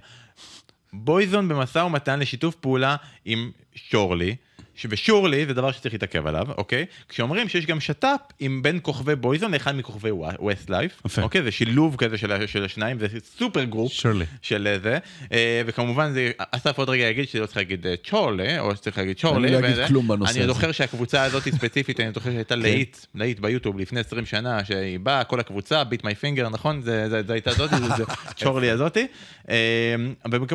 בויזון 0.94 1.48
במשא 1.48 1.80
ומתן 1.80 2.20
לשיתוף 2.20 2.56
פעולה 2.56 2.96
עם 3.26 3.52
שורלי. 3.76 4.36
ש- 4.84 4.88
ושורלי 4.90 5.46
זה 5.46 5.54
דבר 5.54 5.72
שצריך 5.72 5.94
להתעכב 5.94 6.28
עליו, 6.28 6.48
אוקיי? 6.58 6.86
כשאומרים 7.10 7.50
שיש 7.50 7.66
גם 7.66 7.80
שת"פ 7.80 8.06
עם 8.40 8.62
בין 8.62 8.80
כוכבי 8.82 9.16
Boyzone 9.16 9.52
לאחד 9.54 9.76
מכוכבי 9.76 10.10
Westlife. 10.40 11.02
אוקיי? 11.24 11.44
זה 11.44 11.52
שילוב 11.52 11.96
כזה 11.96 12.18
של, 12.18 12.48
של 12.48 12.66
השניים, 12.66 13.00
זה 13.00 13.08
super 13.38 13.64
group 13.64 13.92
צ'ורלי. 13.94 14.26
של 14.42 14.68
אה, 14.68 14.80
זה, 14.80 14.98
אה, 15.32 15.62
וכמובן 15.66 16.12
זה, 16.12 16.32
אסף 16.52 16.78
עוד 16.78 16.90
רגע 16.90 17.04
יגיד 17.04 17.28
שלא 17.30 17.46
צריך 17.46 17.58
להגיד 17.58 17.88
אה, 17.88 17.94
צ'ורלי, 18.10 18.60
או 18.60 18.76
שצריך 18.76 18.98
להגיד 18.98 19.18
צ'ורלי, 19.18 19.48
אני 19.56 19.62
לא 19.62 19.68
אגיד. 19.70 19.88
כלום 19.88 20.08
בנושא 20.08 20.32
אני 20.32 20.44
הזה. 20.44 20.54
זוכר 20.54 20.72
שהקבוצה 20.72 21.24
הזאת 21.24 21.44
ספציפית, 21.50 22.00
אני 22.00 22.12
זוכר 22.14 22.32
שהייתה 22.32 22.56
להיט, 22.56 22.98
להיט 23.16 23.40
ביוטיוב 23.40 23.80
לפני 23.80 24.00
20 24.00 24.26
שנה, 24.26 24.66
שהיא 24.66 25.00
באה, 25.00 25.24
כל 25.24 25.40
הקבוצה, 25.40 25.84
bit 25.84 26.04
my 26.04 26.16
finger, 26.16 26.50
נכון? 26.50 26.82
זה 26.82 27.10
זה- 27.10 27.24
זה 27.28 27.34
הייתה 27.34 27.52
זאתי, 27.54 27.76
זה- 27.76 27.88
זה 27.98 28.04
צ'ורלי 28.40 28.70
הזאתי. 28.70 29.08
אה, 29.50 29.96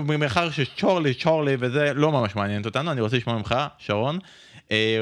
ומאחר 0.09 0.51
שצ'ורלי, 0.51 1.15
צ'ורלי 1.15 1.57
וזה 1.61 1.93
לא 1.95 2.13
ממש 2.13 2.37
מעניינת 2.37 2.67
אותנו, 2.67 2.93
אני 2.93 3.01
רוצה 3.01 3.17
לשמוע 3.17 3.37
ממך, 3.39 3.55
שרון, 3.79 4.18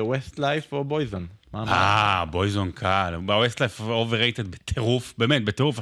Westlife 0.01 0.73
או 0.73 0.85
Boyzone? 0.85 1.27
אה, 1.55 2.25
Boyzone 2.31 2.71
קל. 2.71 3.15
ב 3.27 3.33
Westlife 3.33 3.81
overrated 3.81 4.49
בטירוף, 4.49 5.15
באמת, 5.19 5.45
בטירוף. 5.45 5.79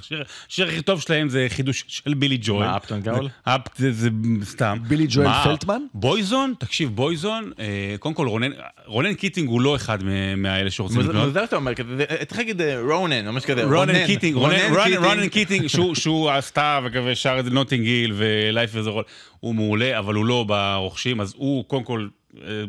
השיר 0.49 0.68
הכי 0.68 0.82
טוב 0.82 1.01
שלהם 1.01 1.28
זה 1.28 1.47
חידוש 1.49 1.85
של 1.89 2.14
בילי 2.14 2.39
ג'ואל. 2.43 2.59
מה, 2.59 2.76
Uptown 2.77 3.01
Girl? 3.01 3.29
אפ 3.45 3.61
זה 3.76 3.93
זה 3.93 4.09
סתם. 4.45 4.78
בילי 4.89 5.07
ג'ואל 5.09 5.26
מה, 5.26 5.43
פלטמן? 5.45 5.82
Boyzone, 5.95 6.55
תקשיב, 6.59 6.91
Boyzone, 6.95 7.51
אה, 7.59 7.95
קודם 7.99 8.14
כל 8.14 8.26
רונן, 8.28 8.51
רונן 8.87 9.14
קיטינג 9.14 9.49
הוא 9.49 9.61
לא 9.61 9.76
אחד 9.76 9.99
מהאלה 10.37 10.70
שרוצים 10.70 11.01
לקנות. 11.01 11.26
מוזר 11.26 11.45
שאתה 11.45 11.57
אומר 11.57 11.72
זה- 11.97 12.24
צריך 12.26 12.39
להגיד 12.41 12.61
אה, 12.61 12.80
רונן, 12.80 13.26
או 13.26 13.32
משהו 13.32 13.49
כזה. 13.49 13.64
רונן 13.64 14.07
קיטינג, 14.07 14.37
רונן- 14.37 14.55
רונן- 14.70 14.85
קיטינג. 14.85 15.05
רונן 15.05 15.28
קיטינג, 15.28 15.66
שהוא- 15.66 15.95
שהוא 16.03 16.30
עשתה 16.30 16.80
ושר 17.05 17.37
את 17.41 17.45
Notting 17.45 17.87
Hill 17.87 18.12
ו 18.16 18.27
Life 18.27 18.70
is 18.75 18.81
a 18.81 18.84
roller, 18.84 19.05
הוא 19.41 19.55
מעולה, 19.55 19.99
אבל 19.99 20.14
הוא 20.14 20.24
לא 20.26 20.45
ברוכשים, 20.49 21.20
אז 21.20 21.35
הוא 21.37 21.64
קודם 21.64 21.85
כל 21.85 22.09
אה, 22.47 22.64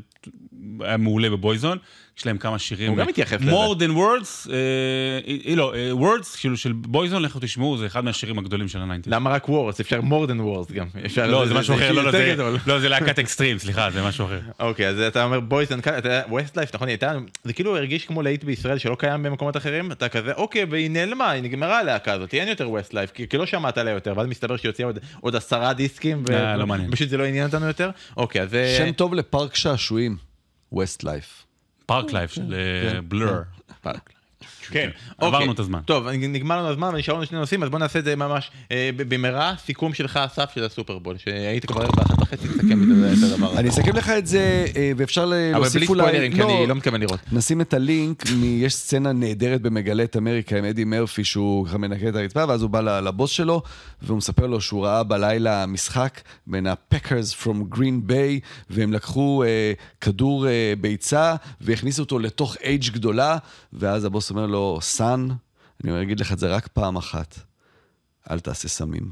היה 0.80 0.98
מעולה 0.98 1.30
ב 1.30 1.35
Boyzone. 1.35 1.78
יש 2.18 2.26
להם 2.26 2.38
כמה 2.38 2.60
שירים. 2.60 2.90
הוא 2.90 2.98
גם 2.98 3.08
מתייחס 3.08 3.38
לזה. 3.42 3.52
more 3.52 3.76
than 3.76 3.90
words, 3.98 4.50
אה, 4.52 4.56
אה, 5.50 5.56
לא, 5.56 5.74
אה, 5.76 5.92
words, 5.92 6.38
כאילו 6.40 6.58
של 6.58 6.72
Boyzone, 6.72 7.22
לכו 7.22 7.40
תשמעו, 7.42 7.78
זה 7.78 7.86
אחד 7.86 8.04
מהשירים 8.06 8.40
הגדולים 8.40 8.68
של 8.68 8.80
ה 8.80 8.83
nineties. 8.83 9.14
למה 9.14 9.30
רק 9.30 9.50
וורס? 9.50 9.80
אפשר 9.80 10.00
more 10.00 10.28
than 10.30 10.40
words 10.70 10.74
גם. 10.74 10.88
אפשר- 11.06 11.28
לא, 11.28 11.46
זה 11.46 11.54
משהו 11.54 11.76
אחר, 11.76 11.92
לא, 11.92 12.04
לא, 12.04 12.12
זה- 12.12 12.32
גדול. 12.34 12.58
לא, 12.68 12.80
זה 12.80 12.90
להקת 12.90 13.20
אקסטרים, 13.20 13.58
סליחה, 13.58 13.92
זה 13.92 14.04
משהו 14.04 14.26
אחר. 14.26 14.40
אוקיי, 14.60 14.88
אז 14.88 15.00
אתה 15.00 15.24
אומר 15.24 15.40
Boyzone 15.40 15.82
קל, 15.82 16.04
Westlife, 16.30 16.76
נכון, 16.76 16.88
הייתה, 16.88 17.12
זה 17.44 17.54
כאילו 17.54 17.78
הרגיש 17.78 18.06
כמו 18.06 18.22
להיט 18.22 18.44
בישראל 18.44 18.78
שלא 18.78 18.96
קיים 19.00 19.24
במקומות 19.24 19.58
אחרים, 19.58 19.92
אתה 19.92 20.10
כזה, 20.10 20.34
אוקיי, 20.34 20.66
והיא 20.70 20.90
נעלמה, 20.92 21.30
היא 21.30 21.44
נגמרה 21.44 21.80
הלהקה 21.80 22.14
הזאת, 22.14 22.34
אין 22.34 22.48
יותר 22.48 22.70
Westlife, 22.70 23.12
כי 23.30 23.38
לא 23.38 23.46
שמעת 23.46 23.78
עליה 23.78 23.94
יותר, 23.94 24.14
ואז 24.18 24.28
מסתבר 24.28 24.58
שהיא 24.58 24.70
הוציאה 24.70 24.88
עוד- 24.88 25.00
עוד 25.22 25.36
עשרה 25.36 25.74
דיסקים, 25.74 26.24
אה, 26.34 26.58
לא 26.58 26.68
מעניין. 26.68 26.92
פשוט 26.92 27.10
זה 27.10 27.18
לא 27.18 27.24
עניין 27.24 27.46
אותנו 27.46 27.66
יותר. 27.66 27.90
אוקיי, 28.18 28.42
אז... 28.42 28.50
שם 28.78 28.92
טוב 28.92 29.14
לפארק 29.14 29.56
שעשועים, 29.56 30.18
ווסט 30.76 31.04
לייף. 31.04 31.46
פארק 31.86 32.12
לייף 32.12 32.32
של 32.32 32.56
כן. 33.84 34.15
כן, 34.72 34.90
עברנו 35.18 35.38
אוקיי. 35.38 35.52
את 35.54 35.60
הזמן. 35.60 35.80
טוב, 35.86 36.08
נגמר 36.08 36.58
לנו 36.58 36.70
הזמן 36.70 36.90
ונשארנו 36.94 37.20
לנו 37.20 37.28
שני 37.28 37.40
נושאים, 37.40 37.64
אז 37.64 37.70
בוא 37.70 37.80
נעשה 37.80 38.00
את 38.00 38.04
זה 38.06 38.16
ממש 38.16 38.52
אה, 38.72 38.90
במהרה, 38.98 39.54
סיכום 39.66 39.94
שלך, 39.94 40.18
אסף, 40.18 40.52
של 40.56 40.64
הסופרבול, 40.64 41.18
שהיית 41.18 41.66
כבר 41.66 41.92
באחת 41.92 42.22
וחצי, 42.22 42.48
תסכם 42.48 42.84
את 42.84 43.24
הדבר 43.24 43.48
הזה. 43.52 43.60
אני 43.60 43.70
אסכם 43.70 43.96
לך 43.96 44.10
את 44.10 44.28
זה, 44.28 44.66
אה, 44.76 44.92
ואפשר 44.98 45.26
ל- 45.26 45.34
אבל 45.34 45.52
בלי 45.52 45.52
להוסיף 45.62 45.90
אולי... 45.90 46.04
ספוילרים, 46.04 46.34
כי 46.34 46.42
אני 46.42 46.68
לא 46.68 46.76
מתכוון 46.76 47.02
לראות. 47.02 47.20
נשים 47.32 47.62
את 47.62 47.74
הלינק, 47.74 48.24
יש 48.44 48.76
סצנה 48.76 49.12
נהדרת 49.12 49.62
במגלה 49.62 50.04
את 50.04 50.18
אמריקה 50.18 50.58
עם 50.58 50.66
אדי 50.66 50.84
מרפי, 50.84 51.24
שהוא 51.24 51.68
ככה 51.68 51.78
מנקה 51.78 52.10
את 52.10 52.16
הרצפה, 52.16 52.46
ואז 52.48 52.62
הוא 52.62 52.70
בא 52.70 52.82
לבוס 52.82 53.32
שלו, 53.32 53.62
והוא 54.02 54.18
מספר 54.18 54.48
לו 54.48 54.62
שהוא 54.62 54.86
ראה 54.86 55.04
בלילה 55.04 55.66
משחק 55.66 56.22
בין 56.48 56.68
ה-Packers 56.68 57.44
from 57.44 57.76
Green 57.76 58.10
Bay, 58.10 58.40
והם 58.70 58.94
לקחו 58.94 59.44
אה, 59.44 59.74
כדור 60.02 60.46
ביצה, 60.82 61.36
והכניסו 61.62 62.04
אותו 62.04 62.20
לתוך 62.20 62.56
אייג' 62.64 62.90
גדולה, 62.94 63.38
ואז 63.74 64.06
הבוס 64.06 64.30
אומר 64.30 64.46
לו, 64.46 64.55
סאן, 64.82 65.28
אני 65.84 65.92
אומר, 65.92 66.02
אגיד 66.02 66.20
לך 66.20 66.32
את 66.32 66.40
זה 66.40 66.56
רק 66.56 66.68
פעם 66.68 66.98
אחת, 66.98 67.40
אל 68.32 68.40
תעשה 68.40 68.68
סמים. 68.68 69.12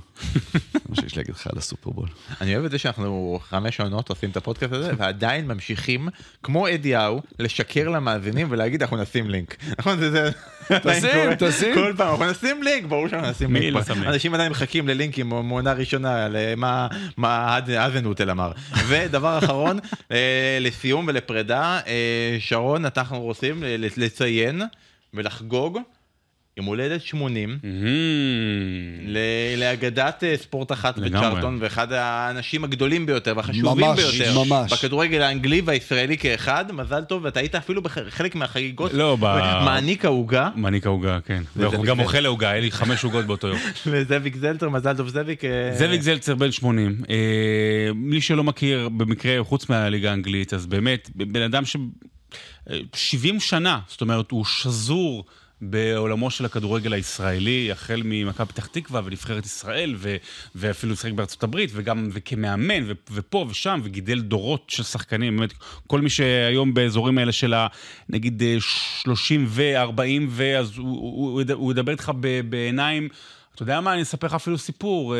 זה 0.73 0.79
מה 0.89 0.95
שיש 0.95 1.17
להגיד 1.17 1.35
לך 1.35 1.47
על 1.47 1.57
הסופרבול. 1.57 2.09
אני 2.41 2.55
אוהב 2.55 2.65
את 2.65 2.71
זה 2.71 2.77
שאנחנו 2.77 3.39
חמש 3.43 3.79
עונות 3.79 4.09
עושים 4.09 4.29
את 4.29 4.37
הפודקאסט 4.37 4.73
הזה 4.73 4.91
ועדיין 4.97 5.47
ממשיכים 5.47 6.09
כמו 6.43 6.69
אדיהו 6.69 7.21
לשקר 7.39 7.89
למאזינים 7.89 8.47
ולהגיד 8.49 8.81
אנחנו 8.81 8.97
נשים 8.97 9.29
לינק. 9.29 9.57
נכון 9.79 9.99
זה 9.99 10.31
תשים. 10.69 11.35
תשים. 11.39 11.75
כל 11.75 11.93
פעם 11.97 12.09
אנחנו 12.09 12.31
נשים 12.31 12.63
לינק 12.63 12.85
ברור 12.85 13.07
שאנחנו 13.07 13.29
נשים 13.29 13.53
מי 13.53 13.59
לינק. 13.59 13.89
לא? 13.89 14.09
אנשים 14.09 14.33
עדיין 14.33 14.51
מחכים 14.51 14.87
ללינקים 14.87 15.29
מעונה 15.29 15.73
ראשונה 15.73 16.27
למה 16.29 16.87
מה 17.17 17.59
אזנוטל 17.79 18.29
אמר. 18.29 18.51
ודבר 18.87 19.37
אחרון 19.37 19.79
אה, 20.11 20.57
לסיום 20.61 21.07
ולפרידה 21.07 21.79
אה, 21.87 22.37
שרון 22.39 22.85
אנחנו 22.85 23.21
רוצים 23.21 23.63
לציין 23.97 24.61
ולחגוג 25.13 25.79
יום 26.57 26.65
הולדת 26.65 27.01
80. 27.01 27.57
מהמם. 27.63 27.87
ל- 29.07 29.17
לאגדת 29.57 30.23
אה, 30.23 30.37
ספורט 30.37 30.71
אחת. 30.71 30.99
בצ'ארטון 30.99 31.57
ואחד 31.61 31.91
האנשים 31.91 32.63
הגדולים 32.63 33.05
ביותר 33.05 33.33
והחשובים 33.37 33.65
ממש, 33.87 33.99
ביותר 33.99 34.43
ממש. 34.43 34.73
בכדורגל 34.73 35.21
האנגלי 35.21 35.61
והישראלי 35.65 36.17
כאחד 36.17 36.65
מזל 36.71 37.03
טוב 37.03 37.23
ואתה 37.23 37.39
היית 37.39 37.55
אפילו 37.55 37.81
בחלק 37.81 38.35
מהחגיגות 38.35 38.93
לא, 38.93 39.17
ב- 39.19 39.25
מעניק 39.65 40.05
העוגה 40.05 40.49
מעניק 40.55 40.85
העוגה, 40.85 41.19
כן. 41.25 41.43
והוא 41.55 41.85
גם. 41.85 41.99
אוכל 41.99 42.25
העוגה, 42.25 42.49
היה 42.49 42.61
לי 42.61 42.71
חמש 42.71 43.03
עוגות 43.03 43.25
באותו 43.25 43.47
יום. 43.47 43.57
לזאביק 43.93 44.35
זלטר 44.35 44.69
מזל 44.69 44.97
טוב 44.97 45.07
זאביק. 45.07 45.45
אה, 45.45 45.71
זאביק 45.77 46.01
זלצר 46.01 46.35
בן 46.35 46.51
80. 46.51 47.01
אה, 47.09 47.15
מי 47.95 48.21
שלא 48.21 48.43
מכיר, 48.43 48.89
במקרה, 48.89 49.43
חוץ 49.43 49.69
מהליגה 49.69 50.09
האנגלית, 50.09 50.53
אז 50.53 50.65
באמת, 50.65 51.09
בן 51.15 51.41
אדם 51.41 51.65
ש... 51.65 51.75
אה, 52.69 52.79
70 52.93 53.39
שנה, 53.39 53.79
זאת 53.87 54.01
אומרת, 54.01 54.31
הוא 54.31 54.45
שזור 54.45 55.25
בעולמו 55.61 56.29
של 56.29 56.45
הכדורגל 56.45 56.93
הישראלי, 56.93 57.71
החל 57.71 58.01
ממכבי 58.05 58.47
פתח 58.47 58.65
תקווה 58.65 59.01
ונבחרת 59.05 59.45
ישראל, 59.45 59.95
ו... 59.97 60.15
ואפילו 60.55 60.95
שיחק 60.95 61.11
בארצות 61.11 61.43
הברית, 61.43 61.69
וגם 61.73 62.09
וכמאמן, 62.13 62.83
ו... 62.87 62.91
ופה 63.11 63.45
ושם, 63.49 63.79
וגידל 63.83 64.21
דורות 64.21 64.63
של 64.67 64.83
שחקנים, 64.83 65.37
באמת, 65.37 65.53
כל 65.87 66.01
מי 66.01 66.09
שהיום 66.09 66.73
באזורים 66.73 67.17
האלה 67.17 67.31
של 67.31 67.53
ה... 67.53 67.67
נגיד 68.09 68.43
אה, 68.43 68.55
30 68.59 69.45
ו-40 69.47 70.01
ו... 70.29 70.57
אז 70.59 70.77
הוא, 70.77 70.87
הוא, 70.87 71.41
הוא, 71.41 71.43
הוא 71.53 71.71
ידבר 71.71 71.91
איתך. 71.91 72.11
בעיניים... 72.49 73.09
אתה 73.55 73.63
יודע 73.63 73.81
מה, 73.81 73.93
אני 73.93 74.01
אספר 74.01 74.27
לך 74.27 74.33
אפילו 74.33 74.57
סיפור. 74.57 75.15
אה, 75.15 75.19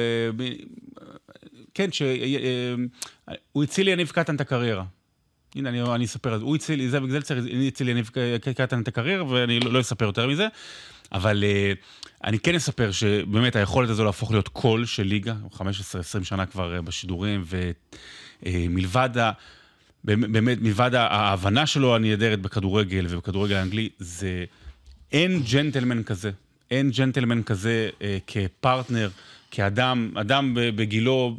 כן, 1.74 1.92
שהוא 1.92 3.64
הציל 3.64 3.86
ליניב 3.86 4.10
קטן 4.10 4.36
את 4.36 4.42
הקריירה. 4.42 4.84
הנה, 5.56 5.70
אני, 5.70 5.82
אני 5.82 6.06
אספר 6.06 6.38
זה. 6.38 6.44
הוא 6.44 6.56
הציל 6.56 6.80
לי, 6.80 6.90
זאביק 6.90 7.12
זלצר 7.12 7.38
הציל 7.68 7.88
ליניב 7.88 8.10
קטן 8.56 8.82
את 8.82 8.88
הקריירה, 8.88 9.26
ואני 9.26 9.60
לא, 9.60 9.74
לא 9.74 9.82
אספר 9.82 10.06
יותר 10.06 10.28
מזה. 10.28 10.48
אבל 11.12 11.44
uh, 11.44 11.78
אני 12.24 12.40
כן 12.40 12.56
אספר 12.56 12.92
שבאמת 12.92 13.56
היכולת 13.56 13.90
הזו 13.90 14.04
להפוך 14.04 14.32
להיות 14.32 14.48
קול 14.48 14.86
של 14.86 15.04
ליגה, 15.04 15.34
15-20 15.54 15.60
שנה 16.24 16.46
כבר 16.46 16.80
uh, 16.80 16.82
בשידורים, 16.82 17.44
ומלבד 18.44 19.18
ה... 19.18 19.32
באמת, 20.04 20.62
מלבד 20.62 20.96
ההבנה 20.96 21.66
שלו 21.66 21.96
הנהדרת 21.96 22.42
בכדורגל 22.42 23.06
ובכדורגל 23.10 23.56
האנגלי, 23.56 23.90
זה 24.00 24.46
אין 25.12 25.44
ג'נטלמן 25.52 26.04
כזה. 26.04 26.32
אין 26.72 26.92
ג'נטלמן 26.92 27.44
כזה 27.44 27.90
אה, 28.02 28.18
כפרטנר, 28.28 29.10
כאדם, 29.56 30.12
אדם 30.16 30.54
ב- 30.54 30.70
בגילו, 30.70 31.38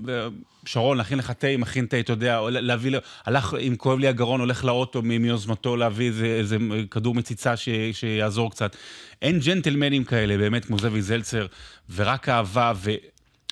שרון, 0.67 0.97
להכין 0.99 1.19
לך 1.19 1.31
תה, 1.31 1.47
מכין 1.59 1.87
תה, 1.87 2.01
אתה 2.01 2.13
יודע, 2.13 2.41
להביא, 2.51 2.93
הלך, 3.27 3.55
אם 3.67 3.75
כואב 3.79 3.99
לי 3.99 4.09
הגרון, 4.09 4.41
הולך 4.41 4.65
לאוטו 4.65 5.03
מיוזמתו 5.03 5.77
להביא 5.77 6.07
איזה, 6.07 6.27
איזה 6.27 6.57
כדור 6.91 7.15
מציצה 7.15 7.57
ש, 7.57 7.69
שיעזור 7.93 8.51
קצת. 8.51 8.77
אין 9.23 9.39
ג'נטלמנים 9.39 10.05
כאלה, 10.05 10.37
באמת, 10.37 10.65
כמו 10.65 10.79
זאביק 10.79 11.01
זלצר, 11.01 11.47
ורק 11.95 12.29
אהבה, 12.29 12.73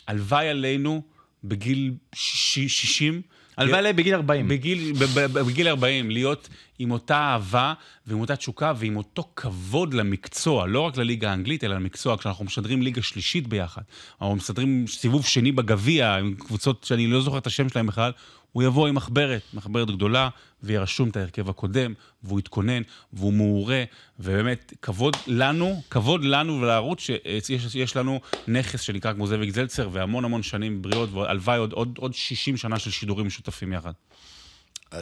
והלוואי 0.08 0.48
עלינו 0.48 1.02
בגיל 1.44 1.92
שיש- 2.14 2.82
60. 2.82 3.22
הלוואי 3.56 3.78
עליי 3.78 3.92
בגיל 3.92 4.14
40. 4.14 4.48
בגיל, 4.48 4.92
בגיל 5.32 5.68
40, 5.68 6.10
להיות 6.10 6.48
עם 6.78 6.90
אותה 6.90 7.16
אהבה 7.16 7.74
ועם 8.06 8.20
אותה 8.20 8.36
תשוקה 8.36 8.72
ועם 8.76 8.96
אותו 8.96 9.28
כבוד 9.36 9.94
למקצוע, 9.94 10.66
לא 10.66 10.80
רק 10.80 10.96
לליגה 10.96 11.30
האנגלית, 11.30 11.64
אלא 11.64 11.74
למקצוע. 11.74 12.16
כשאנחנו 12.16 12.44
משדרים 12.44 12.82
ליגה 12.82 13.02
שלישית 13.02 13.46
ביחד, 13.46 13.82
או 14.20 14.36
משדרים 14.36 14.84
סיבוב 14.88 15.26
שני 15.26 15.52
בגביע, 15.52 16.14
עם 16.14 16.34
קבוצות 16.34 16.84
שאני 16.84 17.06
לא 17.06 17.20
זוכר 17.20 17.38
את 17.38 17.46
השם 17.46 17.68
שלהם 17.68 17.86
בכלל, 17.86 18.12
הוא 18.52 18.62
יבוא 18.62 18.88
עם 18.88 18.94
מחברת, 18.94 19.42
מחברת 19.54 19.90
גדולה, 19.90 20.28
ויהיה 20.62 20.80
רשום 20.80 21.08
את 21.08 21.16
ההרכב 21.16 21.48
הקודם, 21.48 21.94
והוא 22.22 22.40
יתכונן, 22.40 22.82
והוא 23.12 23.32
מעורה, 23.32 23.84
ובאמת, 24.18 24.72
כבוד 24.82 25.16
לנו, 25.26 25.82
כבוד 25.90 26.24
לנו 26.24 26.60
ולערוץ 26.60 27.00
שיש 27.00 27.74
יש 27.74 27.96
לנו 27.96 28.20
נכס 28.48 28.80
שנקרא 28.80 29.12
כמו 29.12 29.26
זאביק 29.26 29.50
זלצר, 29.50 29.88
והמון 29.92 30.24
המון 30.24 30.42
שנים 30.42 30.82
בריאות, 30.82 31.12
והלוואי 31.12 31.58
עוד, 31.58 31.72
עוד, 31.72 31.98
עוד 31.98 32.14
60 32.14 32.56
שנה 32.56 32.78
של 32.78 32.90
שידורים 32.90 33.26
משותפים 33.26 33.72
יחד. 33.72 33.92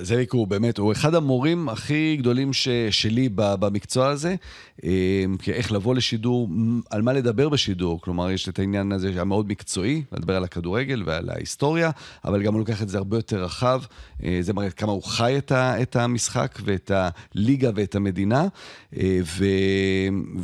זאביק 0.03 0.32
הוא 0.32 0.47
באמת, 0.47 0.78
הוא 0.78 0.93
אחד 0.93 1.14
המורים 1.14 1.68
הכי 1.68 2.16
גדולים 2.16 2.53
ש, 2.53 2.68
שלי 2.91 3.28
במקצוע 3.34 4.09
הזה, 4.09 4.34
אה, 4.84 5.24
כי 5.43 5.53
איך 5.53 5.72
לבוא 5.72 5.95
לשידור, 5.95 6.49
על 6.91 7.03
מה 7.03 7.12
לדבר 7.12 7.49
בשידור, 7.49 8.01
כלומר 8.01 8.30
יש 8.30 8.49
את 8.49 8.59
העניין 8.59 8.93
הזה 8.93 9.20
המאוד 9.20 9.49
מקצועי, 9.49 10.03
לדבר 10.12 10.36
על 10.36 10.45
הכדורגל 10.45 11.03
ועל 11.07 11.30
ההיסטוריה, 11.30 11.91
אבל 12.24 12.43
גם 12.43 12.53
הוא 12.53 12.61
לוקח 12.61 12.82
את 12.82 12.88
זה 12.88 12.99
הרבה 12.99 13.16
יותר 13.16 13.45
רחב, 13.45 13.82
אה, 14.24 14.38
זה 14.41 14.53
מראה 14.53 14.70
כמה 14.70 14.93
הוא 14.93 15.03
חי 15.03 15.38
את, 15.38 15.53
ה, 15.53 15.82
את 15.82 15.97
המשחק 15.97 16.59
ואת 16.64 16.90
הליגה 16.94 17.70
ואת 17.74 17.94
המדינה, 17.94 18.47
אה, 18.97 19.19
ו, 19.24 19.44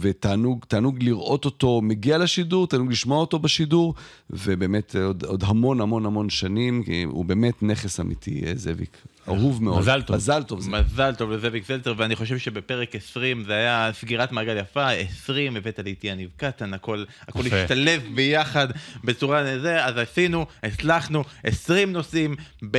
ותענוג 0.01 0.65
תענוג 0.69 1.03
לראות 1.03 1.45
אותו 1.45 1.81
מגיע 1.83 2.19
לשידור, 2.19 2.67
תענוג 2.67 2.91
לשמוע 2.91 3.19
אותו 3.19 3.39
בשידור, 3.39 3.95
ובאמת 4.31 4.97
עוד, 4.97 5.25
עוד 5.25 5.45
המון 5.47 5.81
המון 5.81 6.07
המון 6.07 6.31
שנים, 6.31 6.83
הוא 7.07 7.25
באמת 7.25 7.63
נכס 7.63 8.01
אמיתי, 8.01 8.43
זאביק. 8.55 8.97
אהוב 9.29 9.63
מאוד. 9.63 9.79
מזל 9.79 10.03
טוב. 10.03 10.17
מזל 10.17 10.43
טוב. 10.43 10.61
זה. 10.61 10.71
מזל 10.71 11.15
טוב 11.15 11.33
לזאביק 11.33 11.67
זלצר, 11.67 11.95
ואני 11.97 12.17
חושב 12.17 12.39
שבפרק 12.39 12.95
20 12.95 13.45
זה 13.45 13.53
היה 13.53 13.91
סגירת 13.93 14.33
מעגל 14.33 14.57
יפה, 14.57 14.89
20 14.91 15.57
הבאת 15.57 15.79
לי 15.79 15.91
איתי 15.91 16.07
יניב 16.07 16.31
קטן, 16.37 16.75
הכל, 16.75 17.05
הכל. 17.29 17.41
השתלב 17.53 18.03
ביחד 18.15 18.69
בצורה 19.05 19.59
זה, 19.59 19.85
אז 19.85 19.99
עשינו, 19.99 20.47
הצלחנו 20.63 21.25
20 21.45 21.93
נושאים 21.93 22.37
ב... 22.71 22.79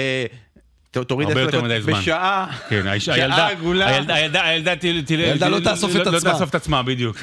תוריד 1.07 1.31
עשר 1.31 1.47
דקות. 1.47 1.63
בשעה, 1.85 2.57
כן, 2.69 2.99
שעה 2.99 3.15
הילדה, 3.15 3.47
עגולה. 3.47 3.87
הילדה, 3.87 4.15
הילדה, 4.15 4.43
הילדה, 4.43 4.73
הילדה 5.09 5.49
לא 5.49 5.59
תאסוף 5.59 5.91
את 5.95 6.05
לא 6.07 6.17
עצמה. 6.17 6.31
תאסוף 6.31 6.49
את 6.49 6.55
עצמה, 6.55 6.83
בדיוק. 6.83 7.17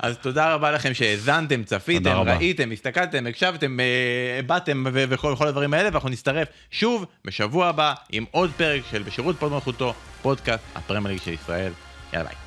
אז 0.00 0.18
תודה 0.18 0.54
רבה 0.54 0.70
לכם 0.70 0.94
שהאזנתם, 0.94 1.64
צפיתם. 1.64 2.10
ראיתם, 2.26 2.72
הסתכלתם, 2.72 3.26
הקשבתם, 3.26 3.80
אה, 3.80 4.40
באתם 4.46 4.84
וכל 4.92 5.48
הדברים 5.48 5.74
האלה, 5.74 5.88
ואנחנו 5.88 6.08
נצטרף 6.08 6.48
שוב 6.70 7.06
בשבוע 7.24 7.66
הבא 7.66 7.94
עם 8.10 8.24
עוד 8.30 8.50
פרק 8.56 8.82
של 8.90 9.02
בשירות 9.02 9.36
הוד 9.38 9.52
מלכותו, 9.52 9.94
פודקאסט 10.22 10.62
הפרמייר 10.74 11.12
ליג 11.12 11.22
של 11.22 11.32
ישראל. 11.32 11.72
יאללה 12.12 12.28
ביי. 12.28 12.41